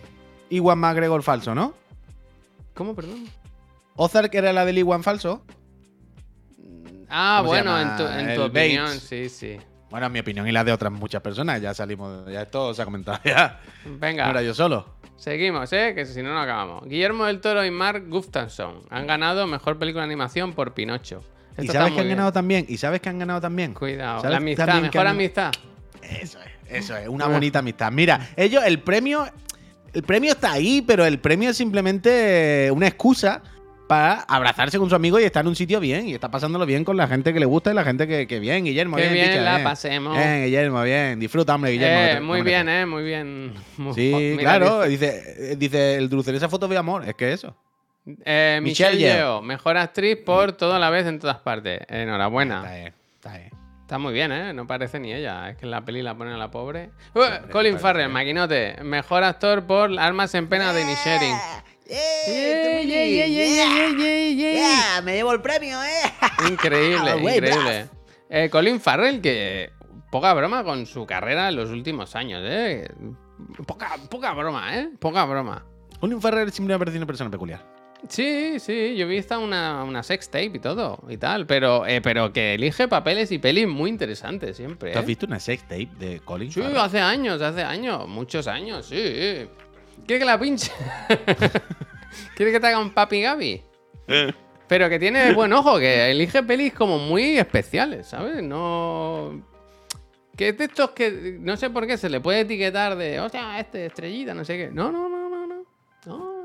Iwan 0.50 0.78
McGregor 0.78 1.22
falso, 1.22 1.54
¿no? 1.54 1.74
¿Cómo, 2.74 2.94
perdón? 2.94 3.24
Ozark 3.96 4.34
era 4.34 4.52
la 4.52 4.64
del 4.64 4.78
Iwan 4.78 5.02
falso. 5.02 5.44
Ah, 7.08 7.38
¿Cómo 7.42 7.54
se 7.54 7.62
bueno, 7.62 7.80
en 7.80 7.96
tu, 7.96 8.06
en 8.06 8.34
tu 8.36 8.42
opinión, 8.42 8.86
Bates. 8.86 9.02
sí, 9.02 9.28
sí. 9.28 9.56
Bueno, 9.90 10.06
en 10.06 10.12
mi 10.12 10.20
opinión 10.20 10.46
y 10.46 10.52
la 10.52 10.62
de 10.62 10.72
otras 10.72 10.92
muchas 10.92 11.20
personas. 11.22 11.61
Ya 11.61 11.74
salimos, 11.74 12.30
ya 12.30 12.42
esto 12.42 12.72
se 12.74 12.82
ha 12.82 12.84
comentado 12.84 13.18
ya. 13.24 13.61
Venga, 13.84 14.24
No 14.26 14.30
era 14.30 14.42
yo 14.42 14.54
solo. 14.54 14.86
seguimos, 15.16 15.72
¿eh? 15.72 15.92
Que 15.94 16.06
si 16.06 16.22
no, 16.22 16.32
no 16.32 16.40
acabamos. 16.40 16.84
Guillermo 16.88 17.24
del 17.24 17.40
Toro 17.40 17.64
y 17.64 17.70
Mark 17.72 18.04
Gustafsson 18.08 18.82
han 18.90 19.06
ganado 19.08 19.46
Mejor 19.48 19.78
Película 19.78 20.02
de 20.02 20.06
Animación 20.06 20.52
por 20.52 20.74
Pinocho. 20.74 21.24
¿Y 21.64 21.68
sabes 21.68 21.92
que 21.92 22.00
han 22.00 22.06
bien. 22.06 22.16
ganado 22.16 22.32
también? 22.32 22.66
¿Y 22.68 22.76
sabes 22.76 23.00
que 23.00 23.08
han 23.08 23.18
ganado 23.18 23.40
también? 23.40 23.74
Cuidado, 23.74 24.18
¿Sabes 24.20 24.30
la 24.32 24.36
amistad, 24.38 24.66
que 24.74 24.80
mejor 24.80 25.00
han- 25.00 25.06
amistad. 25.08 25.52
Eso 26.02 26.38
es, 26.40 26.82
eso 26.82 26.96
es, 26.96 27.08
una 27.08 27.26
bonita 27.26 27.58
amistad. 27.61 27.90
Mira, 27.92 28.30
ellos, 28.36 28.62
el 28.66 28.80
premio, 28.80 29.26
el 29.92 30.02
premio 30.02 30.32
está 30.32 30.52
ahí, 30.52 30.82
pero 30.82 31.04
el 31.04 31.18
premio 31.18 31.50
es 31.50 31.56
simplemente 31.56 32.70
una 32.72 32.86
excusa 32.88 33.42
para 33.88 34.20
abrazarse 34.20 34.78
con 34.78 34.88
su 34.88 34.94
amigo 34.94 35.18
y 35.18 35.24
estar 35.24 35.42
en 35.44 35.48
un 35.48 35.56
sitio 35.56 35.80
bien 35.80 36.06
y 36.08 36.14
está 36.14 36.30
pasándolo 36.30 36.64
bien 36.64 36.84
con 36.84 36.96
la 36.96 37.08
gente 37.08 37.32
que 37.34 37.40
le 37.40 37.46
gusta 37.46 37.72
y 37.72 37.74
la 37.74 37.82
gente 37.82 38.06
que, 38.06 38.28
que 38.28 38.38
bien, 38.38 38.64
Guillermo. 38.64 38.96
Qué 38.96 39.08
bien 39.08 39.26
picha, 39.30 39.40
la 39.42 39.56
bien. 39.56 39.64
pasemos. 39.64 40.16
Bien, 40.16 40.44
Guillermo, 40.44 40.82
bien. 40.84 41.18
Disfruta, 41.18 41.56
hombre, 41.56 41.72
Guillermo. 41.72 42.00
Eh, 42.00 42.08
que 42.08 42.14
te- 42.14 42.20
muy 42.20 42.42
bien, 42.42 42.68
¿eh? 42.68 42.86
Muy 42.86 43.02
bien. 43.02 43.52
Sí, 43.96 44.12
Mira, 44.14 44.42
claro, 44.42 44.82
dice- 44.84 45.34
dice, 45.38 45.56
dice 45.56 45.94
el 45.96 46.08
dulce, 46.08 46.34
esa 46.36 46.48
foto 46.48 46.68
de 46.68 46.76
amor, 46.78 47.02
es 47.08 47.14
que 47.16 47.32
eso. 47.32 47.56
Eh, 48.07 48.61
Michelle 48.62 48.92
Michelle 48.92 48.98
Yeoh. 48.98 49.16
Yeoh, 49.16 49.42
mejor 49.42 49.76
actriz 49.76 50.16
por 50.24 50.53
toda 50.53 50.78
la 50.78 50.90
vez 50.90 51.07
en 51.07 51.18
todas 51.18 51.38
partes. 51.38 51.80
Enhorabuena. 51.88 52.59
Está 52.62 52.74
bien, 52.74 52.94
está 53.16 53.38
bien. 53.38 53.51
Está 53.82 53.98
muy 53.98 54.12
bien, 54.12 54.30
¿eh? 54.30 54.53
No 54.53 54.66
parece 54.66 55.01
ni 55.01 55.12
ella. 55.12 55.51
Es 55.51 55.57
que 55.57 55.64
en 55.64 55.72
la 55.72 55.84
peli 55.84 56.01
la 56.01 56.16
ponen 56.16 56.34
a 56.34 56.38
la 56.38 56.51
pobre. 56.51 56.90
Uh, 57.14 57.51
Colin 57.51 57.78
Farrell, 57.78 58.09
maquinote. 58.09 58.76
Mejor 58.84 59.24
actor 59.24 59.64
por 59.66 59.98
Armas 59.98 60.32
en 60.36 60.48
Pena 60.48 60.72
de 60.72 60.84
Nisharing. 60.84 61.36
Yeah, 61.88 62.82
yeah, 62.82 63.26
yeah, 64.30 65.01
me 65.03 65.14
llevo 65.14 65.32
el 65.32 65.42
premio, 65.42 65.82
eh. 65.82 66.03
Increíble, 66.48 67.11
Ah, 67.11 67.16
increíble. 67.16 67.88
Eh, 68.28 68.48
Colin 68.48 68.80
Farrell, 68.80 69.20
que 69.20 69.72
poca 70.12 70.32
broma 70.34 70.62
con 70.62 70.86
su 70.86 71.05
carrera 71.05 71.48
en 71.48 71.57
los 71.57 71.70
últimos 71.70 72.14
años, 72.14 72.42
¿eh? 72.44 72.88
Poca, 73.66 73.90
poca 74.09 74.32
broma, 74.34 74.78
¿eh? 74.78 74.90
Poca 75.01 75.24
broma. 75.24 75.66
Colin 75.98 76.20
Farrell 76.20 76.53
siempre 76.53 76.72
me 76.72 76.76
ha 76.76 76.78
parecido 76.78 77.01
una 77.01 77.07
persona 77.09 77.28
peculiar. 77.28 77.80
Sí, 78.09 78.59
sí, 78.59 78.96
yo 78.96 79.07
vi 79.07 79.18
hasta 79.18 79.38
una, 79.38 79.84
una 79.84 80.03
sex 80.03 80.28
tape 80.30 80.53
y 80.55 80.59
todo 80.59 80.98
y 81.09 81.16
tal, 81.16 81.46
pero, 81.46 81.86
eh, 81.86 82.01
pero 82.01 82.32
que 82.32 82.55
elige 82.55 82.88
papeles 82.88 83.30
y 83.30 83.38
pelis 83.38 83.68
muy 83.68 83.90
interesantes 83.90 84.57
siempre. 84.57 84.92
¿Tú 84.92 84.98
has 84.98 85.05
¿eh? 85.05 85.07
visto 85.07 85.26
una 85.26 85.38
sex 85.38 85.62
tape 85.64 85.88
de 85.98 86.20
Colin 86.20 86.51
Sí, 86.51 86.61
Farrell? 86.61 86.78
hace 86.78 86.98
años, 87.01 87.42
hace 87.42 87.62
años, 87.62 88.09
muchos 88.09 88.46
años, 88.46 88.86
sí. 88.86 89.48
¿Quiere 90.07 90.18
que 90.18 90.24
la 90.24 90.40
pinche? 90.40 90.72
¿Quiere 92.36 92.53
que 92.53 92.61
te 92.61 92.66
haga 92.66 92.78
un 92.78 92.90
papi 92.90 93.20
Gaby? 93.22 93.62
Pero 94.68 94.88
que 94.88 94.98
tiene 94.98 95.32
buen 95.34 95.53
ojo, 95.53 95.78
que 95.78 96.11
elige 96.11 96.42
pelis 96.42 96.72
como 96.72 96.98
muy 96.98 97.38
especiales, 97.38 98.07
¿sabes? 98.07 98.42
No. 98.42 99.42
Que 100.36 100.51
es 100.51 100.59
de 100.59 100.64
estos 100.64 100.90
que 100.92 101.36
no 101.40 101.57
sé 101.57 101.70
por 101.70 101.86
qué 101.86 101.98
se 101.98 102.09
le 102.09 102.20
puede 102.20 102.40
etiquetar 102.40 102.96
de, 102.96 103.20
o 103.20 103.28
sea, 103.28 103.59
este 103.61 103.86
estrellita, 103.86 104.32
no 104.32 104.44
sé 104.44 104.57
qué. 104.57 104.70
No, 104.72 104.90
no, 104.92 105.09
no, 105.09 105.28
no, 105.28 105.46
no. 105.46 105.64
no. 106.07 106.39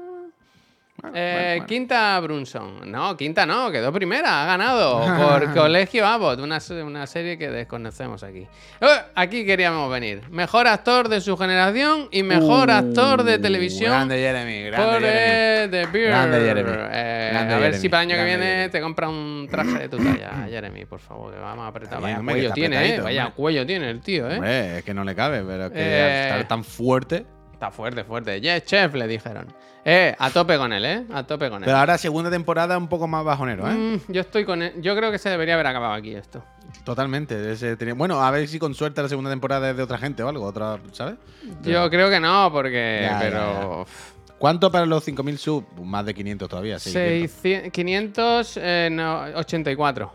Bueno, 1.12 1.18
Eh, 1.18 1.32
bueno, 1.34 1.48
bueno. 1.52 1.66
Quinta 1.68 2.20
Brunson. 2.20 2.92
No, 2.92 3.16
Quinta 3.18 3.46
no, 3.46 3.72
quedó 3.72 3.92
primera, 3.92 4.44
ha 4.44 4.46
ganado 4.46 5.02
por 5.18 5.54
Colegio 5.54 6.06
Abbott, 6.06 6.40
una, 6.40 6.60
una 6.84 7.08
serie 7.08 7.38
que 7.38 7.50
desconocemos 7.50 8.24
aquí. 8.24 8.48
Eh, 8.82 8.88
aquí 9.16 9.46
queríamos 9.46 9.90
venir. 9.92 10.22
Mejor 10.30 10.68
actor 10.68 11.08
de 11.10 11.22
su 11.22 11.38
generación 11.38 12.08
y 12.12 12.24
mejor 12.24 12.72
actor 12.72 13.24
de 13.24 13.36
Uh, 13.36 13.42
televisión 13.42 13.92
Grande 13.92 14.18
Jeremy, 14.18 14.64
grande 14.64 14.86
por 14.92 15.02
Jeremy. 15.02 15.18
eh, 15.18 15.68
The. 15.92 16.00
Grande 16.08 16.40
Jeremy. 16.40 16.70
Eh, 16.92 17.30
Grande 17.34 17.54
a 17.54 17.58
ver 17.58 17.66
Jeremy. 17.66 17.82
si 17.82 17.90
para 17.90 18.04
el 18.04 18.10
año 18.12 18.18
que 18.20 18.26
viene 18.26 18.46
Jeremy. 18.46 18.72
te 18.72 18.82
compra 18.82 19.10
un 19.10 19.48
traje 19.50 19.78
de 19.80 19.90
tu 19.90 19.98
talla, 19.98 20.32
Jeremy, 20.50 20.86
por 20.86 21.00
favor, 21.00 21.34
que 21.34 21.40
vamos 21.40 21.66
a 21.66 21.68
apretar. 21.68 22.02
Vaya 22.02 22.20
cuello 22.24 22.52
tiene, 22.52 22.96
eh. 22.96 23.00
Vaya 23.02 23.22
hombre. 23.26 23.36
cuello 23.36 23.66
tiene 23.66 23.90
el 23.90 24.02
tío, 24.02 24.30
eh. 24.30 24.36
Hombre, 24.36 24.78
es 24.80 24.84
que 24.84 24.94
no 24.94 25.04
le 25.04 25.16
cabe, 25.16 25.44
pero 25.46 25.66
es 25.66 25.72
que 25.72 25.80
Eh. 25.80 26.24
estar 26.30 26.48
tan 26.48 26.64
fuerte. 26.64 27.26
Está 27.56 27.72
fuerte, 27.72 28.04
fuerte. 28.04 28.42
Yes, 28.42 28.66
chef, 28.66 28.94
le 28.96 29.08
dijeron. 29.08 29.48
Eh, 29.86 30.14
a 30.20 30.30
tope 30.30 30.58
con 30.58 30.74
él, 30.74 30.84
eh. 30.84 31.06
A 31.14 31.24
tope 31.24 31.50
con 31.50 31.60
él. 31.64 31.66
Pero 31.66 31.78
ahora 31.78 31.98
segunda 31.98 32.30
temporada 32.30 32.78
un 32.78 32.90
poco 32.90 33.08
más 33.08 33.24
bajonero, 33.24 33.66
¿eh? 33.70 33.74
Mm, 33.74 34.12
yo 34.12 34.20
estoy 34.22 34.44
con 34.44 34.62
él. 34.62 34.74
Yo 34.82 34.94
creo 34.96 35.10
que 35.10 35.18
se 35.18 35.30
debería 35.30 35.54
haber 35.54 35.68
acabado 35.68 35.94
aquí 35.94 36.14
esto. 36.14 36.44
Totalmente. 36.84 37.54
ese 37.54 37.78
tenía- 37.78 37.94
Bueno, 37.94 38.22
a 38.22 38.30
ver 38.32 38.46
si 38.50 38.60
con 38.60 38.76
suerte 38.76 39.02
la 39.02 39.08
segunda 39.08 39.30
temporada 39.30 39.70
es 39.70 39.78
de 39.78 39.84
otra 39.84 39.98
gente 39.98 40.22
o 40.22 40.28
algo, 40.28 40.44
otra, 40.46 40.80
¿sabes? 40.92 41.16
Yo 41.64 41.90
creo 41.90 42.10
que 42.10 42.20
no, 42.20 42.50
porque. 42.52 43.08
Ya, 43.10 43.18
pero. 43.20 43.86
ya. 43.86 43.92
¿Cuánto 44.38 44.70
para 44.70 44.86
los 44.86 45.02
5.000 45.08 45.38
subs? 45.38 45.66
Pues 45.78 45.88
Más 45.88 46.06
de 46.06 46.14
500 46.14 46.50
todavía, 46.50 46.78
600. 46.78 47.32
600, 47.32 47.72
584. 47.72 50.12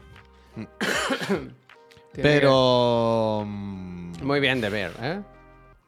Tiene 2.12 2.22
Pero... 2.22 3.45
mm, 3.47 4.12
que- 4.12 4.24
Muy 4.24 4.41
bien 4.41 4.61
de 4.61 4.68
ver, 4.68 4.93
¿eh? 5.01 5.20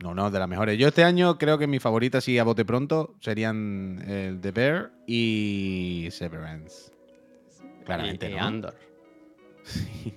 No, 0.02 0.14
no, 0.14 0.32
de 0.32 0.38
las 0.40 0.48
mejores. 0.48 0.76
Yo 0.78 0.88
este 0.88 1.04
año 1.04 1.38
creo 1.38 1.58
que 1.58 1.68
mis 1.68 1.80
favoritas, 1.80 2.24
sí, 2.24 2.36
a 2.36 2.42
bote 2.42 2.64
pronto, 2.64 3.14
serían 3.20 4.02
el 4.08 4.40
The 4.40 4.50
Bear 4.50 4.90
y 5.06 6.08
Severance. 6.10 6.90
Claramente, 7.84 8.28
y, 8.28 8.32
y 8.32 8.36
¿no? 8.36 8.42
Andor. 8.42 8.74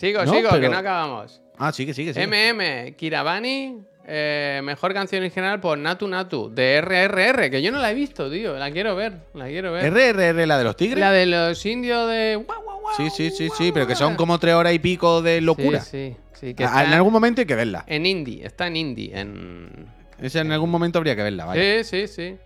Sigo, 0.00 0.24
No, 0.24 0.32
sigo, 0.32 0.48
que 0.58 0.68
no 0.70 0.78
acabamos. 0.78 1.42
Ah, 1.58 1.72
sí, 1.72 1.84
que 1.84 1.92
sí, 1.92 2.06
que 2.06 2.14
sí. 2.14 2.20
MM, 2.26 2.96
Kiravani, 2.96 3.82
eh, 4.12 4.60
mejor 4.64 4.92
canción 4.92 5.22
original 5.22 5.60
por 5.60 5.78
Natu 5.78 6.08
Natu, 6.08 6.52
de 6.52 6.80
RRR, 6.80 7.48
que 7.50 7.62
yo 7.62 7.70
no 7.70 7.78
la 7.78 7.92
he 7.92 7.94
visto, 7.94 8.28
tío. 8.28 8.56
La 8.58 8.70
quiero 8.72 8.96
ver, 8.96 9.12
la 9.34 9.46
quiero 9.46 9.70
ver. 9.72 9.92
RRR, 9.92 10.46
la 10.46 10.58
de 10.58 10.64
los 10.64 10.74
tigres. 10.76 10.98
La 10.98 11.12
de 11.12 11.26
los 11.26 11.64
indios 11.64 12.08
de. 12.08 12.44
Sí, 12.96 13.08
sí, 13.10 13.30
sí, 13.30 13.48
sí, 13.56 13.70
pero 13.72 13.86
que 13.86 13.94
son 13.94 14.16
como 14.16 14.38
tres 14.40 14.54
horas 14.54 14.72
y 14.74 14.80
pico 14.80 15.22
de 15.22 15.40
locura. 15.40 15.80
Sí, 15.80 16.16
sí, 16.32 16.48
sí, 16.48 16.54
que 16.54 16.64
Ah, 16.64 16.66
está 16.66 16.84
En 16.86 16.92
algún 16.94 17.12
momento 17.12 17.40
hay 17.40 17.46
que 17.46 17.54
verla. 17.54 17.84
en 17.86 18.04
indie, 18.04 18.44
está 18.44 18.66
en 18.66 18.76
indie, 18.76 19.16
en... 19.18 19.86
Esa 20.20 20.40
en 20.40 20.50
algún 20.52 20.70
momento 20.70 20.98
habría 20.98 21.14
que 21.14 21.22
verla, 21.22 21.44
vaya. 21.46 21.84
Sí, 21.84 21.84
sí, 21.84 22.08
sí. 22.08 22.36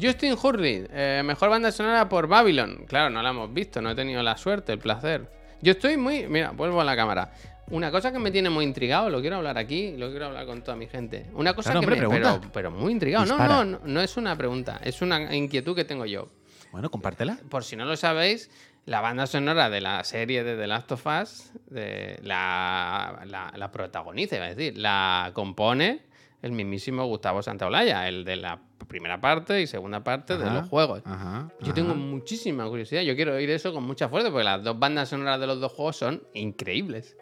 Justin 0.00 0.36
Hurley, 0.42 0.86
eh, 0.90 1.22
mejor 1.24 1.50
banda 1.50 1.70
sonora 1.70 2.08
por 2.08 2.26
Babylon. 2.28 2.86
Claro, 2.88 3.10
no 3.10 3.22
la 3.22 3.30
hemos 3.30 3.52
visto, 3.52 3.82
no 3.82 3.90
he 3.90 3.94
tenido 3.94 4.22
la 4.22 4.36
suerte, 4.38 4.72
el 4.72 4.78
placer. 4.78 5.28
Yo 5.60 5.72
estoy 5.72 5.96
muy. 5.98 6.26
Mira, 6.26 6.50
vuelvo 6.52 6.80
a 6.80 6.84
la 6.84 6.96
cámara. 6.96 7.32
Una 7.70 7.90
cosa 7.90 8.12
que 8.12 8.18
me 8.18 8.30
tiene 8.30 8.50
muy 8.50 8.64
intrigado, 8.64 9.10
lo 9.10 9.20
quiero 9.20 9.36
hablar 9.36 9.56
aquí, 9.56 9.96
lo 9.96 10.10
quiero 10.10 10.26
hablar 10.26 10.46
con 10.46 10.62
toda 10.62 10.76
mi 10.76 10.86
gente. 10.86 11.26
Una 11.34 11.54
cosa 11.54 11.72
que 11.72 11.78
hombre, 11.78 12.00
me. 12.00 12.08
Pero, 12.08 12.40
pero 12.52 12.70
muy 12.70 12.92
intrigado. 12.92 13.24
No, 13.26 13.38
no, 13.38 13.64
no, 13.64 13.80
no 13.84 14.00
es 14.00 14.16
una 14.16 14.36
pregunta, 14.36 14.80
es 14.82 15.02
una 15.02 15.34
inquietud 15.34 15.76
que 15.76 15.84
tengo 15.84 16.04
yo. 16.04 16.28
Bueno, 16.72 16.90
compártela. 16.90 17.38
Por 17.48 17.64
si 17.64 17.76
no 17.76 17.84
lo 17.84 17.96
sabéis, 17.96 18.50
la 18.86 19.00
banda 19.00 19.26
sonora 19.26 19.70
de 19.70 19.80
la 19.80 20.02
serie 20.04 20.42
de 20.42 20.56
The 20.56 20.66
Last 20.66 20.92
of 20.92 21.06
Us, 21.06 21.52
de 21.66 22.18
la, 22.22 23.22
la, 23.26 23.52
la 23.56 23.70
protagoniza, 23.70 24.36
iba 24.36 24.46
a 24.46 24.54
decir, 24.54 24.76
la 24.76 25.30
compone 25.32 26.02
el 26.42 26.52
mismísimo 26.52 27.04
Gustavo 27.06 27.42
Santaolalla, 27.42 28.08
el 28.08 28.24
de 28.24 28.36
la 28.36 28.60
primera 28.88 29.20
parte 29.20 29.60
y 29.60 29.66
segunda 29.66 30.02
parte 30.02 30.38
de 30.38 30.50
los 30.50 30.68
juegos. 30.68 31.02
Ajá. 31.04 31.50
Yo 31.60 31.74
tengo 31.74 31.94
muchísima 31.94 32.66
curiosidad, 32.66 33.02
yo 33.02 33.14
quiero 33.14 33.34
oír 33.34 33.50
eso 33.50 33.72
con 33.72 33.84
mucha 33.84 34.08
fuerza, 34.08 34.30
porque 34.30 34.44
las 34.44 34.64
dos 34.64 34.78
bandas 34.78 35.10
sonoras 35.10 35.38
de 35.38 35.46
los 35.46 35.60
dos 35.60 35.72
juegos 35.72 35.96
son 35.96 36.22
increíbles. 36.34 37.16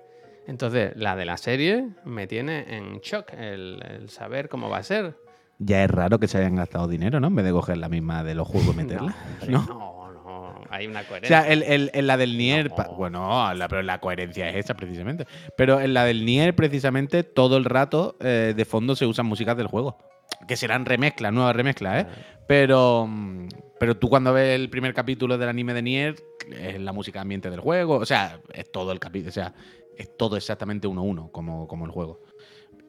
Entonces, 0.49 0.93
la 0.97 1.15
de 1.15 1.25
la 1.25 1.37
serie 1.37 1.89
me 2.05 2.27
tiene 2.27 2.65
en 2.77 2.99
shock 3.01 3.33
el, 3.35 3.81
el 3.89 4.09
saber 4.09 4.49
cómo 4.49 4.69
va 4.69 4.79
a 4.79 4.83
ser. 4.83 5.15
Ya 5.59 5.85
es 5.85 5.91
raro 5.91 6.19
que 6.19 6.27
se 6.27 6.39
hayan 6.39 6.57
gastado 6.57 6.89
dinero, 6.89 7.21
¿no? 7.21 7.27
En 7.29 7.35
vez 7.37 7.45
de 7.45 7.53
coger 7.53 7.79
la 7.79 7.89
misma 7.89 8.25
de 8.25 8.35
los 8.35 8.49
juegos 8.49 8.75
y 8.75 8.77
meterla. 8.83 9.15
¿No? 9.49 9.65
no, 9.67 10.13
no, 10.25 10.55
hay 10.71 10.87
una 10.87 11.01
O 11.03 11.05
coherencia. 11.05 11.43
sea, 11.43 11.53
el, 11.53 11.63
el- 11.65 11.91
en 11.93 12.07
la 12.07 12.17
del 12.17 12.39
Nier. 12.39 12.71
No. 12.77 12.95
Bueno, 12.97 13.55
la, 13.55 13.69
pero 13.69 13.83
la 13.83 14.01
coherencia 14.01 14.49
es 14.49 14.57
esa, 14.65 14.75
precisamente. 14.75 15.27
Pero 15.57 15.81
en 15.81 15.93
la 15.95 16.05
del 16.05 16.25
Nier, 16.25 16.55
precisamente, 16.57 17.25
todo 17.25 17.57
el 17.57 17.65
rato 17.65 18.17
eh, 18.21 18.55
de 18.57 18.65
fondo 18.65 18.97
se 18.97 19.05
usan 19.07 19.27
músicas 19.27 19.57
del 19.57 19.67
juego. 19.67 19.99
Que 20.47 20.57
serán 20.57 20.87
remezclas, 20.87 21.33
nuevas 21.33 21.55
remezclas, 21.57 22.05
¿eh? 22.05 22.07
Pero, 22.47 23.07
mm, 23.09 23.49
pero 23.81 23.97
tú 23.99 24.09
cuando 24.09 24.33
ves 24.33 24.55
el 24.59 24.71
primer 24.71 24.95
capítulo 24.95 25.37
del 25.37 25.49
anime 25.49 25.75
de 25.75 25.83
Nier, 25.83 26.15
es 26.57 26.81
la 26.81 26.93
música 26.93 27.21
ambiente 27.21 27.51
del 27.51 27.61
juego. 27.61 27.97
O 27.97 28.07
sea, 28.07 28.39
es 28.55 28.71
todo 28.73 28.93
el 28.93 29.01
capítulo. 29.01 29.31
O 29.31 29.33
sea, 29.33 29.53
es 29.99 30.17
todo 30.17 30.37
exactamente 30.37 30.87
uno 30.87 31.01
a 31.03 31.05
uno, 31.05 31.31
como, 31.33 31.69
como 31.69 31.85
el 31.85 31.91
juego. 31.91 32.21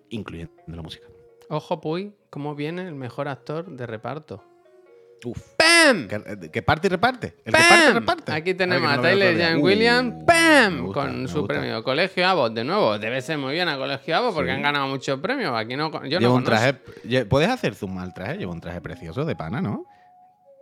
Incluyendo 0.10 0.54
la 0.68 0.82
música. 0.82 1.06
Ojo, 1.50 1.82
Puy, 1.82 2.14
cómo 2.30 2.56
viene 2.56 2.88
el 2.88 2.96
mejor 2.96 3.28
actor 3.28 3.66
de 3.70 3.86
reparto. 3.86 4.44
Uf. 5.26 5.38
¡Pam! 5.58 6.08
¿Que, 6.08 6.50
que 6.50 6.62
parte 6.62 6.88
y 6.88 6.90
reparte? 6.90 7.36
¿El 7.44 7.52
¡Pam! 7.52 7.62
que 7.62 7.70
parte 7.76 7.94
reparte? 7.94 8.32
Aquí 8.32 8.54
tenemos 8.54 8.90
a 8.90 8.96
no 8.96 9.02
veo 9.02 9.12
Tyler. 9.12 9.38
Jan 9.38 9.62
Williams, 9.62 10.24
¡pam! 10.26 10.86
gusta, 10.86 11.02
Con 11.02 11.28
su 11.28 11.40
gusta. 11.42 11.56
premio. 11.56 11.84
Colegio 11.84 12.26
Abbott, 12.28 12.54
de 12.54 12.64
nuevo. 12.64 12.98
Debe 13.00 13.22
ser 13.22 13.38
muy 13.38 13.54
bien 13.54 13.68
a 13.68 13.78
Colegio 13.78 14.16
Abbott 14.16 14.34
porque 14.36 14.52
Sí. 14.52 14.56
han 14.56 14.62
ganado 14.62 14.88
muchos 14.88 15.20
premios. 15.20 15.54
Aquí 15.56 15.76
no, 15.76 15.92
yo 15.92 16.20
Lleva 16.20 16.22
no 16.32 16.36
un 16.36 16.44
traje. 16.46 16.74
¿Puedes 17.26 17.50
hacer 17.50 17.76
zoom 17.76 17.98
al 17.98 18.14
traje? 18.14 18.38
Lleva 18.38 18.54
un 18.54 18.62
traje 18.62 18.80
precioso 18.80 19.26
de 19.26 19.36
pana, 19.36 19.60
¿no? 19.62 19.84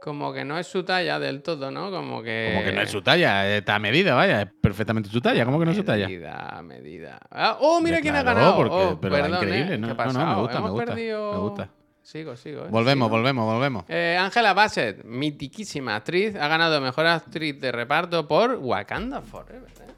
Como 0.02 0.32
que 0.32 0.46
no 0.46 0.58
es 0.60 0.68
su 0.68 0.84
talla 0.84 1.20
del 1.20 1.42
todo, 1.42 1.72
¿no? 1.72 1.90
Como 1.92 2.22
que. 2.22 2.52
Como 2.54 2.64
que 2.66 2.72
no 2.72 2.82
es 2.82 2.92
su 2.92 3.02
talla, 3.02 3.56
está 3.58 3.76
a 3.76 3.80
medida, 3.80 4.14
vaya, 4.14 4.44
es 4.44 4.48
perfectamente 4.62 5.10
su 5.10 5.20
talla. 5.22 5.44
¿Cómo 5.44 5.60
que 5.60 5.66
no 5.66 5.72
es 5.72 5.78
su 5.78 5.84
talla? 5.84 6.08
Medida, 6.08 6.62
medida. 6.64 7.20
Ah, 7.32 7.58
¡Oh, 7.60 7.82
mira 7.82 8.00
quién 8.00 8.16
ha 8.16 8.24
ganado! 8.24 8.56
porque- 8.56 8.76
Oh, 8.76 9.00
pero 9.02 9.16
perdón, 9.16 9.44
increíble, 9.44 9.74
¿eh? 9.74 9.78
¿no? 9.78 9.88
¿Qué 9.88 9.94
No, 10.06 10.14
no, 10.14 10.26
me 10.36 10.42
gusta, 10.42 10.62
me 10.62 10.70
gusta, 10.70 10.86
perdido- 10.86 11.32
me 11.34 11.40
gusta. 11.40 11.70
Sigo, 12.04 12.38
sigo. 12.38 12.62
¿eh? 12.62 12.68
Volvemos, 12.70 13.08
Sigo. 13.08 13.18
volvemos, 13.18 13.54
volvemos. 13.54 13.84
Eh, 13.90 14.16
Angela 14.18 14.54
Bassett, 14.54 15.04
mitiquísima 15.04 15.96
actriz, 15.98 16.36
ha 16.36 16.48
ganado 16.48 16.80
mejor 16.80 17.06
actriz 17.08 17.60
de 17.60 17.72
reparto 17.74 18.28
por 18.28 18.56
Wakanda 18.62 19.22
Forever. 19.22 19.70
¿eh? 19.82 19.92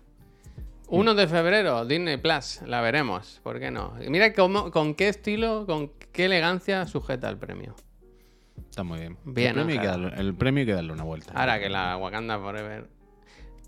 1 0.88 1.14
de 1.14 1.28
febrero, 1.28 1.86
Disney 1.86 2.18
Plus, 2.18 2.62
la 2.66 2.82
veremos, 2.82 3.40
¿por 3.44 3.60
qué 3.60 3.70
no? 3.70 3.94
Mira 4.08 4.34
cómo, 4.34 4.72
con 4.72 4.96
qué 4.96 5.10
estilo, 5.10 5.68
con 5.68 5.92
qué 6.12 6.26
elegancia 6.26 6.88
sujeta 6.88 7.30
el 7.30 7.38
premio. 7.38 7.76
Está 8.70 8.84
muy 8.84 9.00
bien. 9.00 9.18
Bien, 9.26 9.50
el, 9.50 9.54
premio 9.56 9.74
hay 9.76 9.80
que 9.82 9.88
darle, 9.88 10.14
el 10.18 10.36
premio 10.36 10.62
hay 10.62 10.66
que 10.66 10.74
darle 10.74 10.94
una 10.94 11.04
vuelta. 11.04 11.34
Ahora 11.34 11.60
que 11.60 11.70
la 11.70 11.98
Wakanda 11.98 12.40
Forever. 12.40 12.88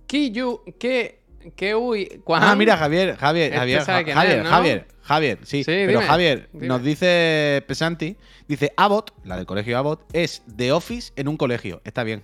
Kiyu, 0.07 0.61
que, 0.79 1.21
que 1.55 1.75
uy, 1.75 2.21
Ah, 2.27 2.55
mira, 2.55 2.77
Javier, 2.77 3.15
Javier, 3.15 3.53
Este 3.53 3.57
Javier, 3.59 4.13
Javier, 4.13 4.37
es, 4.37 4.43
¿no? 4.43 4.49
Javier, 4.49 4.87
Javier, 5.01 5.39
sí. 5.43 5.63
Sí, 5.63 5.71
pero 5.71 5.99
dime, 5.99 6.05
Javier, 6.05 6.49
dime. 6.53 6.67
nos 6.67 6.83
dice 6.83 7.63
Pesanti, 7.67 8.17
dice 8.47 8.73
Abbott, 8.75 9.13
la 9.23 9.37
del 9.37 9.45
colegio 9.45 9.77
Abbott, 9.77 10.03
es 10.13 10.43
The 10.55 10.71
Office 10.71 11.13
en 11.15 11.27
un 11.27 11.37
colegio. 11.37 11.81
Está 11.85 12.03
bien. 12.03 12.23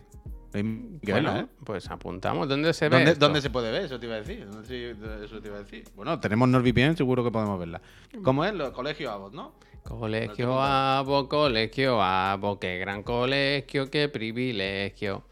Bueno, 0.53 1.37
¿eh? 1.37 1.45
pues 1.63 1.89
apuntamos. 1.89 2.47
¿Dónde 2.47 2.73
se 2.73 2.89
ve? 2.89 2.95
¿Dónde, 2.95 3.11
esto? 3.11 3.25
dónde 3.25 3.41
se 3.41 3.49
puede 3.49 3.71
ver? 3.71 3.85
Eso 3.85 3.99
te 3.99 4.05
iba 4.05 4.15
a 4.15 4.19
decir. 4.19 4.47
¿Dónde 4.47 4.67
se- 4.67 5.25
Eso 5.25 5.41
te 5.41 5.47
iba 5.49 5.57
a 5.57 5.63
decir. 5.63 5.83
Bueno, 5.95 6.19
tenemos 6.19 6.47
NordVPN, 6.49 6.95
seguro 6.95 7.23
que 7.23 7.31
podemos 7.31 7.59
verla. 7.59 7.81
¿Cómo 8.23 8.45
es? 8.45 8.53
Lo, 8.53 8.71
colegio 8.73 9.11
Abbott, 9.11 9.33
¿no? 9.33 9.53
Colegio 9.87 10.61
Abo, 10.61 11.29
colegio 11.29 12.01
Abo, 12.01 12.59
qué 12.59 12.77
gran 12.77 13.03
colegio, 13.03 13.89
qué 13.89 14.09
privilegio. 14.09 15.23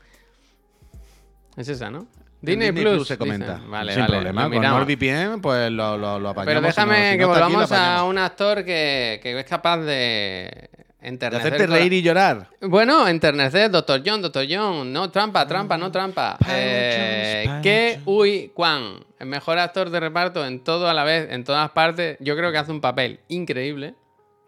Es 1.58 1.68
esa, 1.68 1.90
¿no? 1.90 2.08
Disney, 2.42 2.72
Plus, 2.72 3.08
se 3.08 3.18
comenta. 3.18 3.56
dicen. 3.56 3.72
Vale, 3.72 3.94
Sin 3.94 4.02
vale, 4.04 4.14
problema. 4.14 4.50
Con. 4.50 4.62
NordVPN, 4.62 5.42
pues 5.42 5.72
lo, 5.72 5.98
lo, 5.98 6.20
lo 6.20 6.30
apañamos. 6.30 6.46
Pero 6.46 6.60
si 6.60 6.64
no- 6.64 6.68
déjame 6.94 7.12
si 7.12 7.18
que 7.18 7.24
aquí, 7.24 7.32
volvamos 7.34 7.72
a 7.72 8.04
un 8.04 8.18
actor 8.18 8.64
que, 8.64 9.20
que 9.24 9.40
es 9.40 9.46
capaz 9.46 9.78
de 9.80 9.86
De 9.86 10.70
enternecer. 11.02 11.48
hacerte 11.54 11.66
toda- 11.66 11.78
reír 11.80 11.94
y 11.94 12.02
llorar. 12.04 12.50
Bueno, 12.62 13.08
enternecer, 13.08 13.72
Doctor 13.72 14.02
John, 14.06 14.22
Doctor 14.22 14.46
John. 14.50 14.94
No, 14.94 15.10
trampa, 15.10 15.48
trampa, 15.48 15.78
no 15.78 15.92
trampa. 15.92 16.38
Eh, 16.48 17.60
que 17.64 18.00
Uy 18.06 18.52
Kwan, 18.54 19.00
el 19.20 19.28
mejor 19.28 19.58
actor 19.58 19.90
de 19.90 20.00
reparto 20.00 20.46
en 20.46 20.64
todo 20.64 20.88
a 20.88 20.94
la 20.94 21.04
vez, 21.04 21.28
en 21.32 21.44
todas 21.44 21.72
partes. 21.72 22.18
Yo 22.20 22.36
creo 22.36 22.52
que 22.52 22.60
hace 22.60 22.72
un 22.72 22.82
papel 22.82 23.22
increíble. 23.28 23.96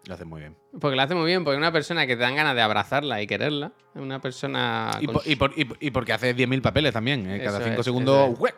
Lo 0.08 0.14
hace 0.14 0.24
muy 0.24 0.40
bien. 0.40 0.56
Porque 0.80 0.96
lo 0.96 1.02
hace 1.02 1.14
muy 1.14 1.26
bien, 1.26 1.44
porque 1.44 1.56
es 1.56 1.58
una 1.58 1.70
persona 1.70 2.06
que 2.06 2.16
te 2.16 2.22
dan 2.22 2.34
ganas 2.34 2.54
de 2.54 2.62
abrazarla 2.62 3.20
y 3.20 3.26
quererla. 3.26 3.72
Es 3.94 4.00
una 4.00 4.20
persona. 4.20 4.90
Y, 5.00 5.04
con 5.06 5.14
por- 5.16 5.22
y 5.26 5.36
por- 5.36 5.52
y- 5.54 5.68
y 5.80 5.90
porque 5.90 6.14
hace 6.14 6.34
10.000 6.34 6.62
papeles 6.62 6.94
también. 6.94 7.30
¿eh? 7.30 7.40
Cada 7.44 7.58
Eso 7.58 7.66
5 7.68 7.80
es, 7.80 7.84
segundos. 7.84 8.38
huec. 8.40 8.54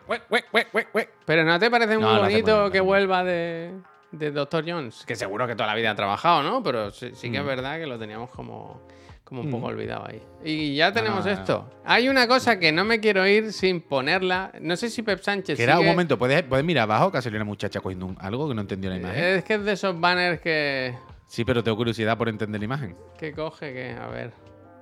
Pero 1.26 1.44
¿no 1.44 1.58
te 1.58 1.70
parece 1.70 1.98
muy 1.98 2.06
No, 2.06 2.20
bonito 2.20 2.60
bien, 2.60 2.72
que 2.72 2.80
vuelva 2.80 3.24
de, 3.24 3.72
de 4.12 4.30
Dr. 4.30 4.64
Jones? 4.64 5.04
Que 5.06 5.16
seguro 5.16 5.46
que 5.46 5.54
toda 5.54 5.66
la 5.66 5.74
vida 5.74 5.90
ha 5.90 5.94
trabajado, 5.96 6.42
¿no? 6.42 6.62
Pero 6.62 6.90
sí, 6.92 7.10
sí 7.14 7.30
que 7.30 7.38
es 7.38 7.42
Mm. 7.42 7.46
verdad 7.46 7.78
que 7.78 7.86
lo 7.86 7.98
teníamos 7.98 8.30
como, 8.30 8.80
como 9.24 9.40
un 9.42 9.50
poco 9.50 9.66
Mm. 9.66 9.70
olvidado 9.70 10.06
ahí. 10.06 10.22
Y 10.44 10.76
ya 10.76 10.92
tenemos 10.92 11.24
no, 11.24 11.32
no. 11.32 11.36
esto. 11.38 11.70
Hay 11.84 12.08
una 12.08 12.26
cosa 12.28 12.58
que 12.60 12.70
no 12.72 12.84
me 12.84 13.00
quiero 13.00 13.26
ir 13.26 13.52
sin 13.52 13.80
ponerla. 13.80 14.52
No 14.60 14.76
sé 14.76 14.88
si 14.90 15.02
Pep 15.02 15.20
Sánchez. 15.20 15.56
Que 15.56 15.62
era 15.64 15.78
un 15.80 15.86
momento, 15.86 16.16
¿puedes, 16.18 16.42
puedes 16.44 16.64
mirar 16.64 16.84
abajo 16.84 17.10
que 17.10 17.20
salió 17.22 17.38
una 17.38 17.44
muchacha 17.44 17.80
cogiendo 17.80 18.06
un- 18.06 18.16
algo 18.20 18.48
que 18.48 18.54
no 18.54 18.60
entendió 18.60 18.90
la 18.90 18.96
imagen? 18.96 19.24
Es 19.24 19.44
que 19.44 19.54
es 19.54 19.64
de 19.64 19.72
esos 19.72 19.98
banners 19.98 20.40
que, 20.40 20.94
Sí, 21.30 21.44
pero 21.44 21.62
tengo 21.62 21.76
curiosidad 21.76 22.18
por 22.18 22.28
entender 22.28 22.60
la 22.60 22.64
imagen. 22.64 22.96
que 23.16 23.32
coge, 23.32 23.72
que 23.72 23.92
a 23.92 24.08
ver. 24.08 24.32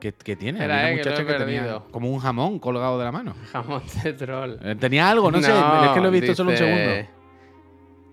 ¿Qué, 0.01 0.14
qué 0.14 0.34
tiene? 0.34 0.61
Espera, 0.61 0.76
Había 0.78 0.88
eh, 0.88 0.94
una 0.94 1.03
que 1.03 1.11
muchacha 1.11 1.26
que, 1.26 1.44
tenía 1.44 1.82
como 1.90 2.11
un 2.11 2.18
jamón 2.20 2.59
colgado 2.59 2.99
de 2.99 3.05
la 3.05 3.12
mano. 3.12 3.34
Jamón 3.53 3.82
de 4.03 4.12
troll. 4.14 4.57
Eh, 4.62 4.74
Tenía 4.76 5.11
algo, 5.11 5.30
no, 5.30 5.42
sé. 5.42 5.53
Es 5.53 5.90
que 5.90 6.01
lo 6.01 6.09
he 6.09 6.11
visto 6.11 6.34
solo 6.34 6.53
un 6.53 6.57
segundo. 6.57 6.90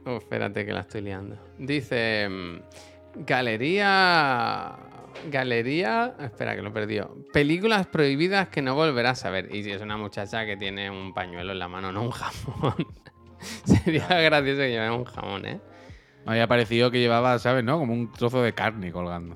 Oh, 0.05 0.17
espérate 0.17 0.65
que 0.65 0.73
la 0.73 0.81
estoy 0.81 0.99
liando. 0.99 1.37
Dice. 1.57 2.27
mm, 2.29 3.23
Galería. 3.25 4.75
Galería. 5.31 6.15
Espera 6.19 6.57
que 6.57 6.61
lo 6.61 6.69
he 6.69 6.73
perdido. 6.73 7.15
Películas 7.31 7.87
prohibidas 7.87 8.49
que 8.49 8.61
no 8.61 8.75
volverás 8.75 9.23
a 9.23 9.29
ver. 9.29 9.55
Y 9.55 9.63
si 9.63 9.71
es 9.71 9.81
una 9.81 9.95
muchacha 9.95 10.45
que 10.45 10.57
tiene 10.57 10.89
un 10.89 11.13
pañuelo 11.13 11.53
en 11.53 11.59
la 11.59 11.69
mano, 11.69 11.93
no 11.93 12.01
un 12.01 12.11
jamón. 12.11 12.75
Sería 13.63 14.07
gracioso 14.07 14.59
que 14.59 14.71
llevara 14.71 14.91
un 14.91 15.05
jamón, 15.05 15.45
¿eh? 15.45 15.61
Me 16.25 16.31
había 16.31 16.47
parecido 16.47 16.89
que 16.89 16.99
llevaba, 16.99 17.37
¿sabes? 17.39 17.63
¿No? 17.63 17.77
Como 17.77 17.93
un 17.93 18.11
trozo 18.11 18.41
de 18.41 18.53
carne 18.53 18.91
colgando. 18.91 19.35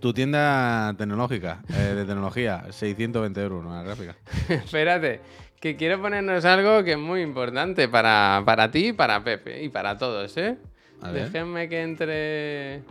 Tu 0.00 0.14
tienda 0.14 0.94
tecnológica, 0.96 1.60
eh, 1.68 1.94
de 1.94 2.04
tecnología, 2.06 2.64
620 2.70 3.42
euros 3.42 3.64
una 3.66 3.82
gráfica. 3.82 4.16
Espérate, 4.48 5.20
que 5.60 5.76
quiero 5.76 6.00
ponernos 6.00 6.44
algo 6.46 6.82
que 6.82 6.92
es 6.92 6.98
muy 6.98 7.20
importante 7.20 7.86
para, 7.86 8.42
para 8.46 8.70
ti, 8.70 8.94
para 8.94 9.22
Pepe 9.22 9.62
y 9.62 9.68
para 9.68 9.98
todos, 9.98 10.34
¿eh? 10.38 10.56
A 11.02 11.10
ver. 11.10 11.24
Déjenme 11.24 11.68
que 11.68 11.82
entre. 11.82 12.82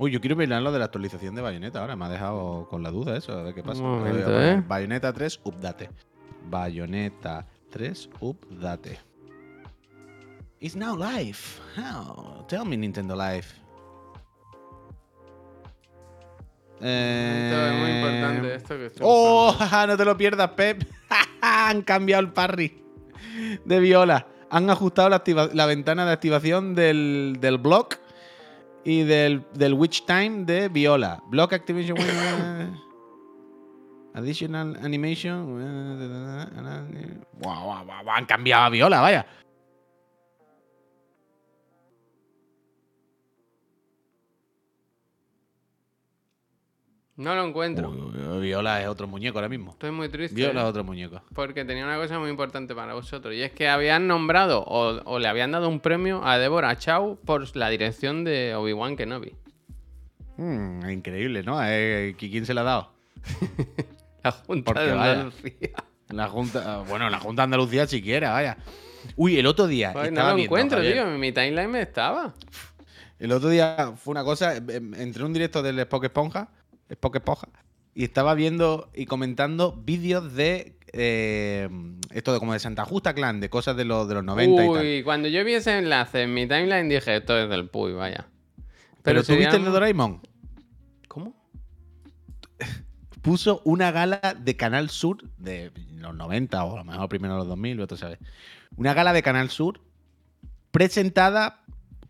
Uy, 0.00 0.10
yo 0.10 0.20
quiero 0.20 0.34
mirar 0.34 0.62
lo 0.62 0.72
de 0.72 0.80
la 0.80 0.86
actualización 0.86 1.36
de 1.36 1.42
Bayonetta 1.42 1.80
ahora. 1.80 1.94
Me 1.94 2.06
ha 2.06 2.08
dejado 2.08 2.66
con 2.68 2.82
la 2.82 2.90
duda 2.90 3.16
eso, 3.16 3.44
de 3.44 3.54
qué 3.54 3.62
pasa. 3.62 3.82
Un 3.82 3.86
a 3.86 3.98
momento, 3.98 4.42
¿eh? 4.42 4.62
Bayonetta 4.66 5.12
3, 5.12 5.40
update. 5.44 5.90
Bayonetta 6.50 7.46
3, 7.70 8.10
update. 8.20 8.98
It's 10.58 10.74
now 10.74 10.96
live. 10.96 11.38
How? 11.76 12.44
Tell 12.48 12.64
me, 12.64 12.76
Nintendo 12.76 13.14
Live. 13.14 13.46
Eh... 16.80 17.50
Esto 17.50 17.66
es 17.66 17.80
muy 17.80 17.90
importante, 17.90 18.54
esto 18.54 18.76
que 18.76 18.86
estoy 18.86 19.06
¡Oh! 19.06 19.46
buscando. 19.46 19.70
jaja, 19.70 19.86
no 19.86 19.96
te 19.96 20.04
lo 20.04 20.16
pierdas, 20.16 20.50
Pep. 20.50 20.82
Han 21.42 21.82
cambiado 21.82 22.22
el 22.22 22.32
parry 22.32 22.82
de 23.64 23.80
Viola. 23.80 24.26
Han 24.50 24.70
ajustado 24.70 25.10
la, 25.10 25.66
ventana 25.66 26.06
de 26.06 26.12
activación 26.12 26.74
del, 26.74 27.36
del 27.40 27.58
block 27.58 27.98
y 28.84 29.02
del, 29.02 29.44
del 29.54 29.74
Witch 29.74 30.06
Time 30.06 30.44
de 30.44 30.68
Viola. 30.68 31.22
Block 31.28 31.52
Activation. 31.52 31.98
eh, 32.00 32.70
Additional 34.14 34.78
Animation. 34.82 35.60
eh, 35.60 37.18
guau, 37.34 37.64
guau, 37.64 37.84
guau, 37.84 38.10
Han 38.16 38.24
cambiado 38.24 38.64
a 38.64 38.68
Viola, 38.70 39.00
vaya. 39.00 39.26
No 47.16 47.34
lo 47.34 47.46
encuentro. 47.46 47.90
Uy, 47.90 48.42
Viola 48.42 48.82
es 48.82 48.88
otro 48.88 49.06
muñeco 49.06 49.38
ahora 49.38 49.48
mismo. 49.48 49.72
Estoy 49.72 49.90
muy 49.90 50.08
triste. 50.10 50.34
Viola 50.36 50.60
¿eh? 50.60 50.64
es 50.64 50.68
otro 50.68 50.84
muñeco. 50.84 51.22
Porque 51.34 51.64
tenía 51.64 51.84
una 51.84 51.96
cosa 51.96 52.18
muy 52.18 52.28
importante 52.28 52.74
para 52.74 52.92
vosotros. 52.92 53.34
Y 53.34 53.42
es 53.42 53.52
que 53.52 53.68
habían 53.68 54.06
nombrado 54.06 54.62
o, 54.62 55.00
o 55.04 55.18
le 55.18 55.26
habían 55.26 55.50
dado 55.50 55.68
un 55.68 55.80
premio 55.80 56.22
a 56.26 56.38
Deborah 56.38 56.76
Chow 56.76 57.18
por 57.24 57.56
la 57.56 57.70
dirección 57.70 58.24
de 58.24 58.54
Obi-Wan 58.54 58.96
Kenobi. 58.96 59.34
Mm, 60.36 60.90
increíble, 60.90 61.42
¿no? 61.42 61.58
Eh, 61.62 62.14
¿Quién 62.18 62.44
se 62.44 62.52
la 62.52 62.60
ha 62.60 62.64
dado? 62.64 62.92
La 64.22 64.32
Junta 64.32 64.64
Porque 64.72 64.82
de. 64.82 64.92
Andalucía. 64.92 65.84
La 66.08 66.28
Junta, 66.28 66.78
bueno, 66.88 67.08
la 67.08 67.18
Junta 67.20 67.42
de 67.42 67.44
Andalucía 67.44 67.86
siquiera, 67.86 68.32
vaya. 68.32 68.56
Uy, 69.16 69.38
el 69.38 69.46
otro 69.46 69.66
día. 69.66 69.92
Pues 69.92 70.12
no 70.12 70.20
lo 70.20 70.34
viendo, 70.34 70.42
encuentro, 70.44 70.78
Javier, 70.78 70.94
tío. 70.94 71.12
En 71.12 71.20
mi 71.20 71.32
timeline 71.32 71.70
me 71.70 71.82
estaba. 71.82 72.34
El 73.18 73.32
otro 73.32 73.48
día 73.48 73.92
fue 73.96 74.12
una 74.12 74.24
cosa. 74.24 74.56
em, 74.56 74.94
Entré 74.94 75.20
en 75.20 75.26
un 75.26 75.32
directo 75.32 75.62
del 75.62 75.78
Spock 75.78 76.04
Esponja. 76.04 76.48
Spock 76.90 77.16
Esponja. 77.16 77.48
Y 77.94 78.04
estaba 78.04 78.34
viendo 78.34 78.90
y 78.94 79.06
comentando 79.06 79.72
vídeos 79.72 80.34
de. 80.34 80.78
eh, 80.92 81.68
esto 82.10 82.32
de 82.32 82.38
como 82.38 82.52
de 82.52 82.58
Santa 82.58 82.84
Justa 82.84 83.14
Clan, 83.14 83.40
de 83.40 83.48
cosas 83.50 83.76
de 83.76 83.84
los, 83.84 84.06
de 84.08 84.14
los 84.14 84.24
90 84.24 84.64
y 84.64 84.68
tal. 84.72 84.84
Uy, 84.86 85.02
cuando 85.02 85.28
yo 85.28 85.44
vi 85.44 85.54
ese 85.54 85.78
enlace 85.78 86.22
en 86.22 86.34
mi 86.34 86.46
timeline 86.46 86.88
dije, 86.88 87.16
esto 87.16 87.38
es 87.38 87.48
del 87.48 87.68
Puy, 87.68 87.92
vaya. 87.92 88.26
Pero, 89.02 89.20
tú 89.20 89.26
sería- 89.26 89.46
viste 89.46 89.56
el 89.56 89.64
de 89.64 89.70
Doraemon. 89.70 90.20
¿Cómo? 91.08 91.34
Puso 93.22 93.60
una 93.64 93.90
gala 93.90 94.36
de 94.38 94.56
Canal 94.56 94.90
Sur 94.90 95.18
de 95.38 95.72
los 95.96 96.14
90 96.14 96.62
o 96.64 96.74
a 96.74 96.78
lo 96.78 96.84
mejor 96.84 97.08
primero 97.08 97.36
los 97.36 97.46
2000, 97.48 97.80
otro 97.80 97.96
sabes. 97.96 98.18
Una 98.76 98.94
gala 98.94 99.12
de 99.12 99.22
Canal 99.22 99.50
Sur 99.50 99.80
presentada, 100.70 101.62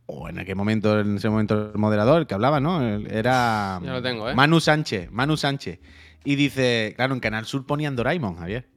o 0.07 0.29
en 0.29 0.39
aquel 0.39 0.57
momento, 0.57 1.01
en 1.01 1.17
ese 1.17 1.29
momento 1.29 1.73
el 1.73 1.79
moderador, 1.79 2.23
el 2.23 2.27
que 2.27 2.35
hablaba, 2.35 2.61
¿no? 2.61 2.81
Era 2.83 3.81
Ya 3.83 3.93
lo 3.93 4.03
tengo, 4.03 4.31
¿eh? 4.31 4.35
Manu 4.35 4.61
Sánchez, 4.61 5.11
Manu 5.11 5.37
Sánchez. 5.37 5.81
Y 6.25 6.37
dice, 6.37 6.95
claro, 6.97 7.15
en 7.15 7.21
Canal 7.21 7.45
Sur 7.45 7.67
ponían 7.67 7.97
Doraemon, 7.97 8.37
Javier. 8.37 8.69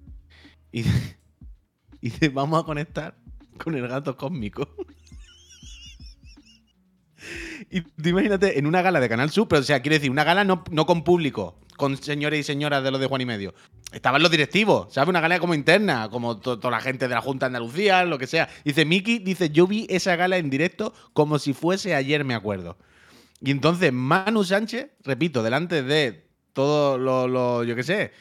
Y, 0.71 0.81
y 2.01 2.09
dice, 2.09 2.29
vamos 2.29 2.61
a 2.61 2.65
conectar 2.65 3.17
con 3.63 3.75
el 3.75 3.87
gato 3.87 4.17
cósmico. 4.17 4.67
Y 7.69 7.81
tú 7.81 8.09
imagínate 8.09 8.57
en 8.57 8.65
una 8.65 8.81
gala 8.81 8.99
de 8.99 9.09
Canal 9.09 9.29
Sur, 9.29 9.47
pero 9.47 9.61
o 9.61 9.63
sea, 9.63 9.81
quiere 9.81 9.97
decir, 9.97 10.09
una 10.09 10.23
gala 10.23 10.43
no, 10.43 10.63
no 10.71 10.85
con 10.85 11.03
público, 11.03 11.59
con 11.77 11.97
señores 11.97 12.39
y 12.39 12.43
señoras 12.43 12.83
de 12.83 12.91
los 12.91 12.99
de 12.99 13.07
Juan 13.07 13.21
y 13.21 13.25
Medio. 13.25 13.53
Estaban 13.91 14.21
los 14.21 14.29
directivos, 14.29 14.93
¿sabes? 14.93 15.09
Una 15.09 15.19
gala 15.19 15.39
como 15.39 15.55
interna, 15.55 16.09
como 16.09 16.37
to- 16.37 16.59
toda 16.59 16.71
la 16.71 16.79
gente 16.81 17.07
de 17.07 17.15
la 17.15 17.21
Junta 17.21 17.45
de 17.47 17.57
Andalucía, 17.57 18.05
lo 18.05 18.19
que 18.19 18.27
sea. 18.27 18.47
Dice, 18.63 18.85
Miki, 18.85 19.17
dice, 19.19 19.49
yo 19.49 19.65
vi 19.65 19.87
esa 19.89 20.15
gala 20.15 20.37
en 20.37 20.49
directo 20.51 20.93
como 21.13 21.39
si 21.39 21.53
fuese 21.53 21.95
ayer, 21.95 22.23
me 22.23 22.35
acuerdo. 22.35 22.77
Y 23.41 23.49
entonces 23.51 23.91
Manu 23.91 24.43
Sánchez, 24.43 24.89
repito, 25.03 25.41
delante 25.41 25.81
de 25.81 26.27
todos 26.53 26.99
los, 26.99 27.29
los, 27.29 27.65
yo 27.65 27.75
qué 27.75 27.83
sé, 27.83 28.11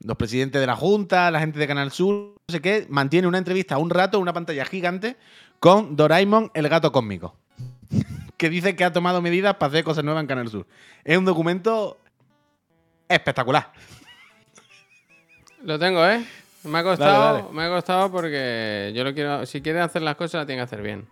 los 0.00 0.16
presidentes 0.16 0.60
de 0.60 0.66
la 0.68 0.76
Junta, 0.76 1.30
la 1.32 1.40
gente 1.40 1.58
de 1.58 1.66
Canal 1.66 1.90
Sur, 1.90 2.34
no 2.46 2.52
sé 2.52 2.60
qué, 2.60 2.86
mantiene 2.88 3.26
una 3.26 3.38
entrevista 3.38 3.76
un 3.78 3.90
rato, 3.90 4.20
una 4.20 4.32
pantalla 4.32 4.64
gigante, 4.64 5.16
con 5.58 5.96
Doraemon, 5.96 6.52
el 6.54 6.68
gato 6.68 6.92
cósmico. 6.92 7.34
que 8.36 8.48
dice 8.50 8.76
que 8.76 8.84
ha 8.84 8.92
tomado 8.92 9.20
medidas 9.20 9.56
para 9.56 9.70
hacer 9.70 9.82
cosas 9.82 10.04
nuevas 10.04 10.20
en 10.20 10.28
Canal 10.28 10.48
Sur. 10.48 10.64
Es 11.02 11.18
un 11.18 11.24
documento 11.24 11.98
espectacular. 13.08 13.72
Lo 15.62 15.78
tengo, 15.78 16.04
¿eh? 16.06 16.24
Me 16.64 16.78
ha 16.78 16.82
costado, 16.82 17.24
Dale, 17.24 17.42
dale. 17.44 17.54
me 17.54 17.64
ha 17.64 17.68
costado 17.68 18.10
porque 18.10 18.92
yo 18.94 19.04
lo 19.04 19.14
quiero. 19.14 19.46
Si 19.46 19.60
quieres 19.62 19.82
hacer 19.82 20.02
las 20.02 20.16
cosas, 20.16 20.40
las 20.40 20.46
tiene 20.46 20.60
que 20.60 20.64
hacer 20.64 20.82
bien. 20.82 21.06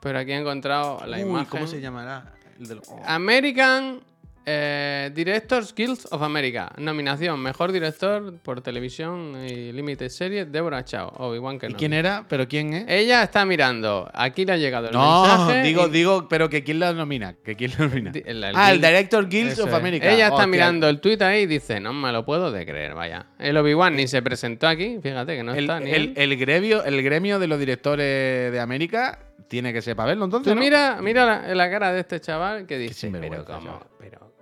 Pero 0.00 0.18
aquí 0.18 0.32
he 0.32 0.36
encontrado 0.36 1.00
la 1.06 1.16
Uy, 1.16 1.22
imagen. 1.22 1.46
¿Cómo 1.48 1.66
se 1.66 1.80
llamará? 1.80 2.32
El 2.60 2.68
del- 2.68 2.80
oh. 2.88 3.02
American 3.06 4.00
eh, 4.46 5.10
Directors 5.14 5.74
Guild 5.74 5.98
of 6.10 6.22
America. 6.22 6.70
Nominación: 6.78 7.40
Mejor 7.40 7.72
director 7.72 8.34
por 8.42 8.60
televisión 8.60 9.36
y 9.48 9.72
limited 9.72 10.08
series, 10.08 10.50
Deborah 10.50 10.84
Chow. 10.84 11.10
Obi-Wan 11.16 11.56
¿Y 11.56 11.58
Kenobi. 11.60 11.78
quién 11.78 11.92
era? 11.92 12.24
¿Pero 12.28 12.46
quién 12.48 12.72
es? 12.74 12.84
Ella 12.88 13.22
está 13.22 13.44
mirando. 13.44 14.10
Aquí 14.12 14.44
le 14.44 14.52
ha 14.52 14.56
llegado 14.56 14.88
el 14.88 14.92
no, 14.92 15.22
mensaje. 15.22 15.62
digo, 15.62 15.86
y- 15.86 15.90
digo, 15.90 16.28
pero 16.28 16.48
que 16.48 16.62
quién 16.62 16.78
la 16.80 16.92
nomina. 16.92 17.34
Que 17.44 17.54
quién 17.56 17.72
la 17.78 17.86
nomina. 17.86 18.12
El- 18.14 18.44
el 18.44 18.56
ah, 18.56 18.72
el 18.72 18.80
Director 18.80 19.28
Guild 19.28 19.58
of 19.60 19.68
es. 19.68 19.74
America. 19.74 20.10
Ella 20.12 20.28
está 20.28 20.46
mirando 20.46 20.88
el 20.88 21.00
tweet 21.00 21.22
ahí 21.22 21.42
y 21.42 21.46
dice: 21.46 21.80
No 21.80 21.92
me 21.92 22.12
lo 22.12 22.24
puedo 22.24 22.52
de 22.52 22.66
creer, 22.66 22.94
vaya. 22.94 23.26
El 23.38 23.56
Obi-Wan 23.56 23.96
ni 23.96 24.06
se 24.08 24.20
presentó 24.22 24.68
aquí. 24.68 24.98
Fíjate 25.02 25.36
que 25.36 25.42
no 25.42 25.52
El, 25.54 25.64
está 25.64 25.80
ni. 25.80 25.90
el- 25.90 26.36
gremio, 26.36 26.84
el 26.84 27.02
gremio 27.02 27.38
de 27.38 27.46
los 27.46 27.58
directores 27.58 28.52
de 28.52 28.60
América 28.60 29.18
tiene 29.48 29.72
que 29.72 29.82
ser 29.82 29.94
para 29.94 30.08
verlo 30.08 30.24
entonces. 30.24 30.50
Tú 30.50 30.54
¿no? 30.54 30.60
mira, 30.60 30.98
mira 31.00 31.24
la, 31.24 31.54
la 31.54 31.70
cara 31.70 31.92
de 31.92 32.00
este 32.00 32.20
chaval 32.20 32.66
que 32.66 32.76
dice, 32.78 33.10
pero 33.12 33.44
cómo, 33.44 33.80
pero, 33.98 34.32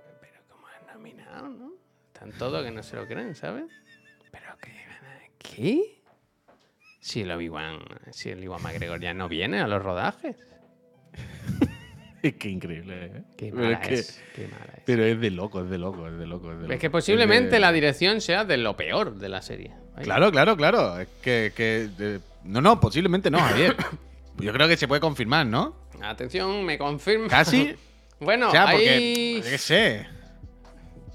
Todos 2.37 2.63
que 2.63 2.71
no 2.71 2.83
se 2.83 2.95
lo 2.95 3.05
creen, 3.07 3.35
¿sabes? 3.35 3.65
Pero 4.31 4.57
que, 4.61 4.71
¿qué? 5.37 6.01
Si 6.99 7.21
el 7.21 7.31
Obi-Wan, 7.31 7.79
si 8.11 8.29
el 8.29 8.43
Iwan 8.43 8.61
McGregor 8.61 8.99
ya 8.99 9.13
no 9.13 9.27
viene 9.27 9.59
a 9.59 9.67
los 9.67 9.81
rodajes. 9.81 10.35
Es 12.23 12.35
que 12.35 12.47
increíble, 12.47 13.05
¿eh? 13.07 13.23
Qué 13.37 13.47
Pero 13.51 13.63
mala 13.63 13.79
es 13.85 14.21
que- 14.33 14.43
qué 14.43 14.47
mala 14.47 14.73
es. 14.77 14.83
Pero 14.85 15.03
es 15.03 15.19
de 15.19 15.29
loco, 15.29 15.61
es 15.61 15.69
de 15.69 15.77
loco, 15.77 16.07
es 16.07 16.17
de 16.17 16.25
loco. 16.25 16.53
Es, 16.53 16.57
de 16.59 16.63
Es 16.63 16.69
loco. 16.69 16.79
que 16.79 16.89
posiblemente 16.89 17.47
Es 17.47 17.51
de- 17.51 17.59
la 17.59 17.71
dirección 17.73 18.21
sea 18.21 18.45
de 18.45 18.55
lo 18.55 18.77
peor 18.77 19.15
de 19.17 19.27
la 19.27 19.41
serie. 19.41 19.73
Claro, 20.01 20.31
claro, 20.31 20.55
claro. 20.55 20.97
Es 21.01 21.09
que. 21.21 21.51
que, 21.53 21.89
eh, 21.99 22.19
no, 22.45 22.61
no, 22.61 22.79
posiblemente 22.79 23.29
no, 23.29 23.39
Javier. 23.39 23.75
Yo 24.37 24.53
creo 24.53 24.69
que 24.69 24.77
se 24.77 24.87
puede 24.87 25.01
confirmar, 25.01 25.45
¿no? 25.47 25.75
Atención, 26.01 26.63
me 26.63 26.77
confirma. 26.77 27.27
Casi. 27.27 27.75
bueno, 28.21 28.47
o 28.47 28.51
sea, 28.51 28.67
porque. 28.71 28.89
ahí... 28.89 29.41
Yo 29.43 29.49
qué 29.49 29.57
sé. 29.57 30.07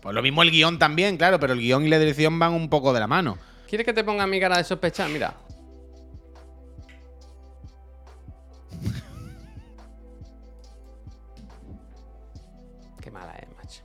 Pues 0.09 0.15
lo 0.15 0.23
mismo 0.23 0.43
el 0.43 0.51
guion 0.51 0.79
también, 0.79 1.19
claro, 1.19 1.39
pero 1.39 1.53
el 1.53 1.61
guion 1.61 1.85
y 1.85 1.91
la 1.91 1.99
dirección 1.99 2.39
van 2.39 2.55
un 2.55 2.71
poco 2.71 2.95
de 2.95 3.01
la 3.01 3.07
mano. 3.07 3.37
¿Quieres 3.69 3.85
que 3.85 3.93
te 3.93 4.03
ponga 4.05 4.27
mi 4.27 4.41
cara 4.41 4.57
de 4.57 4.65
sospechar? 4.65 5.11
Mira. 5.11 5.35
Qué 13.03 13.11
mala 13.11 13.33
es, 13.35 13.49
macho. 13.57 13.83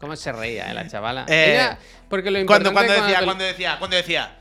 ¿Cómo 0.00 0.16
se 0.16 0.32
reía, 0.32 0.70
eh, 0.70 0.74
la 0.74 0.88
chavala? 0.88 1.26
Eh, 1.28 1.52
Ella- 1.54 1.78
porque 2.08 2.30
lo 2.30 2.44
Cuando, 2.46 2.70
importante 2.70 2.94
cuando 2.94 3.04
cuando 3.04 3.04
decía, 3.04 3.24
cuando 3.24 3.44
decía, 3.44 3.78
cuando 3.78 3.96
decía. 3.96 4.38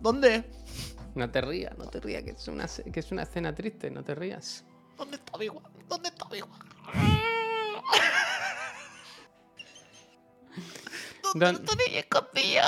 ¿Dónde? 0.00 0.44
No 1.14 1.30
te 1.30 1.40
rías, 1.40 1.76
no 1.78 1.86
te 1.86 2.00
rías, 2.00 2.22
que 2.22 2.30
es, 2.32 2.48
una, 2.48 2.66
que 2.92 3.00
es 3.00 3.10
una 3.12 3.22
escena 3.22 3.54
triste, 3.54 3.90
no 3.90 4.04
te 4.04 4.14
rías. 4.14 4.64
¿Dónde 4.96 5.16
está 5.16 5.32
Obi-Wan? 5.36 5.64
¿Dónde 5.88 6.08
está 6.10 6.24
Obi-Wan? 6.94 7.24
Don- 11.34 11.78
niño 11.78 11.98
escondido? 11.98 12.62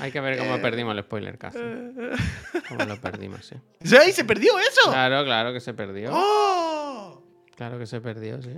Hay 0.00 0.12
que 0.12 0.20
ver 0.20 0.38
cómo 0.38 0.56
Eh. 0.56 0.58
perdimos 0.60 0.96
el 0.96 1.02
spoiler 1.02 1.36
casi. 1.38 1.58
Cómo 2.68 2.84
lo 2.86 3.00
perdimos, 3.00 3.52
eh. 3.52 3.60
¿Sí? 3.82 4.12
¿Se 4.12 4.24
perdió 4.24 4.58
eso? 4.58 4.90
Claro, 4.90 5.24
claro 5.24 5.52
que 5.52 5.60
se 5.60 5.74
perdió. 5.74 6.10
¡Oh! 6.12 7.22
Claro 7.56 7.78
que 7.78 7.86
se 7.86 8.00
perdió, 8.00 8.40
sí. 8.40 8.56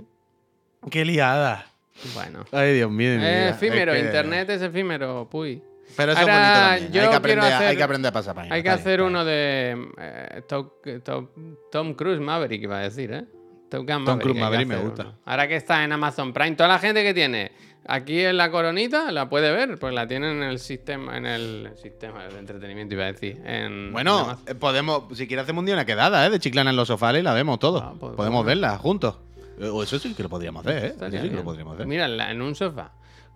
¡Qué 0.89 1.03
liada! 1.03 1.65
Bueno. 2.13 2.45
Ay, 2.51 2.73
Dios 2.75 2.89
mío. 2.91 3.17
mi. 3.17 3.25
Es 3.25 3.51
efímero, 3.55 3.93
Es 3.93 4.01
que- 4.01 4.05
internet 4.07 4.49
es 4.51 4.61
efímero, 4.61 5.27
puy. 5.29 5.61
Pero 5.95 6.11
eso 6.13 6.21
Ahora, 6.21 6.33
es 6.33 6.39
bonito 6.39 6.69
también. 6.69 6.91
yo 6.93 7.01
hay, 7.01 7.09
que 7.09 7.15
aprender, 7.15 7.53
hacer- 7.53 7.67
hay 7.67 7.77
que 7.77 7.83
aprender 7.83 8.09
a 8.09 8.13
pasar 8.13 8.35
página. 8.35 8.55
Hay 8.55 8.63
que 8.63 8.69
hacer 8.69 8.99
bien, 8.99 9.09
uno 9.09 9.25
de 9.25 9.87
eh, 9.97 10.41
Top- 10.47 10.81
Top- 11.03 11.29
Tom 11.71 11.93
Cruise 11.93 12.19
Maverick, 12.19 12.63
iba 12.63 12.77
a 12.77 12.81
decir, 12.81 13.11
¿eh? 13.13 13.25
Top 13.69 13.87
Gun 13.87 14.03
Maverick. 14.03 14.21
Cruise 14.23 14.39
Maverick 14.39 14.67
me 14.67 14.77
gusta. 14.77 15.03
uno. 15.03 15.17
Ahora 15.25 15.47
que 15.47 15.55
está 15.55 15.83
en 15.83 15.91
Amazon 15.91 16.33
Prime, 16.33 16.55
toda 16.55 16.69
la 16.69 16.79
gente 16.79 17.03
que 17.03 17.13
tiene 17.13 17.51
aquí 17.85 18.21
en 18.21 18.37
la 18.37 18.49
coronita 18.49 19.11
la 19.11 19.27
puede 19.29 19.51
ver, 19.51 19.77
pues 19.77 19.93
la 19.93 20.07
tienen 20.07 20.37
en 20.37 20.43
el 20.49 20.59
sistema, 20.59 21.17
en 21.17 21.25
el 21.25 21.69
sistema 21.81 22.23
de 22.27 22.39
entretenimiento, 22.39 22.95
iba 22.95 23.03
a 23.05 23.11
decir. 23.11 23.41
En, 23.45 23.63
en 23.87 23.91
Bueno, 23.93 24.39
eh, 24.47 24.55
podemos, 24.55 25.15
si 25.17 25.27
quieres 25.27 25.43
hacemos 25.43 25.61
un 25.61 25.65
día 25.65 25.75
una 25.75 25.85
quedada, 25.85 26.25
¿eh? 26.25 26.29
De 26.29 26.39
chiclana 26.39 26.69
en 26.69 26.75
los 26.75 26.87
sofás 26.87 27.15
y 27.17 27.21
la 27.21 27.33
vemos 27.33 27.59
todos. 27.59 27.81
Ah, 27.83 27.93
pues, 27.99 28.13
podemos 28.15 28.43
bueno. 28.43 28.47
verla 28.47 28.77
juntos. 28.77 29.17
Eh, 29.59 29.67
O 29.67 29.83
eso 29.83 29.99
sí 29.99 30.13
que 30.15 30.23
lo 30.23 30.29
podríamos 30.29 30.65
hacer, 30.65 30.85
¿eh? 30.85 30.93
Eso 30.95 31.11
sí 31.21 31.29
que 31.29 31.35
lo 31.35 31.43
podríamos 31.43 31.75
hacer. 31.75 31.85
Mira, 31.87 32.05
en 32.31 32.41
un 32.41 32.55
sofá, 32.55 32.91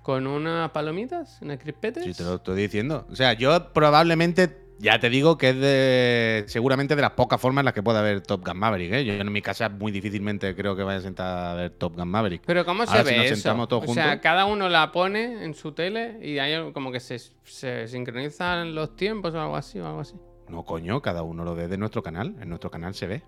con 0.08 0.26
unas 0.26 0.72
palomitas, 0.72 1.38
unas 1.42 1.58
crispetes. 1.60 2.06
Sí, 2.06 2.14
te 2.14 2.24
lo 2.24 2.36
estoy 2.36 2.62
diciendo. 2.62 3.06
O 3.12 3.16
sea, 3.18 3.34
yo 3.34 3.74
probablemente, 3.74 4.58
ya 4.80 5.02
te 5.02 5.10
digo 5.10 5.38
que 5.38 5.50
es 5.50 5.60
de. 5.60 6.46
Seguramente 6.48 6.96
de 6.96 7.02
las 7.02 7.12
pocas 7.12 7.42
formas 7.42 7.64
en 7.64 7.66
las 7.66 7.74
que 7.74 7.84
pueda 7.84 8.02
ver 8.02 8.22
Top 8.22 8.48
Gun 8.48 8.58
Maverick, 8.58 8.94
¿eh? 8.94 9.04
Yo 9.04 9.16
en 9.16 9.30
mi 9.30 9.42
casa 9.42 9.68
muy 9.68 9.92
difícilmente 9.92 10.56
creo 10.56 10.78
que 10.78 10.84
vaya 10.84 11.00
a 11.00 11.02
sentar 11.02 11.48
a 11.48 11.54
ver 11.56 11.72
Top 11.72 11.98
Gun 11.98 12.08
Maverick. 12.08 12.42
Pero 12.46 12.64
¿cómo 12.64 12.86
se 12.86 12.92
Ahora, 12.92 13.04
si 13.04 13.10
ve 13.10 13.18
nos 13.18 13.26
eso? 13.26 13.36
sentamos 13.36 13.68
todos 13.68 13.84
o 13.86 13.94
sea, 13.94 14.22
cada 14.22 14.46
uno 14.46 14.70
la 14.70 14.94
pone 14.94 15.44
en 15.44 15.54
su 15.54 15.74
tele 15.74 16.20
y 16.22 16.40
hay 16.40 16.54
algo 16.54 16.72
como 16.72 16.90
que 16.94 17.02
se, 17.02 17.20
se 17.44 17.90
sincronizan 17.90 18.76
los 18.76 18.96
tiempos 18.96 19.34
o 19.34 19.42
algo 19.42 19.58
así 19.58 19.78
o 19.82 19.88
algo 19.88 20.00
así. 20.00 20.16
No, 20.48 20.64
coño, 20.64 21.02
cada 21.02 21.22
uno 21.24 21.44
lo 21.44 21.54
ve 21.54 21.68
de 21.68 21.78
nuestro 21.78 22.02
canal. 22.02 22.34
En 22.40 22.48
nuestro 22.48 22.72
canal 22.72 22.94
se 22.94 23.08
ve. 23.08 23.24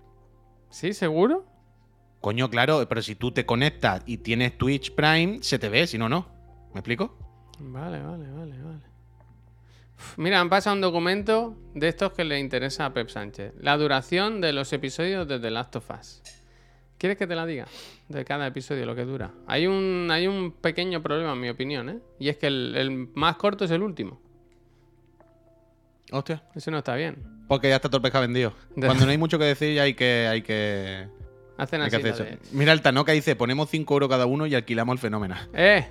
¿Sí? 0.70 0.94
¿Seguro? 0.94 1.44
Coño, 2.22 2.48
claro, 2.48 2.86
pero 2.88 3.02
si 3.02 3.16
tú 3.16 3.32
te 3.32 3.44
conectas 3.44 4.02
y 4.06 4.16
tienes 4.16 4.56
Twitch 4.56 4.94
Prime, 4.94 5.40
se 5.42 5.58
te 5.58 5.68
ve, 5.68 5.86
si 5.86 5.98
no, 5.98 6.08
no. 6.08 6.39
¿Me 6.74 6.80
explico? 6.80 7.16
Vale, 7.58 8.00
vale, 8.02 8.30
vale, 8.30 8.62
vale. 8.62 8.80
Uf, 9.96 10.18
Mira, 10.18 10.40
han 10.40 10.48
pasado 10.48 10.74
un 10.76 10.80
documento 10.80 11.56
de 11.74 11.88
estos 11.88 12.12
que 12.12 12.24
le 12.24 12.38
interesa 12.38 12.86
a 12.86 12.92
Pep 12.94 13.08
Sánchez. 13.08 13.52
La 13.60 13.76
duración 13.76 14.40
de 14.40 14.52
los 14.52 14.72
episodios 14.72 15.26
de 15.28 15.38
The 15.40 15.50
Last 15.50 15.76
of 15.76 15.90
Us. 15.90 16.22
¿Quieres 16.96 17.16
que 17.18 17.26
te 17.26 17.34
la 17.34 17.46
diga? 17.46 17.66
De 18.08 18.24
cada 18.24 18.46
episodio, 18.46 18.84
lo 18.86 18.94
que 18.94 19.04
dura. 19.04 19.30
Hay 19.46 19.66
un, 19.66 20.08
hay 20.10 20.26
un 20.26 20.52
pequeño 20.52 21.02
problema, 21.02 21.32
en 21.32 21.40
mi 21.40 21.48
opinión, 21.48 21.88
¿eh? 21.88 21.98
Y 22.18 22.28
es 22.28 22.36
que 22.36 22.46
el, 22.48 22.74
el 22.76 22.90
más 23.14 23.36
corto 23.36 23.64
es 23.64 23.70
el 23.70 23.82
último. 23.82 24.20
Hostia. 26.12 26.42
Eso 26.54 26.70
no 26.70 26.78
está 26.78 26.94
bien. 26.96 27.16
Porque 27.48 27.68
ya 27.68 27.76
está 27.76 27.88
todo 27.88 27.98
el 27.98 28.02
pescado 28.02 28.22
vendido. 28.22 28.52
De- 28.74 28.86
Cuando 28.86 29.04
no 29.04 29.10
hay 29.12 29.18
mucho 29.18 29.38
que 29.38 29.44
decir, 29.44 29.74
ya 29.74 29.82
hay 29.82 29.94
que. 29.94 30.26
Hay 30.28 30.42
que, 30.42 31.08
Hacen 31.56 31.80
hay 31.82 31.90
que 31.90 31.96
así. 31.96 32.08
hacer 32.08 32.26
la 32.26 32.32
eso. 32.32 32.42
de- 32.52 32.56
Mira 32.56 32.72
el 32.72 32.82
Tanoka 32.82 33.12
dice: 33.12 33.36
ponemos 33.36 33.70
5 33.70 33.94
euros 33.94 34.08
cada 34.08 34.26
uno 34.26 34.46
y 34.46 34.54
alquilamos 34.54 34.94
el 34.94 34.98
fenómeno. 34.98 35.36
¡Eh! 35.54 35.86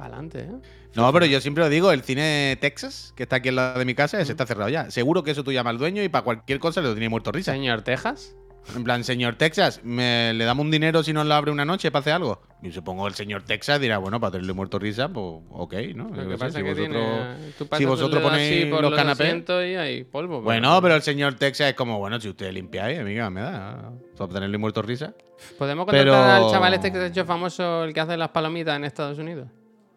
Pa'lante, 0.00 0.40
¿eh? 0.40 0.50
No, 0.94 1.12
pero 1.12 1.26
yo 1.26 1.40
siempre 1.42 1.62
lo 1.62 1.68
digo: 1.68 1.92
el 1.92 2.02
cine 2.02 2.56
Texas, 2.58 3.12
que 3.14 3.24
está 3.24 3.36
aquí 3.36 3.50
al 3.50 3.56
lado 3.56 3.78
de 3.78 3.84
mi 3.84 3.94
casa, 3.94 4.18
ese 4.18 4.32
está 4.32 4.46
cerrado 4.46 4.70
ya. 4.70 4.90
Seguro 4.90 5.22
que 5.22 5.32
eso 5.32 5.44
tú 5.44 5.52
llamas 5.52 5.72
al 5.72 5.78
dueño 5.78 6.02
y 6.02 6.08
para 6.08 6.24
cualquier 6.24 6.58
cosa 6.58 6.80
le 6.80 6.88
lo 6.88 6.94
tiene 6.94 7.10
muerto 7.10 7.30
risa. 7.32 7.52
Señor 7.52 7.82
Texas. 7.82 8.34
En 8.76 8.84
plan, 8.84 9.04
señor 9.04 9.36
Texas, 9.36 9.80
¿me, 9.84 10.34
¿le 10.34 10.44
damos 10.44 10.64
un 10.64 10.70
dinero 10.70 11.02
si 11.02 11.14
nos 11.14 11.24
lo 11.26 11.34
abre 11.34 11.50
una 11.50 11.64
noche 11.64 11.90
para 11.90 12.00
hacer 12.00 12.12
algo? 12.12 12.42
Y 12.62 12.70
supongo 12.70 13.06
el 13.06 13.14
señor 13.14 13.42
Texas 13.42 13.80
dirá: 13.80 13.98
bueno, 13.98 14.20
para 14.20 14.32
tenerle 14.32 14.52
muerto 14.52 14.78
risa, 14.78 15.08
pues 15.08 15.42
ok, 15.50 15.74
¿no? 15.94 16.08
Lo 16.08 16.28
que 16.28 16.36
pasa 16.36 16.58
si 16.58 16.64
que 16.64 16.70
vosotros- 16.70 16.88
tiene. 16.88 17.52
Si 17.78 17.86
ponéis 18.22 18.66
por 18.66 18.82
los 18.82 18.90
los 18.90 19.00
canapés- 19.00 19.70
y 19.70 19.76
hay 19.76 20.04
polvo. 20.04 20.42
Bueno, 20.42 20.80
pero 20.82 20.94
el 20.94 21.02
señor 21.02 21.34
Texas 21.34 21.70
es 21.70 21.74
como, 21.74 21.98
bueno, 21.98 22.20
si 22.20 22.28
ustedes 22.28 22.52
limpiáis, 22.54 22.98
amiga, 22.98 23.28
me 23.30 23.40
da. 23.40 23.92
Para 24.16 24.32
tenerle 24.32 24.58
muerto 24.58 24.82
risa. 24.82 25.14
¿Podemos 25.58 25.86
pero- 25.90 26.12
contratar 26.12 26.42
al 26.42 26.50
chaval 26.50 26.74
este 26.74 26.92
que 26.92 26.98
se 26.98 27.04
ha 27.04 27.06
hecho 27.08 27.24
famoso, 27.24 27.84
el 27.84 27.94
que 27.94 28.00
hace 28.00 28.16
las 28.16 28.28
palomitas 28.28 28.76
en 28.76 28.84
Estados 28.84 29.18
Unidos? 29.18 29.48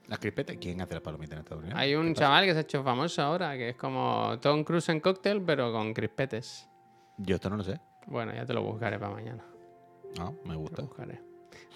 Las 0.07 0.19
crispetas, 0.19 0.57
¿quién 0.59 0.81
hace 0.81 0.93
las 0.95 1.01
palomitas 1.03 1.33
en 1.33 1.39
Estados 1.39 1.63
Unidos? 1.63 1.79
Hay 1.79 1.95
un 1.95 2.13
chaval 2.13 2.45
que 2.45 2.51
se 2.51 2.57
ha 2.57 2.61
hecho 2.61 2.83
famoso 2.83 3.21
ahora, 3.21 3.55
que 3.55 3.69
es 3.69 3.75
como 3.77 4.37
Tom 4.41 4.63
Cruise 4.63 4.89
en 4.89 4.99
cóctel, 4.99 5.41
pero 5.41 5.71
con 5.71 5.93
crispetes. 5.93 6.67
Yo 7.17 7.35
esto 7.35 7.49
no 7.49 7.57
lo 7.57 7.63
sé. 7.63 7.79
Bueno, 8.07 8.33
ya 8.33 8.45
te 8.45 8.53
lo 8.53 8.61
buscaré 8.63 8.99
para 8.99 9.13
mañana. 9.13 9.43
No, 10.17 10.33
me 10.43 10.51
Te 10.51 10.55
gusta. 10.57 10.81
lo 10.81 10.87
buscaré. 10.89 11.21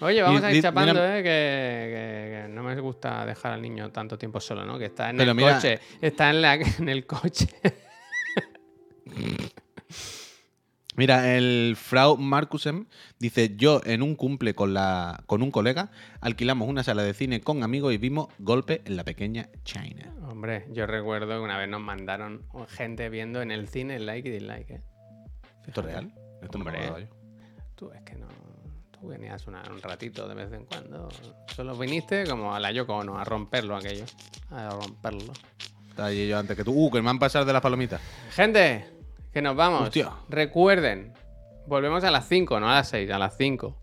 Oye, 0.00 0.22
vamos 0.22 0.42
Y 0.42 0.44
a 0.44 0.52
ir 0.52 0.62
chapando, 0.62 0.92
mira- 0.92 1.18
¿eh? 1.18 1.22
Que, 1.22 1.28
que- 1.28 2.42
que 2.42 2.48
no 2.54 2.62
me 2.62 2.78
gusta 2.80 3.24
dejar 3.24 3.52
al 3.54 3.62
niño 3.62 3.90
tanto 3.90 4.16
tiempo 4.18 4.38
solo, 4.40 4.64
¿no? 4.64 4.78
Que 4.78 4.84
está 4.86 5.10
en 5.10 5.20
el 5.20 5.34
mira- 5.34 5.54
coche. 5.54 5.80
Está 6.00 6.30
en, 6.30 6.42
la, 6.42 6.54
en 6.78 6.88
el 6.88 7.06
coche. 7.06 7.48
Mira, 10.98 11.36
el 11.36 11.76
Frau 11.80 12.16
Markusen 12.18 12.88
dice: 13.20 13.54
Yo 13.56 13.80
en 13.84 14.02
un 14.02 14.16
cumple 14.16 14.54
con, 14.54 14.74
la, 14.74 15.22
con 15.26 15.42
un 15.42 15.50
colega 15.52 15.90
alquilamos 16.20 16.68
una 16.68 16.82
sala 16.82 17.04
de 17.04 17.14
cine 17.14 17.40
con 17.40 17.62
amigos 17.62 17.94
y 17.94 17.98
vimos 17.98 18.26
golpe 18.40 18.82
en 18.84 18.96
la 18.96 19.04
pequeña 19.04 19.48
China. 19.62 20.12
Hombre, 20.28 20.66
yo 20.72 20.86
recuerdo 20.86 21.28
que 21.38 21.38
una 21.44 21.56
vez 21.56 21.68
nos 21.68 21.80
mandaron 21.80 22.42
gente 22.68 23.08
viendo 23.08 23.40
en 23.40 23.50
el 23.52 23.68
cine 23.68 24.00
like 24.00 24.28
y 24.28 24.32
dislike, 24.32 24.70
¿eh? 24.70 24.82
¿Esto 25.68 25.80
es 25.82 25.86
real? 25.86 26.12
Esto 26.42 26.58
no 26.58 26.64
me 26.64 26.70
Hombre. 26.72 26.84
acordaba 26.86 27.00
yo. 27.08 27.16
Tú 27.76 27.90
es 27.92 28.02
que 28.02 28.16
no. 28.16 28.26
Tú 28.90 29.06
venías 29.06 29.46
una- 29.46 29.62
un 29.70 29.80
ratito 29.80 30.26
de 30.26 30.34
vez 30.34 30.52
en 30.52 30.64
cuando. 30.64 31.08
Solo 31.54 31.76
viniste 31.76 32.24
como 32.26 32.52
a 32.54 32.58
la 32.58 32.72
Yoko 32.72 32.96
Ono, 32.96 33.16
a 33.18 33.22
romperlo 33.24 33.76
aquello. 33.76 34.04
A 34.50 34.70
romperlo. 34.70 35.32
Estaba 35.90 36.08
allí 36.08 36.26
yo 36.26 36.36
antes 36.38 36.56
que 36.56 36.64
tú. 36.64 36.72
Uh, 36.74 36.90
que 36.90 37.00
me 37.00 37.08
han 37.10 37.20
pasado 37.20 37.44
de 37.44 37.52
las 37.52 37.62
palomitas. 37.62 38.00
Gente, 38.32 38.84
que 39.32 39.42
nos 39.42 39.56
vamos. 39.56 39.82
Hostia. 39.82 40.12
Recuerden, 40.28 41.12
volvemos 41.66 42.04
a 42.04 42.10
las 42.10 42.28
5, 42.28 42.60
no 42.60 42.68
a 42.68 42.74
las 42.74 42.88
6, 42.88 43.10
a 43.10 43.18
las 43.18 43.36
5. 43.36 43.76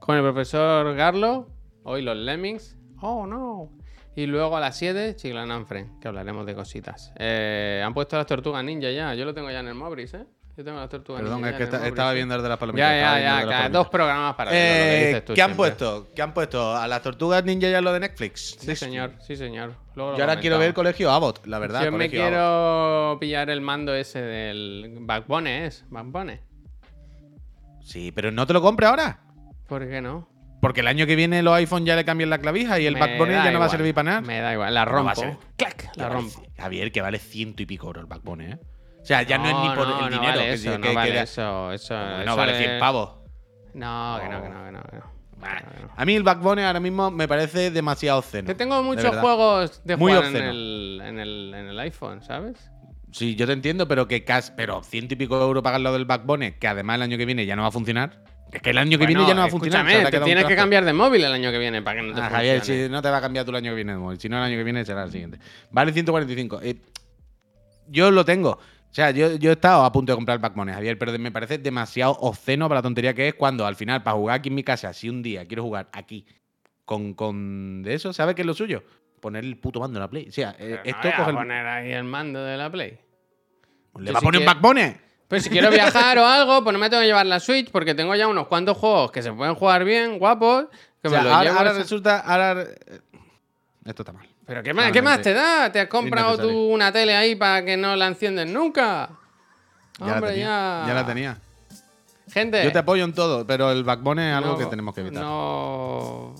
Con 0.00 0.16
el 0.16 0.22
profesor 0.22 0.94
Garlo, 0.94 1.48
hoy 1.82 2.02
los 2.02 2.16
Lemmings. 2.16 2.78
Oh, 3.00 3.26
no. 3.26 3.70
Y 4.14 4.26
luego 4.26 4.56
a 4.56 4.60
las 4.60 4.76
7, 4.78 5.14
Chiclana 5.16 5.56
and 5.56 5.66
Friends, 5.66 6.00
que 6.00 6.08
hablaremos 6.08 6.46
de 6.46 6.54
cositas. 6.54 7.12
Eh, 7.18 7.82
han 7.84 7.92
puesto 7.92 8.16
las 8.16 8.26
tortugas 8.26 8.64
ninja 8.64 8.90
ya. 8.90 9.14
Yo 9.14 9.24
lo 9.26 9.34
tengo 9.34 9.50
ya 9.50 9.60
en 9.60 9.68
el 9.68 9.74
Mobris, 9.74 10.14
¿eh? 10.14 10.26
Yo 10.56 10.64
tengo 10.64 10.78
las 10.80 10.88
tortugas 10.88 11.20
Perdón, 11.20 11.44
es 11.44 11.54
que 11.54 11.64
estaba 11.64 12.12
viendo 12.14 12.34
el 12.34 12.42
de 12.42 12.48
las 12.48 12.56
palomitas. 12.56 12.88
Ya, 12.88 12.96
estaba 12.96 13.20
ya, 13.20 13.24
viendo 13.24 13.36
el 13.36 13.40
ya. 13.40 13.40
de 13.40 13.44
las 13.46 13.50
cada 13.50 13.58
palomitas. 13.64 13.72
dos 13.72 13.88
programas 13.90 14.34
para 14.36 14.50
lo 14.50 14.54
que 14.54 15.02
Eh, 15.02 15.06
dices 15.08 15.24
tú 15.26 15.34
¿Qué 15.34 15.42
han 15.42 15.48
siempre. 15.50 15.56
puesto? 15.56 16.08
¿Qué 16.16 16.22
han 16.22 16.32
puesto? 16.34 16.76
¿A 16.76 16.88
las 16.88 17.02
tortugas 17.02 17.44
ninja 17.44 17.68
ya 17.68 17.80
lo 17.82 17.92
de 17.92 18.00
Netflix? 18.00 18.56
Sí, 18.58 18.74
señor, 18.74 19.12
sí, 19.20 19.36
señor. 19.36 19.74
Luego 19.94 20.12
lo 20.12 20.16
Yo 20.16 20.24
ahora 20.24 20.40
quiero 20.40 20.58
ver 20.58 20.68
el 20.68 20.74
comentamos. 20.74 20.96
colegio 20.96 21.10
Abbott, 21.10 21.46
la 21.46 21.58
verdad. 21.58 21.80
Yo 21.84 21.92
me 21.92 21.98
colegio 21.98 22.22
Abbott. 22.22 22.30
quiero 22.32 23.16
pillar 23.20 23.50
el 23.50 23.60
mando 23.60 23.94
ese 23.94 24.22
del 24.22 24.96
Backbone, 25.00 25.66
¿es? 25.66 25.84
Backbone. 25.90 26.40
Sí, 27.82 28.10
pero 28.12 28.30
no 28.32 28.46
te 28.46 28.52
lo 28.54 28.62
compre 28.62 28.86
ahora. 28.86 29.20
¿Por 29.68 29.86
qué 29.86 30.00
no? 30.00 30.28
Porque 30.62 30.80
el 30.80 30.86
año 30.88 31.06
que 31.06 31.16
viene 31.16 31.42
los 31.42 31.54
iPhone 31.54 31.84
ya 31.84 31.96
le 31.96 32.04
cambian 32.04 32.30
la 32.30 32.38
clavija 32.38 32.80
y 32.80 32.86
el 32.86 32.94
Me 32.94 33.00
Backbone 33.00 33.34
da 33.34 33.44
ya 33.44 33.50
no 33.52 33.58
va 33.58 33.66
a 33.66 33.68
igual, 33.68 33.70
servir 33.70 33.94
para 33.94 34.04
nada. 34.10 34.20
Me 34.22 34.40
da 34.40 34.52
igual, 34.54 34.72
la 34.72 34.84
No 34.86 35.04
va 35.04 35.10
a 35.10 35.14
rompo. 35.14 35.40
¡Clac! 35.56 35.76
Que 35.92 36.00
La 36.00 36.08
vale- 36.08 36.14
rompo. 36.20 36.42
Javier, 36.56 36.90
que 36.92 37.02
vale 37.02 37.18
ciento 37.18 37.62
y 37.62 37.66
pico 37.66 37.86
euros 37.88 38.00
el 38.02 38.06
Backbone, 38.08 38.52
¿eh? 38.52 38.58
O 39.06 39.08
sea, 39.08 39.22
ya 39.22 39.38
no, 39.38 39.46
es 39.46 39.54
ni 39.54 39.76
por 39.76 39.86
no, 39.86 39.94
el 39.94 40.00
no 40.00 40.10
dinero. 40.10 40.22
vale 40.32 40.42
que, 40.46 40.52
eso, 40.54 40.70
que- 40.72 40.78
no 40.78 40.82
que 40.88 40.94
vale 40.94 41.10
era- 41.12 41.22
eso, 41.22 41.70
eso, 41.72 41.94
Bueno, 41.94 42.22
eso 42.22 42.36
vale 42.36 42.52
es- 42.52 42.58
100 42.58 42.78
pavos. 42.80 43.10
No, 43.74 44.18
que 44.20 44.28
no, 44.28 44.38
No. 44.38 44.42
que 44.42 44.48
no, 44.50 44.64
que 44.64 44.72
no. 44.72 44.82
que 44.82 44.96
no. 44.96 45.02
Que 45.38 45.80
no. 45.82 45.90
A 45.96 46.04
mí 46.04 46.14
el 46.16 46.24
Backbone 46.24 46.64
ahora 46.64 46.80
mismo 46.80 47.12
me 47.12 47.28
parece 47.28 47.70
demasiado 47.70 48.18
obsceno. 48.18 48.48
Que 48.48 48.56
tengo 48.56 48.82
muchos 48.82 49.14
juegos 49.16 49.80
de 49.84 49.96
Muy 49.96 50.12
jugar 50.12 50.34
en 50.34 50.36
el, 50.42 51.00
en, 51.04 51.18
el, 51.20 51.54
en 51.54 51.68
el 51.68 51.78
iPhone, 51.78 52.20
¿sabes? 52.20 52.68
Sí, 53.12 53.36
yo 53.36 53.46
te 53.46 53.52
entiendo, 53.52 53.86
pero 53.86 54.08
que 54.08 54.24
cas 54.24 54.50
pero 54.56 54.82
ciento 54.82 55.14
y 55.14 55.16
pico 55.16 55.40
euros 55.40 55.62
pagar 55.62 55.80
lo 55.82 55.92
del 55.92 56.04
Backbone, 56.04 56.58
que 56.58 56.66
además 56.66 56.96
el 56.96 57.02
año 57.02 57.16
que 57.16 57.26
viene 57.26 57.46
ya 57.46 57.54
no 57.54 57.62
va 57.62 57.68
a 57.68 57.70
funcionar. 57.70 58.24
Es 58.52 58.60
que 58.60 58.70
el 58.70 58.78
año 58.78 58.98
que 58.98 59.06
viene 59.06 59.24
ya 59.24 59.34
no 59.34 59.42
va 59.42 59.46
a 59.46 59.50
funcionar. 59.50 59.86
escúchame, 59.88 60.10
te 60.10 60.20
tienes 60.20 60.44
que 60.46 60.56
cambiar 60.56 60.84
de 60.84 60.92
móvil 60.92 61.22
el 61.24 61.32
año 61.32 61.50
que 61.52 61.58
viene 61.58 61.80
para 61.82 62.00
que 62.00 62.06
no 62.08 62.14
te 62.14 62.20
Ah, 62.22 62.28
Javier, 62.30 62.64
si 62.64 62.88
no 62.88 63.00
te 63.02 63.10
va 63.10 63.18
a 63.18 63.20
cambiar 63.20 63.44
tú 63.44 63.50
el 63.52 63.58
año 63.58 63.70
que 63.70 63.76
viene 63.76 63.92
de 63.92 63.98
móvil. 63.98 64.18
Si 64.18 64.28
no, 64.28 64.36
el 64.38 64.42
año 64.42 64.56
que 64.56 64.64
viene 64.64 64.84
será 64.84 65.04
el 65.04 65.12
siguiente. 65.12 65.38
Vale 65.70 65.92
145. 65.92 66.60
Eh, 66.62 66.76
yo 67.88 68.10
lo 68.10 68.24
tengo. 68.24 68.58
O 68.96 68.98
sea, 68.98 69.10
yo, 69.10 69.36
yo 69.36 69.50
he 69.50 69.52
estado 69.52 69.84
a 69.84 69.92
punto 69.92 70.12
de 70.12 70.16
comprar 70.16 70.36
el 70.36 70.40
Backbone, 70.40 70.72
Javier, 70.72 70.96
pero 70.96 71.12
me 71.18 71.30
parece 71.30 71.58
demasiado 71.58 72.12
obsceno 72.12 72.66
para 72.66 72.78
la 72.78 72.82
tontería 72.82 73.12
que 73.12 73.28
es 73.28 73.34
cuando 73.34 73.66
al 73.66 73.76
final, 73.76 74.02
para 74.02 74.16
jugar 74.16 74.38
aquí 74.38 74.48
en 74.48 74.54
mi 74.54 74.64
casa, 74.64 74.94
si 74.94 75.10
un 75.10 75.22
día 75.22 75.44
quiero 75.44 75.64
jugar 75.64 75.90
aquí 75.92 76.24
con, 76.86 77.12
con 77.12 77.82
de 77.82 77.92
eso, 77.92 78.14
¿sabes 78.14 78.34
qué 78.34 78.40
es 78.40 78.46
lo 78.46 78.54
suyo? 78.54 78.82
Poner 79.20 79.44
el 79.44 79.58
puto 79.58 79.80
mando 79.80 79.98
en 79.98 80.00
la 80.00 80.08
Play. 80.08 80.28
O 80.30 80.32
sea, 80.32 80.56
eh, 80.58 80.80
Pero 80.82 80.82
no 80.82 80.82
esto 80.84 81.08
voy 81.08 81.34
a 81.34 81.38
poner 81.38 81.66
ahí 81.66 81.92
el 81.92 82.04
mando 82.04 82.42
de 82.42 82.56
la 82.56 82.70
Play. 82.70 82.98
¿Le 83.98 84.06
yo 84.06 84.12
va 84.14 84.18
a 84.18 84.22
poner 84.22 84.40
un 84.40 84.46
Backbone? 84.46 85.00
Pero 85.28 85.42
si 85.42 85.50
quiero 85.50 85.68
viajar 85.70 86.16
o 86.16 86.24
algo, 86.24 86.64
pues 86.64 86.72
no 86.72 86.78
me 86.78 86.88
tengo 86.88 87.02
que 87.02 87.06
llevar 87.08 87.26
la 87.26 87.38
Switch 87.38 87.70
porque 87.70 87.94
tengo 87.94 88.14
ya 88.14 88.26
unos 88.28 88.46
cuantos 88.46 88.78
juegos 88.78 89.12
que 89.12 89.20
se 89.20 89.30
pueden 89.30 89.56
jugar 89.56 89.84
bien, 89.84 90.18
guapos. 90.18 90.68
Que 91.02 91.08
O 91.08 91.10
sea, 91.10 91.18
me 91.18 91.24
los 91.24 91.34
ahora, 91.34 91.44
llevo 91.50 91.58
ahora 91.58 91.72
resulta. 91.74 92.20
Ahora, 92.20 92.62
eh, 92.62 93.00
esto 93.84 94.02
está 94.04 94.14
mal. 94.14 94.26
¿Pero 94.46 94.62
qué 94.62 94.72
más, 94.72 94.92
qué 94.92 95.02
más 95.02 95.20
te 95.22 95.32
da? 95.32 95.70
¿Te 95.72 95.80
has 95.80 95.88
comprado 95.88 96.38
tú 96.38 96.50
una 96.72 96.92
tele 96.92 97.16
ahí 97.16 97.34
para 97.34 97.64
que 97.64 97.76
no 97.76 97.96
la 97.96 98.06
enciendes 98.06 98.46
nunca? 98.46 99.10
Ya 99.98 100.06
la 100.06 100.12
Hombre, 100.14 100.30
tenía. 100.30 100.46
ya. 100.46 100.84
Ya 100.88 100.94
la 100.94 101.06
tenía. 101.06 101.38
Gente. 102.32 102.62
Yo 102.64 102.70
te 102.72 102.78
apoyo 102.78 103.04
en 103.04 103.12
todo, 103.12 103.46
pero 103.46 103.72
el 103.72 103.82
Backbone 103.82 104.30
es 104.30 104.36
algo 104.36 104.52
no- 104.52 104.58
que 104.58 104.66
tenemos 104.66 104.94
que 104.94 105.00
evitar. 105.00 105.22
No. 105.22 106.34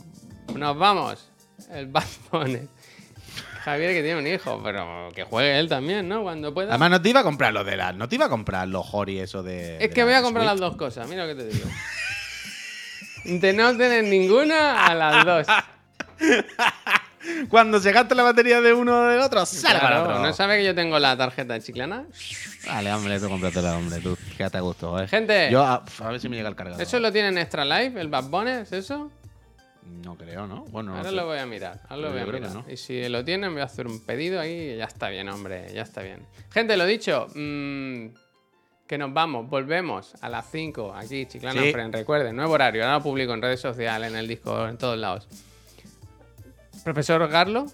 Nos 0.55 0.79
vamos. 0.79 1.29
El 1.73 1.87
Backbone. 1.87 2.69
Javier 3.65 3.93
que 3.95 4.03
tiene 4.03 4.21
un 4.21 4.27
hijo, 4.29 4.61
pero 4.63 5.09
que 5.13 5.25
juegue 5.25 5.59
él 5.59 5.69
también, 5.69 6.09
¿no? 6.09 6.23
Cuando 6.23 6.55
pueda. 6.55 6.69
Además, 6.71 6.91
no 6.91 7.03
te 7.03 7.09
iba 7.09 7.21
a 7.21 7.25
comprar 7.25 7.53
los 7.53 7.67
de 7.67 7.77
las. 7.77 7.97
No 7.97 8.09
te 8.09 8.15
iba 8.15 8.27
a 8.27 8.29
comprar 8.29 8.69
los 8.69 8.87
Hori, 8.93 9.19
eso 9.19 9.43
de. 9.43 9.75
es 9.75 9.81
de 9.81 9.91
que 9.91 10.05
voy 10.05 10.13
la 10.13 10.19
a 10.19 10.23
comprar 10.23 10.45
Switch. 10.47 10.53
las 10.53 10.61
dos 10.61 10.77
cosas, 10.77 11.09
mira 11.09 11.27
lo 11.27 11.35
que 11.35 11.43
te 11.43 11.49
digo. 11.49 11.67
De 13.25 13.53
no 13.53 13.77
tener 13.77 14.05
ninguna 14.05 14.87
a 14.87 14.95
las 14.95 15.25
dos. 15.25 15.47
Cuando 17.49 17.81
se 17.81 17.93
gasta 17.93 18.15
la 18.15 18.23
batería 18.23 18.61
de 18.61 18.73
uno 18.73 19.01
o 19.01 19.05
del 19.07 19.21
otro, 19.21 19.45
sale 19.47 19.79
para 19.79 19.89
Claro, 19.97 20.03
otro. 20.11 20.19
¿No 20.27 20.33
sabe 20.33 20.59
que 20.59 20.65
yo 20.65 20.75
tengo 20.75 20.99
la 20.99 21.17
tarjeta 21.17 21.55
de 21.55 21.61
chiclana? 21.61 22.05
Vale, 22.67 22.93
hombre, 22.93 23.19
tú 23.21 23.29
cómpratela, 23.29 23.77
hombre. 23.77 24.01
Tú, 24.01 24.17
quédate 24.37 24.59
a 24.59 24.61
gusto, 24.61 25.01
¿eh? 25.01 25.07
Gente. 25.09 25.51
Yo, 25.51 25.63
a, 25.63 25.85
a 26.01 26.09
ver 26.11 26.21
si 26.21 26.29
me 26.29 26.37
llega 26.37 26.49
el 26.49 26.57
cargador. 26.57 26.81
¿Eso 26.83 26.99
lo 27.01 27.13
tiene 27.13 27.29
en 27.29 27.39
Extra 27.39 27.65
Life, 27.65 28.01
el 28.01 28.09
Bad 28.09 28.25
Bunny? 28.25 28.51
¿Es 28.51 28.73
eso? 28.73 29.11
No 30.05 30.17
creo, 30.17 30.47
¿no? 30.49 30.65
Bueno, 30.65 30.91
no 30.93 30.97
Ahora 30.99 31.11
sé. 31.11 31.15
lo 31.17 31.27
voy 31.27 31.39
a 31.39 31.47
mirar. 31.47 31.81
Ahora 31.89 32.03
lo 32.09 32.13
voy 32.13 32.21
a 32.21 32.27
mirar. 32.27 32.51
no. 32.53 32.65
Y 32.69 32.77
si 32.77 33.09
lo 33.09 33.25
tienen, 33.25 33.53
voy 33.53 33.63
a 33.63 33.67
hacer 33.67 33.87
un 33.87 34.05
pedido 34.05 34.41
ahí 34.41 34.73
y 34.73 34.77
ya 34.79 34.85
está 34.85 35.09
bien, 35.11 35.29
hombre. 35.29 35.73
Ya 35.73 35.83
está 35.83 36.03
bien. 36.03 36.27
Gente, 36.51 36.77
lo 36.77 36.85
dicho. 36.87 37.29
mm, 37.35 38.07
que 38.89 38.99
nos 38.99 39.13
vamos. 39.13 39.49
Volvemos 39.49 40.15
a 40.21 40.29
las 40.29 40.49
5 40.51 40.95
aquí, 40.95 41.27
Chiclana 41.27 41.61
Sí. 41.61 41.73
Friend. 41.73 41.93
Recuerden, 41.95 42.35
nuevo 42.37 42.53
horario. 42.55 42.83
Ahora 42.85 42.97
lo 42.99 43.03
publico 43.03 43.33
en 43.35 43.43
redes 43.43 43.61
sociales, 43.61 44.11
en 44.11 44.17
el 44.17 44.27
Discord, 44.29 44.69
en 44.71 44.79
todos 44.79 44.97
lados. 44.99 45.29
Profesor 46.87 47.27
Garlo. 47.29 47.67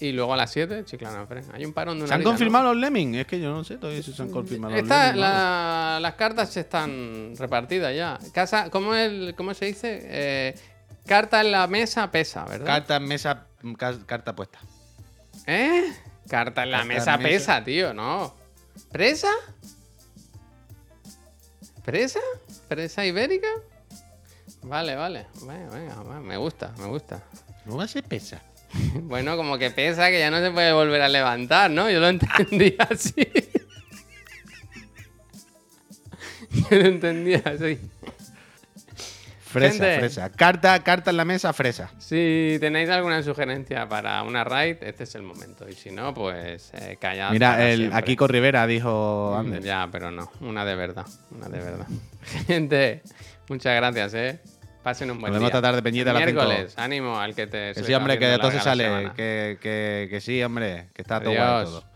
Y 0.00 0.10
luego 0.12 0.32
a 0.32 0.38
las 0.38 0.50
7, 0.50 0.84
Chiclana 0.86 1.26
Friend. 1.26 1.54
Hay 1.54 1.66
un 1.66 1.74
parón 1.74 1.98
de 1.98 2.04
una 2.04 2.08
¿Se 2.08 2.14
han 2.14 2.20
horita, 2.20 2.30
¿no? 2.30 2.32
confirmado 2.32 2.64
los 2.72 2.76
Lemmings? 2.78 3.18
Es 3.18 3.26
que 3.26 3.38
yo 3.38 3.50
no 3.52 3.62
sé 3.62 3.76
todavía 3.76 4.02
si 4.02 4.10
se 4.14 4.22
han 4.22 4.30
confirmado 4.30 4.72
los 4.72 4.82
Esta- 4.82 4.98
Lemmings. 5.12 5.16
¿no? 5.16 5.20
la- 5.20 5.98
las 6.00 6.14
cartas 6.14 6.56
están 6.56 7.34
repartidas 7.38 7.94
ya. 7.94 8.18
Casa, 8.32 8.70
¿cómo, 8.70 8.94
es- 8.94 9.34
cómo 9.34 9.52
se 9.52 9.66
dice? 9.66 10.00
Eh, 10.04 10.54
carta 11.06 11.42
en 11.42 11.52
la 11.52 11.66
mesa 11.66 12.10
pesa, 12.10 12.46
¿verdad? 12.46 12.64
Carta 12.66 12.96
en 12.96 13.04
mesa, 13.04 13.46
ca- 13.76 13.98
carta 14.06 14.34
puesta. 14.34 14.58
¿Eh? 15.46 15.92
Carta 16.26 16.62
en 16.62 16.70
la 16.70 16.78
Carta 16.78 16.88
mesa 16.94 17.16
mesa. 17.18 17.28
pesa, 17.28 17.64
tío, 17.64 17.92
no. 17.92 18.34
¿Presa? 18.90 19.28
¿Presa? 21.84 22.20
¿Presa 22.66 23.04
ibérica? 23.04 23.48
Vale, 24.62 24.96
vale. 24.96 25.26
Venga, 25.46 25.70
venga, 25.70 26.20
me 26.20 26.36
gusta, 26.38 26.72
me 26.78 26.86
gusta. 26.86 27.22
No 27.66 27.76
va 27.76 27.84
a 27.84 27.88
ser 27.88 28.04
pesa. 28.04 28.42
Bueno, 28.94 29.36
como 29.36 29.58
que 29.58 29.70
pesa 29.70 30.08
que 30.10 30.18
ya 30.18 30.30
no 30.30 30.40
se 30.40 30.50
puede 30.50 30.72
volver 30.72 31.02
a 31.02 31.08
levantar, 31.08 31.70
¿no? 31.70 31.90
Yo 31.90 32.00
lo 32.00 32.08
entendía 32.08 32.74
así. 32.90 33.14
Yo 36.70 36.76
lo 36.78 36.86
entendía 36.86 37.42
así. 37.44 37.78
Fresa, 39.44 39.84
Gente. 39.84 39.98
fresa. 39.98 40.30
Carta, 40.30 40.82
carta 40.82 41.10
en 41.10 41.18
la 41.18 41.26
mesa, 41.26 41.52
fresa. 41.52 41.90
Si 41.98 42.56
tenéis 42.58 42.88
alguna 42.88 43.22
sugerencia 43.22 43.86
para 43.86 44.22
una 44.22 44.44
raid, 44.44 44.76
este 44.80 45.04
es 45.04 45.14
el 45.14 45.22
momento. 45.22 45.68
Y 45.68 45.74
si 45.74 45.90
no, 45.90 46.14
pues 46.14 46.70
eh, 46.72 46.96
callad. 46.98 47.32
Mira, 47.32 47.68
el, 47.70 47.92
aquí 47.92 48.16
con 48.16 48.30
Rivera 48.30 48.66
dijo 48.66 49.32
Mm, 49.36 49.38
Ander. 49.40 49.62
Ya, 49.62 49.88
pero 49.92 50.10
no. 50.10 50.30
Una 50.40 50.64
de 50.64 50.74
verdad. 50.74 51.06
Una 51.30 51.48
de 51.50 51.58
verdad. 51.58 51.86
Gente, 52.46 53.02
muchas 53.48 53.76
gracias, 53.76 54.14
¿eh? 54.14 54.40
Pasen 54.82 55.10
un 55.12 55.20
buen 55.20 55.32
Nos 55.32 55.40
vemos 55.40 55.52
día. 55.52 55.62
tarde, 55.62 55.82
Peñita, 55.82 56.10
a 56.10 56.14
las 56.14 56.24
cinco. 56.24 56.42
Miércoles, 56.42 56.74
ánimo 56.76 57.18
al 57.18 57.34
que 57.34 57.46
te. 57.46 57.72
Que 57.72 57.84
sí, 57.84 57.94
hombre, 57.94 58.18
que 58.18 58.26
de 58.26 58.38
todo 58.38 58.50
se 58.50 58.60
sale. 58.60 59.12
Que, 59.14 59.58
que, 59.60 60.08
que 60.10 60.20
sí, 60.20 60.42
hombre. 60.42 60.88
Que 60.92 61.02
está 61.02 61.20
todo 61.20 61.30
guay 61.30 61.40
Adiós. 61.42 61.70
todo. 61.70 61.92